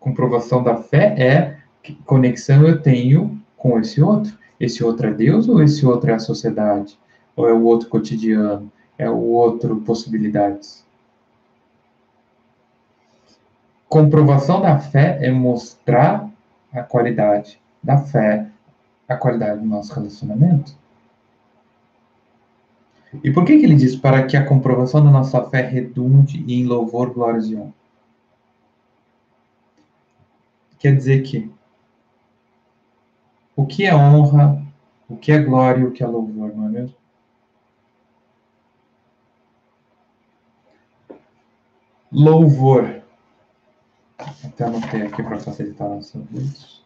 Comprovação 0.00 0.62
da 0.62 0.76
fé 0.76 1.14
é 1.16 1.58
que 1.82 1.94
conexão 1.94 2.66
eu 2.66 2.82
tenho 2.82 3.40
com 3.56 3.78
esse 3.78 4.02
outro. 4.02 4.36
Esse 4.58 4.82
outro 4.82 5.06
é 5.06 5.12
Deus 5.12 5.48
ou 5.48 5.62
esse 5.62 5.86
outro 5.86 6.10
é 6.10 6.14
a 6.14 6.18
sociedade? 6.18 6.98
Ou 7.36 7.48
é 7.48 7.52
o 7.52 7.62
outro 7.62 7.88
cotidiano? 7.88 8.70
É 9.00 9.08
o 9.08 9.16
outro 9.16 9.80
possibilidades? 9.80 10.84
Comprovação 13.88 14.60
da 14.60 14.78
fé 14.78 15.18
é 15.22 15.30
mostrar 15.30 16.28
a 16.70 16.82
qualidade 16.82 17.58
da 17.82 17.96
fé, 17.96 18.46
a 19.08 19.16
qualidade 19.16 19.60
do 19.60 19.66
nosso 19.66 19.94
relacionamento. 19.94 20.76
E 23.24 23.30
por 23.30 23.46
que, 23.46 23.58
que 23.58 23.64
ele 23.64 23.74
diz 23.74 23.96
para 23.96 24.26
que 24.26 24.36
a 24.36 24.44
comprovação 24.44 25.02
da 25.02 25.10
nossa 25.10 25.42
fé 25.44 25.62
redunde 25.62 26.44
em 26.46 26.66
louvor, 26.66 27.14
glórias 27.14 27.46
e 27.46 27.56
honra? 27.56 27.72
quer 30.78 30.94
dizer 30.94 31.22
que 31.22 31.50
o 33.56 33.64
que 33.66 33.86
é 33.86 33.94
honra, 33.94 34.62
o 35.08 35.16
que 35.16 35.32
é 35.32 35.42
glória 35.42 35.80
e 35.80 35.86
o 35.86 35.92
que 35.92 36.02
é 36.02 36.06
louvor, 36.06 36.54
não 36.54 36.66
é 36.66 36.68
mesmo? 36.68 36.99
Louvor. 42.12 43.02
Até 44.44 44.64
anotei 44.64 45.02
aqui 45.02 45.22
para 45.22 45.38
facilitar 45.38 45.88
nossa 45.88 46.18
vídeos. 46.18 46.84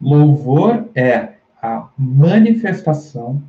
Louvor 0.00 0.88
é 0.94 1.36
a 1.60 1.88
manifestação 1.96 3.42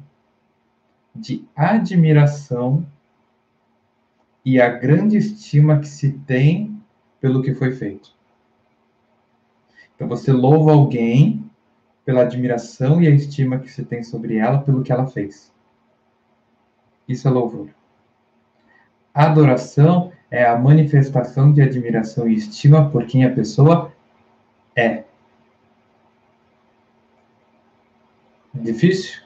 de 1.15 1.47
admiração 1.55 2.85
e 4.43 4.59
a 4.61 4.69
grande 4.69 5.17
estima 5.17 5.79
que 5.79 5.87
se 5.87 6.11
tem 6.11 6.79
pelo 7.19 7.41
que 7.41 7.55
foi 7.55 7.71
feito. 7.71 8.13
Então 9.95 10.07
você 10.07 10.31
louva 10.31 10.73
alguém 10.73 11.49
pela 12.03 12.21
admiração 12.21 13.01
e 13.01 13.07
a 13.07 13.11
estima 13.11 13.59
que 13.59 13.71
se 13.71 13.83
tem 13.83 14.03
sobre 14.03 14.37
ela 14.37 14.59
pelo 14.59 14.83
que 14.83 14.91
ela 14.91 15.07
fez. 15.07 15.51
Isso 17.07 17.27
é 17.27 17.31
louvor. 17.31 17.69
Adoração 19.13 20.11
é 20.29 20.45
a 20.45 20.57
manifestação 20.57 21.51
de 21.51 21.61
admiração 21.61 22.27
e 22.27 22.35
estima 22.35 22.89
por 22.89 23.05
quem 23.05 23.25
a 23.25 23.33
pessoa 23.33 23.91
é. 24.75 25.03
Difícil? 28.53 29.21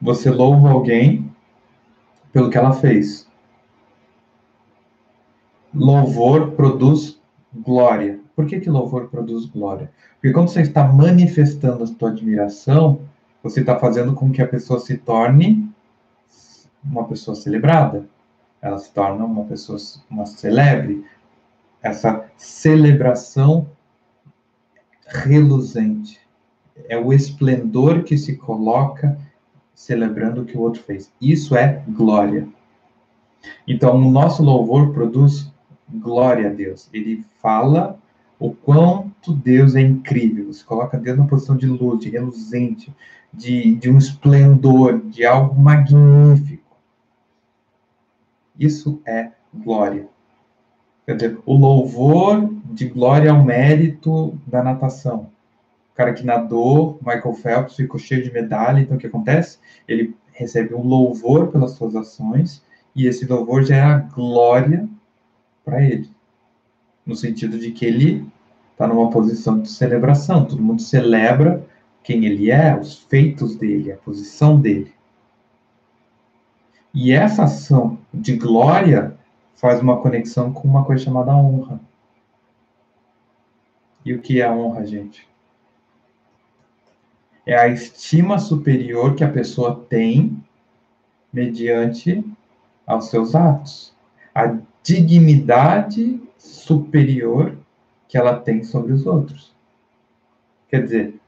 Você 0.00 0.30
louva 0.30 0.70
alguém 0.70 1.30
pelo 2.32 2.50
que 2.50 2.58
ela 2.58 2.72
fez. 2.72 3.28
Louvor 5.74 6.52
produz 6.52 7.20
glória. 7.54 8.20
Por 8.34 8.46
que, 8.46 8.60
que 8.60 8.70
louvor 8.70 9.08
produz 9.08 9.46
glória? 9.46 9.90
Porque 10.14 10.32
quando 10.32 10.48
você 10.48 10.62
está 10.62 10.84
manifestando 10.84 11.84
a 11.84 11.86
sua 11.86 12.10
admiração, 12.10 13.00
você 13.42 13.60
está 13.60 13.78
fazendo 13.78 14.14
com 14.14 14.30
que 14.30 14.42
a 14.42 14.48
pessoa 14.48 14.78
se 14.80 14.96
torne 14.96 15.61
uma 16.84 17.04
pessoa 17.04 17.34
celebrada. 17.34 18.08
Ela 18.60 18.78
se 18.78 18.92
torna 18.92 19.24
uma 19.24 19.44
pessoa, 19.44 19.78
uma 20.10 20.26
celebre. 20.26 21.04
Essa 21.82 22.30
celebração 22.36 23.68
reluzente. 25.06 26.20
É 26.88 26.96
o 26.96 27.12
esplendor 27.12 28.02
que 28.02 28.16
se 28.16 28.36
coloca 28.36 29.18
celebrando 29.74 30.42
o 30.42 30.44
que 30.44 30.56
o 30.56 30.60
outro 30.60 30.82
fez. 30.82 31.12
Isso 31.20 31.56
é 31.56 31.82
glória. 31.88 32.48
Então, 33.66 33.96
o 33.96 34.10
nosso 34.10 34.42
louvor 34.42 34.92
produz 34.92 35.50
glória 35.88 36.48
a 36.48 36.52
Deus. 36.52 36.88
Ele 36.92 37.24
fala 37.40 37.98
o 38.38 38.52
quanto 38.52 39.32
Deus 39.32 39.74
é 39.74 39.80
incrível. 39.80 40.52
Você 40.52 40.64
coloca 40.64 40.98
Deus 40.98 41.18
na 41.18 41.26
posição 41.26 41.56
de 41.56 41.66
luz, 41.66 42.00
de 42.00 42.10
reluzente, 42.10 42.92
de, 43.32 43.74
de 43.76 43.90
um 43.90 43.98
esplendor, 43.98 45.00
de 45.00 45.24
algo 45.24 45.60
magnífico. 45.60 46.51
Isso 48.62 49.02
é 49.04 49.32
glória. 49.52 50.06
Quer 51.04 51.16
dizer, 51.16 51.38
o 51.44 51.56
louvor 51.56 52.48
de 52.64 52.88
glória 52.88 53.32
ao 53.32 53.44
mérito 53.44 54.38
da 54.46 54.62
natação. 54.62 55.30
O 55.92 55.96
cara 55.96 56.12
que 56.12 56.24
nadou, 56.24 56.96
Michael 57.04 57.34
Phelps, 57.34 57.74
ficou 57.74 57.98
cheio 57.98 58.22
de 58.22 58.32
medalha, 58.32 58.78
então 58.78 58.96
o 58.96 59.00
que 59.00 59.08
acontece? 59.08 59.58
Ele 59.88 60.14
recebe 60.32 60.76
um 60.76 60.86
louvor 60.86 61.48
pelas 61.48 61.72
suas 61.72 61.96
ações, 61.96 62.62
e 62.94 63.08
esse 63.08 63.26
louvor 63.26 63.64
já 63.64 63.76
é 63.76 63.82
a 63.82 63.98
glória 63.98 64.88
para 65.64 65.82
ele. 65.82 66.08
No 67.04 67.16
sentido 67.16 67.58
de 67.58 67.72
que 67.72 67.84
ele 67.84 68.24
está 68.70 68.86
numa 68.86 69.10
posição 69.10 69.60
de 69.60 69.68
celebração, 69.68 70.44
todo 70.44 70.62
mundo 70.62 70.80
celebra 70.80 71.66
quem 72.04 72.26
ele 72.26 72.48
é, 72.48 72.78
os 72.78 72.96
feitos 72.98 73.56
dele, 73.56 73.90
a 73.90 73.96
posição 73.96 74.60
dele. 74.60 74.92
E 76.94 77.12
essa 77.12 77.44
ação 77.44 77.98
de 78.12 78.36
glória 78.36 79.16
faz 79.54 79.80
uma 79.80 80.00
conexão 80.00 80.52
com 80.52 80.68
uma 80.68 80.84
coisa 80.84 81.04
chamada 81.04 81.34
honra. 81.34 81.80
E 84.04 84.12
o 84.12 84.20
que 84.20 84.40
é 84.40 84.50
honra, 84.50 84.84
gente? 84.84 85.26
É 87.46 87.56
a 87.56 87.68
estima 87.68 88.38
superior 88.38 89.14
que 89.14 89.24
a 89.24 89.30
pessoa 89.30 89.84
tem 89.88 90.42
mediante 91.32 92.24
aos 92.86 93.06
seus 93.06 93.34
atos. 93.34 93.94
A 94.34 94.58
dignidade 94.82 96.20
superior 96.36 97.56
que 98.08 98.18
ela 98.18 98.38
tem 98.38 98.62
sobre 98.62 98.92
os 98.92 99.06
outros. 99.06 99.54
Quer 100.68 100.82
dizer, 100.82 101.20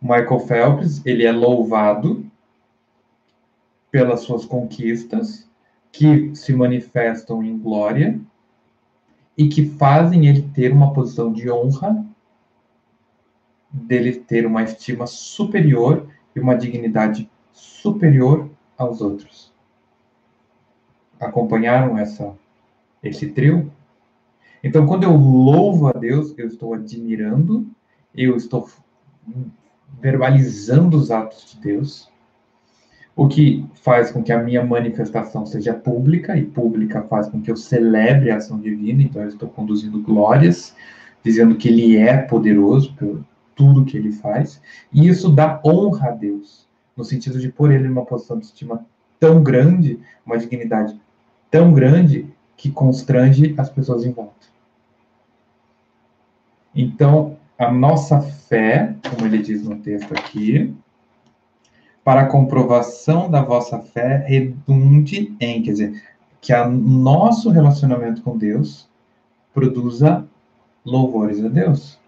Michael 0.00 0.40
Phelps, 0.40 1.04
ele 1.04 1.24
é 1.24 1.32
louvado 1.32 2.23
pelas 3.94 4.22
suas 4.22 4.44
conquistas, 4.44 5.48
que 5.92 6.34
se 6.34 6.52
manifestam 6.52 7.44
em 7.44 7.56
glória 7.56 8.20
e 9.38 9.48
que 9.48 9.66
fazem 9.68 10.26
ele 10.26 10.42
ter 10.52 10.72
uma 10.72 10.92
posição 10.92 11.32
de 11.32 11.48
honra, 11.48 12.04
dele 13.70 14.16
ter 14.16 14.46
uma 14.46 14.64
estima 14.64 15.06
superior 15.06 16.08
e 16.34 16.40
uma 16.40 16.56
dignidade 16.56 17.30
superior 17.52 18.50
aos 18.76 19.00
outros. 19.00 19.54
Acompanharam 21.20 21.96
essa 21.96 22.34
esse 23.00 23.28
trio? 23.30 23.72
Então, 24.60 24.88
quando 24.88 25.04
eu 25.04 25.12
louvo 25.12 25.86
a 25.86 25.92
Deus, 25.92 26.34
eu 26.36 26.48
estou 26.48 26.74
admirando, 26.74 27.64
eu 28.12 28.34
estou 28.34 28.68
verbalizando 30.00 30.96
os 30.96 31.12
atos 31.12 31.52
de 31.52 31.60
Deus, 31.60 32.12
o 33.16 33.28
que 33.28 33.64
faz 33.74 34.10
com 34.10 34.22
que 34.22 34.32
a 34.32 34.42
minha 34.42 34.64
manifestação 34.64 35.46
seja 35.46 35.72
pública, 35.72 36.36
e 36.36 36.44
pública 36.44 37.02
faz 37.02 37.28
com 37.28 37.40
que 37.40 37.50
eu 37.50 37.56
celebre 37.56 38.30
a 38.30 38.36
ação 38.36 38.58
divina, 38.58 39.02
então 39.02 39.22
eu 39.22 39.28
estou 39.28 39.48
conduzindo 39.48 40.02
glórias, 40.02 40.74
dizendo 41.22 41.54
que 41.54 41.68
Ele 41.68 41.96
é 41.96 42.16
poderoso 42.16 42.94
por 42.94 43.24
tudo 43.54 43.84
que 43.84 43.96
Ele 43.96 44.10
faz, 44.10 44.60
e 44.92 45.06
isso 45.06 45.30
dá 45.30 45.60
honra 45.64 46.08
a 46.08 46.12
Deus, 46.12 46.66
no 46.96 47.04
sentido 47.04 47.38
de 47.38 47.50
pôr 47.50 47.70
Ele 47.70 47.88
numa 47.88 48.04
posição 48.04 48.38
de 48.38 48.46
estima 48.46 48.84
tão 49.20 49.42
grande, 49.42 50.00
uma 50.26 50.36
dignidade 50.36 51.00
tão 51.50 51.72
grande, 51.72 52.26
que 52.56 52.70
constrange 52.70 53.54
as 53.56 53.70
pessoas 53.70 54.04
em 54.04 54.12
volta. 54.12 54.46
Então, 56.74 57.36
a 57.58 57.70
nossa 57.70 58.20
fé, 58.20 58.96
como 59.08 59.26
ele 59.26 59.38
diz 59.38 59.62
no 59.62 59.76
texto 59.76 60.12
aqui, 60.12 60.74
para 62.04 62.20
a 62.20 62.26
comprovação 62.26 63.30
da 63.30 63.42
vossa 63.42 63.78
fé 63.78 64.24
redunde 64.28 65.34
em, 65.40 65.62
quer 65.62 65.72
dizer, 65.72 66.02
que 66.40 66.52
o 66.52 66.68
nosso 66.68 67.48
relacionamento 67.48 68.20
com 68.20 68.36
Deus 68.36 68.86
produza 69.54 70.26
louvores 70.84 71.42
a 71.42 71.48
Deus, 71.48 71.98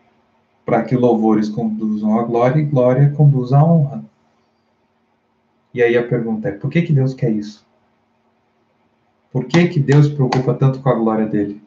para 0.67 0.83
que 0.83 0.95
louvores 0.95 1.49
conduzam 1.49 2.19
à 2.19 2.23
glória 2.25 2.61
e 2.61 2.67
glória 2.67 3.11
conduza 3.17 3.57
à 3.57 3.65
honra. 3.65 4.05
E 5.73 5.83
aí 5.83 5.97
a 5.97 6.07
pergunta 6.07 6.49
é, 6.49 6.53
por 6.53 6.71
que 6.71 6.83
que 6.83 6.93
Deus 6.93 7.15
quer 7.15 7.31
isso? 7.31 7.67
Por 9.33 9.47
que 9.47 9.69
que 9.69 9.81
Deus 9.81 10.09
preocupa 10.09 10.53
tanto 10.53 10.81
com 10.81 10.89
a 10.91 10.95
glória 10.95 11.27
dele? 11.27 11.63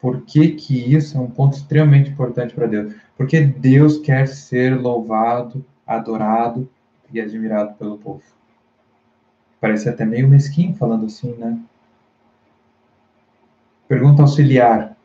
Por 0.00 0.22
que, 0.22 0.52
que 0.52 0.94
isso 0.94 1.18
é 1.18 1.20
um 1.20 1.30
ponto 1.30 1.56
extremamente 1.56 2.10
importante 2.10 2.54
para 2.54 2.66
Deus? 2.66 2.94
Porque 3.16 3.40
Deus 3.40 3.98
quer 3.98 4.26
ser 4.26 4.80
louvado, 4.80 5.64
adorado 5.86 6.68
e 7.12 7.20
admirado 7.20 7.74
pelo 7.74 7.98
povo. 7.98 8.22
Parece 9.60 9.90
até 9.90 10.06
meio 10.06 10.26
mesquinho 10.26 10.74
falando 10.74 11.04
assim, 11.04 11.34
né? 11.34 11.58
Pergunta 13.86 14.22
auxiliar. 14.22 14.96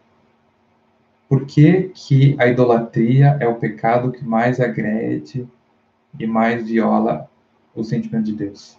Por 1.28 1.46
que, 1.46 1.92
que 1.94 2.36
a 2.40 2.48
idolatria 2.48 3.38
é 3.42 3.48
o 3.48 3.56
pecado 3.56 4.12
que 4.12 4.24
mais 4.24 4.62
agrede 4.62 5.46
e 6.18 6.26
mais 6.26 6.68
viola 6.68 7.30
o 7.74 7.84
sentimento 7.84 8.26
de 8.26 8.34
Deus? 8.34 8.78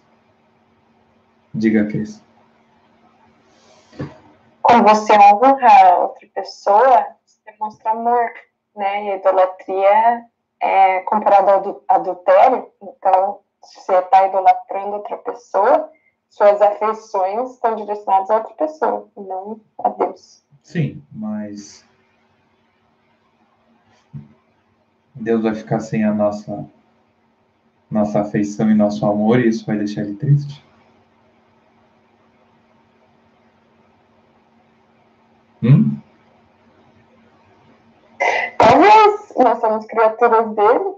Diga, 1.53 1.85
Cris 1.85 2.25
quando 4.67 4.83
você 4.83 5.13
honra 5.13 5.97
outra 5.99 6.27
pessoa, 6.35 7.07
você 7.25 7.39
demonstra 7.45 7.91
amor, 7.91 8.29
né? 8.75 9.05
E 9.05 9.11
a 9.11 9.15
idolatria 9.15 10.25
é 10.59 10.99
comparada 11.01 11.53
ao 11.53 11.83
adultério, 11.87 12.69
então, 12.81 13.39
se 13.63 13.79
você 13.79 13.97
está 13.97 14.27
idolatrando 14.27 14.97
outra 14.97 15.17
pessoa, 15.17 15.89
suas 16.29 16.61
afeições 16.61 17.51
estão 17.51 17.75
direcionadas 17.75 18.29
a 18.29 18.37
outra 18.37 18.53
pessoa, 18.55 19.07
não 19.15 19.61
a 19.83 19.89
Deus. 19.89 20.43
Sim, 20.61 21.01
mas 21.11 21.85
Deus 25.15 25.43
vai 25.43 25.55
ficar 25.55 25.79
sem 25.79 26.03
a 26.03 26.13
nossa 26.13 26.65
nossa 27.89 28.19
afeição 28.19 28.69
e 28.69 28.75
nosso 28.75 29.05
amor 29.05 29.39
e 29.39 29.47
isso 29.47 29.65
vai 29.65 29.77
deixar 29.77 30.01
ele 30.01 30.15
triste? 30.15 30.61
Hum? 35.63 35.97
Nós 39.37 39.59
somos 39.59 39.85
criaturas 39.85 40.55
dele. 40.55 40.95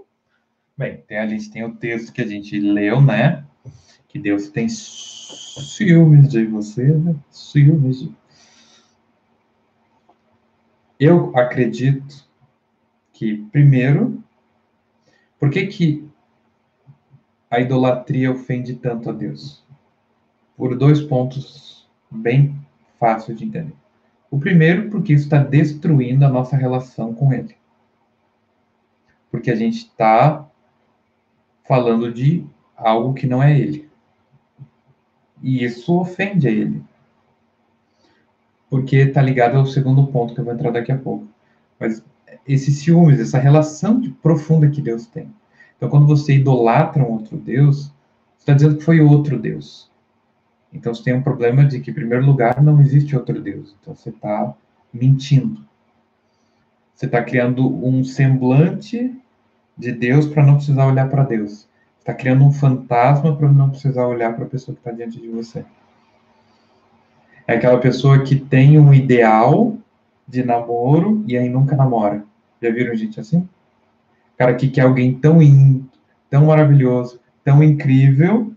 Bem, 0.76 1.04
tem, 1.06 1.18
a 1.18 1.26
gente 1.26 1.50
tem 1.50 1.62
o 1.62 1.74
texto 1.74 2.12
que 2.12 2.22
a 2.22 2.26
gente 2.26 2.58
leu, 2.58 3.02
né? 3.02 3.44
Que 4.08 4.18
Deus 4.18 4.48
tem 4.48 4.66
ciúmes 4.66 6.28
de 6.28 6.46
você, 6.46 6.84
né? 6.84 7.14
Ciúmes 7.30 8.00
de... 8.00 8.16
Eu 10.98 11.36
acredito 11.36 12.26
que, 13.12 13.36
primeiro, 13.52 14.22
por 15.38 15.50
que, 15.50 15.66
que 15.66 16.10
a 17.50 17.60
idolatria 17.60 18.32
ofende 18.32 18.74
tanto 18.74 19.10
a 19.10 19.12
Deus? 19.12 19.62
Por 20.56 20.76
dois 20.76 21.00
pontos 21.00 21.88
bem 22.10 22.58
fáceis 22.98 23.38
de 23.38 23.44
entender. 23.44 23.74
O 24.30 24.38
primeiro, 24.38 24.90
porque 24.90 25.12
isso 25.12 25.24
está 25.24 25.42
destruindo 25.42 26.24
a 26.24 26.28
nossa 26.28 26.56
relação 26.56 27.14
com 27.14 27.32
Ele. 27.32 27.59
Porque 29.30 29.50
a 29.50 29.56
gente 29.56 29.76
está 29.76 30.46
falando 31.66 32.12
de 32.12 32.44
algo 32.76 33.14
que 33.14 33.26
não 33.26 33.42
é 33.42 33.58
Ele. 33.58 33.88
E 35.42 35.64
isso 35.64 35.98
ofende 35.98 36.48
a 36.48 36.50
Ele. 36.50 36.82
Porque 38.68 38.96
está 38.96 39.22
ligado 39.22 39.56
ao 39.56 39.66
segundo 39.66 40.06
ponto 40.08 40.34
que 40.34 40.40
eu 40.40 40.44
vou 40.44 40.54
entrar 40.54 40.70
daqui 40.70 40.92
a 40.92 40.98
pouco. 40.98 41.26
Mas 41.78 42.04
esses 42.46 42.78
ciúmes, 42.78 43.20
essa 43.20 43.38
relação 43.38 44.00
profunda 44.22 44.68
que 44.68 44.82
Deus 44.82 45.06
tem. 45.06 45.32
Então, 45.76 45.88
quando 45.88 46.06
você 46.06 46.34
idolatra 46.34 47.02
um 47.02 47.12
outro 47.12 47.36
Deus, 47.36 47.92
você 48.36 48.42
está 48.42 48.52
dizendo 48.52 48.76
que 48.76 48.84
foi 48.84 49.00
outro 49.00 49.38
Deus. 49.38 49.90
Então, 50.72 50.94
você 50.94 51.02
tem 51.02 51.14
um 51.14 51.22
problema 51.22 51.64
de 51.64 51.80
que, 51.80 51.90
em 51.90 51.94
primeiro 51.94 52.24
lugar, 52.24 52.62
não 52.62 52.80
existe 52.80 53.16
outro 53.16 53.40
Deus. 53.40 53.74
Então, 53.80 53.94
você 53.94 54.10
está 54.10 54.54
mentindo. 54.92 55.64
Você 56.94 57.06
está 57.06 57.22
criando 57.22 57.66
um 57.84 58.04
semblante 58.04 59.18
de 59.80 59.92
Deus 59.92 60.26
para 60.26 60.44
não 60.44 60.56
precisar 60.56 60.86
olhar 60.86 61.08
para 61.08 61.24
Deus. 61.24 61.68
Está 61.98 62.12
criando 62.14 62.44
um 62.44 62.52
fantasma 62.52 63.34
para 63.34 63.50
não 63.50 63.70
precisar 63.70 64.06
olhar 64.06 64.34
para 64.34 64.44
a 64.44 64.48
pessoa 64.48 64.74
que 64.74 64.80
está 64.80 64.92
diante 64.92 65.20
de 65.20 65.28
você. 65.28 65.64
É 67.46 67.54
aquela 67.54 67.78
pessoa 67.78 68.22
que 68.22 68.36
tem 68.36 68.78
um 68.78 68.92
ideal 68.92 69.76
de 70.28 70.44
namoro 70.44 71.24
e 71.26 71.36
aí 71.36 71.48
nunca 71.48 71.74
namora. 71.74 72.22
Já 72.62 72.70
viram 72.70 72.94
gente 72.94 73.18
assim? 73.18 73.48
Cara 74.36 74.54
que 74.54 74.68
quer 74.68 74.82
alguém 74.82 75.14
tão 75.14 75.42
in, 75.42 75.88
tão 76.28 76.46
maravilhoso, 76.46 77.18
tão 77.42 77.62
incrível, 77.62 78.52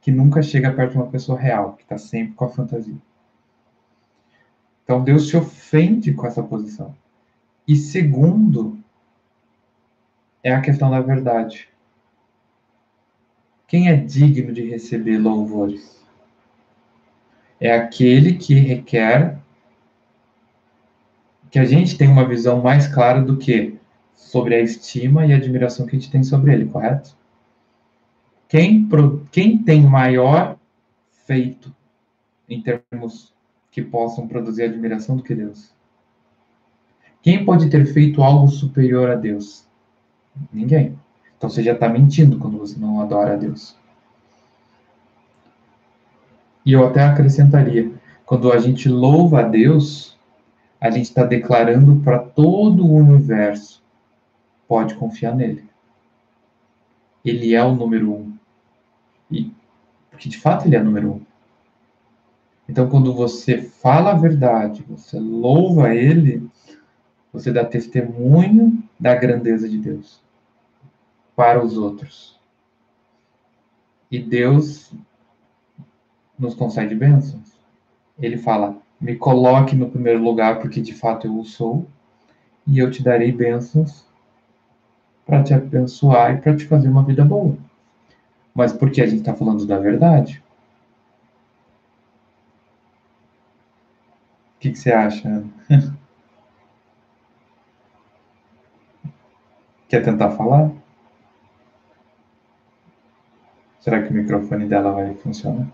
que 0.00 0.10
nunca 0.10 0.42
chega 0.42 0.72
perto 0.72 0.92
de 0.92 0.96
uma 0.96 1.06
pessoa 1.06 1.38
real, 1.38 1.74
que 1.74 1.82
está 1.82 1.96
sempre 1.96 2.34
com 2.34 2.44
a 2.44 2.48
fantasia. 2.48 2.96
Então 4.82 5.04
Deus 5.04 5.28
se 5.28 5.36
ofende 5.36 6.12
com 6.12 6.26
essa 6.26 6.42
posição. 6.42 6.94
E 7.68 7.76
segundo, 7.76 8.81
é 10.42 10.52
a 10.52 10.60
questão 10.60 10.90
da 10.90 11.00
verdade. 11.00 11.68
Quem 13.66 13.88
é 13.88 13.96
digno 13.96 14.52
de 14.52 14.68
receber 14.68 15.18
louvores? 15.18 16.02
É 17.60 17.74
aquele 17.74 18.34
que 18.34 18.54
requer 18.54 19.38
que 21.50 21.58
a 21.58 21.64
gente 21.64 21.96
tenha 21.96 22.10
uma 22.10 22.26
visão 22.26 22.60
mais 22.60 22.86
clara 22.86 23.22
do 23.22 23.36
que 23.36 23.78
sobre 24.14 24.54
a 24.54 24.60
estima 24.60 25.26
e 25.26 25.32
admiração 25.32 25.86
que 25.86 25.96
a 25.96 25.98
gente 25.98 26.10
tem 26.10 26.22
sobre 26.22 26.52
ele, 26.52 26.66
correto? 26.66 27.16
Quem, 28.48 28.88
quem 29.30 29.58
tem 29.58 29.82
maior 29.82 30.58
feito 31.26 31.74
em 32.48 32.60
termos 32.62 33.32
que 33.70 33.80
possam 33.80 34.28
produzir 34.28 34.64
admiração 34.64 35.16
do 35.16 35.22
que 35.22 35.34
Deus? 35.34 35.72
Quem 37.22 37.44
pode 37.44 37.70
ter 37.70 37.86
feito 37.86 38.22
algo 38.22 38.48
superior 38.48 39.10
a 39.10 39.14
Deus? 39.14 39.66
Ninguém. 40.52 40.98
Então 41.36 41.50
você 41.50 41.62
já 41.62 41.72
está 41.72 41.88
mentindo 41.88 42.38
quando 42.38 42.58
você 42.58 42.78
não 42.78 43.00
adora 43.00 43.34
a 43.34 43.36
Deus. 43.36 43.76
E 46.64 46.72
eu 46.72 46.86
até 46.86 47.02
acrescentaria: 47.02 47.92
quando 48.24 48.52
a 48.52 48.58
gente 48.58 48.88
louva 48.88 49.40
a 49.40 49.42
Deus, 49.42 50.16
a 50.80 50.90
gente 50.90 51.06
está 51.06 51.24
declarando 51.24 52.00
para 52.02 52.18
todo 52.18 52.86
o 52.86 52.94
universo: 52.94 53.82
pode 54.68 54.94
confiar 54.94 55.34
nele. 55.34 55.68
Ele 57.24 57.54
é 57.54 57.62
o 57.62 57.74
número 57.74 58.12
um. 58.12 58.32
E, 59.30 59.52
porque 60.10 60.28
de 60.28 60.38
fato 60.38 60.66
ele 60.66 60.76
é 60.76 60.82
número 60.82 61.12
um. 61.12 61.20
Então, 62.68 62.88
quando 62.88 63.12
você 63.12 63.58
fala 63.60 64.12
a 64.12 64.18
verdade, 64.18 64.84
você 64.88 65.18
louva 65.18 65.94
ele, 65.94 66.48
você 67.32 67.52
dá 67.52 67.64
testemunho 67.64 68.81
da 69.02 69.14
grandeza 69.14 69.68
de 69.68 69.78
Deus 69.78 70.22
para 71.34 71.62
os 71.62 71.76
outros. 71.76 72.38
E 74.10 74.18
Deus 74.18 74.92
nos 76.38 76.54
concede 76.54 76.94
bênçãos. 76.94 77.58
Ele 78.18 78.36
fala: 78.38 78.76
me 79.00 79.16
coloque 79.16 79.74
no 79.74 79.90
primeiro 79.90 80.22
lugar, 80.22 80.60
porque 80.60 80.80
de 80.80 80.94
fato 80.94 81.26
eu 81.26 81.36
o 81.38 81.44
sou, 81.44 81.86
e 82.66 82.78
eu 82.78 82.90
te 82.90 83.02
darei 83.02 83.32
bênçãos 83.32 84.06
para 85.26 85.42
te 85.42 85.52
abençoar 85.52 86.34
e 86.34 86.40
para 86.40 86.56
te 86.56 86.66
fazer 86.66 86.88
uma 86.88 87.04
vida 87.04 87.24
boa 87.24 87.56
mas 88.54 88.72
porque 88.72 89.00
a 89.00 89.06
gente 89.06 89.20
está 89.20 89.34
falando 89.34 89.66
da 89.66 89.78
verdade. 89.78 90.42
O 94.56 94.60
que, 94.60 94.70
que 94.70 94.78
você 94.78 94.92
acha? 94.92 95.44
Quer 99.92 100.02
tentar 100.02 100.30
falar? 100.30 100.72
Será 103.78 104.02
que 104.02 104.08
o 104.08 104.14
microfone 104.14 104.66
dela 104.66 104.90
vai 104.90 105.14
funcionar? 105.16 105.66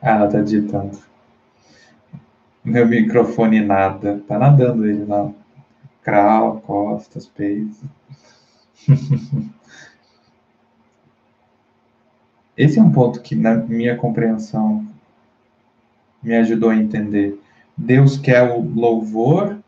Ah, 0.00 0.12
ela 0.12 0.24
está 0.24 0.40
digitando. 0.40 0.98
Meu 2.64 2.88
microfone 2.88 3.60
nada. 3.60 4.22
Tá 4.26 4.38
nadando 4.38 4.86
ele 4.86 5.04
lá. 5.04 5.30
Crau, 6.02 6.62
costas, 6.62 7.26
peito. 7.26 7.84
Esse 12.56 12.78
é 12.78 12.82
um 12.82 12.92
ponto 12.92 13.20
que, 13.20 13.36
na 13.36 13.56
minha 13.56 13.94
compreensão, 13.94 14.86
me 16.22 16.34
ajudou 16.36 16.70
a 16.70 16.76
entender. 16.76 17.38
Deus 17.76 18.16
quer 18.16 18.50
o 18.50 18.62
louvor, 18.62 19.59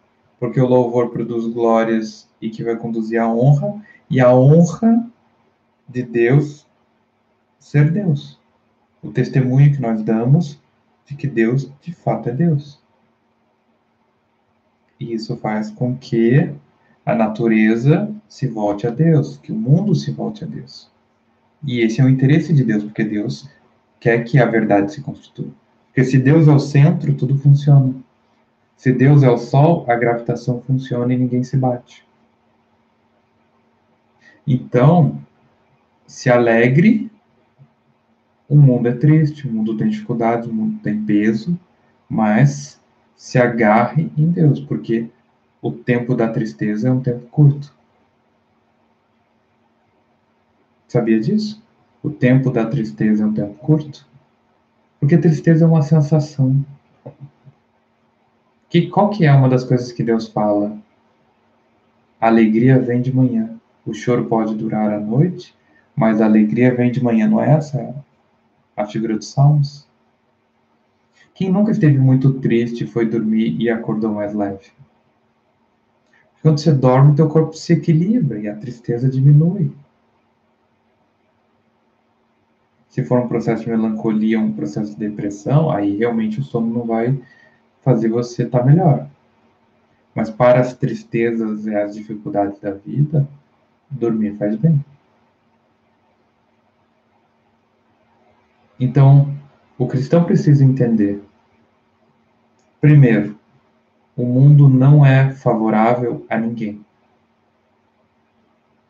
porque 0.43 0.61
o 0.61 0.67
louvor 0.67 1.11
produz 1.11 1.47
glórias 1.47 2.29
e 2.41 2.51
que 2.51 2.65
vai 2.65 2.75
conduzir 2.75 3.17
à 3.21 3.33
honra, 3.33 3.81
e 4.11 4.21
a 4.21 4.35
honra 4.35 5.09
de 5.89 6.03
Deus 6.03 6.67
ser 7.61 7.93
Deus. 7.93 8.41
O 9.01 9.13
testemunho 9.13 9.73
que 9.73 9.81
nós 9.81 10.03
damos 10.03 10.61
de 11.07 11.15
que 11.15 11.29
Deus 11.29 11.71
de 11.81 11.93
fato 11.95 12.29
é 12.29 12.33
Deus. 12.33 12.83
E 14.99 15.15
isso 15.15 15.37
faz 15.37 15.71
com 15.71 15.97
que 15.97 16.53
a 17.07 17.15
natureza 17.15 18.13
se 18.29 18.49
volte 18.49 18.85
a 18.85 18.91
Deus, 18.91 19.37
que 19.37 19.53
o 19.53 19.57
mundo 19.57 19.95
se 19.95 20.11
volte 20.11 20.43
a 20.43 20.47
Deus. 20.49 20.91
E 21.65 21.83
esse 21.83 22.01
é 22.01 22.05
o 22.05 22.09
interesse 22.09 22.53
de 22.53 22.65
Deus, 22.65 22.83
porque 22.83 23.05
Deus 23.05 23.49
quer 24.01 24.25
que 24.25 24.41
a 24.41 24.47
verdade 24.47 24.93
se 24.93 25.03
constitua. 25.03 25.51
Porque 25.87 26.03
se 26.03 26.19
Deus 26.19 26.49
é 26.49 26.53
o 26.53 26.59
centro, 26.59 27.15
tudo 27.15 27.39
funciona. 27.39 27.95
Se 28.83 28.93
Deus 28.93 29.23
é 29.23 29.31
o 29.31 29.39
sol, 29.39 29.85
a 29.89 29.95
gravitação 29.95 30.61
funciona 30.61 31.15
e 31.15 31.17
ninguém 31.17 31.45
se 31.45 31.57
bate. 31.57 32.05
Então, 34.45 35.23
se 36.05 36.29
alegre, 36.29 37.09
o 38.49 38.57
mundo 38.57 38.89
é 38.89 38.93
triste, 38.93 39.47
o 39.47 39.53
mundo 39.53 39.77
tem 39.77 39.89
dificuldades, 39.89 40.49
o 40.49 40.53
mundo 40.53 40.81
tem 40.83 41.01
peso, 41.01 41.57
mas 42.09 42.81
se 43.15 43.39
agarre 43.39 44.11
em 44.19 44.29
Deus, 44.33 44.59
porque 44.59 45.09
o 45.63 45.71
tempo 45.71 46.17
da 46.17 46.27
tristeza 46.27 46.89
é 46.89 46.91
um 46.91 47.01
tempo 47.01 47.25
curto. 47.29 47.73
Sabia 50.89 51.21
disso? 51.21 51.63
O 52.03 52.11
tempo 52.11 52.51
da 52.51 52.67
tristeza 52.67 53.23
é 53.23 53.27
um 53.29 53.33
tempo 53.33 53.55
curto? 53.55 54.05
Porque 54.99 55.17
tristeza 55.17 55.65
é 55.65 55.69
uma 55.69 55.83
sensação. 55.83 56.65
Que, 58.73 58.87
qual 58.87 59.11
que 59.11 59.27
é 59.27 59.31
uma 59.31 59.51
das 59.51 59.65
coisas 59.65 59.93
que 59.93 60.03
Deus 60.03 60.29
fala? 60.29 60.79
A 62.19 62.29
alegria 62.29 62.81
vem 62.81 63.03
de 63.03 63.15
manhã. 63.15 63.61
O 63.85 63.93
choro 63.93 64.25
pode 64.25 64.55
durar 64.55 64.91
a 64.91 64.99
noite, 64.99 65.55
mas 65.95 66.23
a 66.23 66.25
alegria 66.25 66.75
vem 66.75 66.91
de 66.91 67.05
manhã. 67.05 67.29
Não 67.29 67.39
é 67.39 67.51
essa 67.51 67.95
a 68.75 68.87
figura 68.87 69.19
dos 69.19 69.29
Salmos? 69.29 69.87
Quem 71.35 71.53
nunca 71.53 71.71
esteve 71.71 71.99
muito 71.99 72.33
triste 72.41 72.87
foi 72.87 73.05
dormir 73.05 73.61
e 73.61 73.69
acordou 73.69 74.11
mais 74.11 74.33
leve? 74.33 74.71
Quando 76.41 76.59
você 76.59 76.73
dorme, 76.73 77.15
teu 77.15 77.29
corpo 77.29 77.53
se 77.53 77.75
equilibra 77.75 78.39
e 78.39 78.49
a 78.49 78.57
tristeza 78.57 79.07
diminui. 79.07 79.71
Se 82.89 83.05
for 83.05 83.21
um 83.21 83.29
processo 83.29 83.65
de 83.65 83.71
melancolia, 83.71 84.41
um 84.41 84.55
processo 84.55 84.93
de 84.93 84.99
depressão, 84.99 85.71
aí 85.71 85.95
realmente 85.95 86.41
o 86.41 86.43
sono 86.43 86.73
não 86.73 86.87
vai 86.87 87.21
fazer 87.83 88.09
você 88.09 88.45
estar 88.45 88.61
tá 88.61 88.65
melhor. 88.65 89.07
Mas 90.15 90.31
para 90.31 90.61
as 90.61 90.75
tristezas 90.75 91.67
e 91.67 91.75
as 91.75 91.95
dificuldades 91.95 92.59
da 92.61 92.73
vida, 92.73 93.29
dormir 93.91 94.37
faz 94.37 94.57
bem. 94.57 94.85
Então, 98.79 99.33
o 99.79 99.87
cristão 99.87 100.25
precisa 100.25 100.65
entender, 100.65 101.23
primeiro, 102.81 103.39
o 104.17 104.25
mundo 104.25 104.69
não 104.69 105.07
é 105.07 105.31
favorável 105.31 106.27
a 106.29 106.37
ninguém. 106.37 106.85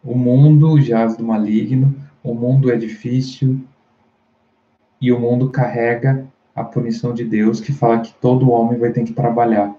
O 0.02 0.16
mundo 0.16 0.80
jaz 0.80 1.16
do 1.16 1.24
maligno, 1.24 1.94
o 2.24 2.34
mundo 2.34 2.72
é 2.72 2.76
difícil 2.76 3.60
e 5.00 5.12
o 5.12 5.20
mundo 5.20 5.50
carrega 5.50 6.26
a 6.54 6.64
punição 6.64 7.14
de 7.14 7.24
Deus 7.24 7.60
que 7.60 7.72
fala 7.72 8.00
que 8.00 8.12
todo 8.14 8.50
homem 8.50 8.78
vai 8.78 8.92
ter 8.92 9.04
que 9.04 9.12
trabalhar. 9.12 9.74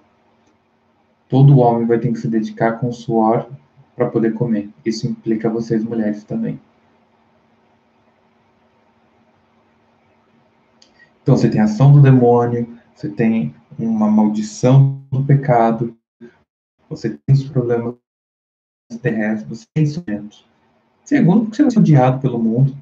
Todo 1.29 1.59
homem 1.59 1.85
vai 1.85 1.99
ter 1.99 2.11
que 2.11 2.19
se 2.19 2.27
dedicar 2.27 2.79
com 2.79 2.91
suor 2.91 3.47
para 3.95 4.09
poder 4.09 4.33
comer. 4.33 4.69
Isso 4.85 5.07
implica 5.07 5.49
vocês 5.49 5.83
mulheres 5.83 6.23
também. 6.23 6.59
Então 11.21 11.37
você 11.37 11.49
tem 11.49 11.61
a 11.61 11.65
ação 11.65 11.91
do 11.91 12.01
demônio, 12.01 12.77
você 12.93 13.09
tem 13.09 13.55
uma 13.79 14.11
maldição 14.11 15.01
do 15.09 15.23
pecado, 15.23 15.95
você 16.89 17.11
tem 17.11 17.33
os 17.33 17.43
problemas 17.43 17.95
terrestres, 19.01 19.59
você 19.59 19.65
tem 19.73 19.85
sofrimentos. 19.85 20.45
Segundo, 21.03 21.45
porque 21.45 21.57
você 21.57 21.63
vai 21.63 21.71
ser 21.71 21.79
odiado 21.79 22.19
pelo 22.19 22.37
mundo, 22.37 22.75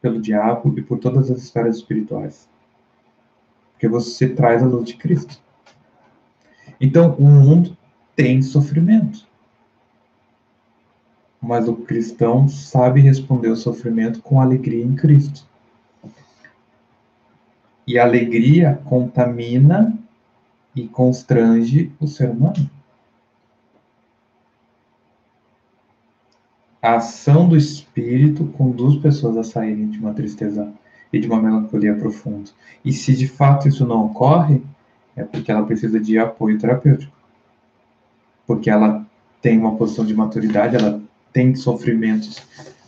pelo 0.00 0.20
diabo 0.20 0.72
e 0.78 0.82
por 0.82 0.98
todas 0.98 1.30
as 1.30 1.38
esferas 1.38 1.76
espirituais. 1.76 2.48
Porque 3.84 3.88
você 3.88 4.30
traz 4.30 4.62
a 4.62 4.66
luz 4.66 4.86
de 4.86 4.96
Cristo. 4.96 5.38
Então, 6.80 7.14
o 7.16 7.24
mundo 7.24 7.76
tem 8.16 8.40
sofrimento. 8.40 9.26
Mas 11.38 11.68
o 11.68 11.76
cristão 11.76 12.48
sabe 12.48 13.02
responder 13.02 13.50
ao 13.50 13.56
sofrimento 13.56 14.22
com 14.22 14.40
alegria 14.40 14.82
em 14.82 14.96
Cristo. 14.96 15.46
E 17.86 17.98
a 17.98 18.04
alegria 18.04 18.80
contamina 18.86 19.94
e 20.74 20.88
constrange 20.88 21.92
o 22.00 22.06
ser 22.06 22.30
humano. 22.30 22.70
A 26.80 26.94
ação 26.94 27.46
do 27.46 27.54
Espírito 27.54 28.46
conduz 28.56 28.96
pessoas 29.02 29.36
a 29.36 29.44
saírem 29.44 29.90
de 29.90 29.98
uma 29.98 30.14
tristeza 30.14 30.72
e 31.14 31.20
de 31.20 31.26
uma 31.26 31.40
melancolia 31.40 31.94
profunda. 31.94 32.50
E 32.84 32.92
se 32.92 33.14
de 33.14 33.28
fato 33.28 33.68
isso 33.68 33.86
não 33.86 34.06
ocorre, 34.06 34.62
é 35.16 35.22
porque 35.22 35.50
ela 35.50 35.64
precisa 35.64 36.00
de 36.00 36.18
apoio 36.18 36.58
terapêutico. 36.58 37.12
Porque 38.46 38.68
ela 38.68 39.06
tem 39.40 39.58
uma 39.58 39.76
posição 39.76 40.04
de 40.04 40.14
maturidade, 40.14 40.76
ela 40.76 41.00
tem 41.32 41.54
sofrimentos 41.54 42.42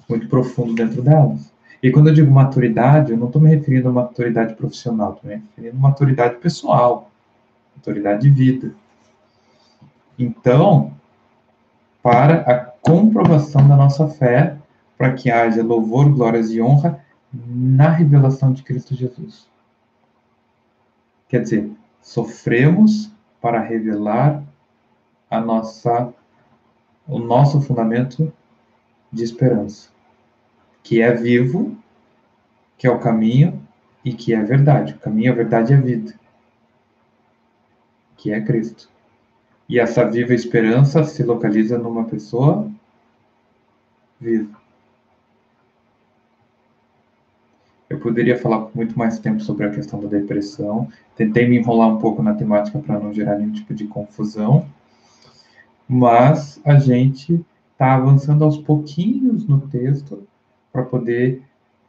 muito 0.08 0.28
profundos 0.28 0.74
dentro 0.74 1.02
delas. 1.02 1.52
E 1.82 1.90
quando 1.90 2.08
eu 2.08 2.14
digo 2.14 2.30
maturidade, 2.30 3.12
eu 3.12 3.18
não 3.18 3.26
estou 3.26 3.40
me 3.40 3.48
referindo 3.48 3.88
a 3.88 3.92
maturidade 3.92 4.54
profissional, 4.54 5.12
estou 5.14 5.30
me 5.30 5.36
referindo 5.36 5.76
a 5.76 5.80
maturidade 5.80 6.36
pessoal, 6.36 7.10
maturidade 7.76 8.22
de 8.22 8.30
vida. 8.30 8.74
Então, 10.18 10.92
para 12.02 12.40
a 12.40 12.54
comprovação 12.56 13.68
da 13.68 13.76
nossa 13.76 14.08
fé, 14.08 14.56
para 14.96 15.12
que 15.12 15.30
haja 15.30 15.62
louvor, 15.62 16.08
glórias 16.08 16.50
e 16.50 16.60
honra 16.60 17.05
na 17.46 17.90
revelação 17.90 18.52
de 18.52 18.62
Cristo 18.62 18.94
Jesus. 18.94 19.48
Quer 21.28 21.42
dizer, 21.42 21.70
sofremos 22.00 23.10
para 23.40 23.60
revelar 23.60 24.42
a 25.30 25.40
nossa 25.40 26.12
o 27.06 27.20
nosso 27.20 27.60
fundamento 27.60 28.32
de 29.12 29.22
esperança 29.22 29.90
que 30.86 31.02
é 31.02 31.12
vivo, 31.12 31.76
que 32.78 32.86
é 32.86 32.90
o 32.90 33.00
caminho 33.00 33.60
e 34.04 34.12
que 34.12 34.32
é 34.32 34.36
a 34.36 34.44
verdade. 34.44 34.92
O 34.92 34.98
caminho, 34.98 35.32
a 35.32 35.34
verdade 35.34 35.72
e 35.72 35.76
a 35.76 35.80
vida, 35.80 36.14
que 38.16 38.30
é 38.30 38.40
Cristo. 38.40 38.88
E 39.68 39.80
essa 39.80 40.08
viva 40.08 40.32
esperança 40.32 41.02
se 41.02 41.24
localiza 41.24 41.76
numa 41.76 42.04
pessoa 42.04 42.70
viva. 44.20 44.56
Eu 47.88 48.00
poderia 48.00 48.36
falar 48.36 48.62
por 48.62 48.76
muito 48.76 48.98
mais 48.98 49.18
tempo 49.18 49.40
sobre 49.40 49.64
a 49.64 49.70
questão 49.70 50.00
da 50.00 50.08
depressão. 50.08 50.88
Tentei 51.14 51.48
me 51.48 51.58
enrolar 51.58 51.88
um 51.88 51.98
pouco 51.98 52.22
na 52.22 52.34
temática 52.34 52.78
para 52.80 52.98
não 52.98 53.12
gerar 53.12 53.36
nenhum 53.36 53.52
tipo 53.52 53.72
de 53.72 53.86
confusão. 53.86 54.66
Mas 55.88 56.60
a 56.64 56.78
gente 56.80 57.44
está 57.72 57.94
avançando 57.94 58.42
aos 58.42 58.58
pouquinhos 58.58 59.46
no 59.46 59.60
texto 59.60 60.26
para 60.72 60.82
poder 60.82 61.42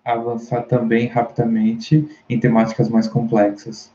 avançar 0.05 0.61
também 0.63 1.07
rapidamente 1.07 2.07
em 2.29 2.39
temáticas 2.39 2.89
mais 2.89 3.07
complexas. 3.07 3.91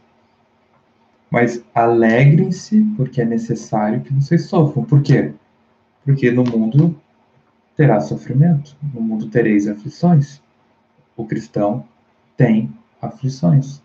Mas 1.30 1.64
alegrem-se, 1.72 2.82
porque 2.96 3.22
é 3.22 3.24
necessário 3.24 4.00
que 4.00 4.12
vocês 4.12 4.46
sofram. 4.46 4.84
Por 4.84 5.02
quê? 5.02 5.32
Porque 6.04 6.30
no 6.32 6.42
mundo 6.42 6.94
terá 7.76 8.00
sofrimento, 8.00 8.76
no 8.92 9.00
mundo 9.00 9.28
tereis 9.28 9.68
aflições. 9.68 10.42
O 11.16 11.24
cristão 11.24 11.86
tem 12.42 12.74
aflições, 13.00 13.80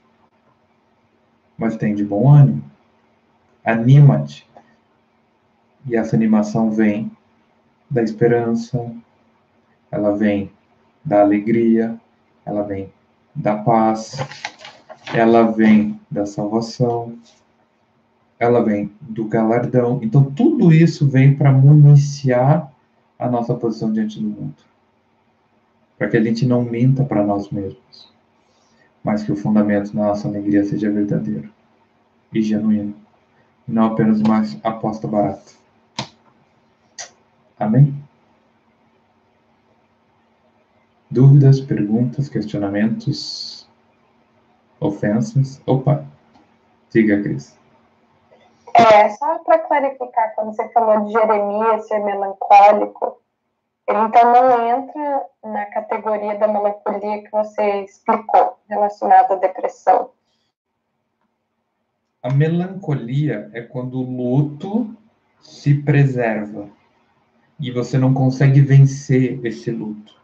mas 1.55 1.77
tem 1.77 1.93
de 1.93 2.03
bom 2.03 2.27
ânimo. 2.27 2.63
Anima-te. 3.63 4.49
E 5.85 5.95
essa 5.95 6.15
animação 6.15 6.71
vem 6.71 7.11
da 7.87 8.01
esperança, 8.01 8.91
ela 9.91 10.17
vem 10.17 10.51
da 11.05 11.21
alegria, 11.21 12.01
ela 12.43 12.63
vem 12.63 12.91
da 13.35 13.57
paz, 13.57 14.17
ela 15.13 15.43
vem 15.51 16.01
da 16.09 16.25
salvação, 16.25 17.15
ela 18.39 18.63
vem 18.63 18.91
do 18.99 19.25
galardão. 19.25 19.99
Então, 20.01 20.31
tudo 20.31 20.73
isso 20.73 21.07
vem 21.07 21.35
para 21.35 21.51
municiar 21.51 22.73
a 23.19 23.29
nossa 23.29 23.53
posição 23.53 23.93
diante 23.93 24.19
do 24.19 24.27
mundo. 24.27 24.55
Para 25.95 26.09
que 26.09 26.17
a 26.17 26.23
gente 26.23 26.43
não 26.43 26.63
minta 26.63 27.03
para 27.03 27.23
nós 27.23 27.51
mesmos, 27.51 28.16
mas 29.07 29.23
que 29.23 29.31
o 29.31 29.37
fundamento 29.37 29.95
da 29.95 30.07
nossa 30.07 30.27
alegria 30.27 30.65
seja 30.65 30.91
verdadeiro 30.91 31.49
e 32.33 32.41
genuíno, 32.41 32.93
não 33.65 33.85
apenas 33.85 34.19
uma 34.19 34.43
aposta 34.65 35.07
barata. 35.07 35.53
Amém? 37.57 37.95
Dúvidas, 41.09 41.61
perguntas, 41.61 42.27
questionamentos, 42.27 43.65
ofensas? 44.77 45.61
Opa, 45.65 46.03
diga, 46.91 47.23
Cris. 47.23 47.57
É, 48.73 49.07
só 49.11 49.39
para 49.39 49.59
clarificar, 49.59 50.35
quando 50.35 50.53
você 50.53 50.67
falou 50.73 51.05
de 51.05 51.13
Jeremias 51.13 51.87
ser 51.87 51.99
melancólico, 51.99 53.21
ele 53.87 53.99
então 53.99 54.33
não 54.33 54.69
entra 54.69 55.25
na 55.43 55.65
categoria 55.67 56.37
da 56.37 56.47
melancolia 56.47 57.23
que 57.23 57.31
você 57.31 57.83
explicou, 57.83 58.59
relacionada 58.69 59.33
à 59.33 59.37
depressão. 59.37 60.09
A 62.21 62.33
melancolia 62.33 63.49
é 63.53 63.61
quando 63.61 63.99
o 63.99 64.03
luto 64.03 64.93
se 65.39 65.73
preserva 65.73 66.67
e 67.57 67.71
você 67.71 67.97
não 67.97 68.13
consegue 68.13 68.59
vencer 68.59 69.39
esse 69.45 69.71
luto. 69.71 70.17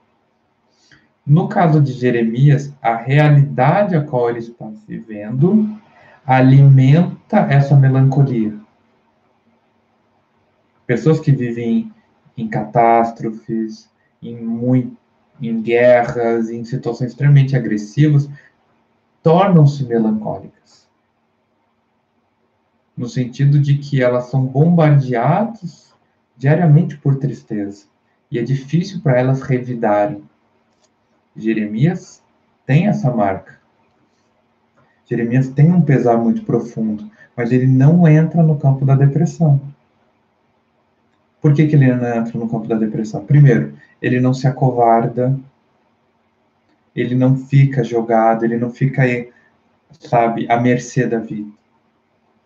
No 1.25 1.47
caso 1.47 1.81
de 1.81 1.93
Jeremias, 1.93 2.73
a 2.81 2.97
realidade 2.97 3.95
a 3.95 4.03
qual 4.03 4.29
ele 4.29 4.39
está 4.39 4.69
vivendo 4.85 5.79
alimenta 6.25 7.37
essa 7.49 7.77
melancolia. 7.77 8.53
Pessoas 10.85 11.21
que 11.21 11.31
vivem 11.31 11.93
em 12.37 12.47
catástrofes, 12.47 13.89
em, 14.21 14.35
muito, 14.35 14.97
em 15.41 15.61
guerras, 15.61 16.49
em 16.49 16.63
situações 16.63 17.11
extremamente 17.11 17.55
agressivas, 17.55 18.29
tornam-se 19.21 19.83
melancólicas. 19.85 20.87
No 22.95 23.07
sentido 23.07 23.59
de 23.59 23.77
que 23.77 24.01
elas 24.03 24.25
são 24.25 24.45
bombardeadas 24.45 25.93
diariamente 26.37 26.97
por 26.97 27.15
tristeza. 27.15 27.85
E 28.29 28.39
é 28.39 28.43
difícil 28.43 29.01
para 29.01 29.19
elas 29.19 29.41
revidarem. 29.41 30.23
Jeremias 31.35 32.21
tem 32.65 32.87
essa 32.87 33.11
marca. 33.11 33.59
Jeremias 35.05 35.49
tem 35.49 35.71
um 35.71 35.81
pesar 35.81 36.17
muito 36.17 36.43
profundo, 36.43 37.09
mas 37.35 37.51
ele 37.51 37.67
não 37.67 38.07
entra 38.07 38.41
no 38.41 38.57
campo 38.57 38.85
da 38.85 38.95
depressão. 38.95 39.59
Por 41.43 41.53
que, 41.53 41.67
que 41.67 41.75
ele 41.75 41.83
entra 41.83 42.23
no 42.35 42.47
campo 42.47 42.69
da 42.69 42.75
depressão? 42.75 43.25
Primeiro, 43.25 43.73
ele 44.01 44.21
não 44.21 44.33
se 44.33 44.47
acovarda, 44.47 45.37
ele 46.95 47.15
não 47.15 47.35
fica 47.35 47.83
jogado, 47.83 48.45
ele 48.45 48.55
não 48.55 48.71
fica, 48.71 49.03
sabe, 49.99 50.49
à 50.49 50.57
mercê 50.57 51.05
da 51.05 51.19
vida. 51.19 51.51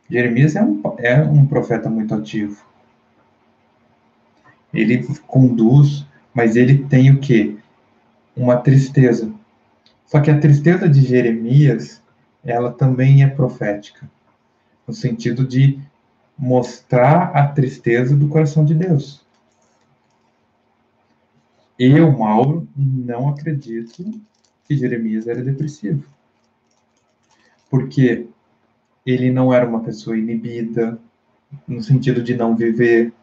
Jeremias 0.10 0.56
é 0.56 0.64
um, 0.64 0.82
é 0.98 1.22
um 1.22 1.46
profeta 1.46 1.92
muito 1.92 2.16
ativo. 2.16 2.66
Ele 4.74 5.08
conduz, 5.28 6.04
mas 6.34 6.56
ele 6.56 6.80
tem 6.86 7.12
o 7.12 7.20
quê? 7.20 7.56
Uma 8.36 8.58
tristeza. 8.58 9.32
Só 10.08 10.20
que 10.20 10.32
a 10.32 10.40
tristeza 10.40 10.90
de 10.90 11.02
Jeremias, 11.02 12.02
ela 12.44 12.72
também 12.72 13.22
é 13.22 13.28
profética, 13.28 14.10
no 14.88 14.94
sentido 14.96 15.46
de 15.46 15.80
mostrar 16.38 17.32
a 17.36 17.48
tristeza 17.48 18.16
do 18.16 18.28
coração 18.28 18.64
de 18.64 18.74
Deus. 18.74 19.26
Eu, 21.80 22.12
Mauro, 22.12 22.68
não 22.76 23.30
acredito 23.30 24.04
que 24.66 24.78
Jeremias 24.78 25.28
era 25.28 25.44
depressivo. 25.44 26.04
Porque 27.70 28.28
ele 29.06 29.32
não 29.32 29.54
era 29.54 29.68
uma 29.68 29.82
pessoa 29.82 30.18
inibida, 30.18 31.00
no 31.68 31.82
sentido 31.82 32.22
de 32.22 32.36
não 32.36 32.56
viver, 32.56 33.14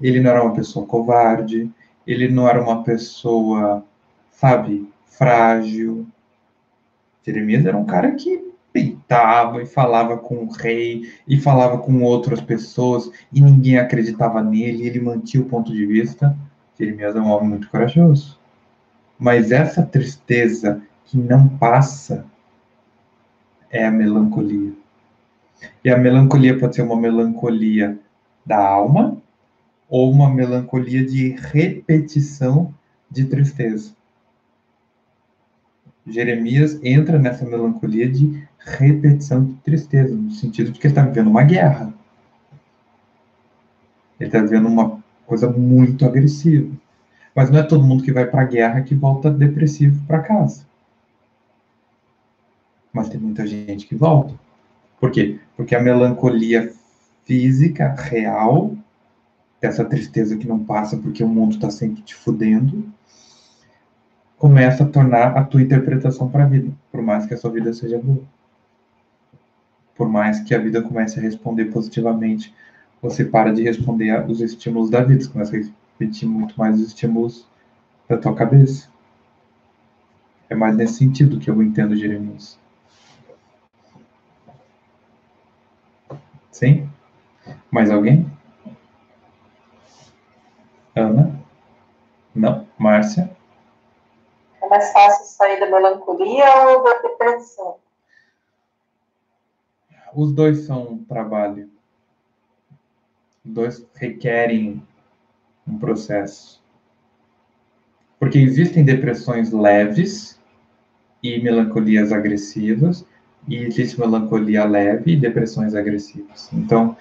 ele 0.00 0.20
não 0.20 0.30
era 0.30 0.42
uma 0.42 0.54
pessoa 0.54 0.86
covarde, 0.86 1.70
ele 2.06 2.28
não 2.28 2.48
era 2.48 2.62
uma 2.62 2.82
pessoa, 2.82 3.84
sabe, 4.30 4.88
frágil. 5.06 6.06
Jeremias 7.24 7.66
era 7.66 7.76
um 7.76 7.84
cara 7.84 8.12
que 8.12 8.45
peitava 9.06 9.62
e 9.62 9.66
falava 9.66 10.18
com 10.18 10.44
o 10.44 10.50
rei 10.50 11.12
e 11.26 11.38
falava 11.38 11.78
com 11.78 12.02
outras 12.02 12.40
pessoas 12.40 13.10
e 13.32 13.40
ninguém 13.40 13.78
acreditava 13.78 14.42
nele, 14.42 14.86
ele 14.86 15.00
mantinha 15.00 15.42
o 15.42 15.46
ponto 15.46 15.72
de 15.72 15.86
vista. 15.86 16.36
Jeremias 16.78 17.14
é 17.14 17.20
um 17.20 17.30
homem 17.30 17.50
muito 17.50 17.70
corajoso. 17.70 18.38
Mas 19.18 19.50
essa 19.50 19.82
tristeza 19.82 20.82
que 21.04 21.16
não 21.16 21.48
passa 21.48 22.26
é 23.70 23.86
a 23.86 23.90
melancolia. 23.90 24.72
E 25.82 25.90
a 25.90 25.96
melancolia 25.96 26.58
pode 26.58 26.74
ser 26.74 26.82
uma 26.82 26.96
melancolia 26.96 27.98
da 28.44 28.58
alma 28.58 29.16
ou 29.88 30.10
uma 30.10 30.28
melancolia 30.28 31.06
de 31.06 31.30
repetição 31.30 32.74
de 33.10 33.24
tristeza. 33.24 33.94
Jeremias 36.06 36.78
entra 36.84 37.18
nessa 37.18 37.44
melancolia 37.44 38.08
de 38.08 38.45
repetição 38.66 39.44
de 39.44 39.54
tristeza, 39.54 40.14
no 40.14 40.30
sentido 40.32 40.72
de 40.72 40.80
que 40.80 40.86
ele 40.86 40.92
está 40.92 41.02
vivendo 41.02 41.28
uma 41.28 41.44
guerra. 41.44 41.94
Ele 44.18 44.28
está 44.28 44.40
vivendo 44.40 44.66
uma 44.66 44.98
coisa 45.24 45.48
muito 45.48 46.04
agressiva. 46.04 46.74
Mas 47.34 47.48
não 47.48 47.60
é 47.60 47.62
todo 47.62 47.84
mundo 47.84 48.02
que 48.02 48.12
vai 48.12 48.26
para 48.26 48.42
a 48.42 48.46
guerra 48.46 48.82
que 48.82 48.94
volta 48.94 49.30
depressivo 49.30 50.04
para 50.06 50.20
casa. 50.20 50.66
Mas 52.92 53.08
tem 53.08 53.20
muita 53.20 53.46
gente 53.46 53.86
que 53.86 53.94
volta. 53.94 54.34
Por 54.98 55.10
quê? 55.10 55.38
Porque 55.56 55.76
a 55.76 55.82
melancolia 55.82 56.72
física, 57.24 57.94
real, 57.96 58.74
dessa 59.60 59.84
tristeza 59.84 60.36
que 60.36 60.48
não 60.48 60.64
passa 60.64 60.96
porque 60.96 61.22
o 61.22 61.28
mundo 61.28 61.54
está 61.54 61.70
sempre 61.70 62.02
te 62.02 62.14
fudendo, 62.14 62.90
começa 64.38 64.84
a 64.84 64.88
tornar 64.88 65.36
a 65.36 65.44
tua 65.44 65.62
interpretação 65.62 66.30
para 66.30 66.44
a 66.44 66.48
vida, 66.48 66.72
por 66.90 67.02
mais 67.02 67.26
que 67.26 67.34
a 67.34 67.36
sua 67.36 67.50
vida 67.50 67.72
seja 67.72 67.98
boa. 67.98 68.22
Por 69.96 70.08
mais 70.08 70.40
que 70.40 70.54
a 70.54 70.58
vida 70.58 70.82
comece 70.82 71.18
a 71.18 71.22
responder 71.22 71.66
positivamente, 71.66 72.54
você 73.00 73.24
para 73.24 73.52
de 73.52 73.62
responder 73.62 74.28
os 74.28 74.40
estímulos 74.40 74.90
da 74.90 75.02
vida, 75.02 75.22
você 75.22 75.30
começa 75.30 75.56
a 75.56 75.60
repetir 75.98 76.28
muito 76.28 76.58
mais 76.58 76.76
os 76.80 76.88
estímulos 76.88 77.48
da 78.08 78.16
tua 78.16 78.34
cabeça. 78.34 78.88
É 80.48 80.54
mais 80.54 80.76
nesse 80.76 80.94
sentido 80.94 81.38
que 81.38 81.50
eu 81.50 81.62
entendo 81.62 81.96
Jeremias. 81.96 82.58
Sim? 86.50 86.88
Mais 87.70 87.90
alguém? 87.90 88.30
Ana? 90.94 91.38
Não? 92.34 92.66
Márcia? 92.78 93.30
É 94.62 94.68
mais 94.68 94.92
fácil 94.92 95.24
sair 95.26 95.60
da 95.60 95.66
melancolia 95.66 96.68
ou 96.68 96.82
da 96.82 96.94
depressão? 97.02 97.76
Os 100.16 100.32
dois 100.32 100.60
são 100.60 100.94
um 100.94 101.04
trabalho. 101.04 101.68
Os 103.44 103.52
dois 103.52 103.86
requerem 103.94 104.82
um 105.68 105.76
processo. 105.76 106.64
Porque 108.18 108.38
existem 108.38 108.82
depressões 108.82 109.52
leves 109.52 110.40
e 111.22 111.38
melancolias 111.42 112.12
agressivas, 112.12 113.04
e 113.46 113.56
existe 113.56 114.00
melancolia 114.00 114.64
leve 114.64 115.12
e 115.12 115.20
depressões 115.20 115.74
agressivas. 115.74 116.50
Então, 116.50 116.96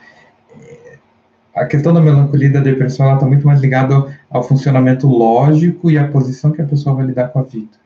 a 1.56 1.66
questão 1.66 1.94
da 1.94 2.02
melancolia 2.02 2.50
e 2.50 2.52
da 2.52 2.60
depressão 2.60 3.14
está 3.14 3.26
muito 3.26 3.48
mais 3.48 3.62
ligada 3.62 4.20
ao 4.30 4.44
funcionamento 4.44 5.08
lógico 5.08 5.90
e 5.90 5.98
à 5.98 6.06
posição 6.06 6.52
que 6.52 6.62
a 6.62 6.68
pessoa 6.68 6.98
vai 6.98 7.06
lidar 7.06 7.30
com 7.30 7.40
a 7.40 7.44
vida. 7.44 7.85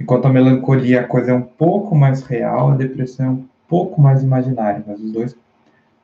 Enquanto 0.00 0.26
a 0.26 0.30
melancolia, 0.30 1.00
a 1.00 1.04
coisa 1.06 1.32
é 1.32 1.34
um 1.34 1.42
pouco 1.42 1.94
mais 1.94 2.22
real, 2.22 2.70
a 2.70 2.76
depressão 2.76 3.26
é 3.26 3.30
um 3.30 3.48
pouco 3.66 4.00
mais 4.00 4.22
imaginária, 4.22 4.82
mas 4.86 5.00
os 5.00 5.10
dois 5.12 5.36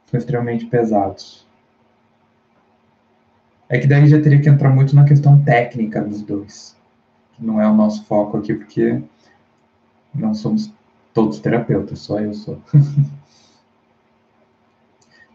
são 0.07 0.19
extremamente 0.19 0.67
pesados. 0.67 1.47
É 3.69 3.79
que 3.79 3.87
daí 3.87 4.07
já 4.07 4.21
teria 4.21 4.41
que 4.41 4.49
entrar 4.49 4.71
muito 4.71 4.95
na 4.95 5.05
questão 5.05 5.43
técnica 5.43 6.01
dos 6.03 6.23
dois, 6.23 6.77
que 7.33 7.45
não 7.45 7.61
é 7.61 7.69
o 7.69 7.75
nosso 7.75 8.05
foco 8.05 8.37
aqui, 8.37 8.55
porque 8.55 9.01
não 10.15 10.35
somos 10.35 10.73
todos 11.13 11.39
terapeutas, 11.39 12.01
só 12.01 12.21
eu 12.21 12.35
sou. 12.35 12.61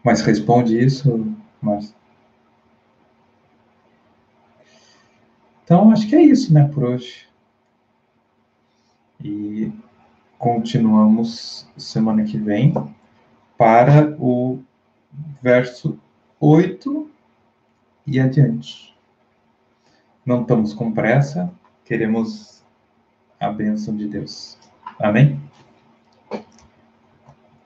Mas 0.04 0.20
responde 0.22 0.78
isso, 0.78 1.34
Márcio. 1.60 1.94
Então, 5.64 5.90
acho 5.90 6.08
que 6.08 6.16
é 6.16 6.22
isso, 6.22 6.52
né, 6.52 6.68
por 6.72 6.84
hoje. 6.84 7.29
E 9.22 9.72
continuamos 10.38 11.68
semana 11.76 12.24
que 12.24 12.38
vem 12.38 12.72
para 13.58 14.16
o 14.18 14.60
verso 15.42 15.98
8 16.38 17.10
e 18.06 18.18
adiante. 18.18 18.96
Não 20.24 20.42
estamos 20.42 20.72
com 20.72 20.92
pressa, 20.92 21.52
queremos 21.84 22.64
a 23.38 23.50
bênção 23.50 23.96
de 23.96 24.08
Deus. 24.08 24.58
Amém? 24.98 25.40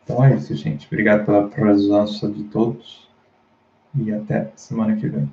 Então 0.03 0.25
é 0.25 0.35
isso, 0.35 0.55
gente. 0.55 0.87
Obrigado 0.87 1.25
pela 1.25 1.49
presença 1.49 2.29
de 2.29 2.45
todos 2.45 3.09
e 3.95 4.13
até 4.13 4.53
semana 4.57 4.97
que 4.97 5.09
vem. 5.09 5.31